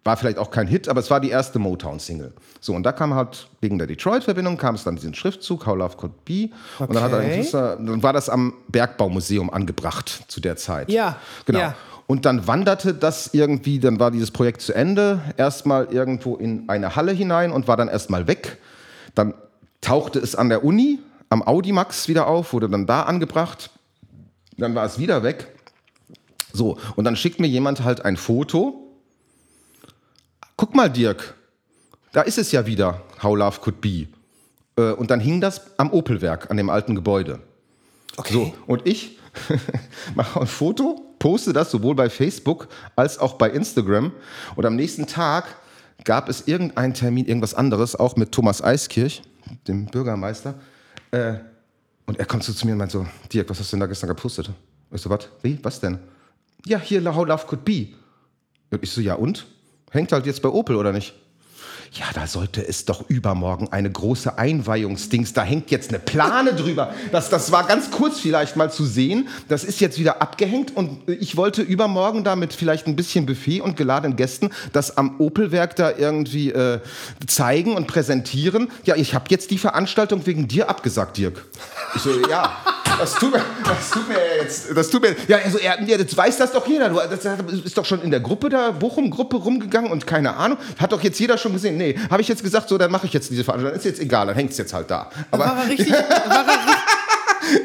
War 0.05 0.17
vielleicht 0.17 0.39
auch 0.39 0.51
kein 0.51 0.67
Hit, 0.67 0.89
aber 0.89 1.01
es 1.01 1.11
war 1.11 1.21
die 1.21 1.31
erste 1.31 1.59
Motown-Single. 1.59 2.33
So, 2.61 2.75
und 2.75 2.85
da 2.85 2.93
kam 2.93 3.15
halt, 3.15 3.49
wegen 3.61 3.77
der 3.77 3.87
Detroit-Verbindung, 3.87 4.57
kam 4.57 4.75
es 4.75 4.85
dann 4.85 4.97
diesen 4.97 5.15
Schriftzug, 5.15 5.67
How 5.67 5.77
Love 5.77 5.97
Could 5.97 6.25
Be. 6.25 6.51
Okay. 6.79 6.89
Und 6.89 6.95
dann, 6.95 7.03
hat 7.03 7.13
er, 7.13 7.77
dann 7.77 8.03
war 8.03 8.13
das 8.13 8.29
am 8.29 8.55
Bergbaumuseum 8.69 9.51
angebracht 9.51 10.25
zu 10.29 10.41
der 10.41 10.57
Zeit. 10.57 10.91
Ja, 10.91 11.17
genau. 11.45 11.59
Ja. 11.59 11.75
Und 12.07 12.25
dann 12.25 12.47
wanderte 12.47 12.93
das 12.93 13.35
irgendwie, 13.35 13.79
dann 13.79 14.01
war 14.01 14.11
dieses 14.11 14.31
Projekt 14.31 14.63
zu 14.63 14.73
Ende, 14.73 15.21
erstmal 15.37 15.93
irgendwo 15.93 16.35
in 16.37 16.69
eine 16.69 16.97
Halle 16.97 17.13
hinein 17.13 17.53
und 17.53 17.69
war 17.69 17.77
dann 17.77 17.89
erstmal 17.89 18.27
weg. 18.27 18.59
Dann 19.15 19.35
tauchte 19.81 20.19
es 20.19 20.35
an 20.35 20.49
der 20.49 20.65
Uni, 20.65 20.99
am 21.31 21.43
Audimax 21.43 22.09
wieder 22.09 22.27
auf, 22.27 22.53
wurde 22.53 22.69
dann 22.69 22.87
da 22.87 23.05
angebracht. 23.05 23.71
Dann 24.59 24.75
war 24.75 24.85
es 24.85 24.99
wieder 24.99 25.23
weg. 25.23 25.49
So, 26.53 26.77
und 26.97 27.05
dann 27.05 27.17
schickt 27.17 27.41
mir 27.41 27.47
jemand 27.47 27.83
halt 27.85 28.05
ein 28.05 28.17
Foto. 28.17 28.93
Guck 30.57 30.75
mal, 30.75 30.91
Dirk, 30.91 31.35
da 32.13 32.23
ist 32.23 32.37
es 32.37 32.53
ja 32.53 32.67
wieder, 32.67 33.03
How 33.23 33.37
Love 33.37 33.61
Could 33.61 33.81
Be. 33.81 34.09
Äh, 34.77 34.93
und 34.93 35.11
dann 35.11 35.21
hing 35.21 35.41
das 35.41 35.79
am 35.79 35.93
Opelwerk, 35.93 36.51
an 36.51 36.57
dem 36.57 36.69
alten 36.69 36.95
Gebäude. 36.95 37.41
Okay. 38.17 38.33
So, 38.33 38.55
und 38.67 38.87
ich 38.87 39.19
mache 40.15 40.41
ein 40.41 40.47
Foto, 40.47 41.15
poste 41.21 41.53
das 41.53 41.71
sowohl 41.71 41.95
bei 41.95 42.11
Facebook 42.11 42.69
als 42.97 43.19
auch 43.19 43.35
bei 43.35 43.49
Instagram. 43.51 44.13
Und 44.57 44.67
am 44.67 44.75
nächsten 44.75 45.07
Tag 45.07 45.45
gab 46.05 46.29
es 46.29 46.49
irgendeinen 46.49 46.95
Termin, 46.95 47.27
irgendwas 47.27 47.55
anderes, 47.55 47.95
auch 47.95 48.17
mit 48.17 48.33
Thomas 48.33 48.63
Eiskirch, 48.63 49.23
dem 49.69 49.87
Bürgermeister. 49.87 50.57
Äh, 51.11 51.35
und 52.07 52.19
er 52.19 52.27
kommt 52.27 52.43
so 52.43 52.53
zu 52.53 52.67
mir 52.67 52.73
und 52.73 52.79
meint 52.79 52.91
so, 52.91 53.07
Dirk, 53.33 53.49
was 53.51 53.61
hast 53.61 53.73
du 53.73 53.77
denn 53.77 53.81
da 53.81 53.87
gestern 53.87 54.09
gepostet? 54.09 54.51
Ich 54.91 55.01
so, 55.01 55.11
was? 55.11 55.29
Wie? 55.43 55.59
Was 55.63 55.81
denn? 55.81 55.99
Ja, 56.67 56.79
hier, 56.79 57.03
How 57.15 57.27
Love 57.27 57.47
Could 57.47 57.65
Be. 57.65 57.89
Und 58.71 58.83
ich 58.83 58.91
so, 58.91 59.01
ja 59.01 59.15
und? 59.15 59.47
Hängt 59.91 60.13
halt 60.13 60.27
jetzt 60.27 60.43
bei 60.43 60.49
Opel, 60.49 60.77
oder 60.77 60.93
nicht? 60.93 61.15
Ja, 61.93 62.05
da 62.15 62.29
sollte 62.29 62.67
es 62.67 62.85
doch 62.85 63.11
übermorgen 63.11 63.69
eine 63.73 63.91
große 63.91 64.39
Einweihungsdings, 64.39 65.33
da 65.33 65.43
hängt 65.43 65.73
jetzt 65.73 65.91
eine 65.91 65.99
Plane 65.99 66.55
drüber. 66.55 66.95
Das, 67.11 67.31
das 67.31 67.51
war 67.51 67.67
ganz 67.67 67.91
kurz 67.91 68.21
vielleicht 68.21 68.55
mal 68.55 68.71
zu 68.71 68.85
sehen. 68.85 69.29
Das 69.49 69.65
ist 69.65 69.81
jetzt 69.81 69.99
wieder 69.99 70.23
abgehängt 70.23 70.77
und 70.77 71.09
ich 71.09 71.37
wollte 71.37 71.63
übermorgen 71.63 72.23
da 72.23 72.37
mit 72.37 72.53
vielleicht 72.53 72.87
ein 72.87 72.95
bisschen 72.95 73.27
Buffet 73.27 73.61
und 73.61 73.77
geladenen 73.77 74.17
Gästen 74.17 74.51
das 74.73 74.97
am 74.97 75.19
Opelwerk 75.19 75.75
da 75.75 75.91
irgendwie 75.91 76.51
äh, 76.51 76.81
zeigen 77.27 77.75
und 77.75 77.89
präsentieren. 77.89 78.71
Ja, 78.85 78.95
ich 78.95 79.15
habe 79.15 79.25
jetzt 79.29 79.51
die 79.51 79.59
Veranstaltung 79.59 80.25
wegen 80.27 80.47
dir 80.47 80.71
abgesagt, 80.71 81.17
Dirk. 81.17 81.45
Ich 81.97 82.03
so, 82.03 82.11
ja. 82.29 82.57
Das 83.01 83.15
tut 83.15 83.33
mir, 83.33 83.43
das 83.65 83.91
tut 83.91 84.09
mir 84.09 84.19
jetzt, 84.43 84.77
das 84.77 84.91
tut 84.91 85.01
mir, 85.01 85.17
ja, 85.27 85.39
also 85.39 85.57
er, 85.57 85.83
ja, 85.83 85.97
das 85.97 86.15
weiß 86.15 86.37
das 86.37 86.53
doch 86.53 86.67
jeder. 86.67 86.91
Du, 86.91 86.97
das 86.97 87.25
ist 87.65 87.79
doch 87.79 87.87
schon 87.87 88.03
in 88.03 88.11
der 88.11 88.21
Gruppe 88.21 88.51
da, 88.51 88.73
Bochum-Gruppe 88.73 89.39
rumgegangen 89.39 89.91
und 89.91 90.07
keine 90.07 90.37
Ahnung. 90.37 90.59
Hat 90.79 90.93
doch 90.93 91.03
jetzt 91.03 91.19
jeder 91.19 91.39
schon 91.39 91.55
gesehen. 91.55 91.79
Nee, 91.79 91.99
habe 92.11 92.21
ich 92.21 92.29
jetzt 92.29 92.43
gesagt, 92.43 92.69
so, 92.69 92.77
dann 92.77 92.91
mache 92.91 93.07
ich 93.07 93.15
jetzt 93.15 93.31
diese 93.31 93.43
Veranstaltung. 93.43 93.79
Ist 93.79 93.87
jetzt 93.87 94.01
egal, 94.01 94.27
dann 94.27 94.37
hängt 94.37 94.51
es 94.51 94.59
jetzt 94.59 94.75
halt 94.75 94.91
da. 94.91 95.11
Aber 95.31 95.47
war 95.47 95.63
er 95.63 95.69
richtig, 95.71 95.91
war 95.91 96.47
er, 96.47 96.59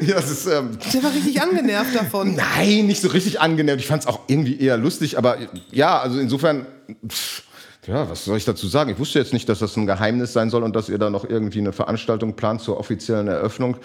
ja, 0.00 0.14
das 0.14 0.30
ist, 0.30 0.46
ähm, 0.46 0.78
der 0.94 1.02
war 1.02 1.12
richtig 1.12 1.42
angenervt 1.42 1.94
davon. 1.94 2.34
Nein, 2.34 2.86
nicht 2.86 3.02
so 3.02 3.08
richtig 3.08 3.38
angenervt. 3.38 3.80
Ich 3.80 3.86
fand 3.86 4.02
es 4.02 4.08
auch 4.08 4.20
irgendwie 4.28 4.58
eher 4.58 4.78
lustig, 4.78 5.18
aber 5.18 5.36
ja, 5.70 6.00
also 6.00 6.18
insofern. 6.18 6.66
Pff, 7.06 7.42
ja, 7.86 8.10
was 8.10 8.24
soll 8.24 8.36
ich 8.36 8.44
dazu 8.44 8.66
sagen? 8.66 8.90
Ich 8.90 8.98
wusste 8.98 9.18
jetzt 9.18 9.32
nicht, 9.32 9.48
dass 9.48 9.60
das 9.60 9.76
ein 9.76 9.86
Geheimnis 9.86 10.32
sein 10.32 10.50
soll 10.50 10.62
und 10.62 10.74
dass 10.74 10.88
ihr 10.88 10.98
da 10.98 11.08
noch 11.10 11.24
irgendwie 11.24 11.60
eine 11.60 11.72
Veranstaltung 11.72 12.34
plant 12.34 12.60
zur 12.60 12.78
offiziellen 12.78 13.28
Eröffnung. 13.28 13.76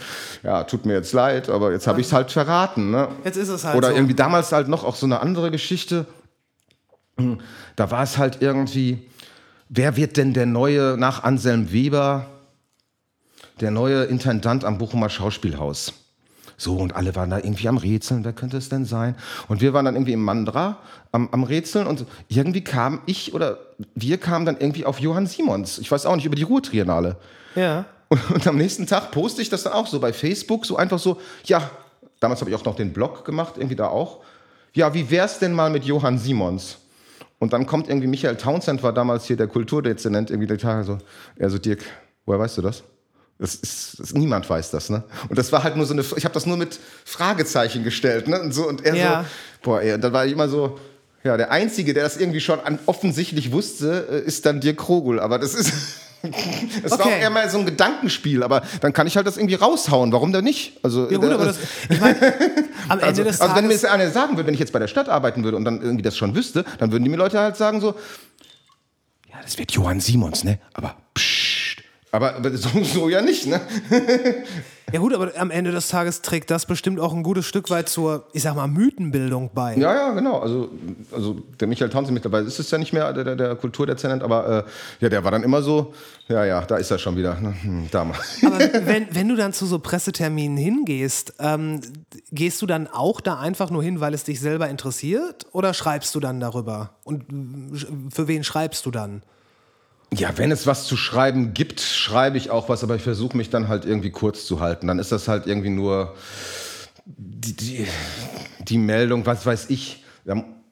Ja, 0.43 0.63
tut 0.63 0.85
mir 0.85 0.93
jetzt 0.93 1.13
leid, 1.13 1.49
aber 1.49 1.71
jetzt 1.71 1.87
habe 1.87 2.01
ich 2.01 2.07
es 2.07 2.13
halt 2.13 2.31
verraten. 2.31 2.91
Ne? 2.91 3.09
Jetzt 3.23 3.37
ist 3.37 3.49
es 3.49 3.63
halt 3.63 3.77
Oder 3.77 3.89
so. 3.89 3.95
irgendwie 3.95 4.15
damals 4.15 4.51
halt 4.51 4.67
noch 4.67 4.83
auch 4.83 4.95
so 4.95 5.05
eine 5.05 5.19
andere 5.19 5.51
Geschichte. 5.51 6.05
Da 7.75 7.91
war 7.91 8.03
es 8.03 8.17
halt 8.17 8.41
irgendwie, 8.41 9.07
wer 9.69 9.95
wird 9.95 10.17
denn 10.17 10.33
der 10.33 10.47
neue, 10.47 10.95
nach 10.97 11.23
Anselm 11.23 11.71
Weber, 11.71 12.25
der 13.59 13.69
neue 13.69 14.03
Intendant 14.05 14.65
am 14.65 14.79
Bochumer 14.79 15.09
Schauspielhaus? 15.09 15.93
So, 16.61 16.75
und 16.75 16.95
alle 16.95 17.15
waren 17.15 17.31
da 17.31 17.37
irgendwie 17.37 17.67
am 17.67 17.77
Rätseln, 17.77 18.23
wer 18.23 18.33
könnte 18.33 18.57
es 18.57 18.69
denn 18.69 18.85
sein? 18.85 19.15
Und 19.47 19.61
wir 19.61 19.73
waren 19.73 19.83
dann 19.83 19.95
irgendwie 19.95 20.13
im 20.13 20.23
Mandra 20.23 20.77
am, 21.11 21.27
am 21.31 21.43
Rätseln 21.43 21.87
und 21.87 22.05
irgendwie 22.27 22.63
kam 22.63 23.01
ich 23.07 23.33
oder 23.33 23.57
wir 23.95 24.19
kamen 24.19 24.45
dann 24.45 24.57
irgendwie 24.59 24.85
auf 24.85 24.99
Johann 24.99 25.25
Simons. 25.25 25.79
Ich 25.79 25.91
weiß 25.91 26.05
auch 26.05 26.15
nicht, 26.15 26.25
über 26.27 26.35
die 26.35 26.43
Ruhrtriennale. 26.43 27.17
Ja. 27.55 27.85
Und, 28.09 28.29
und 28.29 28.45
am 28.45 28.57
nächsten 28.57 28.85
Tag 28.85 29.09
poste 29.09 29.41
ich 29.41 29.49
das 29.49 29.63
dann 29.63 29.73
auch 29.73 29.87
so 29.87 29.99
bei 29.99 30.13
Facebook, 30.13 30.67
so 30.67 30.77
einfach 30.77 30.99
so, 30.99 31.19
ja, 31.45 31.67
damals 32.19 32.41
habe 32.41 32.51
ich 32.51 32.55
auch 32.55 32.63
noch 32.63 32.75
den 32.75 32.93
Blog 32.93 33.25
gemacht, 33.25 33.55
irgendwie 33.57 33.75
da 33.75 33.87
auch. 33.87 34.19
Ja, 34.75 34.93
wie 34.93 35.09
wär's 35.09 35.39
denn 35.39 35.53
mal 35.53 35.71
mit 35.71 35.83
Johann 35.83 36.19
Simons? 36.19 36.77
Und 37.39 37.53
dann 37.53 37.65
kommt 37.65 37.89
irgendwie 37.89 38.07
Michael 38.07 38.37
Townsend, 38.37 38.83
war 38.83 38.93
damals 38.93 39.25
hier 39.25 39.35
der 39.35 39.47
Kulturdezernent, 39.47 40.29
irgendwie 40.29 40.47
der 40.47 40.59
Tag 40.59 40.85
so, 40.85 40.99
er 41.37 41.49
so, 41.49 41.57
Dirk, 41.57 41.83
woher 42.27 42.39
weißt 42.39 42.59
du 42.59 42.61
das? 42.61 42.83
Das 43.41 43.55
ist, 43.55 43.95
das, 43.99 44.13
niemand 44.13 44.47
weiß 44.47 44.69
das, 44.69 44.89
ne? 44.91 45.03
Und 45.27 45.35
das 45.37 45.51
war 45.51 45.63
halt 45.63 45.75
nur 45.75 45.87
so 45.87 45.93
eine, 45.93 46.03
ich 46.15 46.25
habe 46.25 46.33
das 46.35 46.45
nur 46.45 46.57
mit 46.57 46.79
Fragezeichen 47.05 47.83
gestellt, 47.83 48.27
ne? 48.27 48.39
Und 48.39 48.53
so 48.53 48.67
und 48.67 48.85
er 48.85 48.95
Ja. 48.95 49.23
so, 49.23 49.29
boah, 49.63 49.81
ey, 49.81 49.93
und 49.93 50.01
dann 50.01 50.13
war 50.13 50.27
ich 50.27 50.31
immer 50.33 50.47
so, 50.47 50.77
ja, 51.23 51.35
der 51.37 51.49
einzige, 51.51 51.95
der 51.95 52.03
das 52.03 52.17
irgendwie 52.17 52.39
schon 52.39 52.59
an, 52.59 52.77
offensichtlich 52.85 53.51
wusste, 53.51 54.07
äh, 54.11 54.27
ist 54.27 54.45
dann 54.45 54.61
Dirk 54.61 54.77
Krogul, 54.77 55.19
aber 55.19 55.39
das 55.39 55.55
ist 55.55 55.73
Es 56.83 56.91
war 56.91 56.99
Okay. 56.99 57.09
auch 57.09 57.19
eher 57.19 57.29
mal 57.31 57.49
so 57.49 57.57
ein 57.57 57.65
Gedankenspiel, 57.65 58.43
aber 58.43 58.61
dann 58.81 58.93
kann 58.93 59.07
ich 59.07 59.17
halt 59.17 59.25
das 59.25 59.37
irgendwie 59.37 59.55
raushauen. 59.55 60.11
Warum 60.11 60.31
denn 60.31 60.43
nicht? 60.43 60.77
Also, 60.83 61.09
Ja, 61.09 61.17
gut, 61.17 61.31
äh, 61.31 61.33
aber 61.33 61.45
das, 61.45 61.57
ich 61.89 61.99
meine, 61.99 62.15
am 62.89 62.99
Ende 62.99 63.05
also, 63.05 63.23
des 63.23 63.41
also 63.41 63.55
wenn 63.55 63.65
mir 63.65 63.73
das 63.73 63.85
einer 63.85 64.11
sagen 64.11 64.37
würde, 64.37 64.45
wenn 64.45 64.53
ich 64.53 64.59
jetzt 64.59 64.71
bei 64.71 64.77
der 64.77 64.87
Stadt 64.87 65.09
arbeiten 65.09 65.43
würde 65.43 65.57
und 65.57 65.65
dann 65.65 65.81
irgendwie 65.81 66.03
das 66.03 66.15
schon 66.15 66.35
wüsste, 66.35 66.63
dann 66.77 66.91
würden 66.91 67.03
die 67.05 67.09
mir 67.09 67.17
Leute 67.17 67.39
halt 67.39 67.57
sagen 67.57 67.81
so, 67.81 67.95
ja, 69.31 69.37
das 69.41 69.57
wird 69.57 69.71
Johann 69.71 69.99
Simons, 69.99 70.43
ne? 70.43 70.59
Aber 70.73 70.95
pssst. 71.15 71.40
Aber, 72.11 72.35
aber 72.35 72.51
so, 72.57 72.69
so 72.83 73.09
ja 73.09 73.21
nicht, 73.21 73.47
ne? 73.47 73.61
Ja, 74.91 74.99
gut, 74.99 75.13
aber 75.13 75.31
am 75.37 75.51
Ende 75.51 75.71
des 75.71 75.87
Tages 75.87 76.21
trägt 76.21 76.51
das 76.51 76.65
bestimmt 76.65 76.99
auch 76.99 77.13
ein 77.13 77.23
gutes 77.23 77.45
Stück 77.45 77.69
weit 77.69 77.87
zur, 77.87 78.25
ich 78.33 78.43
sag 78.43 78.55
mal, 78.55 78.67
Mythenbildung 78.67 79.49
bei. 79.53 79.77
Ja, 79.77 79.93
ja, 79.93 80.11
genau. 80.11 80.39
Also, 80.39 80.69
also 81.13 81.35
der 81.59 81.69
Michael 81.69 81.89
Townsend 81.89 82.13
mittlerweile 82.13 82.45
ist 82.45 82.59
es 82.59 82.69
ja 82.71 82.77
nicht 82.77 82.91
mehr, 82.91 83.13
der, 83.13 83.23
der, 83.23 83.35
der 83.37 83.55
Kulturdezernent, 83.55 84.21
aber 84.21 84.65
äh, 84.67 84.69
ja, 84.99 85.07
der 85.07 85.23
war 85.23 85.31
dann 85.31 85.43
immer 85.43 85.61
so, 85.61 85.93
ja, 86.27 86.43
ja, 86.43 86.61
da 86.61 86.75
ist 86.75 86.91
er 86.91 86.99
schon 86.99 87.15
wieder. 87.15 87.39
Ne? 87.39 87.55
Hm, 87.61 87.87
da 87.89 88.03
mal. 88.03 88.17
Aber 88.45 88.59
wenn, 88.85 89.07
wenn 89.15 89.29
du 89.29 89.37
dann 89.37 89.53
zu 89.53 89.65
so 89.65 89.79
Presseterminen 89.79 90.57
hingehst, 90.57 91.35
ähm, 91.39 91.79
gehst 92.31 92.61
du 92.61 92.65
dann 92.65 92.87
auch 92.87 93.21
da 93.21 93.39
einfach 93.39 93.69
nur 93.69 93.83
hin, 93.83 94.01
weil 94.01 94.13
es 94.13 94.25
dich 94.25 94.41
selber 94.41 94.67
interessiert? 94.67 95.45
Oder 95.53 95.73
schreibst 95.73 96.13
du 96.15 96.19
dann 96.19 96.41
darüber? 96.41 96.95
Und 97.05 97.23
äh, 97.23 97.85
für 98.13 98.27
wen 98.27 98.43
schreibst 98.43 98.85
du 98.85 98.91
dann? 98.91 99.21
Ja, 100.13 100.37
wenn 100.37 100.51
es 100.51 100.67
was 100.67 100.85
zu 100.85 100.97
schreiben 100.97 101.53
gibt, 101.53 101.79
schreibe 101.79 102.37
ich 102.37 102.49
auch 102.49 102.67
was, 102.67 102.83
aber 102.83 102.95
ich 102.95 103.01
versuche 103.01 103.37
mich 103.37 103.49
dann 103.49 103.69
halt 103.69 103.85
irgendwie 103.85 104.11
kurz 104.11 104.45
zu 104.45 104.59
halten. 104.59 104.87
Dann 104.87 104.99
ist 104.99 105.11
das 105.11 105.27
halt 105.27 105.47
irgendwie 105.47 105.69
nur 105.69 106.15
die, 107.05 107.55
die, 107.55 107.87
die 108.59 108.77
Meldung, 108.77 109.25
was 109.25 109.45
weiß 109.45 109.69
ich. 109.69 110.03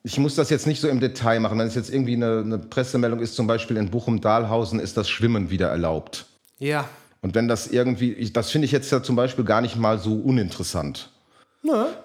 Ich 0.04 0.18
muss 0.18 0.36
das 0.36 0.50
jetzt 0.50 0.68
nicht 0.68 0.82
so 0.82 0.90
im 0.90 1.00
Detail 1.00 1.40
machen. 1.40 1.58
Wenn 1.58 1.68
es 1.68 1.76
jetzt 1.76 1.90
irgendwie 1.90 2.16
eine, 2.16 2.40
eine 2.40 2.58
Pressemeldung 2.58 3.20
ist, 3.20 3.36
zum 3.36 3.48
Beispiel 3.48 3.78
in 3.78 3.90
Bochum-Dahlhausen 3.90 4.80
ist 4.80 4.98
das 4.98 5.10
Schwimmen 5.10 5.50
wieder 5.50 5.70
erlaubt. 5.70 6.26
Ja. 6.58 6.90
Und 7.22 7.34
wenn 7.34 7.48
das 7.48 7.68
irgendwie, 7.68 8.30
das 8.32 8.52
finde 8.52 8.66
ich 8.66 8.72
jetzt 8.72 8.92
ja 8.92 9.02
zum 9.02 9.16
Beispiel 9.16 9.46
gar 9.46 9.62
nicht 9.62 9.78
mal 9.78 10.00
so 10.00 10.16
uninteressant. 10.16 11.12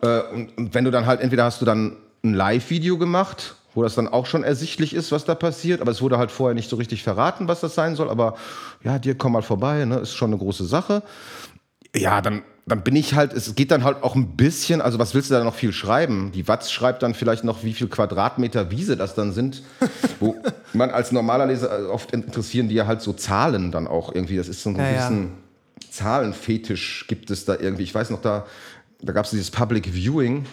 Äh, 0.02 0.20
und, 0.32 0.56
und 0.56 0.74
wenn 0.74 0.84
du 0.84 0.90
dann 0.90 1.06
halt, 1.06 1.20
entweder 1.20 1.44
hast 1.44 1.60
du 1.60 1.64
dann 1.64 1.96
ein 2.22 2.34
Live-Video 2.34 2.98
gemacht, 2.98 3.56
wo 3.74 3.82
das 3.82 3.94
dann 3.94 4.08
auch 4.08 4.26
schon 4.26 4.44
ersichtlich 4.44 4.94
ist, 4.94 5.12
was 5.12 5.24
da 5.24 5.34
passiert, 5.34 5.80
aber 5.80 5.90
es 5.90 6.00
wurde 6.02 6.18
halt 6.18 6.30
vorher 6.30 6.54
nicht 6.54 6.70
so 6.70 6.76
richtig 6.76 7.02
verraten, 7.02 7.48
was 7.48 7.60
das 7.60 7.74
sein 7.74 7.96
soll. 7.96 8.08
Aber 8.10 8.36
ja, 8.82 8.98
dir 8.98 9.16
komm 9.16 9.32
mal 9.32 9.42
vorbei, 9.42 9.84
ne? 9.84 9.96
ist 9.96 10.14
schon 10.14 10.30
eine 10.30 10.38
große 10.38 10.64
Sache. 10.64 11.02
Ja, 11.94 12.20
dann 12.20 12.42
dann 12.66 12.82
bin 12.82 12.96
ich 12.96 13.14
halt, 13.14 13.34
es 13.34 13.54
geht 13.54 13.70
dann 13.70 13.84
halt 13.84 14.02
auch 14.02 14.14
ein 14.14 14.36
bisschen, 14.36 14.80
also 14.80 14.98
was 14.98 15.14
willst 15.14 15.30
du 15.30 15.34
da 15.34 15.44
noch 15.44 15.54
viel 15.54 15.72
schreiben? 15.72 16.32
Die 16.32 16.48
Watz 16.48 16.70
schreibt 16.70 17.02
dann 17.02 17.12
vielleicht 17.14 17.44
noch, 17.44 17.62
wie 17.62 17.74
viel 17.74 17.88
Quadratmeter 17.88 18.70
Wiese 18.70 18.96
das 18.96 19.14
dann 19.14 19.32
sind, 19.32 19.62
wo 20.20 20.36
man 20.72 20.90
als 20.90 21.12
normaler 21.12 21.46
Leser 21.46 21.90
oft 21.90 22.12
interessieren 22.12 22.68
die 22.68 22.74
ja 22.74 22.86
halt 22.86 23.02
so 23.02 23.12
Zahlen 23.12 23.70
dann 23.70 23.86
auch 23.86 24.14
irgendwie. 24.14 24.36
Das 24.36 24.48
ist 24.48 24.62
so 24.62 24.70
ein 24.70 24.76
Ja, 24.76 24.84
ja. 24.90 24.92
bisschen 24.96 25.32
Zahlenfetisch 25.90 27.04
gibt 27.06 27.30
es 27.30 27.44
da 27.44 27.54
irgendwie. 27.58 27.82
Ich 27.82 27.94
weiß 27.94 28.10
noch, 28.10 28.22
da, 28.22 28.46
da 29.02 29.12
gab 29.12 29.26
es 29.26 29.30
dieses 29.30 29.50
Public 29.50 29.92
Viewing 29.92 30.46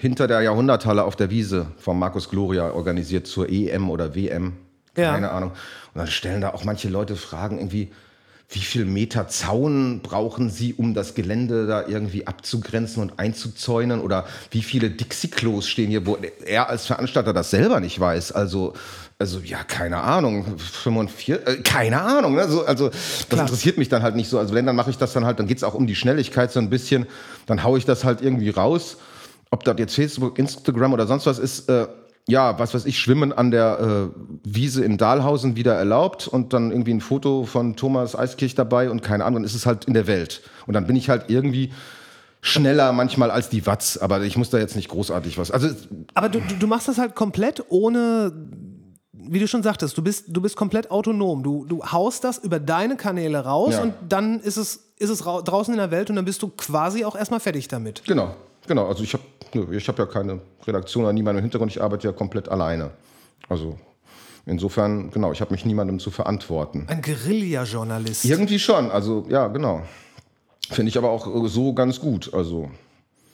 hinter 0.00 0.26
der 0.26 0.40
Jahrhunderthalle 0.40 1.04
auf 1.04 1.14
der 1.14 1.28
Wiese 1.30 1.66
von 1.76 1.98
Markus 1.98 2.30
Gloria 2.30 2.70
organisiert 2.70 3.26
zur 3.26 3.50
EM 3.50 3.90
oder 3.90 4.14
WM. 4.14 4.54
Ja. 4.96 5.12
Keine 5.12 5.30
Ahnung. 5.30 5.50
Und 5.50 5.98
dann 5.98 6.06
stellen 6.06 6.40
da 6.40 6.54
auch 6.54 6.64
manche 6.64 6.88
Leute 6.88 7.16
Fragen 7.16 7.58
irgendwie, 7.58 7.90
wie 8.48 8.60
viel 8.60 8.86
Meter 8.86 9.28
Zaun 9.28 10.00
brauchen 10.02 10.48
sie, 10.48 10.72
um 10.72 10.94
das 10.94 11.14
Gelände 11.14 11.66
da 11.66 11.86
irgendwie 11.86 12.26
abzugrenzen 12.26 13.02
und 13.02 13.18
einzuzäunen? 13.18 14.00
Oder 14.00 14.24
wie 14.50 14.62
viele 14.62 14.90
Dixie-Klos 14.90 15.68
stehen 15.68 15.90
hier, 15.90 16.06
wo 16.06 16.16
er 16.46 16.70
als 16.70 16.86
Veranstalter 16.86 17.34
das 17.34 17.50
selber 17.50 17.78
nicht 17.78 18.00
weiß? 18.00 18.32
Also, 18.32 18.72
also 19.18 19.40
ja, 19.40 19.62
keine 19.64 19.98
Ahnung. 19.98 20.56
45, 20.56 21.28
äh, 21.28 21.56
keine 21.62 22.00
Ahnung. 22.00 22.34
Ne? 22.36 22.48
So, 22.48 22.64
also, 22.64 22.88
das 22.88 23.28
Klar. 23.28 23.42
interessiert 23.42 23.76
mich 23.76 23.90
dann 23.90 24.02
halt 24.02 24.16
nicht 24.16 24.30
so. 24.30 24.38
Also, 24.38 24.54
wenn, 24.54 24.64
dann 24.64 24.76
mache 24.76 24.90
ich 24.90 24.96
das 24.96 25.12
dann 25.12 25.26
halt, 25.26 25.38
dann 25.38 25.46
geht 25.46 25.58
es 25.58 25.62
auch 25.62 25.74
um 25.74 25.86
die 25.86 25.94
Schnelligkeit 25.94 26.50
so 26.50 26.58
ein 26.58 26.70
bisschen. 26.70 27.06
Dann 27.44 27.62
haue 27.62 27.78
ich 27.78 27.84
das 27.84 28.04
halt 28.04 28.22
irgendwie 28.22 28.48
raus. 28.48 28.96
Ob 29.50 29.64
das 29.64 29.76
jetzt 29.78 29.94
Facebook, 29.94 30.38
Instagram 30.38 30.92
oder 30.92 31.06
sonst 31.06 31.26
was 31.26 31.38
ist, 31.38 31.68
äh, 31.68 31.86
ja, 32.28 32.58
was 32.58 32.72
weiß 32.74 32.84
ich, 32.86 32.98
Schwimmen 33.00 33.32
an 33.32 33.50
der 33.50 34.10
äh, 34.14 34.20
Wiese 34.44 34.84
in 34.84 34.96
Dahlhausen 34.96 35.56
wieder 35.56 35.74
erlaubt 35.74 36.28
und 36.28 36.52
dann 36.52 36.70
irgendwie 36.70 36.94
ein 36.94 37.00
Foto 37.00 37.44
von 37.44 37.74
Thomas 37.74 38.16
Eiskirch 38.16 38.54
dabei 38.54 38.90
und 38.90 39.02
keine 39.02 39.24
Ahnung, 39.24 39.36
dann 39.40 39.44
ist 39.44 39.54
es 39.54 39.66
halt 39.66 39.86
in 39.86 39.94
der 39.94 40.06
Welt. 40.06 40.42
Und 40.66 40.74
dann 40.74 40.86
bin 40.86 40.94
ich 40.94 41.08
halt 41.10 41.24
irgendwie 41.28 41.72
schneller 42.42 42.92
manchmal 42.92 43.30
als 43.30 43.48
die 43.48 43.66
Watz, 43.66 43.96
aber 43.96 44.20
ich 44.22 44.36
muss 44.36 44.50
da 44.50 44.58
jetzt 44.58 44.76
nicht 44.76 44.88
großartig 44.88 45.36
was. 45.36 45.50
Also 45.50 45.68
Aber 46.14 46.28
du, 46.28 46.40
du, 46.58 46.66
machst 46.68 46.86
das 46.88 46.98
halt 46.98 47.14
komplett 47.16 47.64
ohne, 47.68 48.32
wie 49.12 49.40
du 49.40 49.48
schon 49.48 49.62
sagtest, 49.64 49.98
du 49.98 50.02
bist, 50.02 50.26
du 50.28 50.40
bist 50.40 50.56
komplett 50.56 50.90
autonom. 50.90 51.42
Du, 51.42 51.64
du 51.66 51.82
haust 51.84 52.22
das 52.24 52.38
über 52.38 52.60
deine 52.60 52.96
Kanäle 52.96 53.40
raus 53.44 53.74
Ja. 53.74 53.82
und 53.82 53.94
dann 54.08 54.40
ist 54.40 54.56
es, 54.56 54.92
ist 54.98 55.10
es 55.10 55.26
rau- 55.26 55.42
draußen 55.42 55.74
in 55.74 55.78
der 55.78 55.90
Welt 55.90 56.08
und 56.08 56.16
dann 56.16 56.24
bist 56.24 56.40
du 56.42 56.48
quasi 56.48 57.04
auch 57.04 57.16
erstmal 57.16 57.40
fertig 57.40 57.66
damit. 57.68 58.04
genau, 58.06 58.34
genau. 58.70 58.86
Also 58.88 59.02
ich 59.02 59.12
habe 59.12 59.24
ich 59.76 59.88
hab 59.88 59.98
ja 59.98 60.06
keine 60.06 60.40
Redaktion 60.66 61.02
oder 61.04 61.12
niemanden 61.12 61.38
im 61.40 61.42
Hintergrund, 61.44 61.72
ich 61.72 61.82
arbeite 61.82 62.06
ja 62.06 62.12
komplett 62.12 62.48
alleine. 62.48 62.92
Also 63.48 63.76
insofern, 64.46 65.10
genau, 65.10 65.32
ich 65.32 65.40
habe 65.40 65.52
mich 65.52 65.64
niemandem 65.64 65.98
zu 65.98 66.10
verantworten. 66.12 66.86
Ein 66.88 67.02
Guerilla-Journalist. 67.02 68.24
Irgendwie 68.24 68.58
schon, 68.60 68.90
also 68.92 69.26
ja, 69.28 69.48
genau. 69.48 69.82
Finde 70.70 70.88
ich 70.88 70.96
aber 70.96 71.10
auch 71.10 71.26
äh, 71.44 71.48
so 71.48 71.74
ganz 71.74 71.98
gut. 72.00 72.32
Also, 72.32 72.70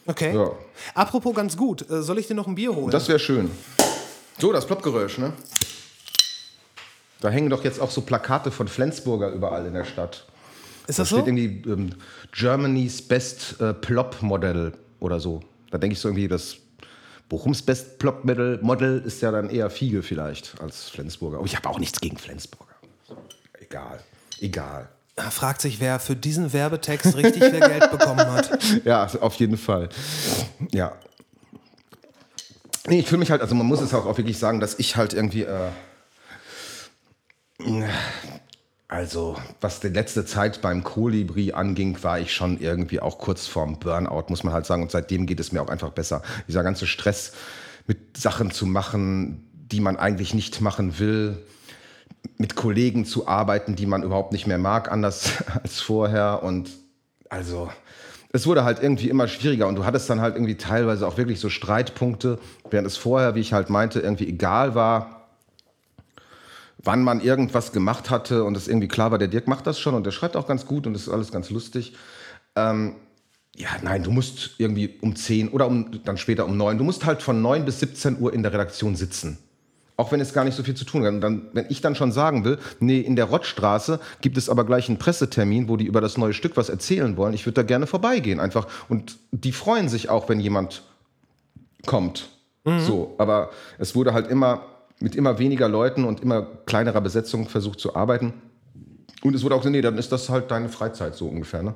Okay. 0.06 0.34
ja. 0.34 0.50
Apropos 0.94 1.34
ganz 1.34 1.56
gut, 1.56 1.88
äh, 1.90 2.00
soll 2.02 2.18
ich 2.18 2.26
dir 2.28 2.34
noch 2.34 2.46
ein 2.46 2.54
Bier 2.54 2.74
holen? 2.74 2.90
Das 2.90 3.08
wäre 3.08 3.18
schön. 3.18 3.50
So, 4.38 4.52
das 4.52 4.66
Ploppgeräusch, 4.66 5.18
ne? 5.18 5.32
Da 7.20 7.28
hängen 7.30 7.50
doch 7.50 7.62
jetzt 7.64 7.80
auch 7.80 7.90
so 7.90 8.00
Plakate 8.02 8.50
von 8.50 8.68
Flensburger 8.68 9.30
überall 9.30 9.66
in 9.66 9.74
der 9.74 9.84
Stadt. 9.84 10.24
ist 10.86 10.98
Da 10.98 11.02
das 11.02 11.08
steht 11.08 11.20
so? 11.24 11.26
irgendwie 11.26 11.70
ähm, 11.70 11.90
Germany's 12.32 13.02
Best 13.02 13.60
äh, 13.60 13.74
Plop 13.74 14.22
Model 14.22 14.72
oder 15.06 15.20
so. 15.20 15.40
Da 15.70 15.78
denke 15.78 15.94
ich 15.94 16.00
so 16.00 16.08
irgendwie, 16.08 16.28
das 16.28 16.56
Bochums 17.28 17.62
Best 17.62 17.98
Plop 17.98 18.24
Model, 18.24 19.02
ist 19.04 19.22
ja 19.22 19.30
dann 19.30 19.50
eher 19.50 19.70
Fiege 19.70 20.02
vielleicht 20.02 20.60
als 20.60 20.88
Flensburger. 20.90 21.38
Aber 21.38 21.46
ich 21.46 21.56
habe 21.56 21.68
auch 21.68 21.78
nichts 21.78 22.00
gegen 22.00 22.18
Flensburger. 22.18 22.74
Egal, 23.58 24.00
egal. 24.40 24.88
Da 25.16 25.30
fragt 25.30 25.62
sich, 25.62 25.80
wer 25.80 25.98
für 25.98 26.14
diesen 26.14 26.52
Werbetext 26.52 27.16
richtig 27.16 27.42
viel 27.42 27.60
Geld 27.60 27.90
bekommen 27.90 28.30
hat. 28.30 28.58
Ja, 28.84 29.06
auf 29.20 29.34
jeden 29.36 29.56
Fall. 29.56 29.88
Ja. 30.72 30.92
Nee, 32.86 33.00
ich 33.00 33.08
fühle 33.08 33.20
mich 33.20 33.30
halt, 33.30 33.40
also 33.40 33.54
man 33.54 33.66
muss 33.66 33.80
es 33.80 33.94
auch, 33.94 34.06
auch 34.06 34.18
wirklich 34.18 34.38
sagen, 34.38 34.60
dass 34.60 34.78
ich 34.78 34.96
halt 34.96 35.14
irgendwie, 35.14 35.42
äh, 35.42 35.70
also 38.88 39.36
was 39.60 39.80
die 39.80 39.88
letzte 39.88 40.24
Zeit 40.24 40.62
beim 40.62 40.84
Kolibri 40.84 41.52
anging, 41.52 42.02
war 42.02 42.20
ich 42.20 42.32
schon 42.32 42.58
irgendwie 42.60 43.00
auch 43.00 43.18
kurz 43.18 43.46
vorm 43.46 43.80
Burnout, 43.80 44.26
muss 44.28 44.44
man 44.44 44.54
halt 44.54 44.66
sagen. 44.66 44.82
Und 44.82 44.92
seitdem 44.92 45.26
geht 45.26 45.40
es 45.40 45.50
mir 45.50 45.60
auch 45.60 45.68
einfach 45.68 45.90
besser. 45.90 46.22
Dieser 46.46 46.62
ganze 46.62 46.86
Stress 46.86 47.32
mit 47.88 48.16
Sachen 48.16 48.52
zu 48.52 48.64
machen, 48.64 49.44
die 49.52 49.80
man 49.80 49.96
eigentlich 49.96 50.34
nicht 50.34 50.60
machen 50.60 51.00
will, 51.00 51.36
mit 52.38 52.54
Kollegen 52.54 53.04
zu 53.04 53.26
arbeiten, 53.26 53.74
die 53.74 53.86
man 53.86 54.02
überhaupt 54.02 54.32
nicht 54.32 54.46
mehr 54.46 54.58
mag, 54.58 54.90
anders 54.90 55.32
als 55.62 55.80
vorher. 55.80 56.42
Und 56.44 56.70
also, 57.28 57.70
es 58.32 58.46
wurde 58.46 58.62
halt 58.62 58.80
irgendwie 58.80 59.08
immer 59.08 59.26
schwieriger 59.26 59.66
und 59.66 59.76
du 59.76 59.84
hattest 59.84 60.08
dann 60.10 60.20
halt 60.20 60.36
irgendwie 60.36 60.56
teilweise 60.56 61.08
auch 61.08 61.16
wirklich 61.16 61.40
so 61.40 61.48
Streitpunkte, 61.48 62.38
während 62.70 62.86
es 62.86 62.96
vorher, 62.96 63.34
wie 63.34 63.40
ich 63.40 63.52
halt 63.52 63.68
meinte, 63.70 63.98
irgendwie 63.98 64.28
egal 64.28 64.74
war, 64.76 65.15
wann 66.86 67.02
man 67.02 67.20
irgendwas 67.20 67.72
gemacht 67.72 68.10
hatte 68.10 68.44
und 68.44 68.56
es 68.56 68.68
irgendwie 68.68 68.88
klar 68.88 69.10
war, 69.10 69.18
der 69.18 69.28
Dirk 69.28 69.48
macht 69.48 69.66
das 69.66 69.78
schon 69.78 69.94
und 69.94 70.06
der 70.06 70.12
schreibt 70.12 70.36
auch 70.36 70.46
ganz 70.46 70.66
gut 70.66 70.86
und 70.86 70.92
das 70.92 71.02
ist 71.02 71.08
alles 71.08 71.32
ganz 71.32 71.50
lustig. 71.50 71.94
Ähm, 72.54 72.96
ja, 73.56 73.68
nein, 73.82 74.02
du 74.02 74.10
musst 74.10 74.52
irgendwie 74.58 74.94
um 75.00 75.16
10 75.16 75.48
oder 75.48 75.66
um, 75.66 75.90
dann 76.04 76.18
später 76.18 76.44
um 76.44 76.56
9, 76.56 76.78
du 76.78 76.84
musst 76.84 77.04
halt 77.04 77.22
von 77.22 77.40
9 77.42 77.64
bis 77.64 77.80
17 77.80 78.20
Uhr 78.20 78.32
in 78.32 78.42
der 78.42 78.52
Redaktion 78.52 78.96
sitzen. 78.96 79.38
Auch 79.98 80.12
wenn 80.12 80.20
es 80.20 80.34
gar 80.34 80.44
nicht 80.44 80.54
so 80.54 80.62
viel 80.62 80.74
zu 80.74 80.84
tun 80.84 81.04
hat. 81.04 81.14
Und 81.14 81.22
dann, 81.22 81.48
wenn 81.54 81.64
ich 81.70 81.80
dann 81.80 81.94
schon 81.94 82.12
sagen 82.12 82.44
will, 82.44 82.58
nee, 82.80 83.00
in 83.00 83.16
der 83.16 83.24
Rottstraße 83.24 83.98
gibt 84.20 84.36
es 84.36 84.50
aber 84.50 84.66
gleich 84.66 84.90
einen 84.90 84.98
Pressetermin, 84.98 85.70
wo 85.70 85.78
die 85.78 85.86
über 85.86 86.02
das 86.02 86.18
neue 86.18 86.34
Stück 86.34 86.58
was 86.58 86.68
erzählen 86.68 87.16
wollen, 87.16 87.32
ich 87.32 87.46
würde 87.46 87.54
da 87.54 87.62
gerne 87.62 87.86
vorbeigehen 87.86 88.38
einfach. 88.38 88.66
Und 88.90 89.16
die 89.30 89.52
freuen 89.52 89.88
sich 89.88 90.10
auch, 90.10 90.28
wenn 90.28 90.38
jemand 90.38 90.82
kommt. 91.86 92.28
So, 92.80 93.14
aber 93.16 93.50
es 93.78 93.94
wurde 93.94 94.12
halt 94.12 94.26
immer 94.26 94.66
mit 95.00 95.14
immer 95.14 95.38
weniger 95.38 95.68
Leuten 95.68 96.04
und 96.04 96.20
immer 96.20 96.42
kleinerer 96.66 97.00
Besetzung 97.00 97.48
versucht 97.48 97.80
zu 97.80 97.94
arbeiten. 97.94 98.32
Und 99.22 99.34
es 99.34 99.42
wurde 99.42 99.54
auch 99.54 99.60
gesagt, 99.60 99.72
nee, 99.72 99.82
dann 99.82 99.98
ist 99.98 100.12
das 100.12 100.28
halt 100.28 100.50
deine 100.50 100.68
Freizeit 100.68 101.14
so 101.14 101.26
ungefähr, 101.26 101.62
ne? 101.62 101.74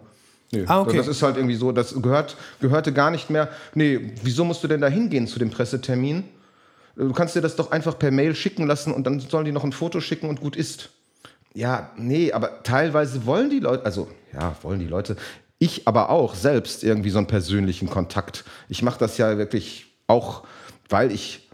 Nee, 0.53 0.65
Ah, 0.67 0.81
okay. 0.81 0.97
Das 0.97 1.07
ist 1.07 1.23
halt 1.23 1.37
irgendwie 1.37 1.55
so, 1.55 1.71
das 1.73 1.95
gehört, 2.01 2.37
gehörte 2.61 2.93
gar 2.93 3.11
nicht 3.11 3.31
mehr. 3.31 3.49
Nee, 3.75 4.13
wieso 4.23 4.45
musst 4.45 4.65
du 4.65 4.69
denn 4.69 4.81
da 4.81 4.89
hingehen 4.89 5.27
zu 5.27 5.39
dem 5.39 5.51
Pressetermin? 5.51 6.25
Du 6.97 7.13
kannst 7.13 7.37
dir 7.37 7.41
das 7.41 7.57
doch 7.57 7.71
einfach 7.71 7.99
per 7.99 8.11
Mail 8.11 8.35
schicken 8.35 8.67
lassen 8.67 8.93
und 8.93 9.05
dann 9.07 9.21
sollen 9.21 9.45
die 9.45 9.53
noch 9.53 9.65
ein 9.65 9.73
Foto 9.73 10.01
schicken 10.01 10.29
und 10.29 10.41
gut 10.41 10.57
ist. 10.57 10.91
Ja, 11.55 11.91
nee, 11.97 12.33
aber 12.33 12.63
teilweise 12.63 13.27
wollen 13.27 13.51
die 13.51 13.61
Leute, 13.61 13.85
also 13.85 14.09
ja, 14.33 14.57
wollen 14.63 14.81
die 14.81 14.87
Leute, 14.87 15.17
ich 15.59 15.87
aber 15.87 16.11
auch 16.11 16.35
selbst 16.35 16.83
irgendwie 16.85 17.11
so 17.11 17.19
einen 17.19 17.27
persönlichen 17.27 17.89
Kontakt. 17.89 18.45
Ich 18.69 18.83
mache 18.83 18.99
das 18.99 19.19
ja 19.19 19.39
wirklich 19.39 19.87
auch, 20.07 20.45
weil 20.89 21.13
ich 21.13 21.50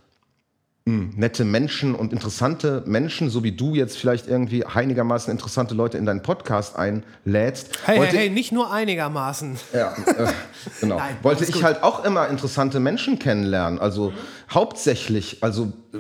mh, 0.87 1.11
nette 1.17 1.45
Menschen 1.45 1.95
und 1.95 2.13
interessante 2.13 2.83
Menschen, 2.87 3.29
so 3.29 3.45
wie 3.45 3.53
du 3.53 3.75
jetzt 3.75 3.99
vielleicht 3.99 4.29
irgendwie 4.29 4.65
einigermaßen 4.65 5.31
interessante 5.31 5.75
Leute 5.75 5.99
in 5.99 6.07
deinen 6.07 6.23
Podcast 6.23 6.77
einlädst. 6.77 7.71
Hey, 7.85 7.99
hey, 7.99 8.17
hey, 8.17 8.31
nicht 8.31 8.53
nur 8.53 8.73
einigermaßen. 8.73 9.59
ja, 9.73 9.93
äh, 9.93 10.27
genau. 10.81 10.97
Nein, 10.99 11.17
Wollte 11.23 11.45
ich 11.45 11.53
gut. 11.53 11.63
halt 11.63 11.83
auch 11.83 12.05
immer 12.05 12.29
interessante 12.29 12.81
Menschen 12.81 13.19
kennenlernen. 13.19 13.79
Also 13.79 14.13
hauptsächlich, 14.51 15.43
also 15.43 15.73
äh, 15.93 15.99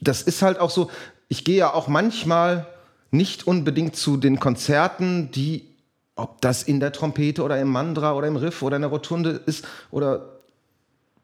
das 0.00 0.22
ist 0.22 0.42
halt 0.42 0.60
auch 0.60 0.70
so, 0.70 0.90
ich 1.28 1.44
gehe 1.44 1.56
ja 1.56 1.72
auch 1.72 1.88
manchmal 1.88 2.66
nicht 3.10 3.46
unbedingt 3.46 3.96
zu 3.96 4.16
den 4.16 4.38
Konzerten, 4.38 5.30
die, 5.32 5.66
ob 6.16 6.40
das 6.40 6.62
in 6.62 6.80
der 6.80 6.92
Trompete 6.92 7.42
oder 7.42 7.58
im 7.60 7.68
Mandra 7.68 8.14
oder 8.14 8.26
im 8.26 8.36
Riff 8.36 8.62
oder 8.62 8.76
in 8.76 8.82
der 8.82 8.90
Rotunde 8.90 9.40
ist 9.46 9.66
oder 9.90 10.31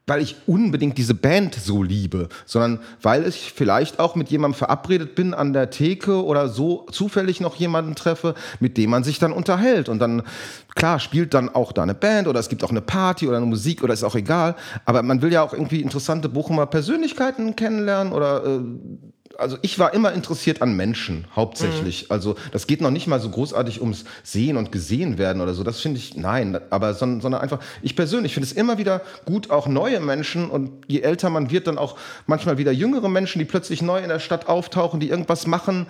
weil 0.09 0.21
ich 0.21 0.35
unbedingt 0.47 0.97
diese 0.97 1.13
Band 1.13 1.53
so 1.53 1.83
liebe, 1.83 2.29
sondern 2.45 2.79
weil 3.01 3.27
ich 3.27 3.53
vielleicht 3.55 3.99
auch 3.99 4.15
mit 4.15 4.29
jemandem 4.29 4.57
verabredet 4.57 5.13
bin 5.13 5.35
an 5.35 5.53
der 5.53 5.69
Theke 5.69 6.25
oder 6.25 6.49
so 6.49 6.87
zufällig 6.91 7.41
noch 7.41 7.55
jemanden 7.55 7.93
treffe, 7.93 8.33
mit 8.59 8.77
dem 8.77 8.89
man 8.89 9.03
sich 9.03 9.19
dann 9.19 9.31
unterhält. 9.31 9.87
Und 9.87 9.99
dann, 9.99 10.23
klar, 10.75 10.99
spielt 10.99 11.35
dann 11.35 11.49
auch 11.49 11.71
da 11.71 11.83
eine 11.83 11.93
Band 11.93 12.27
oder 12.27 12.39
es 12.39 12.49
gibt 12.49 12.63
auch 12.63 12.71
eine 12.71 12.81
Party 12.81 13.27
oder 13.27 13.37
eine 13.37 13.45
Musik 13.45 13.83
oder 13.83 13.93
ist 13.93 14.03
auch 14.03 14.15
egal. 14.15 14.55
Aber 14.85 15.03
man 15.03 15.21
will 15.21 15.31
ja 15.31 15.43
auch 15.43 15.53
irgendwie 15.53 15.81
interessante 15.81 16.27
Bochumer 16.27 16.65
Persönlichkeiten 16.65 17.55
kennenlernen 17.55 18.11
oder 18.11 18.45
äh, 18.45 18.59
also 19.39 19.57
ich 19.61 19.79
war 19.79 19.93
immer 19.93 20.11
interessiert 20.13 20.61
an 20.61 20.75
Menschen, 20.75 21.25
hauptsächlich. 21.35 22.11
Also 22.11 22.35
das 22.51 22.67
geht 22.67 22.81
noch 22.81 22.91
nicht 22.91 23.07
mal 23.07 23.19
so 23.19 23.29
großartig 23.29 23.81
ums 23.81 24.05
Sehen 24.23 24.57
und 24.57 24.71
Gesehen 24.71 25.17
werden 25.17 25.41
oder 25.41 25.53
so. 25.53 25.63
Das 25.63 25.79
finde 25.79 25.97
ich, 25.97 26.15
nein, 26.15 26.59
aber 26.69 26.93
sondern, 26.93 27.21
sondern 27.21 27.41
einfach, 27.41 27.59
ich 27.81 27.95
persönlich 27.95 28.33
finde 28.33 28.47
es 28.47 28.53
immer 28.53 28.77
wieder 28.77 29.01
gut, 29.25 29.49
auch 29.49 29.67
neue 29.67 29.99
Menschen 29.99 30.49
und 30.49 30.71
je 30.87 31.01
älter 31.01 31.29
man 31.29 31.49
wird, 31.49 31.67
dann 31.67 31.77
auch 31.77 31.97
manchmal 32.27 32.57
wieder 32.57 32.71
jüngere 32.71 33.09
Menschen, 33.09 33.39
die 33.39 33.45
plötzlich 33.45 33.81
neu 33.81 33.99
in 33.99 34.09
der 34.09 34.19
Stadt 34.19 34.47
auftauchen, 34.47 34.99
die 34.99 35.09
irgendwas 35.09 35.47
machen. 35.47 35.87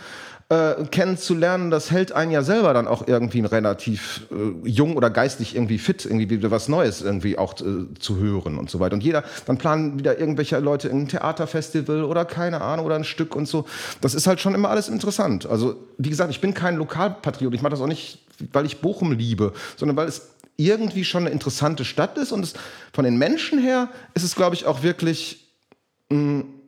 Äh, 0.50 0.86
kennenzulernen, 0.89 1.70
das 1.70 1.91
hält 1.91 2.12
einen 2.12 2.32
ja 2.32 2.41
selber 2.41 2.74
dann 2.74 2.88
auch 2.88 3.08
irgendwie 3.08 3.41
relativ 3.41 4.28
äh, 4.32 4.68
jung 4.68 4.97
oder 4.97 5.12
geistig 5.12 5.56
irgendwie 5.56 5.78
fit, 5.78 6.06
irgendwie 6.06 6.28
wieder 6.30 6.50
was 6.50 6.68
Neues 6.68 7.04
irgendwie 7.04 7.38
auch 7.38 7.54
äh, 7.62 7.93
zu 8.00 8.18
hören 8.18 8.58
und 8.58 8.68
so 8.68 8.80
weiter. 8.80 8.95
Und 8.95 9.04
jeder, 9.04 9.24
dann 9.45 9.60
planen 9.60 10.00
wieder 10.00 10.18
irgendwelche 10.20 10.58
Leute 10.58 10.89
ein 10.89 11.08
Theaterfestival 11.08 12.04
oder 12.04 12.26
keine 12.26 12.62
Ahnung 12.62 12.88
oder 12.88 12.95
ein 12.95 13.04
Stück 13.04 13.36
und 13.36 13.47
so. 13.47 13.66
Das 14.02 14.16
ist 14.16 14.26
halt 14.26 14.39
schon 14.39 14.56
immer 14.56 14.72
alles 14.72 14.89
interessant. 14.89 15.45
Also 15.45 15.76
wie 16.00 16.10
gesagt, 16.10 16.32
ich 16.32 16.41
bin 16.41 16.56
kein 16.56 16.78
Lokalpatriot. 16.78 17.54
Ich 17.54 17.62
mache 17.62 17.72
das 17.72 17.82
auch 17.82 17.88
nicht, 17.88 18.26
weil 18.52 18.66
ich 18.66 18.82
Bochum 18.82 19.12
liebe, 19.12 19.54
sondern 19.78 19.97
weil 19.97 20.08
es 20.08 20.30
irgendwie 20.58 21.06
schon 21.06 21.24
eine 21.24 21.30
interessante 21.30 21.86
Stadt 21.86 22.18
ist 22.18 22.32
und 22.32 22.43
es, 22.43 22.54
von 22.91 23.06
den 23.06 23.18
Menschen 23.18 23.60
her 23.60 23.89
ist 24.16 24.24
es, 24.24 24.36
glaube 24.36 24.56
ich, 24.56 24.66
auch 24.66 24.82
wirklich 24.82 25.47
mh, 26.10 26.18
mm, 26.18 26.59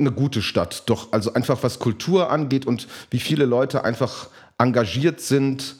eine 0.00 0.12
gute 0.12 0.42
Stadt. 0.42 0.84
Doch, 0.86 1.12
also 1.12 1.32
einfach 1.34 1.62
was 1.62 1.78
Kultur 1.78 2.30
angeht 2.30 2.66
und 2.66 2.88
wie 3.10 3.20
viele 3.20 3.44
Leute 3.44 3.84
einfach 3.84 4.28
engagiert 4.58 5.20
sind 5.20 5.76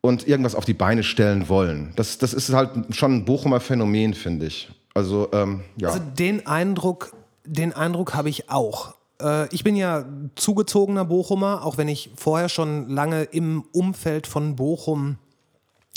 und 0.00 0.26
irgendwas 0.26 0.54
auf 0.54 0.64
die 0.64 0.74
Beine 0.74 1.02
stellen 1.02 1.48
wollen. 1.48 1.92
Das, 1.96 2.18
das 2.18 2.32
ist 2.32 2.52
halt 2.52 2.70
schon 2.90 3.16
ein 3.16 3.24
Bochumer 3.24 3.60
Phänomen, 3.60 4.14
finde 4.14 4.46
ich. 4.46 4.68
Also, 4.94 5.28
ähm, 5.32 5.62
ja. 5.76 5.88
Also 5.88 6.00
den 6.00 6.46
Eindruck, 6.46 7.12
den 7.44 7.72
Eindruck 7.72 8.14
habe 8.14 8.28
ich 8.28 8.48
auch. 8.50 8.94
Äh, 9.20 9.52
ich 9.54 9.64
bin 9.64 9.76
ja 9.76 10.04
zugezogener 10.36 11.04
Bochumer, 11.04 11.64
auch 11.64 11.76
wenn 11.76 11.88
ich 11.88 12.10
vorher 12.16 12.48
schon 12.48 12.88
lange 12.88 13.24
im 13.24 13.64
Umfeld 13.72 14.26
von 14.26 14.56
Bochum 14.56 15.18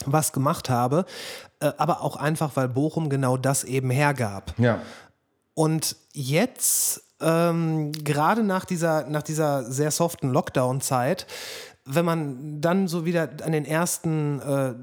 was 0.06 0.32
gemacht 0.34 0.70
habe, 0.70 1.06
äh, 1.60 1.72
aber 1.78 2.02
auch 2.02 2.16
einfach, 2.16 2.56
weil 2.56 2.70
Bochum 2.70 3.10
genau 3.10 3.38
das 3.38 3.64
eben 3.64 3.90
hergab. 3.90 4.54
Ja. 4.58 4.82
Und 5.54 5.98
jetzt, 6.14 7.04
ähm, 7.22 7.92
gerade 7.92 8.44
nach 8.44 8.66
dieser, 8.66 9.08
nach 9.10 9.24
dieser 9.24 9.70
sehr 9.72 9.92
soften 9.92 10.30
Lockdown-Zeit, 10.30 11.28
wenn 11.86 12.06
man 12.06 12.62
dann 12.62 12.88
so 12.88 13.06
wieder 13.06 13.30
an 13.44 13.52
den 13.52 13.66
ersten 13.66 14.40
äh, 14.42 14.74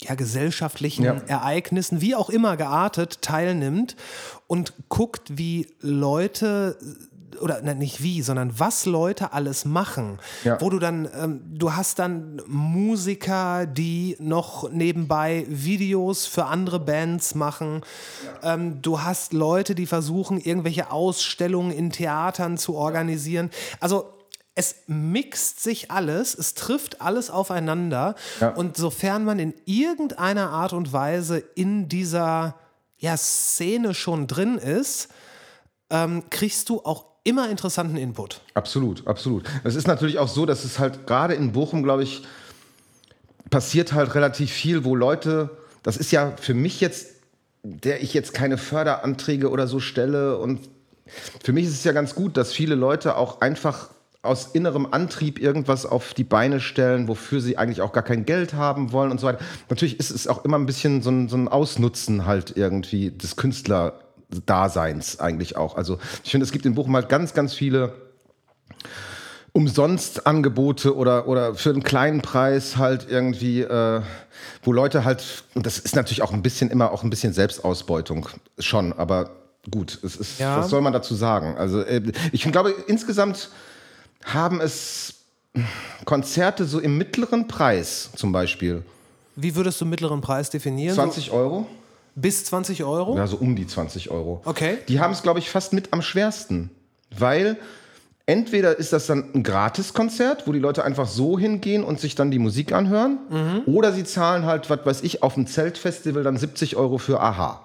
ja, 0.00 0.14
gesellschaftlichen 0.14 1.04
ja. 1.04 1.16
Ereignissen, 1.26 2.00
wie 2.00 2.14
auch 2.14 2.30
immer 2.30 2.56
geartet, 2.56 3.22
teilnimmt 3.22 3.96
und 4.46 4.74
guckt, 4.88 5.38
wie 5.38 5.68
Leute 5.80 6.78
oder 7.40 7.62
ne, 7.62 7.74
nicht 7.74 8.02
wie, 8.02 8.22
sondern 8.22 8.58
was 8.58 8.86
Leute 8.86 9.32
alles 9.32 9.64
machen. 9.64 10.18
Ja. 10.44 10.60
Wo 10.60 10.70
du 10.70 10.78
dann, 10.78 11.08
ähm, 11.14 11.40
du 11.46 11.72
hast 11.72 11.98
dann 11.98 12.42
Musiker, 12.46 13.66
die 13.66 14.16
noch 14.18 14.70
nebenbei 14.70 15.46
Videos 15.48 16.26
für 16.26 16.46
andere 16.46 16.80
Bands 16.80 17.34
machen. 17.34 17.82
Ja. 18.42 18.54
Ähm, 18.54 18.82
du 18.82 19.02
hast 19.02 19.32
Leute, 19.32 19.74
die 19.74 19.86
versuchen, 19.86 20.38
irgendwelche 20.38 20.90
Ausstellungen 20.90 21.70
in 21.70 21.90
Theatern 21.90 22.58
zu 22.58 22.74
organisieren. 22.74 23.50
Also 23.80 24.14
es 24.54 24.76
mixt 24.86 25.60
sich 25.62 25.90
alles, 25.90 26.34
es 26.34 26.54
trifft 26.54 27.00
alles 27.00 27.30
aufeinander. 27.30 28.14
Ja. 28.40 28.50
Und 28.50 28.76
sofern 28.76 29.24
man 29.24 29.38
in 29.38 29.54
irgendeiner 29.64 30.50
Art 30.50 30.72
und 30.72 30.92
Weise 30.92 31.38
in 31.38 31.88
dieser 31.88 32.56
ja, 32.98 33.16
Szene 33.16 33.94
schon 33.94 34.26
drin 34.26 34.56
ist, 34.56 35.08
ähm, 35.90 36.24
kriegst 36.30 36.68
du 36.68 36.80
auch 36.84 37.06
immer 37.24 37.50
interessanten 37.50 37.96
Input. 37.96 38.40
Absolut, 38.54 39.06
absolut. 39.06 39.44
Es 39.64 39.74
ist 39.74 39.86
natürlich 39.86 40.18
auch 40.18 40.28
so, 40.28 40.46
dass 40.46 40.64
es 40.64 40.78
halt 40.78 41.06
gerade 41.06 41.34
in 41.34 41.52
Bochum, 41.52 41.82
glaube 41.82 42.02
ich, 42.02 42.22
passiert 43.50 43.92
halt 43.92 44.14
relativ 44.14 44.50
viel, 44.52 44.84
wo 44.84 44.94
Leute, 44.94 45.50
das 45.82 45.96
ist 45.96 46.12
ja 46.12 46.34
für 46.36 46.54
mich 46.54 46.80
jetzt, 46.80 47.08
der 47.62 48.02
ich 48.02 48.14
jetzt 48.14 48.34
keine 48.34 48.58
Förderanträge 48.58 49.50
oder 49.50 49.66
so 49.66 49.80
stelle 49.80 50.38
und 50.38 50.60
für 51.42 51.52
mich 51.52 51.64
ist 51.66 51.72
es 51.74 51.84
ja 51.84 51.92
ganz 51.92 52.14
gut, 52.14 52.36
dass 52.36 52.52
viele 52.52 52.74
Leute 52.74 53.16
auch 53.16 53.40
einfach 53.40 53.90
aus 54.22 54.46
innerem 54.54 54.86
Antrieb 54.90 55.38
irgendwas 55.38 55.84
auf 55.84 56.14
die 56.14 56.24
Beine 56.24 56.60
stellen, 56.60 57.08
wofür 57.08 57.40
sie 57.40 57.58
eigentlich 57.58 57.82
auch 57.82 57.92
gar 57.92 58.02
kein 58.02 58.24
Geld 58.24 58.54
haben 58.54 58.92
wollen 58.92 59.10
und 59.10 59.20
so 59.20 59.26
weiter. 59.26 59.44
Natürlich 59.68 60.00
ist 60.00 60.10
es 60.10 60.26
auch 60.26 60.44
immer 60.44 60.58
ein 60.58 60.64
bisschen 60.64 61.02
so 61.02 61.10
ein, 61.10 61.28
so 61.28 61.36
ein 61.36 61.46
Ausnutzen 61.46 62.24
halt 62.24 62.56
irgendwie 62.56 63.10
des 63.10 63.36
Künstlerdaseins 64.34 65.20
eigentlich 65.20 65.56
auch. 65.56 65.76
Also 65.76 65.98
ich 66.22 66.30
finde, 66.30 66.44
es 66.44 66.52
gibt 66.52 66.66
in 66.66 66.74
Bochum 66.74 66.94
halt 66.94 67.08
ganz, 67.08 67.34
ganz 67.34 67.54
viele 67.54 67.92
umsonst 69.52 70.26
Angebote 70.26 70.96
oder, 70.96 71.28
oder 71.28 71.54
für 71.54 71.70
einen 71.70 71.84
kleinen 71.84 72.22
Preis 72.22 72.76
halt 72.76 73.06
irgendwie, 73.08 73.60
äh, 73.60 74.02
wo 74.62 74.72
Leute 74.72 75.04
halt, 75.04 75.44
und 75.54 75.64
das 75.64 75.78
ist 75.78 75.94
natürlich 75.94 76.22
auch 76.22 76.32
ein 76.32 76.42
bisschen 76.42 76.70
immer 76.70 76.90
auch 76.90 77.04
ein 77.04 77.10
bisschen 77.10 77.32
Selbstausbeutung 77.32 78.28
schon, 78.58 78.92
aber 78.92 79.30
gut, 79.70 80.00
es 80.02 80.16
ist, 80.16 80.40
ja. 80.40 80.58
was 80.58 80.70
soll 80.70 80.80
man 80.80 80.92
dazu 80.92 81.14
sagen? 81.14 81.56
Also 81.56 81.82
äh, 81.82 82.02
ich 82.32 82.42
glaube 82.50 82.74
insgesamt 82.88 83.50
haben 84.24 84.60
es 84.60 85.14
Konzerte 86.04 86.64
so 86.64 86.80
im 86.80 86.98
mittleren 86.98 87.46
Preis 87.46 88.10
zum 88.16 88.32
Beispiel. 88.32 88.82
Wie 89.36 89.54
würdest 89.54 89.80
du 89.80 89.86
mittleren 89.86 90.20
Preis 90.20 90.50
definieren? 90.50 90.96
20 90.96 91.30
Euro. 91.30 91.66
Bis 92.14 92.44
20 92.44 92.84
Euro? 92.84 93.16
Ja, 93.16 93.26
so 93.26 93.36
um 93.36 93.56
die 93.56 93.66
20 93.66 94.10
Euro. 94.10 94.40
Okay. 94.44 94.78
Die 94.88 95.00
haben 95.00 95.12
es, 95.12 95.22
glaube 95.22 95.38
ich, 95.40 95.50
fast 95.50 95.72
mit 95.72 95.92
am 95.92 96.02
schwersten. 96.02 96.70
Weil 97.16 97.58
entweder 98.26 98.78
ist 98.78 98.92
das 98.92 99.06
dann 99.06 99.32
ein 99.34 99.42
Gratiskonzert, 99.42 100.46
wo 100.46 100.52
die 100.52 100.58
Leute 100.58 100.84
einfach 100.84 101.08
so 101.08 101.38
hingehen 101.38 101.84
und 101.84 102.00
sich 102.00 102.14
dann 102.14 102.30
die 102.30 102.38
Musik 102.38 102.72
anhören, 102.72 103.18
mhm. 103.28 103.62
oder 103.66 103.92
sie 103.92 104.04
zahlen 104.04 104.46
halt, 104.46 104.70
was 104.70 104.84
weiß 104.84 105.02
ich, 105.02 105.22
auf 105.22 105.34
dem 105.34 105.46
Zeltfestival 105.46 106.22
dann 106.22 106.36
70 106.36 106.76
Euro 106.76 106.98
für 106.98 107.20
Aha. 107.20 107.60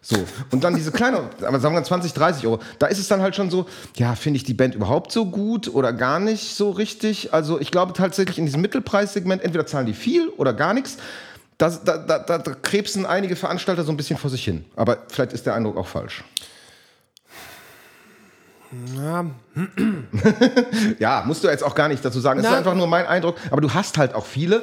So. 0.00 0.16
Und 0.52 0.62
dann 0.62 0.76
diese 0.76 0.92
kleine, 0.92 1.28
aber 1.42 1.58
sagen 1.58 1.74
wir 1.74 1.82
20, 1.82 2.12
30 2.12 2.46
Euro. 2.46 2.60
Da 2.78 2.86
ist 2.86 2.98
es 2.98 3.08
dann 3.08 3.20
halt 3.20 3.34
schon 3.34 3.50
so, 3.50 3.66
ja, 3.96 4.14
finde 4.14 4.36
ich 4.36 4.44
die 4.44 4.54
Band 4.54 4.74
überhaupt 4.74 5.10
so 5.10 5.26
gut 5.26 5.68
oder 5.74 5.92
gar 5.92 6.20
nicht 6.20 6.54
so 6.54 6.70
richtig? 6.70 7.34
Also 7.34 7.60
ich 7.60 7.70
glaube 7.70 7.92
tatsächlich 7.94 8.38
in 8.38 8.46
diesem 8.46 8.60
Mittelpreissegment, 8.60 9.42
entweder 9.42 9.66
zahlen 9.66 9.86
die 9.86 9.94
viel 9.94 10.28
oder 10.28 10.52
gar 10.52 10.72
nichts. 10.72 10.98
Da, 11.58 11.70
da, 11.70 11.98
da, 11.98 12.38
da 12.38 12.54
krebsen 12.54 13.04
einige 13.04 13.34
Veranstalter 13.34 13.82
so 13.82 13.90
ein 13.90 13.96
bisschen 13.96 14.16
vor 14.16 14.30
sich 14.30 14.44
hin. 14.44 14.64
Aber 14.76 14.98
vielleicht 15.08 15.32
ist 15.32 15.44
der 15.44 15.54
Eindruck 15.54 15.76
auch 15.76 15.88
falsch. 15.88 16.24
Ja. 18.96 19.26
ja, 20.98 21.24
musst 21.26 21.42
du 21.42 21.48
jetzt 21.48 21.64
auch 21.64 21.74
gar 21.74 21.88
nicht 21.88 22.04
dazu 22.04 22.20
sagen. 22.20 22.40
Es 22.40 22.46
ist 22.46 22.52
einfach 22.52 22.74
nur 22.74 22.86
mein 22.86 23.06
Eindruck. 23.06 23.36
Aber 23.50 23.60
du 23.60 23.74
hast 23.74 23.98
halt 23.98 24.14
auch 24.14 24.26
viele 24.26 24.62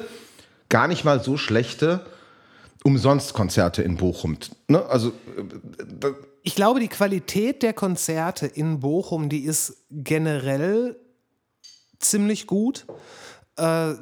gar 0.70 0.88
nicht 0.88 1.04
mal 1.04 1.22
so 1.22 1.38
schlechte 1.38 2.06
umsonst 2.84 3.34
Konzerte 3.34 3.82
in 3.82 3.98
Bochum. 3.98 4.38
Ne? 4.68 4.86
Also, 4.86 5.10
äh, 5.10 6.12
ich 6.44 6.56
glaube, 6.56 6.80
die 6.80 6.88
Qualität 6.88 7.64
der 7.64 7.74
Konzerte 7.74 8.46
in 8.46 8.80
Bochum, 8.80 9.28
die 9.28 9.44
ist 9.44 9.86
generell 9.90 10.96
ziemlich 11.98 12.46
gut. 12.46 12.86
Äh, 13.58 13.96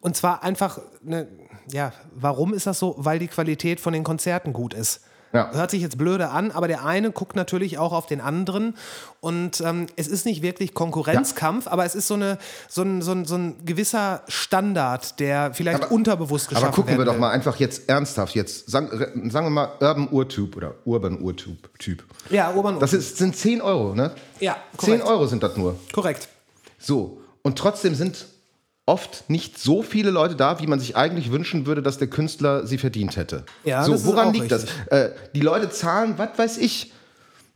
und 0.00 0.16
zwar 0.16 0.44
einfach, 0.44 0.78
ne, 1.02 1.26
ja, 1.72 1.92
warum 2.14 2.54
ist 2.54 2.66
das 2.66 2.78
so? 2.78 2.94
Weil 2.98 3.18
die 3.18 3.28
Qualität 3.28 3.80
von 3.80 3.92
den 3.92 4.04
Konzerten 4.04 4.52
gut 4.52 4.74
ist. 4.74 5.00
Ja. 5.32 5.52
Hört 5.52 5.70
sich 5.70 5.82
jetzt 5.82 5.98
blöde 5.98 6.30
an, 6.30 6.50
aber 6.50 6.68
der 6.68 6.84
eine 6.84 7.12
guckt 7.12 7.36
natürlich 7.36 7.76
auch 7.76 7.92
auf 7.92 8.06
den 8.06 8.20
anderen. 8.20 8.74
Und 9.20 9.60
ähm, 9.60 9.86
es 9.96 10.08
ist 10.08 10.24
nicht 10.24 10.42
wirklich 10.42 10.72
Konkurrenzkampf, 10.72 11.66
ja. 11.66 11.72
aber 11.72 11.84
es 11.84 11.94
ist 11.94 12.08
so, 12.08 12.14
eine, 12.14 12.38
so, 12.68 12.82
ein, 12.82 13.02
so, 13.02 13.12
ein, 13.12 13.24
so 13.26 13.36
ein 13.36 13.64
gewisser 13.64 14.22
Standard, 14.28 15.20
der 15.20 15.52
vielleicht 15.52 15.84
aber, 15.84 15.92
unterbewusst 15.92 16.48
geschaffen 16.48 16.68
wird. 16.68 16.74
Aber 16.74 16.82
gucken 16.82 16.98
wir 16.98 17.04
doch 17.04 17.18
mal 17.18 17.30
einfach 17.30 17.56
jetzt 17.56 17.88
ernsthaft. 17.88 18.34
Jetzt 18.34 18.70
sagen, 18.70 18.88
sagen 19.30 19.46
wir 19.46 19.50
mal 19.50 19.72
Urban 19.80 20.08
Urtyp 20.10 20.56
oder 20.56 20.74
Urban 20.84 21.20
Urtyp. 21.20 21.68
Typ. 21.78 22.04
Ja, 22.30 22.48
Urban 22.48 22.76
Urtyp. 22.76 22.80
Das 22.80 22.92
ist, 22.94 23.18
sind 23.18 23.36
10 23.36 23.60
Euro, 23.60 23.94
ne? 23.94 24.12
Ja, 24.40 24.56
korrekt. 24.76 25.02
10 25.02 25.08
Euro 25.08 25.26
sind 25.26 25.42
das 25.42 25.56
nur. 25.56 25.78
Korrekt. 25.92 26.28
So, 26.78 27.20
und 27.42 27.58
trotzdem 27.58 27.94
sind 27.94 28.26
oft 28.88 29.28
nicht 29.28 29.58
so 29.58 29.82
viele 29.82 30.10
Leute 30.10 30.34
da, 30.34 30.60
wie 30.60 30.66
man 30.66 30.80
sich 30.80 30.96
eigentlich 30.96 31.30
wünschen 31.30 31.66
würde, 31.66 31.82
dass 31.82 31.98
der 31.98 32.08
Künstler 32.08 32.66
sie 32.66 32.78
verdient 32.78 33.16
hätte. 33.16 33.44
Ja, 33.64 33.84
so, 33.84 34.04
woran 34.06 34.32
liegt 34.32 34.50
richtig. 34.50 34.70
das? 34.88 35.10
Äh, 35.10 35.10
die 35.34 35.40
Leute 35.40 35.70
zahlen, 35.70 36.14
was 36.16 36.30
weiß 36.36 36.58
ich. 36.58 36.92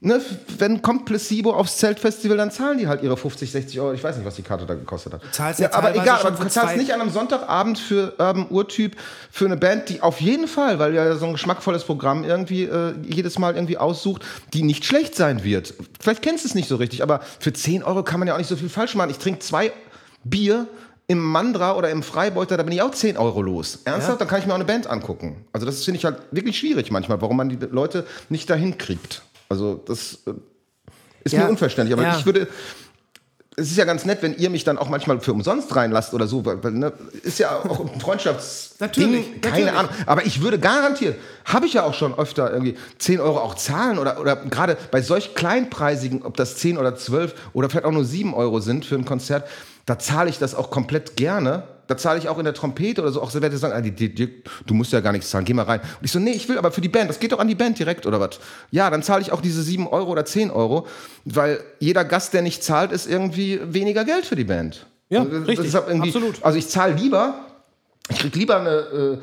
Ne, 0.05 0.20
wenn 0.59 0.83
kommt 0.83 1.05
Placebo 1.05 1.53
aufs 1.53 1.76
Zeltfestival, 1.76 2.37
dann 2.37 2.51
zahlen 2.51 2.76
die 2.76 2.89
halt 2.89 3.05
ihre 3.05 3.16
50, 3.16 3.53
60 3.53 3.80
Euro. 3.80 3.93
Ich 3.93 4.03
weiß 4.03 4.16
nicht, 4.16 4.26
was 4.26 4.35
die 4.35 4.43
Karte 4.43 4.66
da 4.66 4.74
gekostet 4.74 5.12
hat. 5.12 5.22
Zahlst 5.30 5.61
ja, 5.61 5.72
aber 5.72 5.95
egal, 5.95 6.18
aber 6.18 6.33
du 6.33 6.49
zahlst 6.49 6.76
nicht 6.76 6.93
an 6.93 7.01
einem 7.01 7.11
Sonntagabend 7.11 7.78
für 7.78 8.12
Urban 8.18 8.49
Urtyp 8.51 8.97
für 9.30 9.45
eine 9.45 9.57
Band, 9.57 9.91
die 9.91 10.03
auf 10.03 10.20
jeden 10.20 10.49
Fall, 10.49 10.80
weil 10.80 10.93
ja 10.93 11.14
so 11.14 11.26
ein 11.26 11.33
geschmackvolles 11.33 11.85
Programm 11.85 12.24
irgendwie 12.24 12.64
äh, 12.64 12.95
jedes 13.05 13.39
Mal 13.39 13.55
irgendwie 13.55 13.78
aussucht, 13.78 14.22
die 14.53 14.64
nicht 14.64 14.85
schlecht 14.85 15.14
sein 15.14 15.45
wird. 15.45 15.72
Vielleicht 16.01 16.22
kennst 16.22 16.45
du 16.45 16.49
es 16.49 16.57
nicht 16.57 16.68
so 16.68 16.76
richtig, 16.76 17.05
aber 17.05 17.20
für 17.39 17.53
10 17.53 17.85
Euro 17.85 18.03
kann 18.03 18.18
man 18.18 18.26
ja 18.26 18.35
auch 18.35 18.39
nicht 18.39 18.51
so 18.51 18.57
viel 18.57 18.70
falsch 18.70 18.97
machen. 18.97 19.11
Ich 19.11 19.18
trinke 19.18 19.39
zwei 19.39 19.70
Bier 20.24 20.66
im 21.09 21.18
Mandra 21.18 21.76
oder 21.76 21.90
im 21.90 22.03
Freibeuter, 22.03 22.57
da 22.57 22.62
bin 22.62 22.72
ich 22.72 22.82
auch 22.82 22.92
10 22.92 23.16
Euro 23.16 23.42
los. 23.42 23.80
Ernsthaft? 23.84 24.14
Ja. 24.14 24.18
Dann 24.18 24.28
kann 24.28 24.40
ich 24.40 24.46
mir 24.46 24.53
auch 24.53 24.57
eine 24.57 24.64
Band 24.64 24.86
angucken. 24.86 25.44
Also 25.53 25.66
das 25.66 25.84
finde 25.84 25.98
ich 25.98 26.05
halt 26.05 26.18
wirklich 26.30 26.59
schwierig 26.59 26.90
manchmal, 26.90 27.20
warum 27.20 27.36
man 27.36 27.48
die 27.48 27.59
Leute 27.70 28.07
nicht 28.28 28.48
dahin 28.48 28.78
kriegt. 28.78 29.22
Also 29.48 29.82
das 29.86 30.20
äh, 30.26 30.32
ist 31.24 31.32
ja. 31.32 31.44
mir 31.44 31.50
unverständlich. 31.50 31.92
Aber 31.98 32.07
ja. 32.07 32.16
ich 32.16 32.24
würde, 32.24 32.48
es 33.57 33.70
ist 33.70 33.76
ja 33.76 33.84
ganz 33.84 34.07
nett, 34.07 34.22
wenn 34.22 34.34
ihr 34.36 34.48
mich 34.48 34.64
dann 34.64 34.78
auch 34.78 34.88
manchmal 34.88 35.20
für 35.20 35.32
umsonst 35.32 35.74
reinlasst 35.76 36.14
oder 36.14 36.26
so, 36.26 36.44
weil, 36.46 36.59
ne, 36.70 36.92
ist 37.22 37.38
ja 37.38 37.59
auch 37.59 37.80
ein 37.80 38.00
Freundschaftsding, 38.00 38.78
natürlich, 38.80 39.40
keine 39.42 39.66
natürlich. 39.66 39.72
Ahnung. 39.72 39.90
Aber 40.07 40.24
ich 40.24 40.40
würde 40.40 40.59
garantiert, 40.59 41.16
habe 41.44 41.66
ich 41.66 41.74
ja 41.74 41.82
auch 41.82 41.94
schon 41.94 42.18
öfter 42.18 42.50
irgendwie 42.50 42.76
10 42.98 43.20
Euro 43.20 43.38
auch 43.40 43.55
zahlen 43.55 43.98
oder, 43.98 44.18
oder 44.20 44.36
gerade 44.36 44.78
bei 44.90 45.03
solch 45.03 45.34
kleinpreisigen, 45.34 46.22
ob 46.22 46.36
das 46.36 46.57
10 46.57 46.78
oder 46.78 46.96
12 46.96 47.34
oder 47.53 47.68
vielleicht 47.68 47.84
auch 47.84 47.92
nur 47.92 48.05
7 48.05 48.32
Euro 48.32 48.61
sind 48.61 48.86
für 48.86 48.94
ein 48.94 49.05
Konzert, 49.05 49.46
da 49.87 49.99
zahle 49.99 50.30
ich 50.30 50.39
das 50.39 50.55
auch 50.55 50.70
komplett 50.70 51.16
gerne. 51.16 51.64
Da 51.89 51.97
zahle 51.97 52.18
ich 52.18 52.28
auch 52.28 52.39
in 52.39 52.45
der 52.45 52.55
Trompete 52.55 53.03
oder 53.03 53.11
so. 53.11 53.20
Auch 53.20 53.30
so 53.30 53.39
Leute 53.39 53.59
sagen, 53.59 53.74
ah, 53.74 54.26
du 54.66 54.74
musst 54.74 54.93
ja 54.93 55.01
gar 55.01 55.12
nichts 55.12 55.28
zahlen, 55.30 55.45
geh 55.45 55.53
mal 55.53 55.64
rein. 55.64 55.80
Und 55.80 56.05
ich 56.05 56.12
so, 56.12 56.18
nee, 56.18 56.30
ich 56.30 56.49
will 56.49 56.57
aber 56.57 56.70
für 56.70 56.80
die 56.80 56.89
Band, 56.89 57.11
das 57.11 57.18
geht 57.18 57.33
doch 57.33 57.38
an 57.38 57.49
die 57.49 57.54
Band 57.54 57.79
direkt 57.79 58.07
oder 58.07 58.21
was? 58.21 58.38
Ja, 58.71 58.88
dann 58.88 59.03
zahle 59.03 59.21
ich 59.21 59.33
auch 59.33 59.41
diese 59.41 59.63
7 59.63 59.87
Euro 59.88 60.13
oder 60.13 60.25
10 60.25 60.50
Euro, 60.50 60.87
weil 61.25 61.61
jeder 61.80 62.04
Gast, 62.04 62.33
der 62.33 62.42
nicht 62.42 62.63
zahlt, 62.63 62.92
ist 62.92 63.07
irgendwie 63.07 63.61
weniger 63.64 64.04
Geld 64.04 64.25
für 64.25 64.37
die 64.37 64.45
Band. 64.45 64.87
Ja, 65.11 65.25
ist 65.25 65.46
richtig, 65.49 65.75
absolut. 65.75 66.42
Also 66.42 66.57
ich 66.57 66.68
zahle 66.68 66.95
lieber, 66.95 67.34
ich 68.09 68.21
krieg 68.21 68.34
lieber 68.37 68.61
eine, 68.61 69.21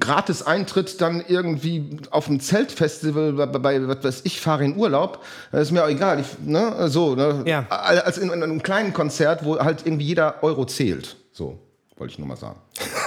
gratis 0.00 0.42
Eintritt 0.42 1.00
dann 1.00 1.22
irgendwie 1.26 1.98
auf 2.10 2.28
einem 2.28 2.40
Zeltfestival 2.40 3.32
bei, 3.32 3.46
bei 3.46 3.88
was 3.88 4.02
weiß 4.02 4.20
ich, 4.24 4.40
fahre 4.40 4.64
in 4.64 4.76
Urlaub. 4.76 5.24
Das 5.52 5.62
ist 5.62 5.72
mir 5.72 5.84
auch 5.84 5.88
egal. 5.88 6.20
Ich, 6.20 6.38
ne, 6.44 6.88
so, 6.88 7.14
ne? 7.14 7.42
Ja. 7.46 7.66
Als 7.68 8.18
in, 8.18 8.30
in 8.30 8.42
einem 8.42 8.62
kleinen 8.62 8.92
Konzert, 8.92 9.44
wo 9.44 9.58
halt 9.58 9.86
irgendwie 9.86 10.06
jeder 10.06 10.42
Euro 10.42 10.64
zählt. 10.64 11.16
So, 11.32 11.58
wollte 11.98 12.12
ich 12.12 12.18
nur 12.18 12.28
mal 12.28 12.36
sagen. 12.36 12.58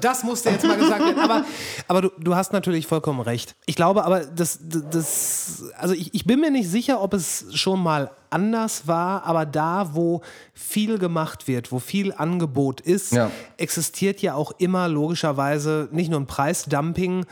Das 0.01 0.23
musste 0.23 0.49
jetzt 0.49 0.65
mal 0.65 0.77
gesagt 0.77 1.01
werden. 1.05 1.19
Aber, 1.19 1.45
aber 1.87 2.01
du, 2.01 2.09
du 2.19 2.35
hast 2.35 2.53
natürlich 2.53 2.87
vollkommen 2.87 3.19
recht. 3.21 3.55
Ich 3.65 3.75
glaube 3.75 4.03
aber, 4.03 4.21
das, 4.21 4.59
das 4.61 5.63
also 5.77 5.93
ich, 5.93 6.13
ich 6.13 6.25
bin 6.25 6.39
mir 6.39 6.49
nicht 6.51 6.69
sicher, 6.69 7.01
ob 7.01 7.13
es 7.13 7.45
schon 7.53 7.81
mal 7.81 8.11
anders 8.29 8.87
war, 8.87 9.23
aber 9.25 9.45
da, 9.45 9.91
wo 9.93 10.21
viel 10.53 10.97
gemacht 10.97 11.47
wird, 11.47 11.71
wo 11.71 11.79
viel 11.79 12.13
Angebot 12.13 12.81
ist, 12.81 13.13
Ja. 13.13 13.29
existiert 13.57 14.21
ja 14.21 14.33
auch 14.33 14.51
immer 14.57 14.87
logischerweise 14.87 15.87
nicht 15.91 16.09
nur 16.09 16.19
ein 16.19 16.27
Preisdumping, 16.27 17.25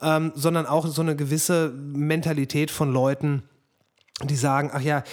ähm, 0.00 0.32
sondern 0.34 0.66
auch 0.66 0.86
so 0.86 1.02
eine 1.02 1.14
gewisse 1.14 1.70
Mentalität 1.70 2.70
von 2.70 2.92
Leuten, 2.92 3.42
die 4.24 4.36
sagen, 4.36 4.70
ach 4.72 4.80
ja, 4.80 5.04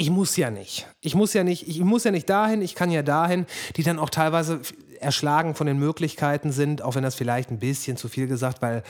ich 0.00 0.08
muss 0.08 0.34
ja 0.38 0.50
nicht. 0.50 0.86
Ich 1.02 1.14
muss 1.14 1.34
ja 1.34 1.44
nicht, 1.44 1.68
ich 1.68 1.80
muss 1.80 2.04
ja 2.04 2.10
nicht 2.10 2.28
dahin, 2.30 2.62
ich 2.62 2.74
kann 2.74 2.90
ja 2.90 3.02
dahin, 3.02 3.44
die 3.76 3.82
dann 3.82 3.98
auch 3.98 4.08
teilweise 4.08 4.60
erschlagen 4.98 5.54
von 5.54 5.66
den 5.66 5.78
Möglichkeiten 5.78 6.52
sind, 6.52 6.80
auch 6.80 6.94
wenn 6.94 7.02
das 7.02 7.14
vielleicht 7.14 7.50
ein 7.50 7.58
bisschen 7.58 7.98
zu 7.98 8.08
viel 8.08 8.26
gesagt, 8.26 8.62
weil 8.62 8.82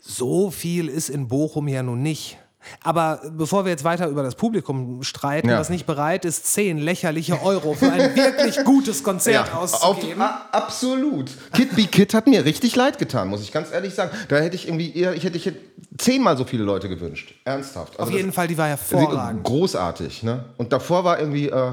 so 0.00 0.50
viel 0.50 0.88
ist 0.88 1.10
in 1.10 1.28
Bochum 1.28 1.68
ja 1.68 1.82
nun 1.82 2.02
nicht. 2.02 2.38
Aber 2.82 3.20
bevor 3.30 3.64
wir 3.64 3.70
jetzt 3.72 3.84
weiter 3.84 4.08
über 4.08 4.22
das 4.22 4.34
Publikum 4.34 5.02
streiten, 5.02 5.48
Ja. 5.48 5.58
das 5.58 5.70
nicht 5.70 5.86
bereit 5.86 6.24
ist, 6.24 6.46
10 6.52 6.78
lächerliche 6.78 7.42
Euro 7.42 7.74
für 7.74 7.90
ein 7.92 8.14
wirklich 8.16 8.62
gutes 8.64 9.02
Konzert 9.02 9.52
auf, 9.54 9.74
auszugeben. 9.82 10.22
a- 10.22 10.46
absolut. 10.52 11.30
Kid 11.52 11.74
Be 11.76 11.84
Kid 11.84 12.14
hat 12.14 12.26
mir 12.26 12.44
richtig 12.44 12.76
leid 12.76 12.98
getan, 12.98 13.28
muss 13.28 13.42
ich 13.42 13.52
ganz 13.52 13.70
ehrlich 13.72 13.94
sagen. 13.94 14.10
Da 14.28 14.36
hätte 14.36 14.56
ich 14.56 14.66
irgendwie 14.68 14.94
eher, 14.96 15.14
ich 15.14 15.24
hätte 15.24 15.36
ich 15.36 15.46
hätte 15.46 15.58
zehnmal 15.98 16.36
so 16.36 16.44
viele 16.44 16.62
Leute 16.64 16.88
gewünscht. 16.88 17.34
Ernsthaft. 17.44 17.92
Also 17.94 18.02
Auf 18.02 18.08
das- 18.10 18.16
jeden 18.16 18.32
Fall, 18.32 18.48
die 18.48 18.58
war 18.58 18.68
das 18.68 18.80
hervorragend. 18.90 19.44
Großartig, 19.44 20.22
ne? 20.22 20.44
Und 20.56 20.72
davor 20.72 21.04
war 21.04 21.18
irgendwie 21.18 21.48
äh, 21.48 21.72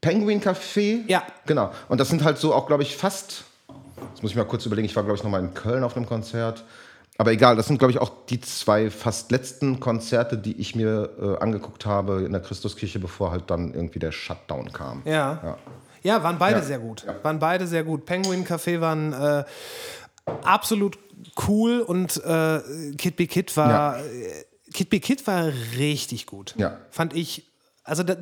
Penguin 0.00 0.40
Café. 0.40 1.00
Ja. 1.08 1.22
Genau. 1.46 1.72
Und 1.88 1.98
das 2.00 2.08
sind 2.08 2.22
halt 2.22 2.38
so 2.38 2.54
auch, 2.54 2.66
glaube 2.66 2.82
ich, 2.82 2.96
fast. 2.96 3.44
Jetzt 4.12 4.22
muss 4.22 4.30
ich 4.30 4.36
mal 4.36 4.44
kurz 4.44 4.64
überlegen. 4.64 4.86
Ich 4.86 4.94
war, 4.94 5.02
glaube 5.02 5.16
ich, 5.18 5.24
noch 5.24 5.30
mal 5.30 5.40
in 5.40 5.54
Köln 5.54 5.82
auf 5.82 5.96
einem 5.96 6.06
Konzert. 6.06 6.64
Aber 7.20 7.32
egal, 7.32 7.56
das 7.56 7.66
sind, 7.66 7.78
glaube 7.78 7.90
ich, 7.90 7.98
auch 7.98 8.12
die 8.26 8.40
zwei 8.40 8.90
fast 8.90 9.32
letzten 9.32 9.80
Konzerte, 9.80 10.38
die 10.38 10.58
ich 10.60 10.76
mir 10.76 11.10
äh, 11.20 11.42
angeguckt 11.42 11.84
habe 11.84 12.22
in 12.22 12.30
der 12.30 12.40
Christuskirche, 12.40 13.00
bevor 13.00 13.32
halt 13.32 13.50
dann 13.50 13.74
irgendwie 13.74 13.98
der 13.98 14.12
Shutdown 14.12 14.72
kam. 14.72 15.02
Ja. 15.04 15.40
Ja. 15.42 15.58
Ja, 16.04 16.22
waren 16.22 16.38
beide 16.38 16.60
Ja. 16.60 16.64
sehr 16.64 16.78
gut. 16.78 17.04
Waren 17.24 17.40
beide 17.40 17.66
sehr 17.66 17.82
gut. 17.82 18.06
Penguin 18.06 18.46
Café 18.46 18.80
waren 18.80 19.12
äh, 19.12 19.44
absolut 20.42 20.96
cool 21.48 21.80
und 21.80 22.22
äh, 22.24 22.60
Kid 22.96 23.16
Be 23.16 23.26
Kid 23.26 23.56
war 23.56 23.98
äh, 23.98 24.44
Kid 24.72 24.88
Be 24.88 25.00
Kid 25.00 25.26
war 25.26 25.50
richtig 25.76 26.26
gut. 26.26 26.54
Ja. 26.56 26.78
Fand 26.90 27.14
ich. 27.16 27.50
Also 27.82 28.04
da, 28.04 28.16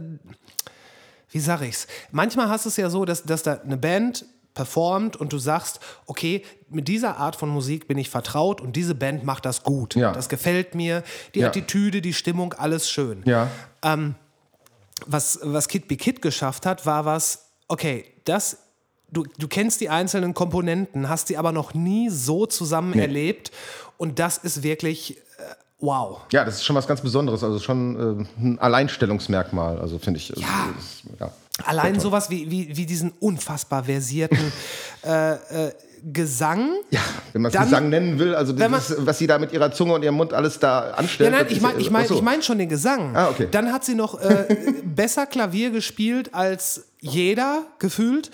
wie 1.31 1.39
sag 1.40 1.60
ich's? 1.60 1.86
Manchmal 2.12 2.48
hast 2.48 2.64
du 2.64 2.70
es 2.70 2.78
ja 2.78 2.89
so, 2.89 3.05
dass, 3.05 3.24
dass 3.24 3.43
da 3.43 3.60
eine 3.62 3.77
Band 3.77 4.24
performt 4.57 5.15
und 5.16 5.33
du 5.33 5.39
sagst, 5.39 5.78
okay, 6.07 6.43
mit 6.69 6.89
dieser 6.89 7.19
Art 7.19 7.37
von 7.37 7.49
Musik 7.49 7.87
bin 7.87 7.97
ich 7.99 8.11
vertraut 8.11 8.61
und 8.61 8.74
diese 8.74 8.97
Band 8.97 9.23
macht 9.23 9.45
das 9.45 9.62
gut. 9.62 9.95
Ja. 9.95 10.11
Das 10.11 10.28
gefällt 10.28 10.74
mir. 10.74 11.05
Die 11.37 11.41
Ja. 11.41 11.47
Attitüde, 11.49 12.03
die 12.03 12.12
Stimmung, 12.12 12.53
alles 12.55 12.91
schön 12.91 13.23
Ja. 13.24 13.49
was, 15.07 15.39
was 15.43 15.69
Kid 15.69 15.87
Be 15.89 15.97
Kid 15.97 16.23
geschafft 16.23 16.66
hat, 16.66 16.87
war 16.87 17.05
was, 17.05 17.51
okay, 17.69 18.05
das, 18.24 18.59
du, 19.12 19.24
du 19.39 19.47
kennst 19.47 19.81
die 19.81 19.89
einzelnen 19.91 20.35
Komponenten, 20.35 21.09
hast 21.09 21.28
sie 21.28 21.37
aber 21.37 21.53
noch 21.53 21.74
nie 21.74 22.09
so 22.09 22.47
zusammen 22.47 22.93
Nee. 22.93 23.01
erlebt 23.03 23.53
und 23.99 24.19
das 24.19 24.39
ist 24.39 24.62
wirklich 24.62 25.19
äh, 25.19 25.20
wow. 25.81 26.20
Ja, 26.33 26.45
das 26.45 26.57
ist 26.57 26.65
schon 26.65 26.74
was 26.77 26.87
ganz 26.87 27.01
Besonderes, 27.03 27.45
also 27.45 27.59
schon 27.59 28.27
äh, 28.27 28.43
ein 28.43 28.59
Alleinstellungsmerkmal, 28.59 29.78
also 29.78 29.99
finde 29.99 30.19
ich. 30.19 30.31
Ja. 30.31 30.35
Also, 30.37 30.73
das 30.74 30.85
ist- 30.85 31.20
ja. 31.20 31.31
Allein 31.65 31.99
sowas 32.01 32.28
wie, 32.31 32.51
wie, 32.51 32.77
wie 32.77 32.87
diesen 32.87 33.12
unfassbar 33.20 33.85
versierten 33.85 34.53
äh, 35.05 35.33
äh, 35.33 35.73
Gesang. 36.12 36.70
Ja, 36.91 37.01
wenn 37.33 37.43
man 37.43 37.51
es 37.53 37.59
Gesang 37.59 37.89
nennen 37.89 38.19
will, 38.19 38.35
also 38.35 38.57
Wenn 38.59 38.70
man- 38.70 38.81
dieses, 38.81 39.05
was 39.07 39.19
sie 39.19 39.27
da 39.27 39.39
mit 39.39 39.53
ihrer 39.53 39.73
Zunge 39.73 39.95
und 39.95 40.03
ihrem 40.05 40.15
Mund 40.15 40.33
alles 40.33 40.59
da 40.61 40.91
Ja, 40.91 40.95
anstellt. 40.95 41.33
nein, 41.33 41.45
das 41.45 41.53
ich 41.53 41.61
meine 41.61 41.78
ich 41.81 41.91
mein, 41.91 42.05
ich 42.05 42.23
mein 42.23 42.43
schon 42.43 42.59
den 42.59 42.69
Gesang. 42.69 43.16
Ah, 43.16 43.28
okay. 43.31 43.49
Dann 43.51 43.73
hat 43.73 43.85
sie 43.85 43.95
noch 43.95 44.20
äh, 44.20 44.47
besser 44.85 45.27
Klavier 45.27 45.70
gespielt 45.70 46.33
als 46.35 46.85
jeder 47.01 47.65
gefühlt 47.78 48.31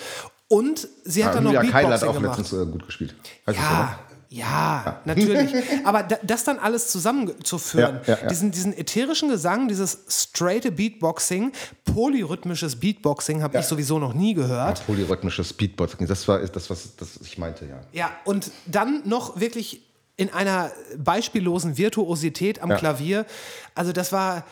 und 0.49 0.87
sie 1.05 1.25
hat 1.25 1.31
Ja, 1.31 1.35
dann 1.37 1.45
noch 1.45 1.53
Julia 1.55 1.71
Keil 1.71 1.87
hat 1.87 2.03
auch 2.05 2.15
gemacht. 2.15 2.39
letztens 2.41 2.71
gut 2.73 2.85
gespielt. 2.85 3.15
Das, 3.47 3.57
Ja? 3.57 3.99
Ja, 4.33 5.01
natürlich. 5.05 5.55
Aber 5.85 6.03
da, 6.03 6.17
das 6.23 6.45
dann 6.45 6.59
alles 6.59 6.89
zusammenzuführen, 6.89 8.01
Ja, 8.07 8.15
ja, 8.15 8.23
ja. 8.23 8.29
Diesen, 8.29 8.51
diesen 8.51 8.73
ätherischen 8.77 9.29
Gesang, 9.29 9.69
dieses 9.69 9.99
straighte 10.09 10.73
Beatboxing, 10.73 11.53
polyrhythmisches 11.85 12.77
Beatboxing 12.81 13.43
habe 13.43 13.59
ich 13.59 13.67
sowieso 13.67 13.99
noch 13.99 14.15
nie 14.15 14.35
gehört. 14.35 14.85
Polyrhythmisches 14.87 15.53
Beatboxing, 15.53 16.07
das 16.07 16.27
war 16.29 16.39
das, 16.39 16.71
was 16.71 16.97
das 16.97 17.19
ich 17.23 17.37
meinte, 17.37 17.67
ja. 17.67 17.81
Ja, 17.93 18.11
und 18.25 18.51
dann 18.67 19.03
noch 19.07 19.39
wirklich 19.39 19.83
in 20.17 20.33
einer 20.33 20.71
beispiellosen 20.97 21.77
Virtuosität 21.77 22.63
am 22.63 22.71
Ja. 22.71 22.77
Klavier. 22.77 23.27
Also 23.75 23.93
das 23.93 24.13
war, 24.13 24.45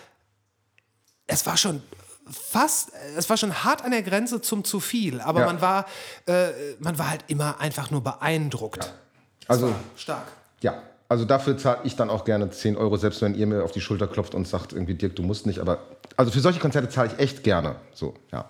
es 1.26 1.46
war 1.46 1.56
schon 1.56 1.82
fast, 2.30 2.92
es 3.16 3.28
war 3.28 3.36
schon 3.36 3.64
hart 3.64 3.82
an 3.84 3.90
der 3.90 4.02
Grenze 4.02 4.40
zum 4.40 4.64
zu 4.64 4.80
viel, 4.80 5.20
aber 5.20 5.40
Ja. 5.40 5.46
man 5.46 5.60
war, 5.60 5.86
äh, 6.26 6.48
man 6.78 6.98
war 6.98 7.10
halt 7.10 7.24
immer 7.28 7.60
einfach 7.60 7.90
nur 7.90 8.02
beeindruckt. 8.02 8.94
Also, 9.46 9.74
Stark. 9.96 10.26
ja. 10.60 10.82
Also 11.08 11.24
dafür 11.24 11.58
zahle 11.58 11.80
ich 11.82 11.96
dann 11.96 12.08
auch 12.08 12.24
gerne 12.24 12.50
10 12.50 12.76
Euro, 12.76 12.96
selbst 12.96 13.20
wenn 13.20 13.34
ihr 13.34 13.44
mir 13.44 13.64
auf 13.64 13.72
die 13.72 13.80
Schulter 13.80 14.06
klopft 14.06 14.32
und 14.32 14.46
sagt, 14.46 14.72
irgendwie, 14.72 14.94
Dirk, 14.94 15.16
du 15.16 15.24
musst 15.24 15.44
nicht. 15.44 15.58
Aber 15.58 15.80
also 16.16 16.30
für 16.30 16.38
solche 16.38 16.60
Konzerte 16.60 16.88
zahle 16.88 17.10
ich 17.12 17.18
echt 17.18 17.42
gerne. 17.42 17.74
So, 17.92 18.14
ja. 18.30 18.48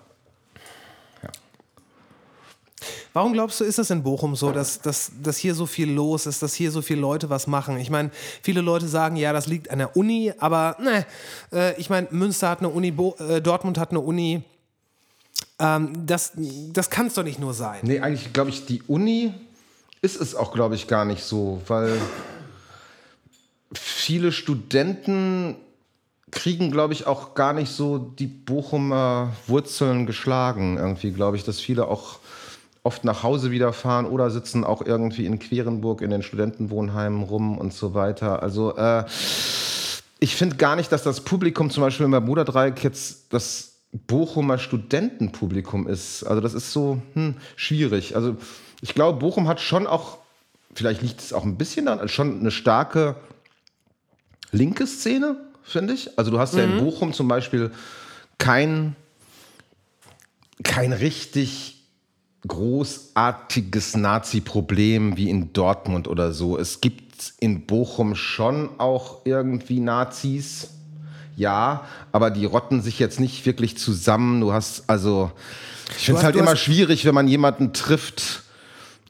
Warum 3.13 3.33
glaubst 3.33 3.59
du, 3.59 3.65
ist 3.65 3.77
das 3.77 3.89
in 3.89 4.03
Bochum 4.03 4.35
so, 4.35 4.51
dass, 4.51 4.79
dass, 4.79 5.11
dass 5.21 5.37
hier 5.37 5.53
so 5.53 5.65
viel 5.65 5.91
los 5.91 6.25
ist, 6.25 6.41
dass 6.41 6.53
hier 6.53 6.71
so 6.71 6.81
viele 6.81 7.01
Leute 7.01 7.29
was 7.29 7.45
machen? 7.45 7.77
Ich 7.77 7.89
meine, 7.89 8.09
viele 8.41 8.61
Leute 8.61 8.87
sagen, 8.87 9.17
ja, 9.17 9.33
das 9.33 9.47
liegt 9.47 9.69
an 9.69 9.79
der 9.79 9.97
Uni, 9.97 10.31
aber 10.39 10.77
ne, 10.79 11.05
äh, 11.51 11.79
ich 11.79 11.89
meine, 11.89 12.07
Münster 12.11 12.49
hat 12.49 12.59
eine 12.59 12.69
Uni, 12.69 12.91
Bo 12.91 13.15
äh, 13.19 13.41
Dortmund 13.41 13.77
hat 13.77 13.91
eine 13.91 13.99
Uni. 13.99 14.43
Ähm, 15.59 16.05
das 16.05 16.31
das 16.71 16.89
kann 16.89 17.07
es 17.07 17.15
doch 17.15 17.23
nicht 17.23 17.39
nur 17.39 17.53
sein. 17.53 17.79
Nee, 17.83 17.99
eigentlich 17.99 18.31
glaube 18.31 18.49
ich, 18.49 18.65
die 18.65 18.81
Uni 18.83 19.33
ist 20.01 20.19
es 20.19 20.35
auch, 20.35 20.51
glaube 20.51 20.75
ich, 20.75 20.87
gar 20.87 21.05
nicht 21.05 21.23
so, 21.23 21.61
weil 21.67 21.99
viele 23.73 24.31
Studenten 24.31 25.55
kriegen, 26.31 26.71
glaube 26.71 26.93
ich, 26.93 27.07
auch 27.07 27.35
gar 27.35 27.53
nicht 27.53 27.71
so 27.71 27.97
die 27.97 28.27
Bochumer 28.27 29.33
Wurzeln 29.47 30.05
geschlagen. 30.05 30.77
Irgendwie 30.77 31.11
glaube 31.11 31.37
ich, 31.37 31.43
dass 31.43 31.59
viele 31.59 31.87
auch 31.87 32.19
oft 32.83 33.03
nach 33.03 33.21
Hause 33.21 33.51
wieder 33.51 33.73
fahren 33.73 34.05
oder 34.05 34.31
sitzen 34.31 34.63
auch 34.63 34.81
irgendwie 34.81 35.25
in 35.25 35.37
Querenburg 35.37 36.01
in 36.01 36.09
den 36.09 36.23
Studentenwohnheimen 36.23 37.23
rum 37.23 37.57
und 37.57 37.73
so 37.73 37.93
weiter. 37.93 38.41
Also 38.41 38.75
äh, 38.75 39.05
ich 40.19 40.35
finde 40.35 40.55
gar 40.55 40.75
nicht, 40.75 40.91
dass 40.91 41.03
das 41.03 41.21
Publikum 41.21 41.69
zum 41.69 41.83
Beispiel 41.83 42.05
im 42.05 42.11
Bermuda-Dreieck 42.11 42.83
jetzt 42.83 43.33
das 43.33 43.73
Bochumer 44.07 44.57
Studentenpublikum 44.57 45.87
ist. 45.87 46.23
Also 46.23 46.41
das 46.41 46.53
ist 46.53 46.71
so 46.71 47.01
hm, 47.13 47.35
schwierig. 47.55 48.15
Also 48.15 48.37
ich 48.81 48.93
glaube, 48.93 49.19
Bochum 49.19 49.47
hat 49.47 49.61
schon 49.61 49.87
auch, 49.87 50.17
vielleicht 50.73 51.01
liegt 51.01 51.21
es 51.21 51.33
auch 51.33 51.43
ein 51.43 51.57
bisschen 51.57 51.85
daran, 51.85 52.09
schon 52.09 52.39
eine 52.39 52.51
starke 52.51 53.15
linke 54.51 54.87
Szene, 54.87 55.37
finde 55.63 55.93
ich. 55.93 56.17
Also 56.17 56.31
du 56.31 56.39
hast 56.39 56.55
ja 56.55 56.63
in 56.63 56.79
Bochum 56.83 57.13
zum 57.13 57.27
Beispiel 57.27 57.71
kein, 58.37 58.95
kein 60.63 60.93
richtig 60.93 61.77
großartiges 62.47 63.95
Nazi-Problem 63.97 65.15
wie 65.15 65.29
in 65.29 65.53
Dortmund 65.53 66.07
oder 66.07 66.31
so. 66.33 66.57
Es 66.57 66.81
gibt 66.81 67.33
in 67.39 67.67
Bochum 67.67 68.15
schon 68.15 68.69
auch 68.79 69.21
irgendwie 69.25 69.79
Nazis. 69.79 70.69
Ja, 71.37 71.85
aber 72.11 72.29
die 72.29 72.45
rotten 72.45 72.81
sich 72.81 72.99
jetzt 72.99 73.19
nicht 73.19 73.45
wirklich 73.45 73.77
zusammen. 73.77 74.41
Du 74.41 74.53
hast 74.53 74.89
also, 74.89 75.31
ich 75.97 76.05
finde 76.05 76.19
es 76.19 76.25
halt 76.25 76.35
immer 76.35 76.55
schwierig, 76.55 77.05
wenn 77.05 77.15
man 77.15 77.27
jemanden 77.27 77.73
trifft, 77.73 78.43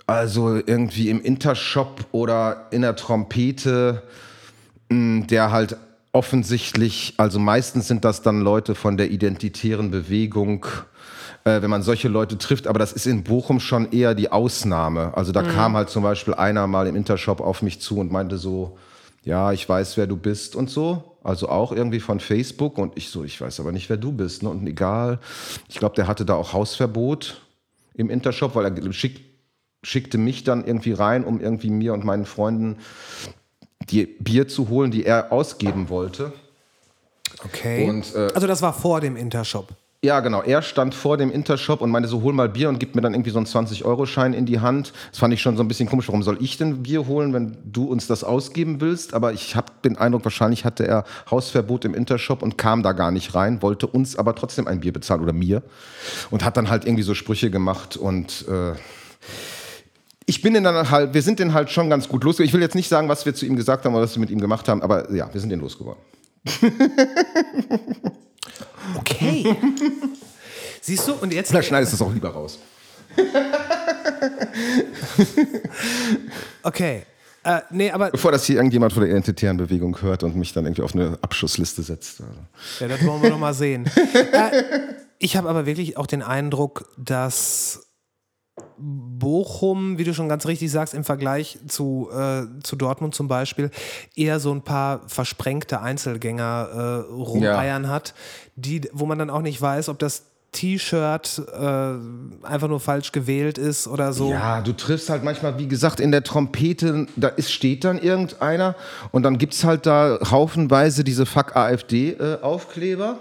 also 0.07 0.55
irgendwie 0.55 1.09
im 1.09 1.21
Intershop 1.21 2.05
oder 2.11 2.67
in 2.71 2.81
der 2.81 2.95
Trompete, 2.95 4.03
mh, 4.89 5.27
der 5.27 5.51
halt 5.51 5.77
offensichtlich, 6.11 7.13
also 7.17 7.39
meistens 7.39 7.87
sind 7.87 8.03
das 8.03 8.21
dann 8.21 8.41
Leute 8.41 8.75
von 8.75 8.97
der 8.97 9.11
identitären 9.11 9.91
Bewegung, 9.91 10.65
äh, 11.45 11.61
wenn 11.61 11.69
man 11.69 11.81
solche 11.81 12.09
Leute 12.09 12.37
trifft, 12.37 12.67
aber 12.67 12.79
das 12.79 12.91
ist 12.91 13.07
in 13.07 13.23
Bochum 13.23 13.59
schon 13.59 13.91
eher 13.91 14.13
die 14.13 14.31
Ausnahme. 14.31 15.15
Also 15.15 15.31
da 15.31 15.41
mhm. 15.41 15.49
kam 15.49 15.75
halt 15.75 15.89
zum 15.89 16.03
Beispiel 16.03 16.33
einer 16.33 16.67
mal 16.67 16.87
im 16.87 16.95
Intershop 16.95 17.39
auf 17.39 17.61
mich 17.61 17.79
zu 17.79 17.97
und 17.97 18.11
meinte 18.11 18.37
so, 18.37 18.77
ja, 19.23 19.51
ich 19.51 19.67
weiß, 19.67 19.97
wer 19.97 20.07
du 20.07 20.17
bist 20.17 20.55
und 20.55 20.69
so. 20.69 21.17
Also 21.23 21.49
auch 21.49 21.71
irgendwie 21.71 21.99
von 21.99 22.19
Facebook 22.19 22.77
und 22.77 22.97
ich 22.97 23.09
so, 23.09 23.23
ich 23.23 23.39
weiß 23.39 23.59
aber 23.59 23.71
nicht, 23.71 23.89
wer 23.89 23.97
du 23.97 24.11
bist. 24.11 24.41
Ne? 24.43 24.49
Und 24.49 24.67
egal, 24.67 25.19
ich 25.69 25.77
glaube, 25.77 25.95
der 25.95 26.07
hatte 26.07 26.25
da 26.25 26.33
auch 26.33 26.53
Hausverbot 26.53 27.41
im 27.93 28.09
Intershop, 28.09 28.55
weil 28.55 28.65
er 28.65 28.93
schick, 28.93 29.30
schickte 29.83 30.17
mich 30.17 30.43
dann 30.43 30.65
irgendwie 30.65 30.93
rein, 30.93 31.23
um 31.23 31.39
irgendwie 31.39 31.69
mir 31.69 31.93
und 31.93 32.03
meinen 32.03 32.25
Freunden 32.25 32.77
die 33.89 34.05
Bier 34.05 34.47
zu 34.47 34.69
holen, 34.69 34.91
die 34.91 35.05
er 35.05 35.31
ausgeben 35.31 35.89
wollte. 35.89 36.33
Okay. 37.43 37.89
Und, 37.89 38.13
äh, 38.15 38.29
also 38.33 38.47
das 38.47 38.61
war 38.61 38.73
vor 38.73 39.01
dem 39.01 39.15
Intershop. 39.15 39.69
Ja, 40.03 40.19
genau. 40.19 40.41
Er 40.41 40.63
stand 40.63 40.95
vor 40.95 41.17
dem 41.17 41.31
Intershop 41.31 41.79
und 41.79 41.91
meinte 41.91 42.09
so, 42.09 42.23
hol 42.23 42.33
mal 42.33 42.49
Bier 42.49 42.69
und 42.69 42.79
gibt 42.79 42.95
mir 42.95 43.03
dann 43.03 43.13
irgendwie 43.13 43.29
so 43.29 43.37
einen 43.37 43.45
20-Euro-Schein 43.45 44.33
in 44.33 44.47
die 44.47 44.59
Hand. 44.59 44.93
Das 45.11 45.19
fand 45.19 45.31
ich 45.31 45.43
schon 45.43 45.57
so 45.57 45.63
ein 45.63 45.67
bisschen 45.67 45.87
komisch. 45.87 46.07
Warum 46.07 46.23
soll 46.23 46.41
ich 46.41 46.57
denn 46.57 46.81
Bier 46.81 47.05
holen, 47.05 47.33
wenn 47.33 47.55
du 47.65 47.83
uns 47.83 48.07
das 48.07 48.23
ausgeben 48.23 48.81
willst? 48.81 49.13
Aber 49.13 49.31
ich 49.31 49.55
habe 49.55 49.67
den 49.85 49.97
Eindruck, 49.97 50.23
wahrscheinlich 50.23 50.65
hatte 50.65 50.87
er 50.87 51.03
Hausverbot 51.29 51.85
im 51.85 51.93
Intershop 51.93 52.41
und 52.41 52.57
kam 52.57 52.81
da 52.81 52.93
gar 52.93 53.11
nicht 53.11 53.35
rein, 53.35 53.61
wollte 53.61 53.85
uns 53.85 54.15
aber 54.15 54.33
trotzdem 54.33 54.65
ein 54.65 54.79
Bier 54.79 54.91
bezahlen 54.91 55.21
oder 55.21 55.33
mir. 55.33 55.61
Und 56.31 56.43
hat 56.43 56.57
dann 56.57 56.71
halt 56.71 56.85
irgendwie 56.85 57.03
so 57.03 57.13
Sprüche 57.13 57.51
gemacht 57.51 57.95
und 57.95 58.47
äh, 58.47 58.73
ich 60.31 60.41
bin 60.41 60.53
dann 60.53 60.89
halt, 60.89 61.13
wir 61.13 61.21
sind 61.21 61.39
den 61.39 61.53
halt 61.53 61.69
schon 61.69 61.89
ganz 61.89 62.07
gut 62.07 62.23
losgeworden. 62.23 62.47
Ich 62.47 62.53
will 62.53 62.61
jetzt 62.61 62.75
nicht 62.75 62.87
sagen, 62.87 63.09
was 63.09 63.25
wir 63.25 63.35
zu 63.35 63.45
ihm 63.45 63.57
gesagt 63.57 63.83
haben 63.83 63.93
oder 63.93 64.03
was 64.03 64.15
wir 64.15 64.21
mit 64.21 64.29
ihm 64.29 64.39
gemacht 64.39 64.69
haben, 64.69 64.81
aber 64.81 65.11
ja, 65.13 65.31
wir 65.31 65.41
sind 65.41 65.49
den 65.49 65.59
losgeworden. 65.59 66.01
Okay. 68.97 69.55
Siehst 70.81 71.07
du, 71.07 71.13
und 71.13 71.31
jetzt. 71.31 71.53
Da 71.53 71.61
schneidest 71.61 71.93
du 71.93 71.95
es 71.97 72.01
auch 72.01 72.11
lieber 72.11 72.29
raus. 72.29 72.57
okay. 76.63 77.03
Äh, 77.43 77.61
nee, 77.69 77.91
aber 77.91 78.09
Bevor 78.09 78.31
das 78.31 78.45
hier 78.45 78.55
irgendjemand 78.55 78.91
von 78.91 79.03
der 79.03 79.11
identitären 79.11 79.57
Bewegung 79.57 80.01
hört 80.01 80.23
und 80.23 80.35
mich 80.35 80.51
dann 80.51 80.65
irgendwie 80.65 80.81
auf 80.81 80.95
eine 80.95 81.19
Abschussliste 81.21 81.83
setzt. 81.83 82.23
Ja, 82.79 82.87
das 82.87 83.05
wollen 83.05 83.21
wir 83.21 83.29
noch 83.29 83.39
mal 83.39 83.53
sehen. 83.53 83.85
äh, 83.85 84.63
ich 85.19 85.37
habe 85.37 85.47
aber 85.47 85.67
wirklich 85.67 85.95
auch 85.97 86.07
den 86.07 86.23
Eindruck, 86.23 86.89
dass 86.97 87.90
Bochum, 88.77 89.97
wie 89.97 90.03
du 90.03 90.13
schon 90.13 90.29
ganz 90.29 90.45
richtig 90.45 90.71
sagst, 90.71 90.93
im 90.93 91.03
Vergleich 91.03 91.59
zu, 91.67 92.09
äh, 92.11 92.43
zu 92.63 92.75
Dortmund 92.75 93.15
zum 93.15 93.27
Beispiel, 93.27 93.71
eher 94.15 94.39
so 94.39 94.51
ein 94.53 94.63
paar 94.63 95.01
versprengte 95.07 95.81
Einzelgänger 95.81 96.69
äh, 96.73 97.11
rumeiern 97.11 97.83
ja. 97.83 97.89
hat, 97.89 98.13
die, 98.55 98.81
wo 98.93 99.05
man 99.05 99.19
dann 99.19 99.29
auch 99.29 99.41
nicht 99.41 99.61
weiß, 99.61 99.89
ob 99.89 99.99
das 99.99 100.23
T-Shirt 100.51 101.41
äh, 101.53 102.45
einfach 102.45 102.67
nur 102.67 102.81
falsch 102.81 103.13
gewählt 103.13 103.57
ist 103.57 103.87
oder 103.87 104.11
so. 104.11 104.31
Ja, 104.31 104.61
du 104.61 104.73
triffst 104.73 105.09
halt 105.09 105.23
manchmal, 105.23 105.57
wie 105.57 105.67
gesagt, 105.67 105.99
in 106.01 106.11
der 106.11 106.23
Trompete, 106.23 107.07
da 107.15 107.29
ist, 107.29 107.51
steht 107.51 107.85
dann 107.85 107.97
irgendeiner 107.97 108.75
und 109.11 109.23
dann 109.23 109.37
gibt 109.37 109.53
es 109.53 109.63
halt 109.63 109.85
da 109.85 110.19
haufenweise 110.29 111.05
diese 111.05 111.25
Fuck-AfD-Aufkleber 111.25 113.19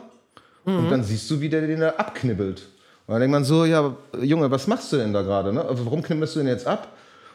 äh, 0.66 0.70
mhm. 0.70 0.78
und 0.78 0.90
dann 0.90 1.04
siehst 1.04 1.30
du, 1.30 1.40
wie 1.40 1.48
der 1.48 1.66
den 1.66 1.80
da 1.80 1.90
abknibbelt. 1.90 2.69
Und 3.10 3.14
dann 3.14 3.22
denkt 3.22 3.32
man 3.32 3.42
so, 3.42 3.64
ja, 3.64 3.92
Junge, 4.20 4.48
was 4.52 4.68
machst 4.68 4.92
du 4.92 4.96
denn 4.96 5.12
da 5.12 5.22
gerade? 5.22 5.52
Ne? 5.52 5.64
Warum 5.68 6.00
knippelst 6.00 6.36
du 6.36 6.38
denn 6.38 6.46
jetzt 6.46 6.64
ab? 6.64 6.86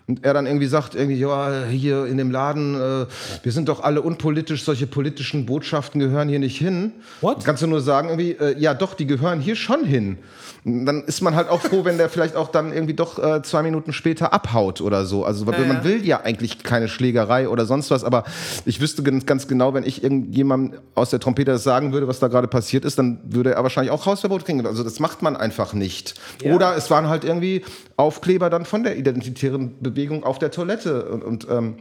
Und 0.07 0.23
er 0.23 0.34
dann 0.34 0.45
irgendwie 0.45 0.68
sagt, 0.68 0.94
irgendwie, 0.94 1.18
ja, 1.18 1.64
hier 1.65 2.06
in 2.06 2.18
dem 2.18 2.30
Laden, 2.30 2.76
äh, 2.76 3.06
wir 3.41 3.52
sind 3.52 3.69
doch 3.69 3.82
alle 3.82 4.02
unpolitisch, 4.02 4.64
solche 4.64 4.86
politischen 4.86 5.45
Botschaften 5.48 5.99
gehören 5.99 6.30
hier 6.30 6.40
nicht 6.40 6.57
hin. 6.57 6.91
What? 7.22 7.44
Kannst 7.44 7.64
du 7.64 7.68
nur 7.68 7.82
sagen, 7.82 8.10
irgendwie, 8.10 8.32
äh, 8.32 8.57
ja 8.60 8.76
doch, 8.76 8.94
die 8.94 9.07
gehören 9.07 9.40
hier 9.40 9.56
schon 9.56 9.84
hin 9.84 10.18
dann 10.65 11.03
ist 11.03 11.22
man 11.22 11.36
halt 11.36 11.48
auch 11.48 11.61
froh, 11.61 11.86
wenn 11.86 11.99
der 11.99 12.10
vielleicht 12.10 12.36
auch 12.36 12.49
dann 12.49 12.73
irgendwie 12.73 12.95
doch 12.95 13.23
äh, 13.23 13.44
zwei 13.44 13.61
Minuten 13.61 13.94
später 13.94 14.34
abhaut 14.34 14.82
oder 14.82 15.06
so. 15.06 15.23
Also 15.23 15.45
ja, 15.52 15.60
man 15.60 15.84
will 15.84 16.03
ja 16.03 16.22
eigentlich 16.22 16.64
keine 16.64 16.88
Schlägerei 16.88 17.48
oder 17.49 17.68
sonst 17.68 17.91
was, 17.91 18.03
aber 18.03 18.23
ich 18.65 18.82
wüsste 18.82 19.03
ganz 19.03 19.48
genau, 19.48 19.76
wenn 19.76 19.84
ich 19.84 20.03
irgendjemandem 20.03 20.80
aus 20.95 21.11
der 21.11 21.19
Trompete 21.19 21.52
das 21.52 21.64
sagen 21.64 21.94
würde, 21.94 22.07
was 22.07 22.19
da 22.19 22.30
gerade 22.30 22.48
passiert 22.48 22.84
ist, 22.84 22.98
dann 22.98 23.19
würde 23.26 23.53
er 23.53 23.61
wahrscheinlich 23.61 23.91
auch 23.91 24.07
Hausverbot 24.07 24.44
kriegen. 24.45 24.65
Also 24.65 24.84
das 24.84 24.99
macht 24.99 25.22
man 25.22 25.36
einfach 25.36 25.73
nicht. 25.73 26.15
Ja. 26.41 26.56
Oder 26.56 26.76
es 26.76 26.90
waren 26.90 27.10
halt 27.10 27.23
irgendwie 27.23 27.64
Aufkleber 27.95 28.49
dann 28.49 28.65
von 28.65 28.84
der 28.84 28.98
identitären 28.98 29.76
Bewegung 29.95 30.23
auf 30.23 30.39
der 30.39 30.51
Toilette 30.51 31.05
und, 31.05 31.23
und 31.23 31.47
ähm, 31.49 31.77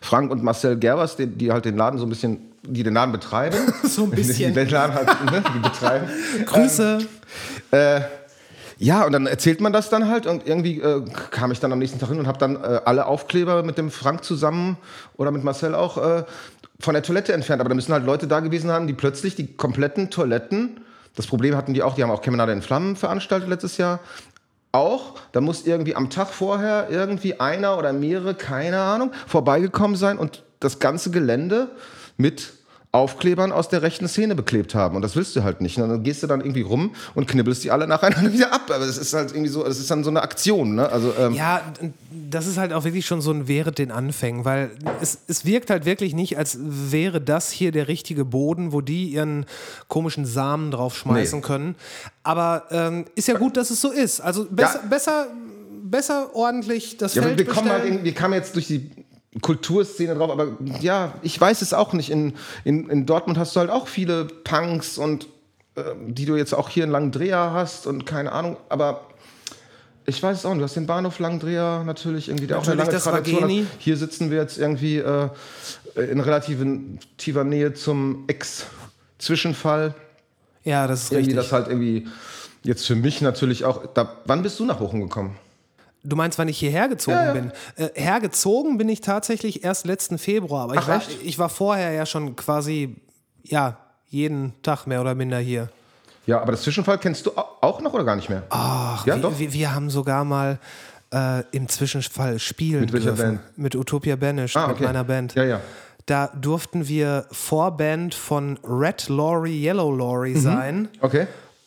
Frank 0.00 0.30
und 0.30 0.42
Marcel 0.42 0.76
Gerbers, 0.76 1.16
die, 1.16 1.26
die, 1.26 1.52
halt 1.52 1.64
den 1.64 1.76
Laden 1.76 1.98
so 1.98 2.06
ein 2.06 2.08
bisschen, 2.08 2.52
die 2.62 2.82
den 2.82 2.94
Laden 2.94 3.12
betreiben. 3.12 3.58
so 3.84 4.04
ein 4.04 4.10
bisschen. 4.10 4.54
Den 4.54 4.68
Laden 4.68 4.94
halt, 4.94 5.08
ne, 5.30 5.42
die 5.54 5.58
betreiben. 5.58 6.08
Grüße. 6.46 6.98
Ähm, 7.72 7.78
äh, 7.78 8.00
ja, 8.78 9.04
und 9.04 9.12
dann 9.12 9.26
erzählt 9.26 9.60
man 9.60 9.72
das 9.72 9.88
dann 9.88 10.08
halt 10.08 10.26
und 10.26 10.46
irgendwie 10.46 10.80
äh, 10.80 11.04
kam 11.30 11.52
ich 11.52 11.60
dann 11.60 11.72
am 11.72 11.78
nächsten 11.78 12.00
Tag 12.00 12.08
hin 12.08 12.18
und 12.18 12.26
habe 12.26 12.38
dann 12.38 12.56
äh, 12.56 12.80
alle 12.84 13.06
Aufkleber 13.06 13.62
mit 13.62 13.78
dem 13.78 13.90
Frank 13.90 14.24
zusammen 14.24 14.76
oder 15.16 15.30
mit 15.30 15.44
Marcel 15.44 15.74
auch 15.74 15.96
äh, 15.98 16.24
von 16.80 16.94
der 16.94 17.02
Toilette 17.02 17.32
entfernt. 17.32 17.60
Aber 17.60 17.68
da 17.68 17.74
müssen 17.74 17.92
halt 17.92 18.04
Leute 18.04 18.26
da 18.26 18.40
gewesen 18.40 18.70
haben, 18.70 18.86
die 18.86 18.94
plötzlich 18.94 19.36
die 19.36 19.54
kompletten 19.54 20.10
Toiletten, 20.10 20.80
das 21.16 21.28
Problem 21.28 21.56
hatten 21.56 21.74
die 21.74 21.82
auch, 21.82 21.94
die 21.94 22.02
haben 22.02 22.10
auch 22.10 22.22
Kemenade 22.22 22.52
in 22.52 22.62
Flammen 22.62 22.96
veranstaltet 22.96 23.48
letztes 23.48 23.76
Jahr, 23.76 24.00
auch, 24.74 25.14
da 25.32 25.40
muss 25.40 25.66
irgendwie 25.66 25.94
am 25.94 26.10
Tag 26.10 26.28
vorher 26.28 26.88
irgendwie 26.90 27.40
einer 27.40 27.78
oder 27.78 27.92
mehrere, 27.92 28.34
keine 28.34 28.80
Ahnung, 28.80 29.12
vorbeigekommen 29.26 29.96
sein 29.96 30.18
und 30.18 30.42
das 30.60 30.78
ganze 30.78 31.10
Gelände 31.10 31.70
mit 32.16 32.52
Aufklebern 32.94 33.50
aus 33.50 33.68
der 33.68 33.82
rechten 33.82 34.06
Szene 34.06 34.36
beklebt 34.36 34.74
haben. 34.76 34.94
Und 34.94 35.02
das 35.02 35.16
willst 35.16 35.34
du 35.34 35.42
halt 35.42 35.60
nicht. 35.60 35.76
Und 35.78 35.88
dann 35.88 36.02
gehst 36.04 36.22
du 36.22 36.28
dann 36.28 36.40
irgendwie 36.40 36.62
rum 36.62 36.94
und 37.16 37.26
knibbelst 37.26 37.64
die 37.64 37.72
alle 37.72 37.88
nacheinander 37.88 38.32
wieder 38.32 38.52
ab. 38.52 38.70
Aber 38.72 38.84
es 38.84 38.98
ist 38.98 39.12
halt 39.12 39.32
irgendwie 39.32 39.50
so, 39.50 39.64
das 39.64 39.80
ist 39.80 39.90
dann 39.90 40.04
so 40.04 40.10
eine 40.10 40.22
Aktion. 40.22 40.76
Ne? 40.76 40.88
Also, 40.88 41.12
ähm 41.18 41.34
ja, 41.34 41.60
das 42.30 42.46
ist 42.46 42.56
halt 42.56 42.72
auch 42.72 42.84
wirklich 42.84 43.04
schon 43.04 43.20
so 43.20 43.32
ein 43.32 43.48
Während 43.48 43.78
den 43.78 43.90
Anfängen, 43.90 44.44
weil 44.44 44.70
es, 45.00 45.18
es 45.26 45.44
wirkt 45.44 45.70
halt 45.70 45.86
wirklich 45.86 46.14
nicht, 46.14 46.38
als 46.38 46.56
wäre 46.60 47.20
das 47.20 47.50
hier 47.50 47.72
der 47.72 47.88
richtige 47.88 48.24
Boden, 48.24 48.72
wo 48.72 48.80
die 48.80 49.08
ihren 49.08 49.44
komischen 49.88 50.24
Samen 50.24 50.70
draufschmeißen 50.70 51.40
nee. 51.40 51.44
können. 51.44 51.74
Aber 52.22 52.64
ähm, 52.70 53.06
ist 53.16 53.26
ja 53.26 53.36
gut, 53.36 53.56
dass 53.56 53.70
es 53.70 53.80
so 53.80 53.90
ist. 53.90 54.20
Also 54.20 54.46
besser, 54.48 54.80
ja. 54.82 54.88
besser, 54.88 55.26
besser 55.82 56.30
ordentlich 56.34 56.96
das 56.96 57.16
ja, 57.16 57.22
Feld 57.22 57.38
wir, 57.38 57.46
kommen 57.46 57.70
halt, 57.70 58.04
wir 58.04 58.14
kamen 58.14 58.34
jetzt 58.34 58.54
durch 58.54 58.68
die 58.68 58.90
Kulturszene 59.40 60.14
drauf, 60.14 60.30
aber 60.30 60.56
ja, 60.80 61.14
ich 61.22 61.40
weiß 61.40 61.62
es 61.62 61.74
auch 61.74 61.92
nicht. 61.92 62.10
In, 62.10 62.34
in, 62.64 62.88
in 62.88 63.06
Dortmund 63.06 63.38
hast 63.38 63.56
du 63.56 63.60
halt 63.60 63.70
auch 63.70 63.88
viele 63.88 64.26
Punks 64.26 64.98
und 64.98 65.26
äh, 65.76 65.82
die 66.06 66.24
du 66.24 66.36
jetzt 66.36 66.54
auch 66.54 66.68
hier 66.68 66.84
in 66.84 66.90
Langdreher 66.90 67.52
hast 67.52 67.86
und 67.86 68.06
keine 68.06 68.32
Ahnung, 68.32 68.56
aber 68.68 69.08
ich 70.06 70.22
weiß 70.22 70.38
es 70.38 70.44
auch 70.44 70.50
nicht. 70.50 70.60
Du 70.60 70.64
hast 70.64 70.76
den 70.76 70.86
Bahnhof 70.86 71.18
Langdreher 71.18 71.82
natürlich 71.84 72.28
irgendwie, 72.28 72.46
der 72.46 72.58
natürlich 72.58 72.80
auch 72.80 72.84
eine 72.84 72.90
lange 72.90 73.02
Tradition 73.02 73.66
hat. 73.66 73.66
Hier 73.78 73.96
sitzen 73.96 74.30
wir 74.30 74.38
jetzt 74.38 74.58
irgendwie 74.58 74.98
äh, 74.98 75.30
in 75.96 76.20
relativer 76.20 77.44
Nähe 77.44 77.74
zum 77.74 78.24
Ex-Zwischenfall. 78.26 79.94
Ja, 80.64 80.86
das 80.86 81.04
ist 81.04 81.12
irgendwie 81.12 81.30
richtig. 81.30 81.36
Das 81.36 81.52
halt 81.52 81.68
irgendwie 81.68 82.06
jetzt 82.62 82.86
für 82.86 82.96
mich 82.96 83.20
natürlich 83.20 83.64
auch. 83.64 83.86
Da, 83.94 84.16
wann 84.26 84.42
bist 84.42 84.60
du 84.60 84.64
nach 84.64 84.76
Bochum 84.78 85.00
gekommen? 85.00 85.36
Du 86.04 86.16
meinst, 86.16 86.38
wann 86.38 86.48
ich 86.48 86.58
hierher 86.58 86.88
gezogen 86.88 87.16
ja, 87.16 87.26
ja. 87.26 87.32
bin? 87.32 87.52
Äh, 87.76 87.88
hergezogen 87.94 88.76
bin 88.76 88.88
ich 88.88 89.00
tatsächlich 89.00 89.64
erst 89.64 89.86
letzten 89.86 90.18
Februar, 90.18 90.64
aber 90.64 90.74
Ach, 90.76 90.82
ich, 90.82 90.88
war, 90.88 91.02
ich 91.22 91.38
war 91.38 91.48
vorher 91.48 91.92
ja 91.92 92.04
schon 92.06 92.36
quasi, 92.36 92.96
ja, 93.42 93.78
jeden 94.08 94.52
Tag 94.62 94.86
mehr 94.86 95.00
oder 95.00 95.14
minder 95.14 95.38
hier. 95.38 95.70
Ja, 96.26 96.40
aber 96.40 96.52
das 96.52 96.62
Zwischenfall 96.62 96.98
kennst 96.98 97.26
du 97.26 97.32
auch 97.36 97.80
noch 97.80 97.92
oder 97.92 98.04
gar 98.04 98.16
nicht 98.16 98.28
mehr? 98.28 98.44
Ach, 98.50 99.04
ja, 99.06 99.16
wir, 99.16 99.22
doch. 99.22 99.38
Wir, 99.38 99.52
wir 99.52 99.74
haben 99.74 99.90
sogar 99.90 100.24
mal 100.24 100.58
äh, 101.12 101.42
im 101.52 101.68
Zwischenfall 101.68 102.38
spielen 102.38 102.82
mit 102.82 102.92
welcher 102.92 103.12
dürfen. 103.12 103.36
Band? 103.36 103.58
Mit 103.58 103.74
Utopia 103.74 104.16
Banish, 104.16 104.56
ah, 104.56 104.64
okay. 104.64 104.72
mit 104.72 104.82
meiner 104.82 105.04
Band. 105.04 105.34
Ja, 105.34 105.44
ja. 105.44 105.60
Da 106.06 106.28
durften 106.28 106.86
wir 106.86 107.26
Vorband 107.30 108.14
von 108.14 108.58
Red 108.62 109.08
Lorry, 109.08 109.64
Yellow 109.64 109.90
Lorry 109.90 110.34
mhm. 110.34 110.40
sein. 110.40 110.88
Okay. 111.00 111.26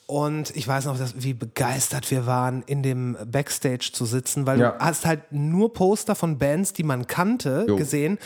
Und 0.09 0.55
ich 0.55 0.65
weiß 0.65 0.85
noch, 0.85 0.97
dass, 0.97 1.21
wie 1.21 1.33
begeistert 1.33 2.09
wir 2.11 2.25
waren, 2.25 2.63
in 2.65 2.81
dem 2.81 3.17
Backstage 3.25 3.89
zu 3.91 4.05
sitzen, 4.05 4.47
weil 4.47 4.57
ja. 4.57 4.71
du 4.71 4.79
hast 4.79 5.05
halt 5.05 5.19
nur 5.31 5.73
Poster 5.73 6.15
von 6.15 6.37
Bands, 6.37 6.71
die 6.71 6.83
man 6.83 7.07
kannte, 7.07 7.65
jo. 7.67 7.75
gesehen. 7.75 8.17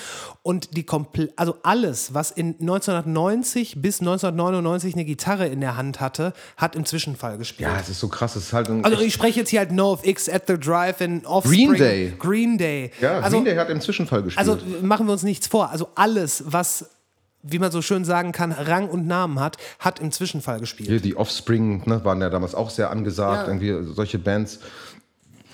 Und 0.43 0.77
die 0.77 0.83
komplett, 0.83 1.33
also 1.37 1.55
alles, 1.63 2.13
was 2.13 2.29
in 2.29 2.53
1990 2.59 3.81
bis 3.81 3.99
1999 3.99 4.93
eine 4.93 5.05
Gitarre 5.05 5.47
in 5.47 5.59
der 5.59 5.75
Hand 5.75 5.99
hatte, 5.99 6.33
hat 6.55 6.75
im 6.75 6.85
Zwischenfall 6.85 7.39
gespielt. 7.39 7.67
Ja, 7.67 7.79
es 7.79 7.89
ist 7.89 7.99
so 7.99 8.09
krass. 8.09 8.35
Es 8.35 8.43
ist 8.43 8.53
halt 8.53 8.69
also 8.69 9.01
ich 9.01 9.11
spreche 9.11 9.39
jetzt 9.39 9.49
hier 9.49 9.59
halt 9.59 9.71
No 9.71 9.91
of 9.91 10.05
X 10.05 10.29
at 10.29 10.43
the 10.45 10.59
Drive 10.59 11.01
in 11.01 11.25
Offspring. 11.25 11.69
Green 11.69 11.79
Day. 11.79 12.13
Green 12.19 12.57
Day. 12.59 12.91
Ja, 13.01 13.21
also, 13.21 13.37
Green 13.37 13.45
Day 13.45 13.55
hat 13.55 13.71
im 13.71 13.81
Zwischenfall 13.81 14.21
gespielt. 14.21 14.47
Also 14.47 14.63
machen 14.83 15.07
wir 15.07 15.13
uns 15.13 15.23
nichts 15.23 15.47
vor. 15.47 15.71
Also 15.71 15.89
alles, 15.95 16.43
was 16.45 16.91
wie 17.43 17.59
man 17.59 17.71
so 17.71 17.81
schön 17.81 18.05
sagen 18.05 18.31
kann, 18.31 18.51
Rang 18.51 18.89
und 18.89 19.07
Namen 19.07 19.39
hat, 19.39 19.57
hat 19.79 19.99
im 19.99 20.11
Zwischenfall 20.11 20.59
gespielt. 20.59 20.89
Hier, 20.89 20.99
die 20.99 21.17
Offspring 21.17 21.83
ne, 21.85 22.03
waren 22.05 22.21
ja 22.21 22.29
damals 22.29 22.55
auch 22.55 22.69
sehr 22.69 22.91
angesagt, 22.91 23.47
ja. 23.47 23.53
irgendwie 23.53 23.93
solche 23.93 24.19
Bands. 24.19 24.59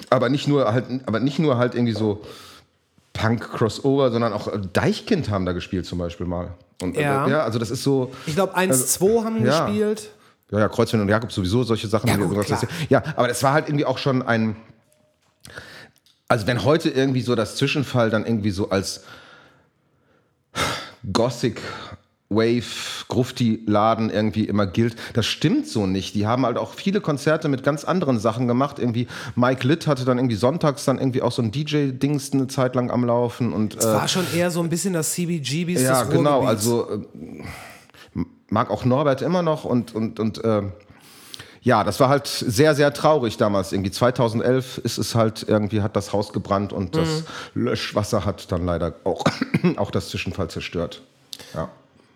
Aber 0.09 0.29
nicht 0.29 0.47
nur 0.47 0.71
halt, 0.71 0.85
aber 1.05 1.19
nicht 1.19 1.39
nur 1.39 1.57
halt 1.57 1.75
irgendwie 1.75 1.93
so 1.93 2.21
Punk-Crossover, 3.13 4.11
sondern 4.11 4.33
auch 4.33 4.47
äh, 4.47 4.59
Deichkind 4.73 5.29
haben 5.29 5.45
da 5.45 5.53
gespielt 5.53 5.85
zum 5.85 5.97
Beispiel 5.97 6.27
mal. 6.27 6.53
Und, 6.81 6.95
äh, 6.95 7.01
Ja. 7.01 7.27
ja, 7.27 7.43
also 7.43 7.59
das 7.59 7.71
ist 7.71 7.83
so. 7.83 8.11
Ich 8.25 8.35
glaube, 8.35 8.55
1-2 8.55 9.23
haben 9.23 9.45
ja. 9.45 9.65
gespielt. 9.65 10.11
Ja, 10.51 10.59
ja, 10.59 10.69
Kreuzfeld 10.69 11.01
und 11.01 11.09
Jakob 11.09 11.31
sowieso, 11.31 11.63
solche 11.63 11.87
Sachen. 11.87 12.07
Ja, 12.07 12.15
gut, 12.15 12.37
ja, 12.89 13.03
aber 13.17 13.27
das 13.27 13.43
war 13.43 13.53
halt 13.53 13.67
irgendwie 13.67 13.85
auch 13.85 13.97
schon 13.97 14.21
ein. 14.21 14.55
Also, 16.29 16.47
wenn 16.47 16.63
heute 16.63 16.89
irgendwie 16.89 17.21
so 17.21 17.35
das 17.35 17.55
Zwischenfall 17.55 18.09
dann 18.09 18.25
irgendwie 18.25 18.51
so 18.51 18.69
als 18.69 19.03
Gothic 21.11 21.61
Wave, 22.29 23.05
Grufti-Laden 23.07 24.09
irgendwie 24.09 24.43
immer 24.43 24.67
gilt. 24.67 24.97
Das 25.13 25.25
stimmt 25.25 25.65
so 25.67 25.87
nicht. 25.87 26.13
Die 26.13 26.27
haben 26.27 26.45
halt 26.45 26.57
auch 26.57 26.73
viele 26.73 26.99
Konzerte 26.99 27.47
mit 27.47 27.63
ganz 27.63 27.85
anderen 27.85 28.19
Sachen 28.19 28.47
gemacht. 28.47 28.79
Irgendwie 28.79 29.07
Mike 29.35 29.65
Litt 29.65 29.87
hatte 29.87 30.03
dann 30.03 30.17
irgendwie 30.17 30.35
sonntags 30.35 30.83
dann 30.83 30.99
irgendwie 30.99 31.21
auch 31.21 31.31
so 31.31 31.41
ein 31.41 31.51
DJ-Dings 31.51 32.33
eine 32.33 32.47
Zeit 32.47 32.75
lang 32.75 32.91
am 32.91 33.05
Laufen 33.05 33.53
und 33.53 33.77
Es 33.77 33.85
äh, 33.85 33.93
war 33.93 34.07
schon 34.09 34.25
eher 34.35 34.51
so 34.51 34.61
ein 34.61 34.69
bisschen 34.69 34.93
das 34.93 35.13
CBGBs 35.13 35.81
ja, 35.81 36.03
des 36.03 36.09
genau. 36.09 36.45
Also 36.45 36.89
äh, 36.91 38.23
mag 38.49 38.69
auch 38.71 38.83
Norbert 38.83 39.21
immer 39.21 39.41
noch 39.41 39.63
und 39.63 39.95
und 39.95 40.19
und 40.19 40.43
äh, 40.43 40.63
ja, 41.67 41.83
das 41.83 41.99
war 41.99 42.07
halt 42.07 42.27
sehr 42.27 42.75
sehr 42.75 42.93
traurig 42.93 43.35
damals. 43.35 43.73
Irgendwie 43.73 43.91
2011 43.91 44.77
ist 44.85 44.97
es 44.97 45.15
halt 45.15 45.43
irgendwie 45.49 45.81
hat 45.81 45.97
das 45.97 46.13
Haus 46.13 46.31
gebrannt 46.31 46.71
und 46.71 46.95
das 46.95 47.23
Mhm. 47.53 47.65
Löschwasser 47.65 48.23
hat 48.23 48.49
dann 48.53 48.65
leider 48.65 48.93
auch 49.03 49.23
auch 49.75 49.91
das 49.91 50.07
Zwischenfall 50.07 50.49
zerstört. 50.49 51.01
Ja. 51.53 51.69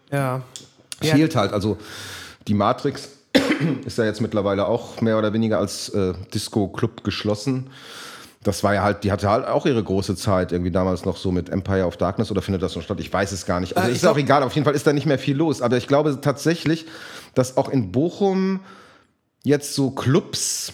ja. 0.10 0.42
Ja. 1.04 1.16
Fehlt 1.16 1.36
halt 1.36 1.52
also 1.52 1.78
die 2.48 2.54
Matrix 2.54 3.10
ist 3.86 3.98
ja 3.98 4.06
jetzt 4.06 4.22
mittlerweile 4.22 4.68
auch 4.68 5.02
mehr 5.02 5.18
oder 5.18 5.34
weniger 5.34 5.60
als 5.60 5.90
äh, 5.90 6.14
Disco-Club 6.34 7.04
geschlossen. 7.04 7.70
Das 8.44 8.64
war 8.64 8.74
ja 8.74 8.84
halt, 8.84 9.04
die 9.04 9.12
hatte 9.12 9.30
halt 9.30 9.46
auch 9.48 9.66
ihre 9.66 9.84
große 9.84 10.16
Zeit, 10.16 10.52
irgendwie 10.54 10.72
damals 10.72 11.04
noch 11.06 11.18
so 11.18 11.32
mit 11.32 11.50
Empire 11.50 11.86
of 11.86 11.98
Darkness 11.98 12.32
oder 12.32 12.42
findet 12.42 12.64
das 12.64 12.76
noch 12.76 12.84
statt? 12.84 13.00
Ich 13.02 13.12
weiß 13.12 13.32
es 13.34 13.46
gar 13.46 13.60
nicht. 13.60 13.76
Also 13.78 13.90
Äh, 13.90 13.94
ist 13.94 14.08
auch 14.08 14.18
egal, 14.18 14.44
auf 14.44 14.54
jeden 14.56 14.64
Fall 14.66 14.76
ist 14.76 14.88
da 14.88 14.94
nicht 14.94 15.06
mehr 15.06 15.20
viel 15.20 15.36
los. 15.36 15.62
Aber 15.62 15.76
ich 15.78 15.88
glaube 15.88 16.18
tatsächlich, 16.22 16.86
dass 17.36 17.58
auch 17.58 17.68
in 17.70 17.92
Bochum 17.92 18.62
jetzt 19.44 19.74
so 19.74 19.92
Clubs 19.92 20.74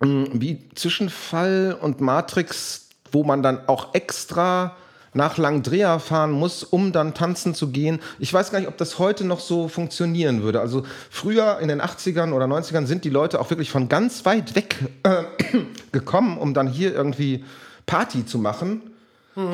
mh, 0.00 0.28
wie 0.34 0.68
Zwischenfall 0.74 1.76
und 1.80 2.00
Matrix, 2.00 2.88
wo 3.12 3.24
man 3.24 3.42
dann 3.42 3.68
auch 3.68 3.94
extra 3.94 4.76
nach 5.14 5.38
Langdrea 5.38 5.98
fahren 5.98 6.30
muss, 6.30 6.62
um 6.62 6.92
dann 6.92 7.14
tanzen 7.14 7.54
zu 7.54 7.68
gehen. 7.68 7.98
Ich 8.18 8.32
weiß 8.32 8.50
gar 8.50 8.60
nicht, 8.60 8.68
ob 8.68 8.76
das 8.76 8.98
heute 8.98 9.24
noch 9.24 9.40
so 9.40 9.68
funktionieren 9.68 10.42
würde. 10.42 10.60
Also 10.60 10.84
früher 11.10 11.58
in 11.60 11.68
den 11.68 11.80
80ern 11.80 12.32
oder 12.32 12.44
90ern 12.44 12.86
sind 12.86 13.04
die 13.04 13.10
Leute 13.10 13.40
auch 13.40 13.50
wirklich 13.50 13.70
von 13.70 13.88
ganz 13.88 14.24
weit 14.26 14.54
weg 14.54 14.76
äh, 15.02 15.24
gekommen, 15.92 16.38
um 16.38 16.54
dann 16.54 16.68
hier 16.68 16.94
irgendwie 16.94 17.44
Party 17.86 18.26
zu 18.26 18.38
machen. 18.38 18.82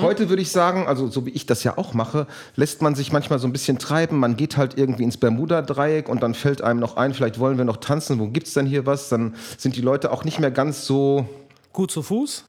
Heute 0.00 0.30
würde 0.30 0.40
ich 0.40 0.50
sagen, 0.50 0.86
also 0.86 1.08
so 1.08 1.26
wie 1.26 1.30
ich 1.30 1.44
das 1.44 1.62
ja 1.62 1.76
auch 1.76 1.92
mache, 1.92 2.26
lässt 2.56 2.80
man 2.80 2.94
sich 2.94 3.12
manchmal 3.12 3.38
so 3.38 3.46
ein 3.46 3.52
bisschen 3.52 3.78
treiben. 3.78 4.18
Man 4.18 4.34
geht 4.34 4.56
halt 4.56 4.78
irgendwie 4.78 5.02
ins 5.02 5.18
Bermuda-Dreieck 5.18 6.08
und 6.08 6.22
dann 6.22 6.32
fällt 6.32 6.62
einem 6.62 6.80
noch 6.80 6.96
ein, 6.96 7.12
vielleicht 7.12 7.38
wollen 7.38 7.58
wir 7.58 7.66
noch 7.66 7.76
tanzen, 7.76 8.18
wo 8.18 8.28
gibt's 8.28 8.54
denn 8.54 8.64
hier 8.64 8.86
was? 8.86 9.10
Dann 9.10 9.34
sind 9.58 9.76
die 9.76 9.82
Leute 9.82 10.10
auch 10.10 10.24
nicht 10.24 10.40
mehr 10.40 10.50
ganz 10.50 10.86
so. 10.86 11.28
Gut 11.74 11.90
zu 11.90 12.02
Fuß. 12.02 12.46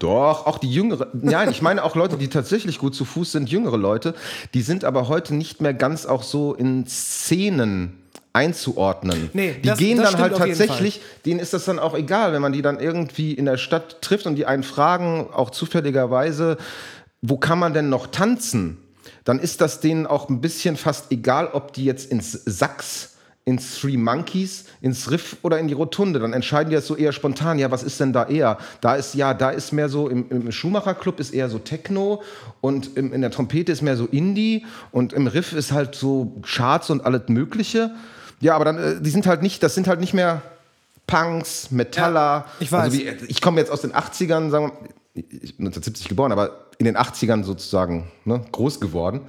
Doch, 0.00 0.46
auch 0.46 0.58
die 0.58 0.70
jüngere. 0.70 1.08
Nein, 1.12 1.48
ich 1.48 1.62
meine 1.62 1.84
auch 1.84 1.94
Leute, 1.94 2.16
die 2.16 2.28
tatsächlich 2.28 2.80
gut 2.80 2.94
zu 2.96 3.04
Fuß 3.04 3.30
sind, 3.32 3.48
jüngere 3.48 3.78
Leute, 3.78 4.14
die 4.52 4.62
sind 4.62 4.84
aber 4.84 5.06
heute 5.08 5.32
nicht 5.32 5.60
mehr 5.60 5.74
ganz 5.74 6.06
auch 6.06 6.24
so 6.24 6.54
in 6.54 6.86
Szenen 6.86 8.02
einzuordnen. 8.36 9.30
Nee, 9.32 9.54
die 9.62 9.68
das- 9.68 9.78
gehen 9.78 9.96
das 9.98 10.12
dann 10.12 10.20
halt 10.20 10.36
tatsächlich, 10.36 11.00
denen 11.24 11.40
ist 11.40 11.54
das 11.54 11.64
dann 11.64 11.78
auch 11.78 11.94
egal, 11.96 12.34
wenn 12.34 12.42
man 12.42 12.52
die 12.52 12.60
dann 12.60 12.78
irgendwie 12.78 13.32
in 13.32 13.46
der 13.46 13.56
Stadt 13.56 14.02
trifft 14.02 14.26
und 14.26 14.36
die 14.36 14.44
einen 14.44 14.62
fragen, 14.62 15.28
auch 15.32 15.50
zufälligerweise, 15.50 16.58
wo 17.22 17.38
kann 17.38 17.58
man 17.58 17.72
denn 17.72 17.88
noch 17.88 18.08
tanzen? 18.08 18.76
Dann 19.24 19.38
ist 19.38 19.60
das 19.62 19.80
denen 19.80 20.06
auch 20.06 20.28
ein 20.28 20.40
bisschen 20.42 20.76
fast 20.76 21.10
egal, 21.10 21.48
ob 21.52 21.72
die 21.72 21.84
jetzt 21.84 22.12
ins 22.12 22.32
Sachs 22.44 23.14
ins 23.48 23.78
Three 23.78 23.96
Monkeys, 23.96 24.64
ins 24.80 25.08
Riff 25.12 25.36
oder 25.42 25.60
in 25.60 25.68
die 25.68 25.74
Rotunde. 25.74 26.18
Dann 26.18 26.32
entscheiden 26.32 26.68
die 26.70 26.74
das 26.74 26.88
so 26.88 26.96
eher 26.96 27.12
spontan. 27.12 27.60
Ja, 27.60 27.70
was 27.70 27.84
ist 27.84 28.00
denn 28.00 28.12
da 28.12 28.26
eher? 28.26 28.58
Da 28.80 28.96
ist 28.96 29.14
ja, 29.14 29.34
da 29.34 29.50
ist 29.50 29.72
mehr 29.72 29.88
so, 29.88 30.08
im, 30.08 30.28
im 30.30 30.50
Schumacher 30.50 30.94
Club 30.94 31.20
ist 31.20 31.32
eher 31.32 31.48
so 31.48 31.60
Techno 31.60 32.22
und 32.60 32.96
im, 32.96 33.12
in 33.12 33.20
der 33.20 33.30
Trompete 33.30 33.70
ist 33.70 33.82
mehr 33.82 33.96
so 33.96 34.06
Indie 34.06 34.66
und 34.90 35.12
im 35.12 35.28
Riff 35.28 35.52
ist 35.52 35.70
halt 35.70 35.94
so 35.94 36.34
Charts 36.42 36.90
und 36.90 37.06
alles 37.06 37.28
Mögliche. 37.28 37.92
Ja, 38.40 38.54
aber 38.54 38.64
dann, 38.64 38.78
äh, 38.78 39.00
die 39.00 39.10
sind 39.10 39.26
halt 39.26 39.42
nicht, 39.42 39.62
das 39.62 39.74
sind 39.74 39.88
halt 39.88 40.00
nicht 40.00 40.14
mehr 40.14 40.42
Punks, 41.06 41.70
Metaller. 41.70 42.20
Ja, 42.20 42.46
ich 42.60 42.72
weiß. 42.72 42.84
Also 42.84 42.98
wie, 42.98 43.08
ich 43.28 43.40
komme 43.40 43.60
jetzt 43.60 43.70
aus 43.70 43.82
den 43.82 43.92
80ern, 43.92 44.50
sagen 44.50 44.72
wir, 45.14 45.22
ich 45.22 45.56
bin 45.56 45.66
1970 45.66 46.08
geboren, 46.08 46.32
aber 46.32 46.66
in 46.78 46.84
den 46.84 46.96
80ern 46.96 47.44
sozusagen 47.44 48.10
ne, 48.24 48.42
groß 48.52 48.80
geworden. 48.80 49.20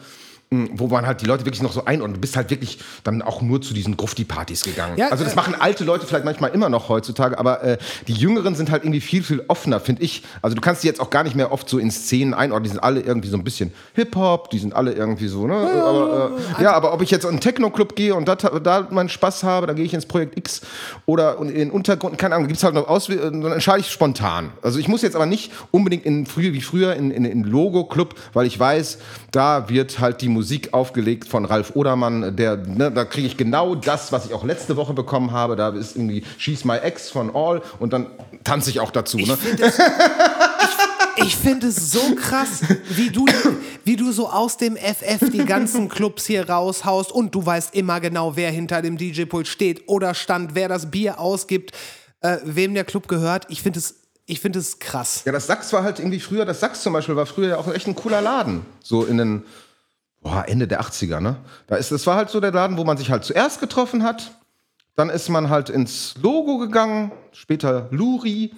Mh, 0.49 0.69
Wo 0.73 0.87
man 0.87 1.05
halt 1.05 1.21
die 1.21 1.25
Leute 1.25 1.45
wirklich 1.45 1.61
noch 1.61 1.73
so 1.73 1.85
einordnet. 1.85 2.17
Du 2.17 2.21
bist 2.21 2.35
halt 2.35 2.49
wirklich 2.49 2.79
dann 3.03 3.21
auch 3.21 3.41
nur 3.41 3.61
zu 3.61 3.73
diesen 3.73 3.97
Grufti-Partys 3.97 4.63
gegangen. 4.63 4.97
Ja, 4.97 5.09
also 5.09 5.23
das 5.23 5.33
äh, 5.33 5.35
machen 5.35 5.55
alte 5.55 5.83
Leute 5.83 6.05
vielleicht 6.07 6.25
manchmal 6.25 6.51
immer 6.51 6.69
noch 6.69 6.89
heutzutage, 6.89 7.37
aber 7.37 7.63
äh, 7.63 7.77
die 8.07 8.13
Jüngeren 8.13 8.55
sind 8.55 8.71
halt 8.71 8.83
irgendwie 8.83 9.01
viel, 9.01 9.23
viel 9.23 9.43
offener, 9.47 9.79
finde 9.79 10.03
ich. 10.03 10.23
Also 10.41 10.55
du 10.55 10.61
kannst 10.61 10.83
die 10.83 10.87
jetzt 10.87 10.99
auch 10.99 11.09
gar 11.09 11.23
nicht 11.23 11.35
mehr 11.35 11.51
oft 11.51 11.69
so 11.69 11.77
in 11.79 11.91
Szenen 11.91 12.33
einordnen. 12.33 12.63
Die 12.63 12.69
sind 12.69 12.79
alle 12.79 13.01
irgendwie 13.01 13.29
so 13.29 13.37
ein 13.37 13.43
bisschen 13.43 13.73
Hip-Hop, 13.93 14.49
die 14.49 14.59
sind 14.59 14.73
alle 14.73 14.93
irgendwie 14.93 15.27
so, 15.27 15.47
ne? 15.47 15.55
aber, 15.55 16.31
äh, 16.59 16.63
ja, 16.63 16.73
aber 16.73 16.93
ob 16.93 17.01
ich 17.01 17.11
jetzt 17.11 17.23
in 17.23 17.31
einen 17.31 17.39
Techno-Club 17.39 17.95
gehe 17.95 18.15
und 18.15 18.27
dat, 18.27 18.43
da 18.63 18.87
meinen 18.89 19.09
Spaß 19.09 19.43
habe, 19.43 19.67
dann 19.67 19.75
gehe 19.75 19.85
ich 19.85 19.93
ins 19.93 20.05
Projekt 20.05 20.37
X 20.37 20.61
oder 21.05 21.37
in 21.39 21.53
den 21.53 21.71
Untergrund, 21.71 22.17
keine 22.17 22.35
Ahnung, 22.35 22.47
gibt 22.47 22.57
es 22.57 22.63
halt 22.63 22.73
noch 22.73 22.87
aus, 22.87 23.07
dann 23.07 23.43
entscheide 23.45 23.79
ich 23.81 23.89
spontan. 23.91 24.51
Also 24.61 24.79
ich 24.79 24.87
muss 24.87 25.01
jetzt 25.01 25.15
aber 25.15 25.25
nicht 25.25 25.51
unbedingt 25.71 26.05
in 26.05 26.25
früher 26.25 26.53
wie 26.53 26.61
früher 26.61 26.95
in, 26.95 27.11
in, 27.11 27.25
in 27.25 27.43
Logo-Club, 27.43 28.15
weil 28.33 28.47
ich 28.47 28.59
weiß, 28.59 28.99
da 29.31 29.69
wird 29.69 29.99
halt 29.99 30.21
die 30.21 30.29
Musik 30.37 30.71
aufgelegt 30.71 31.27
von 31.27 31.45
Ralf 31.45 31.75
Odermann, 31.75 32.35
der, 32.35 32.57
ne, 32.57 32.91
da 32.91 33.05
kriege 33.05 33.25
ich 33.25 33.37
genau 33.37 33.73
das, 33.73 34.11
was 34.11 34.27
ich 34.27 34.35
auch 34.35 34.43
letzte 34.43 34.77
Woche 34.77 34.93
bekommen 34.93 35.31
habe. 35.31 35.55
Da 35.55 35.69
ist 35.69 35.95
irgendwie 35.95 36.23
She's 36.37 36.63
My 36.63 36.77
Ex 36.77 37.09
von 37.09 37.35
All 37.35 37.63
und 37.79 37.91
dann 37.91 38.05
tanze 38.43 38.69
ich 38.69 38.79
auch 38.79 38.91
dazu. 38.91 39.17
Ne? 39.17 39.35
Ich 41.19 41.35
finde 41.35 41.67
es 41.67 41.91
so 41.91 42.13
krass, 42.13 42.61
wie 42.91 43.09
du, 43.09 43.25
wie 43.83 43.95
du 43.95 44.11
so 44.11 44.29
aus 44.29 44.57
dem 44.57 44.77
FF 44.77 45.31
die 45.31 45.45
ganzen 45.45 45.89
Clubs 45.89 46.27
hier 46.27 46.47
raushaust 46.47 47.11
und 47.11 47.33
du 47.33 47.43
weißt 47.43 47.73
immer 47.73 47.99
genau, 47.99 48.35
wer 48.35 48.51
hinter 48.51 48.83
dem 48.83 48.99
DJ-Pult 48.99 49.47
steht 49.47 49.89
oder 49.89 50.13
stand, 50.13 50.53
wer 50.53 50.69
das 50.69 50.91
Bier 50.91 51.19
ausgibt, 51.19 51.71
äh, 52.21 52.37
wem 52.43 52.75
der 52.75 52.83
Club 52.83 53.07
gehört. 53.07 53.47
Ich 53.49 53.63
finde 53.63 53.79
es, 53.79 53.95
ich 54.27 54.39
finde 54.39 54.59
es 54.59 54.77
krass. 54.77 55.23
Ja, 55.25 55.31
das 55.31 55.47
Sachs 55.47 55.73
war 55.73 55.83
halt 55.83 55.97
irgendwie 55.97 56.19
früher, 56.19 56.45
das 56.45 56.59
Sachs 56.59 56.83
zum 56.83 56.93
Beispiel 56.93 57.15
war 57.15 57.25
früher 57.25 57.49
ja 57.49 57.57
auch 57.57 57.73
echt 57.73 57.87
ein 57.87 57.95
cooler 57.95 58.21
Laden. 58.21 58.63
So 58.83 59.03
in 59.03 59.17
den 59.17 59.43
boah, 60.27 60.43
Ende 60.47 60.67
der 60.67 60.81
80er, 60.81 61.21
ne? 61.21 61.37
Da 61.67 61.77
ist, 61.77 61.91
das 61.91 62.05
war 62.05 62.17
halt 62.17 62.29
so 62.29 62.41
der 62.41 62.51
Laden, 62.51 62.77
wo 62.77 62.83
man 62.83 62.97
sich 62.97 63.09
halt 63.09 63.23
zuerst 63.23 63.61
getroffen 63.61 64.03
hat. 64.03 64.31
Dann 64.95 65.09
ist 65.09 65.29
man 65.29 65.49
halt 65.49 65.69
ins 65.69 66.15
Logo 66.21 66.57
gegangen, 66.57 67.11
später 67.31 67.87
Luri. 67.91 68.53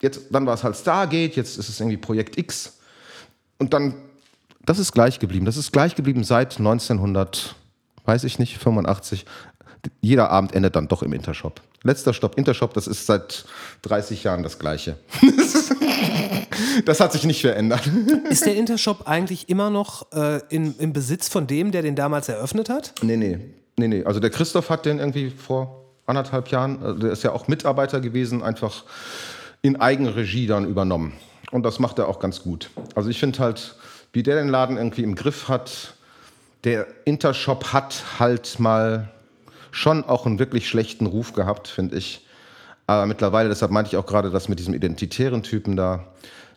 Jetzt, 0.00 0.26
dann 0.30 0.46
war 0.46 0.54
es 0.54 0.62
halt 0.62 0.76
Stargate, 0.76 1.34
jetzt 1.34 1.58
ist 1.58 1.68
es 1.68 1.80
irgendwie 1.80 1.96
Projekt 1.96 2.38
X. 2.38 2.78
Und 3.58 3.74
dann, 3.74 3.94
das 4.64 4.78
ist 4.78 4.92
gleich 4.92 5.18
geblieben. 5.18 5.44
Das 5.44 5.56
ist 5.56 5.72
gleich 5.72 5.96
geblieben 5.96 6.22
seit 6.22 6.58
1900, 6.58 7.56
weiß 8.04 8.22
ich 8.24 8.38
nicht, 8.38 8.58
85. 8.58 9.26
Jeder 10.00 10.30
Abend 10.30 10.54
endet 10.54 10.76
dann 10.76 10.86
doch 10.86 11.02
im 11.02 11.12
Intershop. 11.12 11.60
Letzter 11.82 12.14
Stopp, 12.14 12.38
Intershop, 12.38 12.74
das 12.74 12.86
ist 12.86 13.06
seit 13.06 13.44
30 13.82 14.22
Jahren 14.22 14.44
das 14.44 14.60
Gleiche. 14.60 14.96
Das 16.84 17.00
hat 17.00 17.12
sich 17.12 17.24
nicht 17.24 17.40
verändert. 17.40 17.82
Ist 18.30 18.46
der 18.46 18.56
Intershop 18.56 19.08
eigentlich 19.08 19.48
immer 19.48 19.70
noch 19.70 20.10
äh, 20.12 20.40
in, 20.48 20.74
im 20.78 20.92
Besitz 20.92 21.28
von 21.28 21.46
dem, 21.46 21.72
der 21.72 21.82
den 21.82 21.96
damals 21.96 22.28
eröffnet 22.28 22.68
hat? 22.68 22.94
Nee, 23.02 23.16
nee. 23.16 23.38
Nee, 23.76 23.88
nee. 23.88 24.04
Also 24.04 24.20
der 24.20 24.30
Christoph 24.30 24.70
hat 24.70 24.86
den 24.86 24.98
irgendwie 24.98 25.30
vor 25.30 25.84
anderthalb 26.06 26.48
Jahren, 26.48 26.82
also 26.82 27.00
der 27.00 27.12
ist 27.12 27.22
ja 27.22 27.32
auch 27.32 27.48
Mitarbeiter 27.48 28.00
gewesen, 28.00 28.42
einfach 28.42 28.84
in 29.62 29.80
Eigenregie 29.80 30.46
dann 30.46 30.66
übernommen. 30.66 31.12
Und 31.50 31.64
das 31.64 31.78
macht 31.78 31.98
er 31.98 32.08
auch 32.08 32.18
ganz 32.18 32.42
gut. 32.42 32.70
Also 32.94 33.08
ich 33.10 33.18
finde 33.18 33.38
halt, 33.38 33.76
wie 34.12 34.22
der 34.22 34.36
den 34.36 34.48
Laden 34.48 34.76
irgendwie 34.76 35.02
im 35.02 35.14
Griff 35.14 35.48
hat, 35.48 35.94
der 36.64 36.86
Intershop 37.04 37.72
hat 37.72 38.02
halt 38.18 38.58
mal 38.58 39.10
schon 39.70 40.04
auch 40.04 40.26
einen 40.26 40.38
wirklich 40.38 40.68
schlechten 40.68 41.06
Ruf 41.06 41.32
gehabt, 41.32 41.68
finde 41.68 41.96
ich. 41.96 42.26
Aber 42.86 43.06
mittlerweile, 43.06 43.48
deshalb 43.48 43.70
meinte 43.70 43.90
ich 43.90 43.96
auch 43.96 44.06
gerade 44.06 44.30
das 44.30 44.48
mit 44.48 44.58
diesem 44.58 44.74
identitären 44.74 45.42
Typen 45.42 45.76
da. 45.76 46.06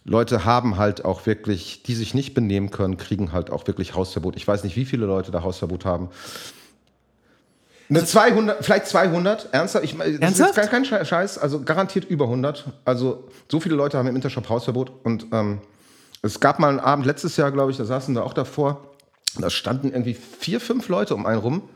Leute 0.06 0.45
haben 0.45 0.77
halt 0.77 1.03
auch 1.03 1.26
wirklich, 1.26 1.82
die 1.82 1.95
sich 1.95 2.14
nicht 2.14 2.36
benehmen 2.36 2.69
können, 2.69 2.98
kriegen 2.98 3.32
halt 3.32 3.49
auch 3.49 3.65
wirklich 3.65 3.95
Hausverbot. 3.95 4.36
Ich 4.36 4.48
weiß 4.48 4.64
nicht, 4.64 4.76
wie 4.76 4.86
viele 4.86 5.07
Leute 5.07 5.32
da 5.32 5.41
Hausverbot 5.41 5.84
haben. 5.84 6.10
Eine 7.90 8.06
200, 8.06 8.64
vielleicht 8.64 8.88
200, 8.88 9.49
ernsthaft? 9.52 9.84
Ich, 9.84 9.98
das 9.98 10.07
Ernsthaft? 10.07 10.57
ist 10.57 10.69
kein 10.69 10.86
Scheiß, 10.86 11.38
also 11.40 11.61
garantiert 11.61 12.06
über 12.06 12.26
100. 12.26 12.65
Also 12.86 13.27
so 13.49 13.60
viele 13.60 13.76
Leute 13.76 13.98
haben 13.98 14.07
im 14.07 14.15
Intershop 14.15 14.48
Hausverbot 14.48 14.91
und 15.03 15.27
ähm, 15.32 15.60
es 16.22 16.40
gab 16.40 16.60
mal 16.60 16.69
einen 16.69 16.80
Abend 16.80 17.06
letztes 17.06 17.38
Jahr, 17.38 17.52
glaube 17.52 17.72
ich, 17.72 17.77
da 17.77 17.86
saßen 17.86 18.15
da 18.15 18.22
auch 18.22 18.34
davor, 18.34 18.88
da 19.38 19.49
standen 19.49 19.90
irgendwie 19.91 20.15
vier, 20.15 20.60
fünf 20.60 20.88
Leute 20.88 21.14
um 21.14 21.26
einen 21.26 21.40
rum, 21.40 21.69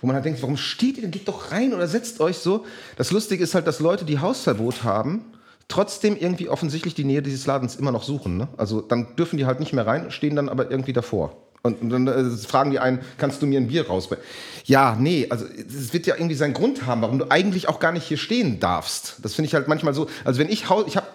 wo 0.00 0.06
man 0.06 0.16
halt 0.16 0.24
denkt, 0.24 0.42
warum 0.42 0.56
steht 0.56 0.96
ihr 0.96 1.02
denn? 1.02 1.10
Geht 1.10 1.28
doch 1.28 1.50
rein 1.50 1.72
oder 1.72 1.86
setzt 1.86 2.20
euch 2.20 2.38
so. 2.38 2.66
Das 2.96 3.10
Lustige 3.10 3.42
ist 3.42 3.54
halt, 3.54 3.66
dass 3.66 3.80
Leute, 3.80 4.04
die 4.04 4.18
Hausverbot 4.18 4.84
haben, 4.84 5.24
trotzdem 5.68 6.16
irgendwie 6.16 6.48
offensichtlich 6.48 6.94
die 6.94 7.04
Nähe 7.04 7.22
dieses 7.22 7.46
Ladens 7.46 7.76
immer 7.76 7.92
noch 7.92 8.02
suchen. 8.02 8.36
Ne? 8.36 8.48
Also 8.56 8.80
dann 8.80 9.16
dürfen 9.16 9.36
die 9.36 9.46
halt 9.46 9.60
nicht 9.60 9.72
mehr 9.72 9.86
rein, 9.86 10.10
stehen 10.10 10.36
dann 10.36 10.48
aber 10.48 10.70
irgendwie 10.70 10.92
davor. 10.92 11.36
Und, 11.62 11.80
und 11.80 11.88
dann 11.88 12.06
äh, 12.06 12.36
fragen 12.36 12.70
die 12.70 12.78
einen, 12.78 13.00
kannst 13.16 13.40
du 13.40 13.46
mir 13.46 13.58
ein 13.58 13.68
Bier 13.68 13.86
rausbringen? 13.86 14.22
Ja, 14.64 14.96
nee, 14.98 15.26
also 15.30 15.46
es 15.46 15.94
wird 15.94 16.06
ja 16.06 16.14
irgendwie 16.14 16.34
seinen 16.34 16.52
Grund 16.52 16.84
haben, 16.84 17.00
warum 17.00 17.18
du 17.18 17.30
eigentlich 17.30 17.68
auch 17.68 17.80
gar 17.80 17.92
nicht 17.92 18.04
hier 18.04 18.18
stehen 18.18 18.60
darfst. 18.60 19.16
Das 19.22 19.34
finde 19.34 19.46
ich 19.46 19.54
halt 19.54 19.66
manchmal 19.66 19.94
so. 19.94 20.06
Also 20.24 20.40
wenn 20.40 20.50
ich 20.50 20.68
Haus, 20.68 20.84
ich 20.86 20.98
habe 20.98 21.06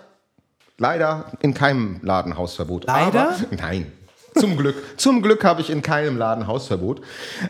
leider 0.79 1.31
in 1.41 1.53
keinem 1.53 1.99
Laden 2.01 2.35
Hausverbot. 2.35 2.85
Leider? 2.87 3.29
Aber, 3.29 3.37
nein. 3.51 3.91
Zum 4.35 4.57
Glück. 4.57 4.75
Zum 4.97 5.21
Glück 5.21 5.43
habe 5.43 5.61
ich 5.61 5.69
in 5.69 5.81
keinem 5.81 6.17
Laden 6.17 6.47
Hausverbot. 6.47 7.01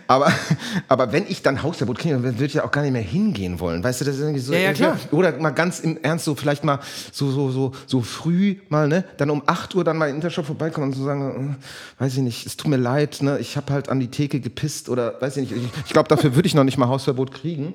Aber, 0.07 0.31
aber 0.87 1.11
wenn 1.11 1.25
ich 1.27 1.41
dann 1.41 1.61
Hausverbot 1.63 1.99
kriege, 1.99 2.15
dann 2.15 2.23
würde 2.23 2.45
ich 2.45 2.53
ja 2.53 2.65
auch 2.65 2.71
gar 2.71 2.81
nicht 2.81 2.91
mehr 2.91 3.01
hingehen 3.01 3.59
wollen. 3.59 3.83
Weißt 3.83 4.01
du, 4.01 4.05
das 4.05 4.15
ist 4.15 4.21
irgendwie 4.21 4.39
so. 4.39 4.53
Ja, 4.53 4.59
ja, 4.59 4.73
klar. 4.73 4.97
Oder 5.11 5.37
mal 5.37 5.51
ganz 5.51 5.79
im 5.79 5.97
Ernst, 6.01 6.25
so 6.25 6.35
vielleicht 6.35 6.63
mal 6.63 6.79
so, 7.11 7.31
so, 7.31 7.51
so, 7.51 7.71
so 7.85 8.01
früh 8.01 8.57
mal, 8.69 8.87
ne? 8.87 9.03
Dann 9.17 9.29
um 9.29 9.43
8 9.45 9.75
Uhr 9.75 9.83
dann 9.83 9.97
mal 9.97 10.09
in 10.09 10.15
Intershop 10.15 10.45
vorbeikommen 10.45 10.87
und 10.87 10.93
so 10.93 11.03
sagen, 11.03 11.57
äh, 11.59 12.03
weiß 12.03 12.17
ich 12.17 12.23
nicht, 12.23 12.45
es 12.45 12.57
tut 12.57 12.69
mir 12.69 12.77
leid, 12.77 13.21
ne? 13.21 13.39
Ich 13.39 13.57
habe 13.57 13.73
halt 13.73 13.89
an 13.89 13.99
die 13.99 14.09
Theke 14.09 14.39
gepisst 14.39 14.89
oder 14.89 15.19
weiß 15.21 15.37
ich 15.37 15.49
nicht. 15.49 15.63
Ich, 15.63 15.85
ich 15.87 15.93
glaube, 15.93 16.09
dafür 16.09 16.35
würde 16.35 16.47
ich 16.47 16.55
noch 16.55 16.63
nicht 16.63 16.77
mal 16.77 16.87
Hausverbot 16.87 17.33
kriegen. 17.33 17.73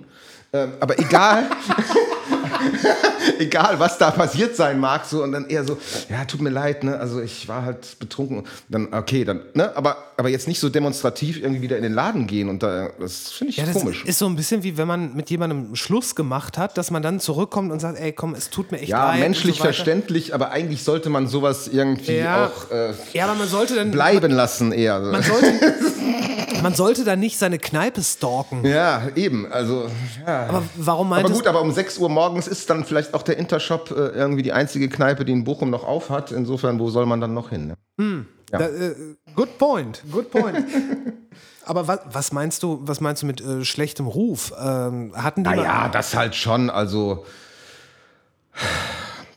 Ähm, 0.52 0.72
aber 0.80 0.98
egal. 0.98 1.44
egal, 3.38 3.78
was 3.78 3.98
da 3.98 4.10
passiert 4.10 4.56
sein 4.56 4.78
mag, 4.80 5.04
so 5.04 5.22
und 5.22 5.32
dann 5.32 5.46
eher 5.48 5.64
so, 5.64 5.78
ja, 6.10 6.24
tut 6.24 6.40
mir 6.40 6.50
leid, 6.50 6.84
ne, 6.84 6.98
also 6.98 7.20
ich 7.20 7.48
war 7.48 7.62
halt 7.64 7.98
betrunken. 7.98 8.44
Dann, 8.68 8.92
okay, 8.92 9.24
dann, 9.24 9.40
ne, 9.54 9.76
aber, 9.76 9.96
aber 10.16 10.28
jetzt 10.28 10.48
nicht 10.48 10.60
so 10.60 10.68
demonstrativ 10.68 11.42
irgendwie 11.42 11.62
wieder 11.62 11.76
in 11.76 11.82
den 11.82 11.92
Laden 11.92 12.26
gehen 12.26 12.48
und 12.48 12.62
da, 12.62 12.90
das 13.00 13.30
finde 13.32 13.50
ich 13.52 13.56
Ja, 13.56 13.64
das 13.66 13.74
komisch. 13.74 14.04
ist 14.04 14.18
so 14.18 14.26
ein 14.26 14.36
bisschen 14.36 14.62
wie 14.62 14.76
wenn 14.76 14.88
man 14.88 15.14
mit 15.14 15.30
jemandem 15.30 15.74
Schluss 15.76 16.14
gemacht 16.14 16.58
hat, 16.58 16.76
dass 16.78 16.90
man 16.90 17.02
dann 17.02 17.20
zurückkommt 17.20 17.72
und 17.72 17.80
sagt, 17.80 17.98
ey, 17.98 18.12
komm, 18.12 18.34
es 18.34 18.50
tut 18.50 18.72
mir 18.72 18.78
echt 18.80 18.88
ja, 18.88 19.08
leid. 19.08 19.20
menschlich 19.20 19.52
und 19.54 19.58
so 19.58 19.64
verständlich, 19.64 20.34
aber 20.34 20.50
eigentlich 20.50 20.82
sollte 20.84 21.10
man 21.10 21.26
sowas 21.26 21.68
irgendwie 21.68 22.16
Ja. 22.18 22.46
auch 22.46 22.70
äh, 22.70 22.92
Ja, 23.12 23.24
aber 23.26 23.34
man 23.34 23.48
sollte 23.48 23.74
dann. 23.74 23.90
bleiben 23.90 24.32
lassen 24.32 24.72
eher. 24.72 25.00
Man 25.00 25.22
sollte, 25.22 25.52
man 26.64 26.74
sollte 26.74 27.04
dann 27.04 27.20
nicht 27.20 27.38
seine 27.38 27.58
Kneipe 27.58 28.02
stalken. 28.02 28.64
ja, 28.64 29.08
eben, 29.14 29.50
also, 29.52 29.88
ja. 30.26 30.46
Aber 30.46 30.62
warum 30.76 31.12
Aber 31.12 31.16
meintest 31.16 31.40
gut, 31.40 31.46
aber 31.46 31.60
um 31.60 31.70
6 31.70 31.98
Uhr 31.98 32.08
morgens 32.08 32.48
ist 32.48 32.68
dann 32.70 32.84
vielleicht 32.84 33.14
auch 33.14 33.22
der 33.22 33.36
Intershop 33.36 33.90
äh, 33.90 34.08
irgendwie 34.08 34.42
die 34.42 34.52
einzige 34.52 34.88
Kneipe, 34.88 35.24
die 35.24 35.32
in 35.32 35.44
Bochum 35.44 35.70
noch 35.70 35.84
auf 35.84 36.10
hat. 36.10 36.32
Insofern, 36.32 36.80
wo 36.80 36.90
soll 36.90 37.06
man 37.06 37.20
dann 37.20 37.34
noch 37.34 37.50
hin? 37.50 37.68
Ne? 37.98 38.24
Ja. 38.50 38.58
Da, 38.58 38.66
äh, 38.66 38.94
good 39.34 39.58
point, 39.58 40.02
good 40.10 40.30
point. 40.30 40.66
Aber 41.66 41.86
was, 41.88 42.00
was 42.10 42.32
meinst 42.32 42.62
du, 42.62 42.80
was 42.82 43.00
meinst 43.00 43.22
du 43.22 43.26
mit 43.26 43.40
äh, 43.40 43.64
schlechtem 43.64 44.06
Ruf? 44.06 44.52
Ähm, 44.58 45.12
hatten 45.14 45.44
die 45.44 45.50
Naja, 45.50 45.88
das 45.88 46.14
halt 46.14 46.34
schon, 46.34 46.70
also 46.70 47.24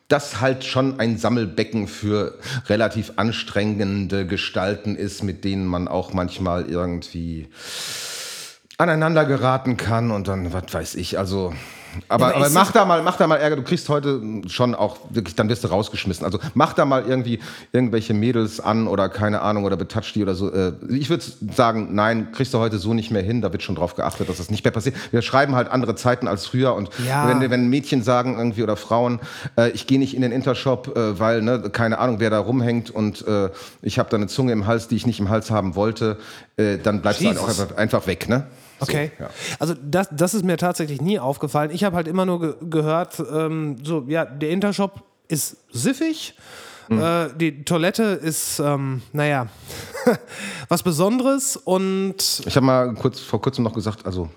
das 0.07 0.39
halt 0.39 0.63
schon 0.63 0.99
ein 0.99 1.17
Sammelbecken 1.17 1.87
für 1.87 2.37
relativ 2.67 3.13
anstrengende 3.17 4.25
Gestalten 4.25 4.95
ist, 4.95 5.23
mit 5.23 5.43
denen 5.43 5.65
man 5.65 5.87
auch 5.87 6.13
manchmal 6.13 6.69
irgendwie 6.69 7.47
aneinander 8.77 9.25
geraten 9.25 9.75
kann 9.75 10.11
und 10.11 10.27
dann, 10.27 10.53
was 10.53 10.73
weiß 10.73 10.95
ich, 10.95 11.17
also. 11.17 11.53
Aber, 12.07 12.35
aber 12.35 12.49
mach 12.49 12.71
da 12.71 12.85
mal, 12.85 13.01
mach 13.03 13.17
da 13.17 13.27
mal 13.27 13.37
Ärger. 13.37 13.55
Du 13.57 13.63
kriegst 13.63 13.89
heute 13.89 14.21
schon 14.47 14.75
auch 14.75 14.97
wirklich, 15.09 15.35
dann 15.35 15.49
wirst 15.49 15.63
du 15.63 15.67
rausgeschmissen. 15.67 16.25
Also 16.25 16.39
mach 16.53 16.73
da 16.73 16.85
mal 16.85 17.03
irgendwie 17.07 17.39
irgendwelche 17.71 18.13
Mädels 18.13 18.59
an 18.59 18.87
oder 18.87 19.09
keine 19.09 19.41
Ahnung 19.41 19.65
oder 19.65 19.75
betatscht 19.77 20.15
die 20.15 20.23
oder 20.23 20.35
so. 20.35 20.51
Äh, 20.51 20.73
Ich 20.89 21.09
würde 21.09 21.23
sagen, 21.55 21.89
nein, 21.95 22.31
kriegst 22.31 22.53
du 22.53 22.59
heute 22.59 22.77
so 22.77 22.93
nicht 22.93 23.11
mehr 23.11 23.21
hin. 23.23 23.41
Da 23.41 23.51
wird 23.51 23.63
schon 23.63 23.75
drauf 23.75 23.95
geachtet, 23.95 24.29
dass 24.29 24.37
das 24.37 24.49
nicht 24.51 24.63
mehr 24.63 24.71
passiert. 24.71 24.95
Wir 25.11 25.21
schreiben 25.21 25.55
halt 25.55 25.69
andere 25.69 25.95
Zeiten 25.95 26.27
als 26.27 26.45
früher 26.45 26.73
und 26.75 26.89
Ja. 27.07 27.27
wenn, 27.27 27.49
wenn 27.51 27.67
Mädchen 27.69 28.03
sagen 28.03 28.37
irgendwie 28.37 28.63
oder 28.63 28.75
Frauen, 28.77 29.19
äh, 29.57 29.69
ich 29.71 29.87
gehe 29.87 29.99
nicht 29.99 30.15
in 30.15 30.21
den 30.21 30.31
Intershop, 30.31 30.95
äh, 30.97 31.19
weil 31.19 31.41
ne, 31.41 31.69
keine 31.71 31.99
Ahnung, 31.99 32.19
wer 32.19 32.29
da 32.29 32.39
rumhängt 32.39 32.89
und 32.91 33.27
äh, 33.27 33.49
ich 33.81 33.99
habe 33.99 34.09
da 34.09 34.17
eine 34.17 34.27
Zunge 34.27 34.51
im 34.53 34.65
Hals, 34.67 34.87
die 34.87 34.95
ich 34.95 35.05
nicht 35.05 35.19
im 35.19 35.29
Hals 35.29 35.51
haben 35.51 35.75
wollte, 35.75 36.17
äh, 36.57 36.77
dann 36.77 37.01
bleibst 37.01 37.21
du 37.21 37.27
halt 37.27 37.37
auch 37.37 37.47
Jesus. 37.47 37.61
einfach, 37.61 37.77
einfach 37.77 38.07
weg, 38.07 38.29
ne? 38.29 38.43
Okay. 38.79 39.11
So, 39.17 39.23
ja. 39.23 39.29
Also 39.59 39.75
das, 39.81 40.09
das 40.11 40.33
ist 40.33 40.43
mir 40.43 40.57
tatsächlich 40.57 41.01
nie 41.01 41.19
aufgefallen. 41.19 41.71
Ich 41.71 41.83
habe 41.83 41.95
halt 41.95 42.07
immer 42.07 42.25
nur 42.25 42.39
ge 42.39 42.55
gehört, 42.69 43.19
ähm, 43.19 43.77
so, 43.83 44.03
ja, 44.07 44.25
der 44.25 44.49
Intershop 44.49 45.03
ist 45.27 45.57
siffig. 45.71 46.35
Mhm. 46.89 47.01
Äh, 47.01 47.29
die 47.35 47.63
Toilette 47.63 48.03
ist, 48.03 48.59
ähm, 48.59 49.01
naja, 49.13 49.47
was 50.69 50.83
Besonderes 50.83 51.57
und 51.57 52.41
Ich 52.45 52.55
habe 52.55 52.65
mal 52.65 52.93
kurz 52.93 53.19
vor 53.19 53.41
kurzem 53.41 53.63
noch 53.63 53.73
gesagt, 53.73 54.05
also 54.05 54.29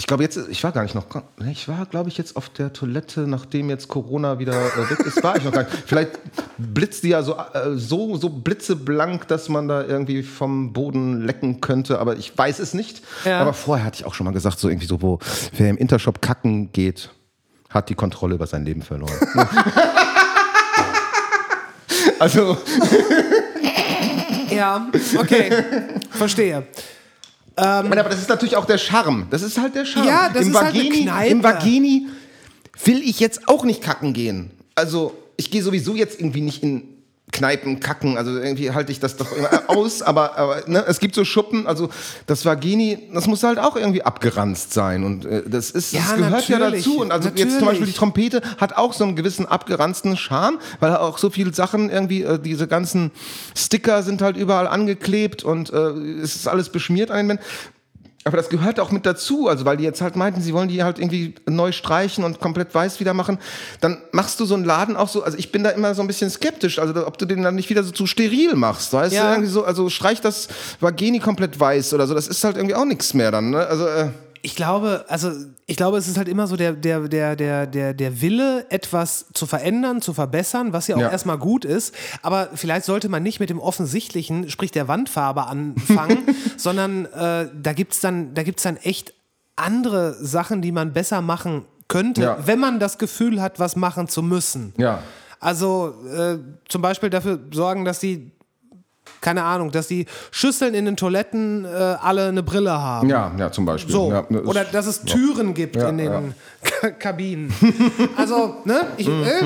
ich 0.00 0.06
glaube 0.06 0.22
jetzt, 0.22 0.38
ich 0.48 0.64
war 0.64 0.72
gar 0.72 0.82
nicht 0.82 0.94
noch, 0.94 1.04
ich 1.50 1.68
war 1.68 1.84
glaube 1.84 2.08
ich 2.08 2.16
jetzt 2.16 2.34
auf 2.34 2.48
der 2.48 2.72
Toilette, 2.72 3.26
nachdem 3.26 3.68
jetzt 3.68 3.88
Corona 3.88 4.38
wieder 4.38 4.54
äh, 4.54 4.90
weg 4.90 5.00
ist, 5.00 5.22
war 5.22 5.36
ich 5.36 5.44
noch 5.44 5.52
gar 5.52 5.64
nicht. 5.64 5.74
Vielleicht 5.86 6.12
blitzt 6.56 7.04
die 7.04 7.10
ja 7.10 7.22
so, 7.22 7.36
äh, 7.36 7.74
so, 7.74 8.16
so 8.16 8.30
blitzeblank, 8.30 9.28
dass 9.28 9.50
man 9.50 9.68
da 9.68 9.84
irgendwie 9.84 10.22
vom 10.22 10.72
Boden 10.72 11.26
lecken 11.26 11.60
könnte, 11.60 11.98
aber 11.98 12.16
ich 12.16 12.36
weiß 12.36 12.60
es 12.60 12.72
nicht. 12.72 13.02
Ja. 13.26 13.42
Aber 13.42 13.52
vorher 13.52 13.84
hatte 13.84 13.96
ich 14.00 14.06
auch 14.06 14.14
schon 14.14 14.24
mal 14.24 14.32
gesagt, 14.32 14.58
so 14.58 14.70
irgendwie 14.70 14.86
so, 14.86 15.02
wo 15.02 15.18
wer 15.54 15.68
im 15.68 15.76
Intershop 15.76 16.22
kacken 16.22 16.72
geht, 16.72 17.10
hat 17.68 17.90
die 17.90 17.94
Kontrolle 17.94 18.36
über 18.36 18.46
sein 18.46 18.64
Leben 18.64 18.80
verloren. 18.80 19.12
also, 22.18 22.56
ja, 24.50 24.88
okay, 25.18 25.50
verstehe. 26.10 26.66
Aber 27.66 28.10
das 28.10 28.20
ist 28.20 28.28
natürlich 28.28 28.56
auch 28.56 28.64
der 28.64 28.78
Charme. 28.78 29.26
Das 29.30 29.42
ist 29.42 29.58
halt 29.58 29.74
der 29.74 29.84
Charme. 29.84 30.06
Ja, 30.06 30.28
das 30.28 30.46
Im 30.46 30.52
ist 30.52 30.60
halt 30.60 30.74
eine 30.74 30.84
Vagini. 30.84 31.30
Im 31.30 31.42
Vagini 31.42 32.06
will 32.84 33.02
ich 33.02 33.20
jetzt 33.20 33.48
auch 33.48 33.64
nicht 33.64 33.82
kacken 33.82 34.12
gehen. 34.12 34.50
Also, 34.74 35.14
ich 35.36 35.50
gehe 35.50 35.62
sowieso 35.62 35.94
jetzt 35.94 36.20
irgendwie 36.20 36.40
nicht 36.40 36.62
in 36.62 36.89
Kneipen 37.32 37.80
kacken. 37.80 38.16
Also, 38.16 38.38
irgendwie 38.38 38.70
halte 38.70 38.92
ich 38.92 39.00
das 39.00 39.16
doch 39.16 39.32
immer 39.36 39.48
aus. 39.68 40.02
Aber, 40.02 40.36
aber 40.36 40.62
ne, 40.66 40.84
es 40.86 41.00
gibt 41.00 41.14
so 41.14 41.24
Schuppen. 41.24 41.66
Also, 41.66 41.90
das 42.26 42.44
Vagini, 42.44 43.08
das 43.12 43.26
muss 43.26 43.42
halt 43.42 43.58
auch 43.58 43.76
irgendwie 43.76 44.02
abgeranzt 44.02 44.72
sein. 44.72 45.04
Und 45.04 45.24
äh, 45.24 45.42
das, 45.46 45.70
ist, 45.70 45.92
Ja, 45.92 46.00
das 46.00 46.16
gehört 46.16 46.48
ja 46.48 46.58
natürlich, 46.58 46.84
dazu. 46.84 47.00
Und 47.00 47.12
also, 47.12 47.28
jetzt 47.28 47.38
zum 47.38 47.48
natürlich. 47.48 47.68
Beispiel 47.68 47.86
die 47.86 47.92
Trompete 47.92 48.42
hat 48.58 48.76
auch 48.76 48.92
so 48.92 49.04
einen 49.04 49.16
gewissen 49.16 49.46
abgeranzten 49.46 50.16
Charme, 50.16 50.58
weil 50.80 50.96
auch 50.96 51.18
so 51.18 51.30
viele 51.30 51.52
Sachen 51.54 51.90
irgendwie, 51.90 52.22
äh, 52.22 52.38
diese 52.38 52.66
ganzen 52.66 53.10
Sticker 53.56 54.02
sind 54.02 54.22
halt 54.22 54.36
überall 54.36 54.66
angeklebt 54.66 55.44
und 55.44 55.72
äh, 55.72 55.76
es 56.22 56.36
ist 56.36 56.48
alles 56.48 56.70
beschmiert 56.70 57.10
an 57.10 57.18
den 57.18 57.28
Wänden. 57.28 57.44
Aber 58.24 58.36
das 58.36 58.50
gehört 58.50 58.78
auch 58.80 58.90
mit 58.90 59.06
dazu, 59.06 59.48
also 59.48 59.64
weil 59.64 59.78
die 59.78 59.84
jetzt 59.84 60.02
halt 60.02 60.14
meinten, 60.14 60.42
sie 60.42 60.52
wollen 60.52 60.68
die 60.68 60.82
halt 60.84 60.98
irgendwie 60.98 61.34
neu 61.48 61.72
streichen 61.72 62.22
und 62.22 62.38
komplett 62.38 62.74
weiß 62.74 63.00
wieder 63.00 63.14
machen. 63.14 63.38
Dann 63.80 63.96
machst 64.12 64.38
du 64.40 64.44
so 64.44 64.54
einen 64.54 64.64
Laden 64.64 64.94
auch 64.94 65.08
so, 65.08 65.22
also 65.22 65.38
ich 65.38 65.50
bin 65.52 65.64
da 65.64 65.70
immer 65.70 65.94
so 65.94 66.02
ein 66.02 66.06
bisschen 66.06 66.28
skeptisch, 66.28 66.78
also 66.78 67.06
ob 67.06 67.16
du 67.16 67.24
den 67.24 67.42
dann 67.42 67.54
nicht 67.54 67.70
wieder 67.70 67.82
so 67.82 67.92
zu 67.92 68.06
steril 68.06 68.56
machst, 68.56 68.92
weißt 68.92 69.14
Ja. 69.14 69.22
du? 69.28 69.32
Irgendwie 69.36 69.50
so, 69.50 69.64
also 69.64 69.88
streich 69.88 70.20
das 70.20 70.48
Vagini 70.80 71.18
komplett 71.18 71.58
weiß 71.58 71.94
oder 71.94 72.06
so, 72.06 72.12
das 72.12 72.28
ist 72.28 72.44
halt 72.44 72.56
irgendwie 72.56 72.74
auch 72.74 72.84
nichts 72.84 73.14
mehr 73.14 73.30
dann, 73.30 73.50
ne? 73.50 73.66
Also, 73.66 73.86
äh, 73.86 74.08
Ich 74.42 74.56
glaube, 74.56 75.04
also 75.08 75.30
ich 75.66 75.76
glaube, 75.76 75.98
es 75.98 76.08
ist 76.08 76.16
halt 76.16 76.28
immer 76.28 76.46
so 76.46 76.56
der, 76.56 76.72
der, 76.72 77.00
der, 77.08 77.36
der, 77.36 77.66
der, 77.66 77.92
der 77.94 78.20
Wille, 78.22 78.64
etwas 78.70 79.26
zu 79.34 79.46
verändern, 79.46 80.00
zu 80.00 80.14
verbessern, 80.14 80.72
was 80.72 80.86
ja 80.88 80.96
auch 80.96 81.00
Ja. 81.00 81.10
erstmal 81.10 81.36
gut 81.38 81.64
ist. 81.64 81.94
Aber 82.22 82.48
vielleicht 82.54 82.86
sollte 82.86 83.08
man 83.08 83.22
nicht 83.22 83.38
mit 83.40 83.50
dem 83.50 83.58
Offensichtlichen, 83.60 84.48
sprich 84.48 84.70
der 84.70 84.88
Wandfarbe, 84.88 85.46
anfangen, 85.46 86.18
sondern 86.56 87.04
äh, 87.06 87.48
da 87.60 87.72
gibt 87.74 87.92
es 87.92 88.00
dann, 88.00 88.32
da 88.34 88.42
gibt's 88.42 88.62
dann 88.62 88.76
echt 88.78 89.12
andere 89.56 90.14
Sachen, 90.14 90.62
die 90.62 90.72
man 90.72 90.92
besser 90.92 91.20
machen 91.20 91.66
könnte, 91.88 92.22
Ja. 92.22 92.38
wenn 92.46 92.58
man 92.60 92.78
das 92.78 92.96
Gefühl 92.98 93.42
hat, 93.42 93.58
was 93.58 93.76
machen 93.76 94.08
zu 94.08 94.22
müssen. 94.22 94.72
ja. 94.78 95.02
Also 95.42 95.94
äh, 96.14 96.36
zum 96.68 96.82
Beispiel 96.82 97.08
dafür 97.08 97.38
sorgen, 97.50 97.86
dass 97.86 97.98
die, 97.98 98.30
keine 99.20 99.42
Ahnung, 99.42 99.70
dass 99.70 99.88
die 99.88 100.06
Schüsseln 100.30 100.74
in 100.74 100.84
den 100.86 100.96
Toiletten 100.96 101.64
äh, 101.64 101.68
alle 101.68 102.28
eine 102.28 102.42
Brille 102.42 102.72
haben. 102.72 103.08
Ja, 103.08 103.32
ja, 103.38 103.52
zum 103.52 103.64
Beispiel. 103.66 103.92
So. 103.92 104.10
Ja, 104.10 104.24
ne, 104.28 104.42
Oder 104.42 104.64
dass 104.64 104.86
es 104.86 105.02
Türen 105.02 105.54
gibt 105.54 105.76
Ja, 105.76 105.88
in 105.88 105.98
den 105.98 106.12
ja. 106.12 106.22
Ka- 106.62 106.90
Kabinen. 106.90 107.52
Also, 108.16 108.56
ne? 108.64 108.86
Ich, 108.96 109.08
äh, 109.08 109.40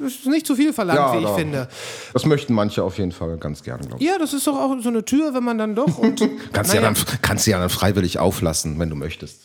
ist 0.00 0.26
nicht 0.26 0.46
zu 0.46 0.54
viel 0.56 0.72
verlangt, 0.72 0.98
Ja, 0.98 1.18
wie 1.18 1.24
ich 1.24 1.30
finde. 1.30 1.68
Das 2.12 2.24
möchten 2.26 2.54
manche 2.54 2.82
auf 2.82 2.98
jeden 2.98 3.12
Fall 3.12 3.36
ganz 3.36 3.62
gern, 3.62 3.80
glaube 3.80 3.96
ich. 3.98 4.06
Ja, 4.08 4.18
das 4.18 4.32
ist 4.32 4.46
doch 4.46 4.56
auch 4.56 4.74
so 4.82 4.88
eine 4.88 5.04
Tür, 5.04 5.34
wenn 5.34 5.44
man 5.44 5.58
dann 5.58 5.74
doch 5.74 5.98
und. 5.98 6.20
Kannst, 6.52 6.74
ja 6.74 6.80
naja, 6.80 6.92
dann, 6.94 7.20
kannst 7.22 7.46
du 7.46 7.50
ja 7.50 7.58
dann 7.58 7.70
freiwillig 7.70 8.18
auflassen, 8.18 8.78
wenn 8.78 8.90
du 8.90 8.96
möchtest. 8.96 9.42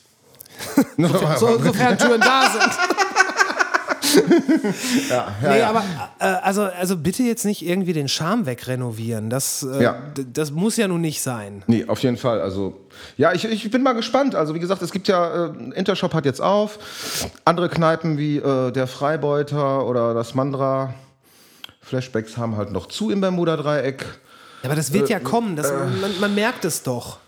so, 0.98 1.60
sofern 1.60 1.98
Türen 1.98 2.22
da 2.22 2.50
sind. 2.52 2.72
ja, 5.10 5.28
nee, 5.42 5.62
aber 5.62 5.84
äh, 6.20 6.24
also, 6.26 6.64
also 6.64 6.98
bitte 6.98 7.24
jetzt 7.24 7.46
nicht 7.46 7.66
irgendwie 7.66 7.94
den 7.94 8.08
Charme 8.08 8.46
wegrenovieren. 8.46 9.30
Das, 9.30 9.64
äh, 9.64 9.84
Ja. 9.84 9.98
das 10.34 10.52
muss 10.52 10.78
ja 10.78 10.88
nun 10.88 11.02
nicht 11.02 11.22
sein. 11.22 11.64
Nee, 11.68 11.86
auf 11.88 12.00
jeden 12.00 12.18
Fall. 12.18 12.42
Also, 12.42 12.76
ja, 13.18 13.34
ich, 13.34 13.46
ich 13.46 13.70
bin 13.72 13.84
mal 13.84 13.94
gespannt. 13.94 14.36
Also, 14.36 14.56
wie 14.56 14.60
gesagt, 14.60 14.82
es 14.82 14.92
gibt 14.92 15.08
ja, 15.08 15.48
äh, 15.48 15.54
Intershop 15.76 16.14
hat 16.14 16.26
jetzt 16.26 16.42
auf. 16.42 16.80
Andere 17.46 17.70
Kneipen 17.70 18.18
wie 18.18 18.38
äh, 18.38 18.72
der 18.72 18.88
Freibeuter 18.88 19.86
oder 19.86 20.14
das 20.14 20.36
Mandra 20.36 20.94
Flashbacks 21.82 22.38
haben 22.38 22.58
halt 22.58 22.72
noch 22.72 22.88
zu 22.88 23.12
im 23.12 23.22
Bermuda-Dreieck. 23.22 24.02
Ja, 24.64 24.70
aber 24.70 24.76
das 24.76 24.92
wird 24.92 25.10
ja 25.10 25.20
kommen. 25.20 25.56
Das, 25.56 25.72
man, 25.72 26.20
man 26.20 26.36
merkt 26.36 26.66
es 26.66 26.82
doch. 26.82 27.20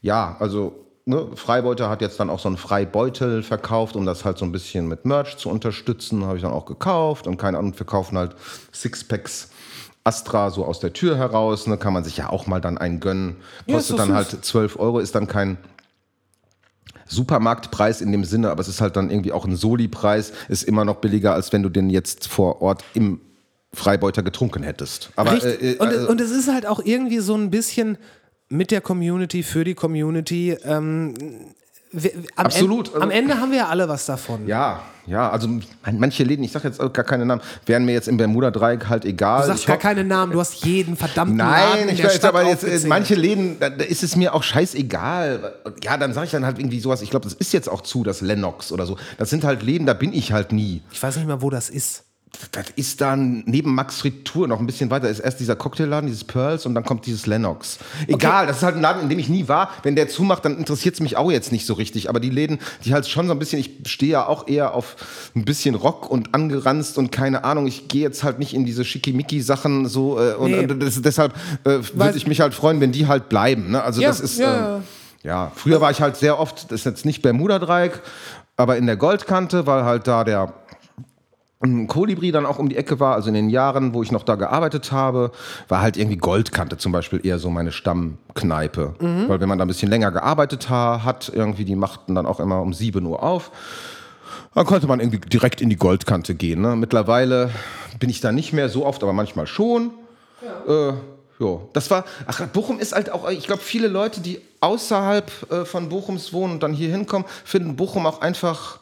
Ja, 0.00 0.36
also 0.40 0.86
ne, 1.04 1.28
Freibeuter 1.34 1.88
hat 1.90 2.00
jetzt 2.00 2.20
dann 2.20 2.30
auch 2.30 2.38
so 2.38 2.48
einen 2.48 2.56
Freibeutel 2.56 3.42
verkauft, 3.42 3.96
um 3.96 4.06
das 4.06 4.24
halt 4.24 4.38
so 4.38 4.44
ein 4.44 4.52
bisschen 4.52 4.88
mit 4.88 5.04
Merch 5.04 5.36
zu 5.36 5.48
unterstützen. 5.48 6.24
Habe 6.24 6.36
ich 6.36 6.42
dann 6.42 6.52
auch 6.52 6.66
gekauft 6.66 7.26
und 7.26 7.36
keine 7.36 7.58
Ahnung, 7.58 7.74
wir 7.78 7.86
kaufen 7.86 8.16
halt 8.18 8.34
Sixpacks. 8.72 9.50
Astra 10.02 10.48
so 10.50 10.64
aus 10.64 10.80
der 10.80 10.94
Tür 10.94 11.18
heraus, 11.18 11.66
ne, 11.66 11.76
kann 11.76 11.92
man 11.92 12.04
sich 12.04 12.16
ja 12.16 12.30
auch 12.30 12.46
mal 12.46 12.58
dann 12.60 12.78
einen 12.78 13.00
gönnen. 13.00 13.36
Ja, 13.66 13.76
Kostet 13.76 13.98
doch 13.98 14.06
dann 14.06 14.08
süß. 14.08 14.32
halt 14.32 14.44
12 14.44 14.78
Euro, 14.78 14.98
ist 14.98 15.14
dann 15.14 15.26
kein 15.26 15.58
Supermarktpreis 17.06 18.00
in 18.00 18.12
dem 18.12 18.24
Sinne, 18.24 18.50
aber 18.50 18.60
es 18.60 18.68
ist 18.68 18.80
halt 18.80 18.96
dann 18.96 19.10
irgendwie 19.10 19.32
auch 19.32 19.44
ein 19.44 19.56
Soli-Preis, 19.56 20.32
ist 20.48 20.62
immer 20.62 20.84
noch 20.84 20.96
billiger, 20.96 21.34
als 21.34 21.52
wenn 21.52 21.62
du 21.62 21.68
den 21.68 21.90
jetzt 21.90 22.28
vor 22.28 22.62
Ort 22.62 22.82
im 22.94 23.20
Freibeuter 23.72 24.22
getrunken 24.22 24.62
hättest. 24.62 25.10
Aber 25.16 25.32
Richtig. 25.32 25.62
äh, 25.62 25.72
äh, 25.72 25.78
und, 25.78 25.88
also- 25.88 26.08
und 26.08 26.20
es 26.20 26.30
ist 26.30 26.52
halt 26.52 26.66
auch 26.66 26.80
irgendwie 26.82 27.18
so 27.20 27.34
ein 27.34 27.50
bisschen 27.50 27.98
mit 28.50 28.70
der 28.70 28.80
Community, 28.82 29.42
für 29.42 29.64
die 29.64 29.74
Community. 29.74 30.56
Ähm, 30.64 31.14
wir, 31.92 32.12
am 32.36 32.46
Absolut. 32.46 32.88
Ende, 32.88 33.02
am 33.02 33.10
Ende 33.10 33.40
haben 33.40 33.50
wir 33.50 33.58
ja 33.58 33.68
alle 33.68 33.88
was 33.88 34.06
davon. 34.06 34.46
Ja, 34.46 34.82
ja, 35.06 35.28
also 35.28 35.48
man- 35.48 35.62
manche 35.98 36.22
Läden, 36.22 36.44
ich 36.44 36.52
sage 36.52 36.68
jetzt 36.68 36.78
gar 36.78 37.04
keine 37.04 37.26
Namen, 37.26 37.42
wären 37.66 37.84
mir 37.84 37.92
jetzt 37.92 38.06
im 38.06 38.16
Bermuda-Dreieck 38.16 38.88
halt 38.88 39.04
egal. 39.04 39.40
Du 39.40 39.46
sagst 39.48 39.62
Ich 39.62 39.66
gar 39.66 39.76
keine 39.76 40.04
Namen, 40.04 40.30
du 40.32 40.38
hast 40.38 40.64
jeden 40.64 40.96
verdammten 40.96 41.38
Laden 41.38 41.78
Nein, 41.80 41.88
in 41.88 41.94
ich 41.94 42.04
weiß 42.04 42.22
aber 42.24 42.46
jetzt, 42.46 42.62
äh, 42.62 42.86
manche 42.86 43.16
Läden, 43.16 43.58
da, 43.58 43.70
da 43.70 43.84
ist 43.84 44.04
es 44.04 44.14
mir 44.14 44.34
auch 44.34 44.44
scheißegal. 44.44 45.54
Ja, 45.82 45.96
dann 45.96 46.12
sage 46.12 46.26
ich 46.26 46.30
dann 46.32 46.44
halt 46.46 46.58
irgendwie 46.60 46.78
sowas, 46.78 47.02
ich 47.02 47.10
glaube, 47.10 47.24
das 47.24 47.34
ist 47.34 47.52
jetzt 47.52 47.68
auch 47.68 47.80
zu, 47.80 48.04
das 48.04 48.20
Lennox 48.20 48.70
oder 48.70 48.86
so. 48.86 48.96
Das 49.18 49.30
sind 49.30 49.42
halt 49.42 49.62
Läden, 49.64 49.86
da 49.86 49.94
bin 49.94 50.12
ich 50.12 50.32
halt 50.32 50.52
nie. 50.52 50.82
Ich 50.92 51.02
weiß 51.02 51.16
nicht 51.16 51.26
mal, 51.26 51.42
wo 51.42 51.50
das 51.50 51.70
ist. 51.70 52.04
Das 52.52 52.66
ist 52.76 53.00
dann 53.00 53.42
neben 53.46 53.74
Max 53.74 53.98
Fritur 53.98 54.48
noch 54.48 54.60
ein 54.60 54.66
bisschen 54.66 54.88
weiter. 54.90 55.08
Ist 55.10 55.18
erst 55.18 55.40
dieser 55.40 55.56
Cocktailladen, 55.56 56.06
dieses 56.08 56.24
Pearls 56.24 56.64
und 56.64 56.74
dann 56.74 56.84
kommt 56.84 57.04
dieses 57.04 57.26
Lennox. 57.26 57.78
Egal, 58.06 58.46
das 58.46 58.58
ist 58.58 58.62
halt 58.62 58.76
ein 58.76 58.82
Laden, 58.82 59.02
in 59.02 59.08
dem 59.08 59.18
ich 59.18 59.28
nie 59.28 59.46
war. 59.48 59.70
Wenn 59.82 59.94
der 59.94 60.08
zumacht, 60.08 60.44
dann 60.44 60.56
interessiert 60.56 60.94
es 60.94 61.00
mich 61.00 61.16
auch 61.16 61.30
jetzt 61.30 61.52
nicht 61.52 61.66
so 61.66 61.74
richtig. 61.74 62.08
Aber 62.08 62.18
die 62.18 62.30
Läden, 62.30 62.58
die 62.84 62.94
halt 62.94 63.06
schon 63.08 63.26
so 63.26 63.32
ein 63.32 63.38
bisschen, 63.38 63.58
ich 63.58 63.70
stehe 63.86 64.12
ja 64.12 64.26
auch 64.26 64.48
eher 64.48 64.74
auf 64.74 64.96
ein 65.36 65.44
bisschen 65.44 65.74
Rock 65.74 66.08
und 66.10 66.34
angeranzt 66.34 66.96
und 66.98 67.12
keine 67.12 67.44
Ahnung. 67.44 67.66
Ich 67.66 67.88
gehe 67.88 68.02
jetzt 68.02 68.22
halt 68.24 68.38
nicht 68.38 68.54
in 68.54 68.64
diese 68.64 68.84
Schickimicki-Sachen 68.84 69.86
so. 69.86 70.18
Äh, 70.18 70.34
und, 70.34 70.50
Nee. 70.52 70.60
und 70.66 70.80
das, 70.80 71.02
deshalb 71.02 71.34
äh, 71.64 71.78
würde 71.94 72.16
ich 72.16 72.26
mich 72.26 72.40
halt 72.40 72.54
freuen, 72.54 72.80
wenn 72.80 72.92
die 72.92 73.06
halt 73.06 73.28
bleiben. 73.28 73.72
Ne? 73.72 73.82
Also 73.82 74.00
Ja, 74.00 74.08
das 74.08 74.20
ist. 74.20 74.38
ja. 74.38 74.76
ähm, 74.76 74.82
ja, 75.22 75.52
früher 75.54 75.80
war 75.82 75.90
ich 75.90 76.00
halt 76.00 76.16
sehr 76.16 76.38
oft, 76.38 76.70
das 76.72 76.80
ist 76.80 76.84
jetzt 76.86 77.04
nicht 77.04 77.20
Bermuda-Dreieck, 77.20 78.00
aber 78.56 78.78
in 78.78 78.86
der 78.86 78.96
Goldkante, 78.96 79.66
weil 79.66 79.84
halt 79.84 80.06
da 80.06 80.24
der 80.24 80.54
Kolibri 81.88 82.32
dann 82.32 82.46
auch 82.46 82.58
um 82.58 82.70
die 82.70 82.76
Ecke 82.76 83.00
war, 83.00 83.14
also 83.14 83.28
in 83.28 83.34
den 83.34 83.50
Jahren, 83.50 83.92
wo 83.92 84.02
ich 84.02 84.10
noch 84.10 84.22
da 84.22 84.36
gearbeitet 84.36 84.92
habe, 84.92 85.30
war 85.68 85.82
halt 85.82 85.98
irgendwie 85.98 86.16
Goldkante 86.16 86.78
zum 86.78 86.90
Beispiel 86.90 87.20
eher 87.22 87.38
so 87.38 87.50
meine 87.50 87.70
Stammkneipe. 87.70 88.94
Weil 89.28 89.40
wenn 89.40 89.48
man 89.48 89.58
da 89.58 89.66
ein 89.66 89.68
bisschen 89.68 89.90
länger 89.90 90.10
gearbeitet 90.10 90.70
ha 90.70 91.02
hat, 91.04 91.30
irgendwie, 91.34 91.66
die 91.66 91.76
machten 91.76 92.14
dann 92.14 92.24
auch 92.24 92.40
immer 92.40 92.62
um 92.62 92.72
7 92.72 93.04
Uhr 93.04 93.22
auf, 93.22 93.50
dann 94.54 94.64
konnte 94.64 94.86
man 94.86 95.00
irgendwie 95.00 95.18
direkt 95.18 95.60
in 95.60 95.68
die 95.68 95.76
Goldkante 95.76 96.34
gehen. 96.34 96.62
Ne? 96.62 96.76
Mittlerweile 96.76 97.50
bin 97.98 98.08
ich 98.08 98.22
da 98.22 98.32
nicht 98.32 98.54
mehr 98.54 98.70
so 98.70 98.86
oft, 98.86 99.02
aber 99.02 99.12
manchmal 99.12 99.46
schon. 99.46 99.90
Äh, 100.66 100.94
ja, 101.38 101.58
das 101.74 101.90
war, 101.90 102.04
ach, 102.26 102.40
Bochum 102.48 102.78
ist 102.78 102.94
halt 102.94 103.10
auch, 103.10 103.28
ich 103.30 103.46
glaube, 103.46 103.62
viele 103.62 103.88
Leute, 103.88 104.20
die 104.20 104.40
außerhalb 104.60 105.30
äh, 105.50 105.64
von 105.66 105.88
Bochums 105.90 106.32
wohnen 106.32 106.54
und 106.54 106.62
dann 106.62 106.72
hier 106.72 106.90
hinkommen, 106.90 107.26
finden 107.44 107.76
Bochum 107.76 108.06
auch 108.06 108.22
einfach 108.22 108.79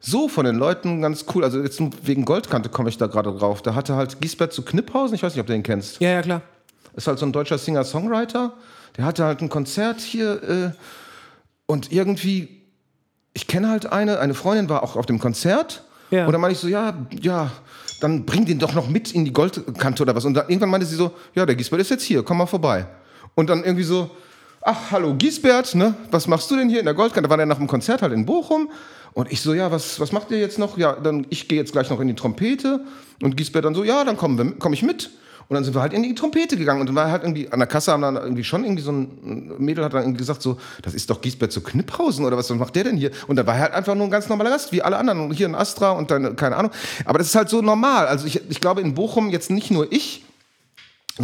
so 0.00 0.28
von 0.28 0.44
den 0.44 0.56
Leuten 0.56 1.02
ganz 1.02 1.24
cool. 1.34 1.44
Also 1.44 1.60
jetzt 1.60 1.80
nur 1.80 1.90
wegen 2.02 2.24
Goldkante 2.24 2.68
komme 2.68 2.88
ich 2.88 2.98
da 2.98 3.06
gerade 3.06 3.32
drauf. 3.32 3.62
Da 3.62 3.74
hatte 3.74 3.96
halt 3.96 4.20
Gisbert 4.20 4.52
zu 4.52 4.62
Kniphausen, 4.62 5.14
ich 5.14 5.22
weiß 5.22 5.34
nicht, 5.34 5.40
ob 5.40 5.46
du 5.46 5.52
den 5.52 5.62
kennst. 5.62 6.00
Ja, 6.00 6.10
ja, 6.10 6.22
klar. 6.22 6.42
Ist 6.94 7.06
halt 7.06 7.18
so 7.18 7.26
ein 7.26 7.32
deutscher 7.32 7.58
Singer-Songwriter. 7.58 8.52
Der 8.96 9.04
hatte 9.04 9.24
halt 9.24 9.40
ein 9.40 9.48
Konzert 9.48 10.00
hier 10.00 10.42
äh, 10.42 10.70
und 11.66 11.92
irgendwie, 11.92 12.62
ich 13.34 13.46
kenne 13.46 13.68
halt 13.68 13.86
eine, 13.92 14.18
eine 14.18 14.34
Freundin 14.34 14.68
war 14.68 14.82
auch 14.82 14.96
auf 14.96 15.06
dem 15.06 15.18
Konzert. 15.18 15.84
Ja. 16.10 16.26
Und 16.26 16.32
dann 16.32 16.40
meinte 16.40 16.54
ich 16.54 16.60
so, 16.60 16.68
ja, 16.68 16.94
ja, 17.20 17.50
dann 18.00 18.24
bring 18.24 18.46
den 18.46 18.58
doch 18.58 18.74
noch 18.74 18.88
mit 18.88 19.12
in 19.12 19.24
die 19.24 19.32
Goldkante 19.32 20.02
oder 20.02 20.14
was. 20.14 20.24
Und 20.24 20.34
dann 20.34 20.48
irgendwann 20.48 20.70
meinte 20.70 20.86
sie 20.86 20.96
so, 20.96 21.12
ja, 21.34 21.44
der 21.44 21.54
Gisbert 21.54 21.80
ist 21.80 21.90
jetzt 21.90 22.04
hier, 22.04 22.22
komm 22.22 22.38
mal 22.38 22.46
vorbei. 22.46 22.86
Und 23.34 23.50
dann 23.50 23.62
irgendwie 23.62 23.84
so, 23.84 24.10
ach, 24.68 24.90
hallo 24.90 25.14
Gisbert, 25.14 25.74
ne? 25.74 25.94
Was 26.10 26.26
machst 26.26 26.50
du 26.50 26.56
denn 26.56 26.68
hier 26.68 26.80
in 26.80 26.84
der 26.84 26.92
Goldkante? 26.92 27.26
Da 27.26 27.30
war 27.30 27.38
der 27.38 27.46
nach 27.46 27.56
dem 27.56 27.66
Konzert 27.66 28.02
halt 28.02 28.12
in 28.12 28.26
Bochum. 28.26 28.68
Und 29.14 29.32
ich 29.32 29.40
so, 29.40 29.54
ja, 29.54 29.72
was, 29.72 29.98
was 29.98 30.12
macht 30.12 30.30
ihr 30.30 30.38
jetzt 30.38 30.58
noch? 30.58 30.76
Ja, 30.76 30.92
dann 30.92 31.26
ich 31.30 31.48
gehe 31.48 31.58
jetzt 31.58 31.72
gleich 31.72 31.88
noch 31.88 32.00
in 32.00 32.08
die 32.08 32.14
Trompete. 32.14 32.84
Und 33.22 33.38
Gisbert 33.38 33.64
dann 33.64 33.74
so, 33.74 33.82
ja, 33.82 34.04
dann 34.04 34.18
kommen 34.18 34.36
wir, 34.36 34.52
komm 34.58 34.74
ich 34.74 34.82
mit. 34.82 35.10
Und 35.48 35.54
dann 35.54 35.64
sind 35.64 35.74
wir 35.74 35.80
halt 35.80 35.94
in 35.94 36.02
die 36.02 36.14
Trompete 36.14 36.58
gegangen 36.58 36.82
und 36.82 36.88
dann 36.88 36.94
war 36.94 37.10
halt 37.10 37.22
irgendwie 37.22 37.50
an 37.50 37.58
der 37.58 37.66
Kasse 37.66 37.92
haben 37.92 38.02
dann 38.02 38.16
irgendwie 38.16 38.44
schon 38.44 38.64
irgendwie 38.64 38.82
so 38.82 38.92
ein 38.92 39.54
Mädel 39.56 39.82
hat 39.82 39.94
dann 39.94 40.02
irgendwie 40.02 40.18
gesagt 40.18 40.42
so, 40.42 40.58
das 40.82 40.92
ist 40.92 41.08
doch 41.08 41.22
Gisbert 41.22 41.50
zu 41.50 41.62
Kniphausen 41.62 42.26
oder 42.26 42.36
was, 42.36 42.50
was 42.50 42.58
macht 42.58 42.76
der 42.76 42.84
denn 42.84 42.98
hier? 42.98 43.12
Und 43.26 43.36
da 43.36 43.46
war 43.46 43.54
er 43.54 43.60
halt 43.62 43.72
einfach 43.72 43.94
nur 43.94 44.06
ein 44.06 44.10
ganz 44.10 44.28
normaler 44.28 44.50
Gast, 44.50 44.72
wie 44.72 44.82
alle 44.82 44.98
anderen. 44.98 45.20
Und 45.20 45.32
hier 45.32 45.46
in 45.46 45.54
Astra 45.54 45.92
und 45.92 46.10
dann, 46.10 46.36
keine 46.36 46.56
Ahnung. 46.56 46.72
Aber 47.06 47.16
das 47.16 47.28
ist 47.28 47.34
halt 47.34 47.48
so 47.48 47.62
normal. 47.62 48.06
Also 48.06 48.26
ich, 48.26 48.42
ich 48.50 48.60
glaube 48.60 48.82
in 48.82 48.92
Bochum 48.92 49.30
jetzt 49.30 49.50
nicht 49.50 49.70
nur 49.70 49.90
ich, 49.90 50.26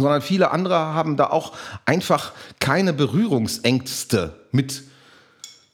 sondern 0.01 0.21
viele 0.21 0.51
andere 0.51 0.75
haben 0.75 1.17
da 1.17 1.27
auch 1.27 1.53
einfach 1.85 2.31
keine 2.59 2.93
Berührungsängste 2.93 4.33
mit, 4.51 4.83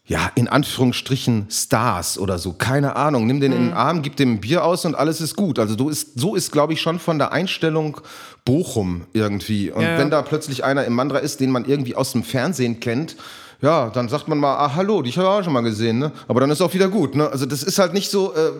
ja, 0.05 0.31
in 0.35 0.47
Anführungsstrichen 0.47 1.47
Stars 1.49 2.17
oder 2.17 2.37
so. 2.37 2.53
Keine 2.53 2.95
Ahnung. 2.95 3.27
Nimm 3.27 3.39
den 3.39 3.51
in 3.51 3.67
den 3.67 3.73
Arm, 3.73 4.01
gib 4.01 4.15
dem 4.15 4.33
ein 4.33 4.41
Bier 4.41 4.63
aus 4.63 4.85
und 4.85 4.95
alles 4.95 5.21
ist 5.21 5.35
gut. 5.35 5.59
Also 5.59 5.75
du 5.75 5.89
ist, 5.89 6.19
so 6.19 6.35
ist, 6.35 6.51
glaube 6.51 6.73
ich, 6.73 6.81
schon 6.81 6.99
von 6.99 7.17
der 7.17 7.31
Einstellung 7.31 8.01
Bochum 8.45 9.05
irgendwie. 9.13 9.71
Und 9.71 9.83
Ja, 9.83 9.91
ja. 9.91 9.97
wenn 9.97 10.09
da 10.09 10.21
plötzlich 10.21 10.63
einer 10.63 10.85
im 10.85 10.93
Mandra 10.93 11.19
ist, 11.19 11.39
den 11.39 11.51
man 11.51 11.65
irgendwie 11.65 11.95
aus 11.95 12.11
dem 12.11 12.23
Fernsehen 12.23 12.79
kennt, 12.79 13.15
ja, 13.61 13.89
dann 13.89 14.09
sagt 14.09 14.27
man 14.27 14.39
mal, 14.39 14.55
ah, 14.55 14.75
hallo, 14.75 15.01
dich 15.01 15.17
habe 15.17 15.27
ich 15.27 15.33
auch 15.33 15.43
schon 15.43 15.53
mal 15.53 15.61
gesehen, 15.61 15.99
ne? 15.99 16.11
Aber 16.27 16.39
dann 16.39 16.49
ist 16.49 16.61
auch 16.61 16.73
wieder 16.73 16.89
gut, 16.89 17.15
ne? 17.15 17.29
Also 17.29 17.45
das 17.45 17.61
ist 17.63 17.77
halt 17.77 17.93
nicht 17.93 18.09
so, 18.09 18.33
äh, 18.33 18.51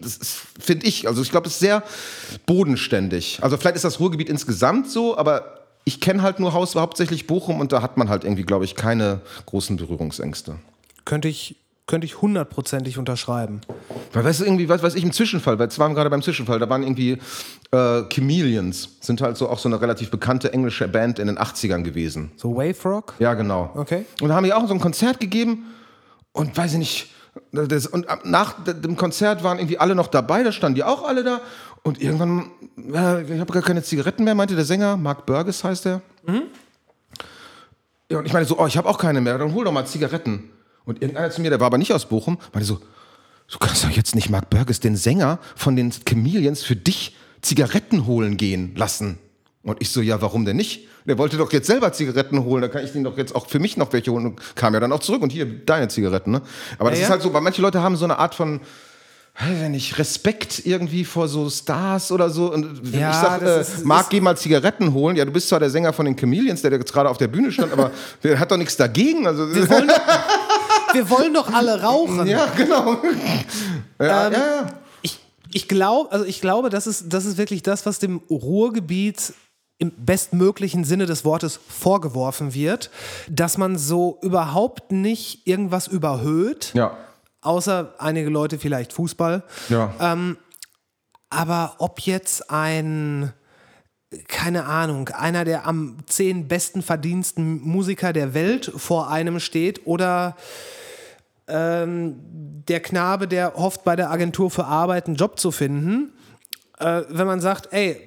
das 0.00 0.18
finde 0.58 0.86
ich, 0.86 1.06
also 1.06 1.22
ich 1.22 1.30
glaube, 1.30 1.44
das 1.44 1.54
ist 1.54 1.60
sehr 1.60 1.82
bodenständig. 2.46 3.38
Also 3.40 3.56
vielleicht 3.56 3.76
ist 3.76 3.84
das 3.84 4.00
Ruhrgebiet 4.00 4.28
insgesamt 4.28 4.90
so, 4.90 5.16
aber 5.16 5.58
ich 5.84 6.00
kenne 6.00 6.22
halt 6.22 6.40
nur 6.40 6.52
Haus, 6.52 6.74
hauptsächlich 6.74 7.26
Bochum 7.26 7.60
und 7.60 7.72
da 7.72 7.82
hat 7.82 7.96
man 7.96 8.08
halt 8.08 8.24
irgendwie, 8.24 8.42
glaube 8.42 8.64
ich, 8.64 8.74
keine 8.74 9.20
großen 9.46 9.76
Berührungsängste. 9.76 10.56
Könnte 11.04 11.28
ich, 11.28 11.56
könnte 11.88 12.04
ich 12.04 12.20
hundertprozentig 12.20 12.98
unterschreiben. 12.98 13.62
Weil, 14.12 14.24
weißt 14.24 14.40
du, 14.40 14.44
irgendwie, 14.44 14.68
was 14.68 14.82
weiß 14.82 14.94
ich, 14.94 15.02
im 15.02 15.10
Zwischenfall, 15.10 15.58
weil 15.58 15.70
wir 15.70 15.94
gerade 15.94 16.10
beim 16.10 16.22
Zwischenfall, 16.22 16.58
da 16.58 16.68
waren 16.68 16.82
irgendwie 16.82 17.18
äh, 17.72 18.02
Chameleons, 18.12 18.98
sind 19.00 19.20
halt 19.22 19.36
so 19.36 19.48
auch 19.48 19.58
so 19.58 19.68
eine 19.68 19.80
relativ 19.80 20.10
bekannte 20.10 20.52
englische 20.52 20.86
Band 20.86 21.18
in 21.18 21.26
den 21.26 21.38
80ern 21.38 21.82
gewesen. 21.82 22.30
So 22.36 22.54
Wave 22.54 22.76
Rock? 22.84 23.14
Ja, 23.18 23.34
genau. 23.34 23.72
Okay. 23.74 24.04
Und 24.20 24.28
da 24.28 24.34
haben 24.36 24.44
die 24.44 24.52
auch 24.52 24.68
so 24.68 24.74
ein 24.74 24.80
Konzert 24.80 25.18
gegeben 25.18 25.74
und 26.32 26.56
weiß 26.56 26.74
ich 26.74 26.78
nicht, 26.78 27.10
das, 27.52 27.86
und 27.86 28.06
nach 28.24 28.56
dem 28.64 28.96
Konzert 28.96 29.42
waren 29.42 29.58
irgendwie 29.58 29.78
alle 29.78 29.94
noch 29.94 30.08
dabei, 30.08 30.42
da 30.42 30.52
standen 30.52 30.74
die 30.74 30.84
auch 30.84 31.08
alle 31.08 31.24
da 31.24 31.40
und 31.84 32.02
irgendwann, 32.02 32.50
ja, 32.92 33.20
ich 33.20 33.40
habe 33.40 33.52
gar 33.52 33.62
keine 33.62 33.82
Zigaretten 33.82 34.24
mehr, 34.24 34.34
meinte 34.34 34.54
der 34.54 34.64
Sänger, 34.64 34.98
Mark 34.98 35.24
Burgess 35.24 35.64
heißt 35.64 35.86
der. 35.86 36.02
Ja, 38.10 38.18
und 38.18 38.26
ich 38.26 38.32
meine 38.32 38.44
so, 38.44 38.58
oh, 38.58 38.66
ich 38.66 38.76
habe 38.76 38.88
auch 38.88 38.98
keine 38.98 39.22
mehr, 39.22 39.38
dann 39.38 39.54
hol 39.54 39.64
doch 39.64 39.72
mal 39.72 39.86
Zigaretten. 39.86 40.50
Und 40.88 41.02
irgendeiner 41.02 41.30
zu 41.30 41.40
mir, 41.42 41.50
der 41.50 41.60
war 41.60 41.66
aber 41.66 41.78
nicht 41.78 41.92
aus 41.92 42.06
Bochum, 42.08 42.38
meinte 42.52 42.66
so, 42.66 42.80
du 43.50 43.58
kannst 43.58 43.84
doch 43.84 43.90
jetzt 43.90 44.14
nicht 44.14 44.30
Mark 44.30 44.48
Burgess, 44.50 44.80
den 44.80 44.96
Sänger 44.96 45.38
von 45.54 45.76
den 45.76 45.92
Chameleons, 46.08 46.62
für 46.64 46.76
dich 46.76 47.14
Zigaretten 47.42 48.06
holen 48.06 48.36
gehen 48.38 48.74
lassen. 48.74 49.18
Und 49.62 49.76
ich 49.82 49.90
so, 49.90 50.00
ja, 50.00 50.22
warum 50.22 50.44
denn 50.46 50.56
nicht? 50.56 50.86
Der 51.04 51.18
wollte 51.18 51.36
doch 51.36 51.52
jetzt 51.52 51.66
selber 51.66 51.92
Zigaretten 51.92 52.42
holen, 52.44 52.62
da 52.62 52.68
kann 52.68 52.84
ich 52.84 52.92
den 52.92 53.04
doch 53.04 53.18
jetzt 53.18 53.34
auch 53.34 53.46
für 53.48 53.58
mich 53.58 53.76
noch 53.76 53.92
welche 53.92 54.12
holen. 54.12 54.26
Und 54.26 54.56
kam 54.56 54.72
ja 54.74 54.80
dann 54.80 54.92
auch 54.92 55.00
zurück 55.00 55.20
und 55.22 55.30
hier, 55.30 55.44
deine 55.46 55.88
Zigaretten. 55.88 56.30
Ne? 56.30 56.42
Aber 56.78 56.90
das 56.90 56.98
Ja, 57.00 57.04
ist 57.06 57.10
halt 57.10 57.22
so, 57.22 57.32
weil 57.34 57.42
manche 57.42 57.60
Leute 57.62 57.82
haben 57.82 57.96
so 57.96 58.04
eine 58.04 58.18
Art 58.18 58.34
von, 58.34 58.60
weiß 59.40 59.62
ich 59.64 59.68
nicht, 59.68 59.98
Respekt 59.98 60.66
irgendwie 60.66 61.04
vor 61.04 61.28
so 61.28 61.48
Stars 61.50 62.10
oder 62.12 62.28
so. 62.30 62.52
Und 62.52 62.92
wenn 62.92 63.00
Ja, 63.00 63.10
ich 63.10 63.16
sag, 63.16 63.42
äh, 63.42 63.60
ist- 63.60 63.84
Marc, 63.84 64.10
geh 64.10 64.20
mal 64.20 64.36
Zigaretten 64.36 64.92
holen. 64.94 65.16
Ja, 65.16 65.24
du 65.24 65.30
bist 65.32 65.48
zwar 65.48 65.60
der 65.60 65.70
Sänger 65.70 65.92
von 65.92 66.06
den 66.06 66.16
Chameleons, 66.18 66.62
der 66.62 66.72
jetzt 66.72 66.92
gerade 66.92 67.08
auf 67.08 67.18
der 67.18 67.28
Bühne 67.28 67.52
stand, 67.52 67.72
aber 67.72 67.90
der 68.22 68.38
hat 68.40 68.50
doch 68.50 68.56
nichts 68.56 68.76
dagegen. 68.76 69.26
Also, 69.26 69.54
Wir 69.54 69.68
wollen 69.70 69.88
wir 70.92 71.10
wollen 71.10 71.34
doch 71.34 71.52
alle 71.52 71.82
rauchen. 71.82 72.26
ja, 72.26 72.46
genau. 72.56 72.94
ja, 74.00 74.26
Ähm, 74.26 74.32
ja, 74.32 74.32
ja. 74.32 74.66
Ich, 75.02 75.18
ich, 75.52 75.68
glaub, 75.68 76.12
also 76.12 76.24
ich 76.24 76.40
glaube, 76.40 76.70
das 76.70 76.86
ist, 76.86 77.12
das 77.12 77.24
ist 77.24 77.36
wirklich 77.38 77.62
das, 77.62 77.86
was 77.86 77.98
dem 77.98 78.20
Ruhrgebiet 78.30 79.32
im 79.78 79.92
bestmöglichen 79.96 80.82
Sinne 80.84 81.06
des 81.06 81.24
Wortes 81.24 81.60
vorgeworfen 81.68 82.52
wird, 82.52 82.90
dass 83.28 83.58
man 83.58 83.78
so 83.78 84.18
überhaupt 84.22 84.90
nicht 84.90 85.46
irgendwas 85.46 85.86
überhöht, 85.86 86.72
Ja. 86.74 86.96
außer 87.42 87.94
einige 87.98 88.28
Leute 88.28 88.58
vielleicht 88.58 88.92
Fußball. 88.92 89.44
Ja. 89.68 89.92
Aber 91.30 91.74
ob 91.78 92.00
jetzt 92.00 92.50
ein, 92.50 93.32
keine 94.26 94.64
Ahnung, 94.64 95.08
einer 95.08 95.44
der 95.44 95.66
am 95.66 95.98
zehn 96.06 96.48
besten 96.48 96.82
verdiensten 96.82 97.60
Musiker 97.60 98.12
der 98.12 98.32
Welt 98.32 98.72
vor 98.74 99.10
einem 99.10 99.38
steht 99.38 99.86
oder 99.86 100.36
ähm, 101.46 102.16
der 102.68 102.80
Knabe, 102.80 103.28
der 103.28 103.54
hofft, 103.54 103.84
bei 103.84 103.96
der 103.96 104.10
Agentur 104.10 104.50
für 104.50 104.64
Arbeit 104.64 105.06
einen 105.06 105.16
Job 105.16 105.38
zu 105.38 105.50
finden, 105.50 106.12
äh, 106.78 107.02
wenn 107.08 107.26
man 107.26 107.40
sagt, 107.40 107.72
ey, 107.72 108.00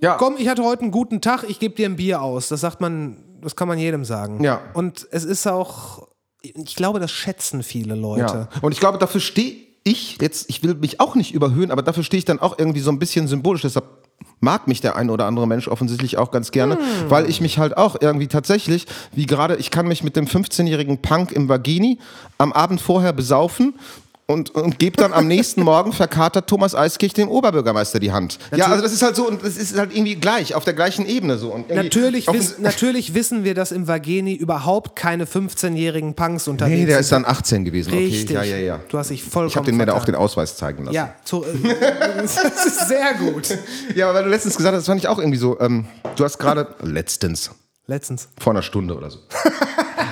ja. 0.00 0.16
komm, 0.16 0.36
ich 0.38 0.48
hatte 0.48 0.64
heute 0.64 0.82
einen 0.82 0.92
guten 0.92 1.20
Tag, 1.20 1.44
ich 1.48 1.58
gebe 1.58 1.74
dir 1.74 1.88
ein 1.88 1.96
Bier 1.96 2.22
aus. 2.22 2.48
Das 2.48 2.60
sagt 2.60 2.80
man, 2.80 3.24
das 3.42 3.56
kann 3.56 3.68
man 3.68 3.78
jedem 3.78 4.04
sagen. 4.04 4.42
Ja. 4.42 4.60
Und 4.74 5.06
es 5.10 5.24
ist 5.24 5.46
auch, 5.46 6.08
ich 6.40 6.76
glaube, 6.76 7.00
das 7.00 7.10
schätzen 7.10 7.62
viele 7.62 7.94
Leute. 7.94 8.48
Ja. 8.52 8.60
Und 8.62 8.72
ich 8.72 8.80
glaube, 8.80 8.98
dafür 8.98 9.20
stehe 9.20 9.56
ich 9.84 10.18
jetzt, 10.20 10.48
ich 10.48 10.62
will 10.62 10.74
mich 10.74 11.00
auch 11.00 11.14
nicht 11.14 11.34
überhöhen, 11.34 11.70
aber 11.70 11.82
dafür 11.82 12.02
stehe 12.02 12.18
ich 12.18 12.24
dann 12.24 12.38
auch 12.38 12.58
irgendwie 12.58 12.80
so 12.80 12.90
ein 12.90 12.98
bisschen 12.98 13.26
symbolisch. 13.28 13.62
Deshalb 13.62 14.07
mag 14.40 14.68
mich 14.68 14.80
der 14.80 14.96
ein 14.96 15.10
oder 15.10 15.26
andere 15.26 15.46
Mensch 15.46 15.68
offensichtlich 15.68 16.16
auch 16.18 16.30
ganz 16.30 16.50
gerne, 16.50 16.76
hm. 16.76 16.82
weil 17.08 17.28
ich 17.28 17.40
mich 17.40 17.58
halt 17.58 17.76
auch 17.76 17.96
irgendwie 18.00 18.28
tatsächlich, 18.28 18.86
wie 19.12 19.26
gerade, 19.26 19.56
ich 19.56 19.70
kann 19.70 19.88
mich 19.88 20.02
mit 20.02 20.16
dem 20.16 20.26
15-jährigen 20.26 20.98
Punk 20.98 21.32
im 21.32 21.48
Vagini 21.48 21.98
am 22.38 22.52
Abend 22.52 22.80
vorher 22.80 23.12
besaufen 23.12 23.74
und, 24.30 24.54
und 24.54 24.78
gebe 24.78 24.94
dann 24.96 25.14
am 25.14 25.26
nächsten 25.26 25.62
Morgen 25.62 25.92
verkatert 25.94 26.48
Thomas 26.48 26.74
Eiskirch 26.74 27.14
dem 27.14 27.30
Oberbürgermeister 27.30 27.98
die 27.98 28.12
Hand. 28.12 28.38
Natürlich. 28.50 28.58
Ja, 28.58 28.70
also 28.70 28.82
das 28.82 28.92
ist 28.92 29.02
halt 29.02 29.16
so 29.16 29.26
und 29.26 29.42
das 29.42 29.56
ist 29.56 29.76
halt 29.76 29.94
irgendwie 29.94 30.16
gleich, 30.16 30.54
auf 30.54 30.64
der 30.64 30.74
gleichen 30.74 31.06
Ebene 31.06 31.38
so. 31.38 31.64
Natürlich, 31.68 32.30
wiss, 32.30 32.58
natürlich 32.58 33.14
wissen 33.14 33.42
wir, 33.42 33.54
dass 33.54 33.72
im 33.72 33.88
Vageni 33.88 34.34
überhaupt 34.34 34.96
keine 34.96 35.24
15-jährigen 35.24 36.14
Punks 36.14 36.46
unterwegs 36.46 36.76
sind. 36.76 36.80
Nee, 36.80 36.86
der 36.86 37.00
ist 37.00 37.10
dann 37.10 37.24
18 37.24 37.64
gewesen. 37.64 37.90
Richtig. 37.90 38.36
Okay, 38.36 38.50
ja, 38.50 38.56
ja, 38.56 38.58
ja. 38.58 38.80
Du 38.90 38.98
hast 38.98 39.08
dich 39.08 39.22
vollkommen 39.22 39.48
Ich 39.48 39.56
habe 39.56 39.66
den 39.66 39.78
mir 39.78 39.86
da 39.86 39.94
auch 39.94 40.04
den 40.04 40.14
Ausweis 40.14 40.56
zeigen 40.58 40.84
lassen. 40.84 40.94
Ja, 40.94 41.14
zu, 41.24 41.44
äh, 41.44 41.74
das 42.20 42.66
ist 42.66 42.88
sehr 42.88 43.14
gut. 43.14 43.48
Ja, 43.94 44.12
weil 44.12 44.24
du 44.24 44.30
letztens 44.30 44.56
gesagt 44.56 44.74
hast, 44.74 44.82
das 44.82 44.86
fand 44.86 45.00
ich 45.00 45.08
auch 45.08 45.18
irgendwie 45.18 45.38
so, 45.38 45.58
ähm, 45.60 45.86
du 46.16 46.24
hast 46.24 46.38
gerade, 46.38 46.74
letztens. 46.82 47.50
Letztens. 47.86 48.28
Vor 48.38 48.52
einer 48.52 48.62
Stunde 48.62 48.96
oder 48.96 49.10
so. 49.10 49.18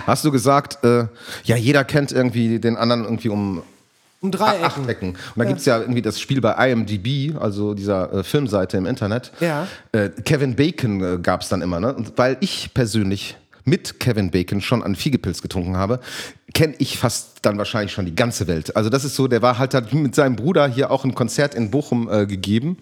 hast 0.07 0.25
du 0.25 0.33
gesagt, 0.33 0.83
äh, 0.83 1.07
ja, 1.45 1.57
jeder 1.57 1.85
kennt 1.85 2.13
irgendwie 2.13 2.59
den 2.59 2.77
anderen 2.77 3.05
irgendwie 3.05 3.29
um 3.29 3.63
um 4.27 4.31
drei 4.31 4.57
Ecken. 4.57 4.65
Acht 4.65 4.89
Ecken. 4.89 5.09
Und 5.11 5.19
da 5.36 5.44
ja. 5.44 5.48
gibt 5.48 5.61
es 5.61 5.66
ja 5.66 5.78
irgendwie 5.78 6.03
das 6.03 6.20
Spiel 6.20 6.40
bei 6.40 6.70
IMDb, 6.70 7.36
also 7.36 7.74
dieser 7.74 8.12
äh, 8.12 8.24
Filmseite 8.24 8.77
im 8.77 8.86
Internet. 8.86 9.32
Ja. 9.40 9.66
Äh, 9.93 10.11
Kevin 10.24 10.57
Bacon 10.57 11.03
äh, 11.03 11.19
gab 11.19 11.43
es 11.43 11.48
dann 11.48 11.62
immer. 11.62 11.81
Ne? 11.81 11.94
Und 11.94 12.16
weil 12.16 12.36
ich 12.40 12.74
persönlich 12.74 13.36
mit 13.65 13.98
Kevin 13.98 14.31
Bacon 14.31 14.61
schon 14.61 14.82
an 14.82 14.94
Fiegepilz 14.94 15.43
getrunken 15.43 15.77
habe, 15.77 16.01
kenne 16.55 16.74
ich 16.78 16.98
fast 16.98 17.39
dann 17.43 17.59
wahrscheinlich 17.59 17.93
schon 17.93 18.07
die 18.07 18.15
ganze 18.15 18.47
Welt. 18.47 18.77
Also 18.77 18.89
das 18.89 19.05
ist 19.05 19.16
so, 19.16 19.27
der 19.27 19.43
war 19.43 19.59
halt 19.59 19.74
hat 19.74 19.93
mit 19.93 20.15
seinem 20.15 20.36
Bruder 20.36 20.69
hier 20.69 20.90
auch 20.90 21.05
ein 21.05 21.15
Konzert 21.15 21.55
in 21.55 21.70
Bochum 21.70 22.09
äh, 22.09 22.27
gegeben 22.27 22.78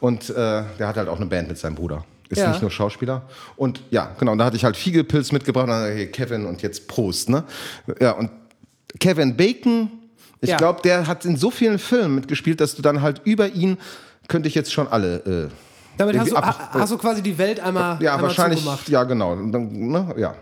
und 0.00 0.30
äh, 0.30 0.34
der 0.34 0.88
hat 0.88 0.96
halt 0.96 1.08
auch 1.08 1.16
eine 1.16 1.26
Band 1.26 1.48
mit 1.48 1.56
seinem 1.56 1.76
Bruder. 1.76 2.04
Ist 2.28 2.38
ja. 2.38 2.50
nicht 2.50 2.62
nur 2.62 2.70
Schauspieler. 2.70 3.22
Und 3.54 3.80
ja, 3.90 4.10
genau, 4.18 4.32
und 4.32 4.38
da 4.38 4.46
hatte 4.46 4.56
ich 4.56 4.64
halt 4.64 4.76
Fiegepilz 4.76 5.30
mitgebracht 5.30 5.64
und 5.64 5.70
dann, 5.70 5.84
hey, 5.84 6.08
Kevin 6.08 6.46
und 6.46 6.62
jetzt 6.62 6.88
Prost, 6.88 7.28
ne? 7.28 7.44
Ja, 8.00 8.12
und 8.12 8.30
Kevin 8.98 9.36
Bacon 9.36 9.90
ich 10.44 10.50
ja. 10.50 10.56
glaube, 10.56 10.80
der 10.82 11.06
hat 11.06 11.24
in 11.24 11.36
so 11.36 11.50
vielen 11.50 11.78
Filmen 11.78 12.14
mitgespielt, 12.14 12.60
dass 12.60 12.74
du 12.74 12.82
dann 12.82 13.02
halt 13.02 13.22
über 13.24 13.48
ihn 13.48 13.78
könnte 14.28 14.48
ich 14.48 14.54
jetzt 14.54 14.72
schon 14.72 14.88
alle. 14.88 15.48
Äh, 15.48 15.50
Damit 15.98 16.18
hast 16.18 16.30
du, 16.30 16.36
ab, 16.36 16.70
hast 16.72 16.92
du 16.92 16.98
quasi 16.98 17.22
die 17.22 17.36
Welt 17.36 17.60
einmal 17.60 18.02
Ja, 18.02 18.14
einmal 18.14 18.28
wahrscheinlich. 18.28 18.60
Zugemacht. 18.60 18.88
Ja, 18.88 19.04
genau. 19.04 19.34
Dann, 19.34 19.68
ne, 19.72 20.14
ja. 20.16 20.34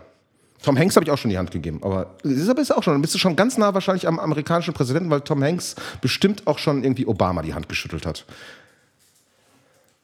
Tom 0.61 0.77
Hanks 0.77 0.95
habe 0.95 1.03
ich 1.05 1.11
auch 1.11 1.17
schon 1.17 1.29
die 1.29 1.37
Hand 1.37 1.51
gegeben, 1.51 1.81
aber 1.83 2.15
Elisabeth 2.23 2.63
ist 2.63 2.71
auch 2.71 2.83
schon. 2.83 2.93
Dann 2.93 3.01
bist 3.01 3.13
du 3.13 3.17
schon 3.17 3.35
ganz 3.35 3.57
nah 3.57 3.73
wahrscheinlich 3.73 4.07
am 4.07 4.17
amerikanischen 4.17 4.73
Präsidenten, 4.73 5.09
weil 5.09 5.19
Tom 5.21 5.43
Hanks 5.43 5.75
bestimmt 5.99 6.47
auch 6.47 6.57
schon 6.57 6.83
irgendwie 6.83 7.05
Obama 7.05 7.41
die 7.41 7.53
Hand 7.53 7.67
geschüttelt 7.67 8.05
hat. 8.05 8.25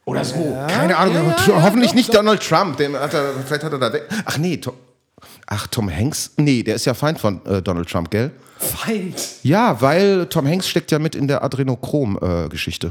Oder 0.03 0.25
so. 0.25 0.39
Ja, 0.39 0.67
Keine 0.67 0.97
Ahnung. 0.97 1.33
Ja, 1.47 1.61
Hoffentlich 1.63 1.93
nicht 1.93 2.13
Donald 2.13 2.41
Trump. 2.41 2.77
Hat 2.79 3.13
er, 3.13 3.33
vielleicht 3.45 3.63
hat 3.63 3.71
er 3.71 3.79
da. 3.79 3.91
Ach 4.25 4.37
nee, 4.37 4.57
Tom, 4.57 4.73
ach, 5.49 5.67
Tom 5.67 5.89
Hanks? 5.89 6.31
Nee, 6.37 6.63
der 6.63 6.75
ist 6.75 6.85
ja 6.85 6.93
Feind 6.93 7.19
von 7.19 7.45
äh, 7.45 7.61
Donald 7.61 7.89
Trump, 7.89 8.09
gell? 8.11 8.31
Feind. 8.57 9.15
Ja, 9.43 9.81
weil 9.81 10.27
Tom 10.27 10.47
Hanks 10.47 10.67
steckt 10.67 10.91
ja 10.91 10.99
mit 10.99 11.15
in 11.15 11.27
der 11.27 11.43
Adrenochrom-Geschichte. 11.43 12.87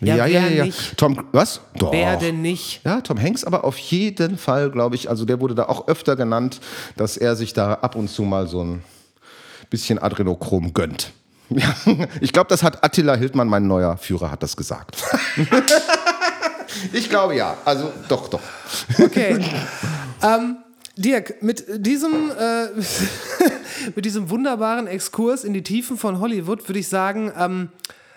Äh, 0.00 0.06
ja, 0.06 0.16
ja, 0.16 0.26
ja, 0.26 0.48
ja, 0.48 0.64
nicht? 0.64 0.96
Tom, 0.96 1.24
was? 1.32 1.60
Doch. 1.76 1.92
Wer 1.92 2.16
denn 2.16 2.42
nicht? 2.42 2.80
Ja, 2.84 3.00
Tom 3.00 3.20
Hanks, 3.20 3.44
aber 3.44 3.64
auf 3.64 3.78
jeden 3.78 4.36
Fall, 4.36 4.70
glaube 4.70 4.96
ich, 4.96 5.08
also 5.08 5.24
der 5.24 5.40
wurde 5.40 5.54
da 5.54 5.64
auch 5.64 5.86
öfter 5.88 6.16
genannt, 6.16 6.60
dass 6.96 7.16
er 7.16 7.36
sich 7.36 7.52
da 7.52 7.74
ab 7.74 7.94
und 7.94 8.08
zu 8.08 8.22
mal 8.22 8.48
so 8.48 8.64
ein 8.64 8.82
bisschen 9.70 9.98
Adrenochrom 9.98 10.72
gönnt. 10.72 11.12
Ja, 11.54 11.74
ich 12.22 12.32
glaube, 12.32 12.48
das 12.48 12.62
hat 12.62 12.82
Attila 12.82 13.14
Hildmann, 13.14 13.46
mein 13.46 13.66
neuer 13.66 13.98
Führer, 13.98 14.30
hat 14.30 14.42
das 14.42 14.56
gesagt. 14.56 14.96
ich 16.94 17.10
glaube 17.10 17.36
ja. 17.36 17.58
Also 17.66 17.92
doch, 18.08 18.28
doch. 18.28 18.40
Okay. 18.98 19.38
ähm, 20.22 20.56
Dirk, 21.02 21.42
mit 21.42 21.64
diesem, 21.68 22.30
äh, 22.30 22.68
mit 23.94 24.04
diesem 24.04 24.30
wunderbaren 24.30 24.86
Exkurs 24.86 25.44
in 25.44 25.52
die 25.52 25.62
Tiefen 25.62 25.98
von 25.98 26.20
Hollywood 26.20 26.68
würde 26.68 26.78
ich 26.78 26.88
sagen, 26.88 27.32
ähm, 27.38 27.68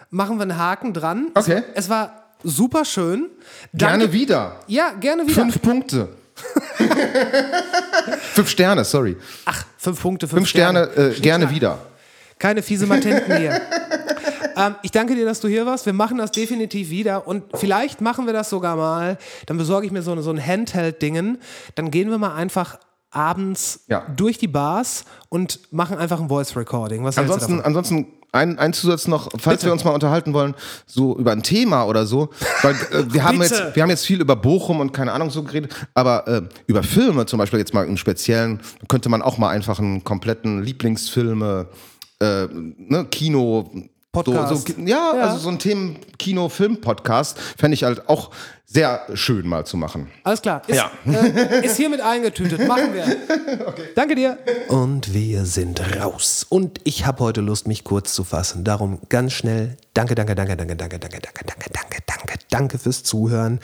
machen 0.10 0.38
wir 0.38 0.44
einen 0.44 0.58
Haken 0.58 0.94
dran. 0.94 1.32
Okay. 1.34 1.64
Es, 1.74 1.86
es 1.86 1.90
war 1.90 2.24
super 2.44 2.86
schön. 2.86 3.30
Danke. 3.74 3.98
Gerne 3.98 4.14
wieder. 4.14 4.60
Ja, 4.68 4.92
gerne 4.92 5.24
wieder. 5.24 5.34
Fünf 5.34 5.62
Punkte. 5.62 6.10
fünf 8.34 8.50
Sterne, 8.50 8.84
sorry. 8.84 9.18
Ach, 9.46 9.66
fünf 9.78 10.02
Punkte, 10.02 10.28
fünf, 10.28 10.40
fünf 10.40 10.50
Sterne. 10.50 10.90
Sterne 10.92 11.16
äh, 11.16 11.20
gerne 11.20 11.50
wieder. 11.50 11.80
Keine 12.38 12.62
fiese 12.62 12.86
Matenten 12.86 13.38
hier. 13.38 13.62
ähm, 14.56 14.76
ich 14.84 14.92
danke 14.92 15.16
dir, 15.16 15.26
dass 15.26 15.40
du 15.40 15.48
hier 15.48 15.66
warst. 15.66 15.86
Wir 15.86 15.94
machen 15.94 16.18
das 16.18 16.32
definitiv 16.32 16.90
wieder 16.90 17.28
und 17.28 17.44
vielleicht 17.56 18.02
machen 18.02 18.26
wir 18.26 18.34
das 18.34 18.50
sogar 18.50 18.76
mal. 18.76 19.18
Dann 19.46 19.58
besorge 19.58 19.86
ich 19.86 19.92
mir 19.92 20.02
so, 20.02 20.20
so 20.22 20.32
ein 20.32 20.46
Handheld-Dingen. 20.46 21.40
Dann 21.76 21.92
gehen 21.92 22.10
wir 22.10 22.18
mal 22.18 22.36
einfach 22.36 22.80
abends 23.12 23.86
ja. 23.88 24.06
durch 24.16 24.38
die 24.38 24.48
Bars 24.48 25.06
und 25.30 25.72
machen 25.72 25.98
einfach 25.98 26.20
ein 26.20 26.28
Voice 26.28 26.56
Recording. 26.56 27.04
Was 27.04 27.18
ansonsten, 27.18 27.62
ansonsten 27.62 28.08
ein, 28.36 28.60
ein 28.60 28.74
Zusatz 28.74 29.08
noch, 29.08 29.30
falls 29.32 29.58
Bitte. 29.58 29.68
wir 29.68 29.72
uns 29.72 29.86
mal 29.86 29.92
unterhalten 29.92 30.34
wollen, 30.34 30.54
so 30.86 31.18
über 31.18 31.32
ein 31.32 31.42
Thema 31.42 31.86
oder 31.86 32.06
so, 32.06 32.30
weil 32.62 32.74
äh, 32.92 33.14
wir 33.14 33.24
haben 33.24 33.42
jetzt 33.42 33.76
wir 33.76 33.82
haben 33.82 33.90
jetzt 33.90 34.06
viel 34.06 34.20
über 34.20 34.36
Bochum 34.36 34.82
und 34.82 34.92
keine 34.92 35.14
Ahnung 35.14 35.30
so 35.30 35.44
geredet, 35.44 35.74
aber 35.94 36.28
äh, 36.28 36.42
über 36.68 36.84
Filme 36.84 37.26
zum 37.26 37.40
Beispiel 37.40 37.60
jetzt 37.60 37.74
mal 37.74 37.88
im 37.88 37.96
Speziellen 37.96 38.60
könnte 38.90 39.08
man 39.08 39.22
auch 39.22 39.38
mal 39.38 39.50
einfach 39.50 39.80
einen 39.80 40.04
kompletten 40.04 40.62
Lieblingsfilme 40.62 41.68
äh, 42.20 42.48
ne, 42.52 43.06
Kino, 43.10 43.72
Podcast. 44.16 44.68
So, 44.68 44.74
so, 44.74 44.82
ja, 44.82 45.14
ja, 45.16 45.22
also 45.22 45.38
so 45.38 45.50
ein 45.50 45.60
Themen 45.60 46.00
Kino 46.18 46.50
Film 46.50 46.82
Podcast 46.82 47.38
fände 47.58 47.76
ich 47.76 47.84
halt 47.84 48.10
auch 48.10 48.32
sehr 48.66 49.06
schön 49.14 49.48
mal 49.48 49.66
zu 49.66 49.78
machen. 49.78 50.10
Alles 50.24 50.42
klar. 50.42 50.62
Ist, 50.68 50.78
ja. 50.78 50.92
äh, 51.06 51.66
ist 51.66 51.78
hiermit 51.78 52.02
eingetütet. 52.02 52.68
Machen 52.68 52.94
wir. 52.94 53.04
okay. 53.68 53.90
Danke 53.96 54.16
dir. 54.16 54.38
Und 54.68 55.14
wir 55.14 55.46
sind 55.46 55.82
raus. 56.02 56.46
Und 56.50 56.82
ich 56.84 57.06
habe 57.06 57.24
heute 57.24 57.42
Lust, 57.42 57.68
mich 57.68 57.84
kurz 57.84 58.14
zu 58.14 58.24
fassen. 58.24 58.64
Darum 58.64 59.00
ganz 59.10 59.34
schnell. 59.34 59.78
Danke, 59.94 60.16
danke, 60.16 60.36
danke, 60.36 60.58
danke, 60.58 60.76
danke, 60.76 61.00
danke, 61.00 61.22
danke, 61.22 61.46
danke, 61.46 61.70
danke, 61.72 61.98
danke, 62.06 62.40
danke 62.50 62.78
fürs 62.80 63.04
Zuhören. 63.04 63.60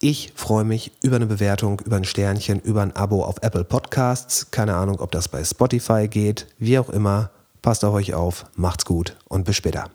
Ich 0.00 0.32
freue 0.36 0.64
mich 0.64 0.92
über 1.02 1.16
eine 1.16 1.26
Bewertung, 1.26 1.80
über 1.84 1.96
ein 1.96 2.04
Sternchen, 2.04 2.60
über 2.60 2.82
ein 2.82 2.94
Abo 2.94 3.24
auf 3.24 3.36
Apple 3.42 3.64
Podcasts. 3.64 4.52
Keine 4.52 4.76
Ahnung, 4.76 5.00
ob 5.00 5.10
das 5.10 5.26
bei 5.26 5.42
Spotify 5.42 6.06
geht. 6.06 6.46
Wie 6.58 6.78
auch 6.78 6.88
immer. 6.88 7.30
Passt 7.68 7.84
auf 7.84 7.92
euch 7.92 8.14
auf, 8.14 8.46
macht's 8.54 8.86
gut 8.86 9.14
und 9.28 9.44
bis 9.44 9.56
später. 9.56 9.90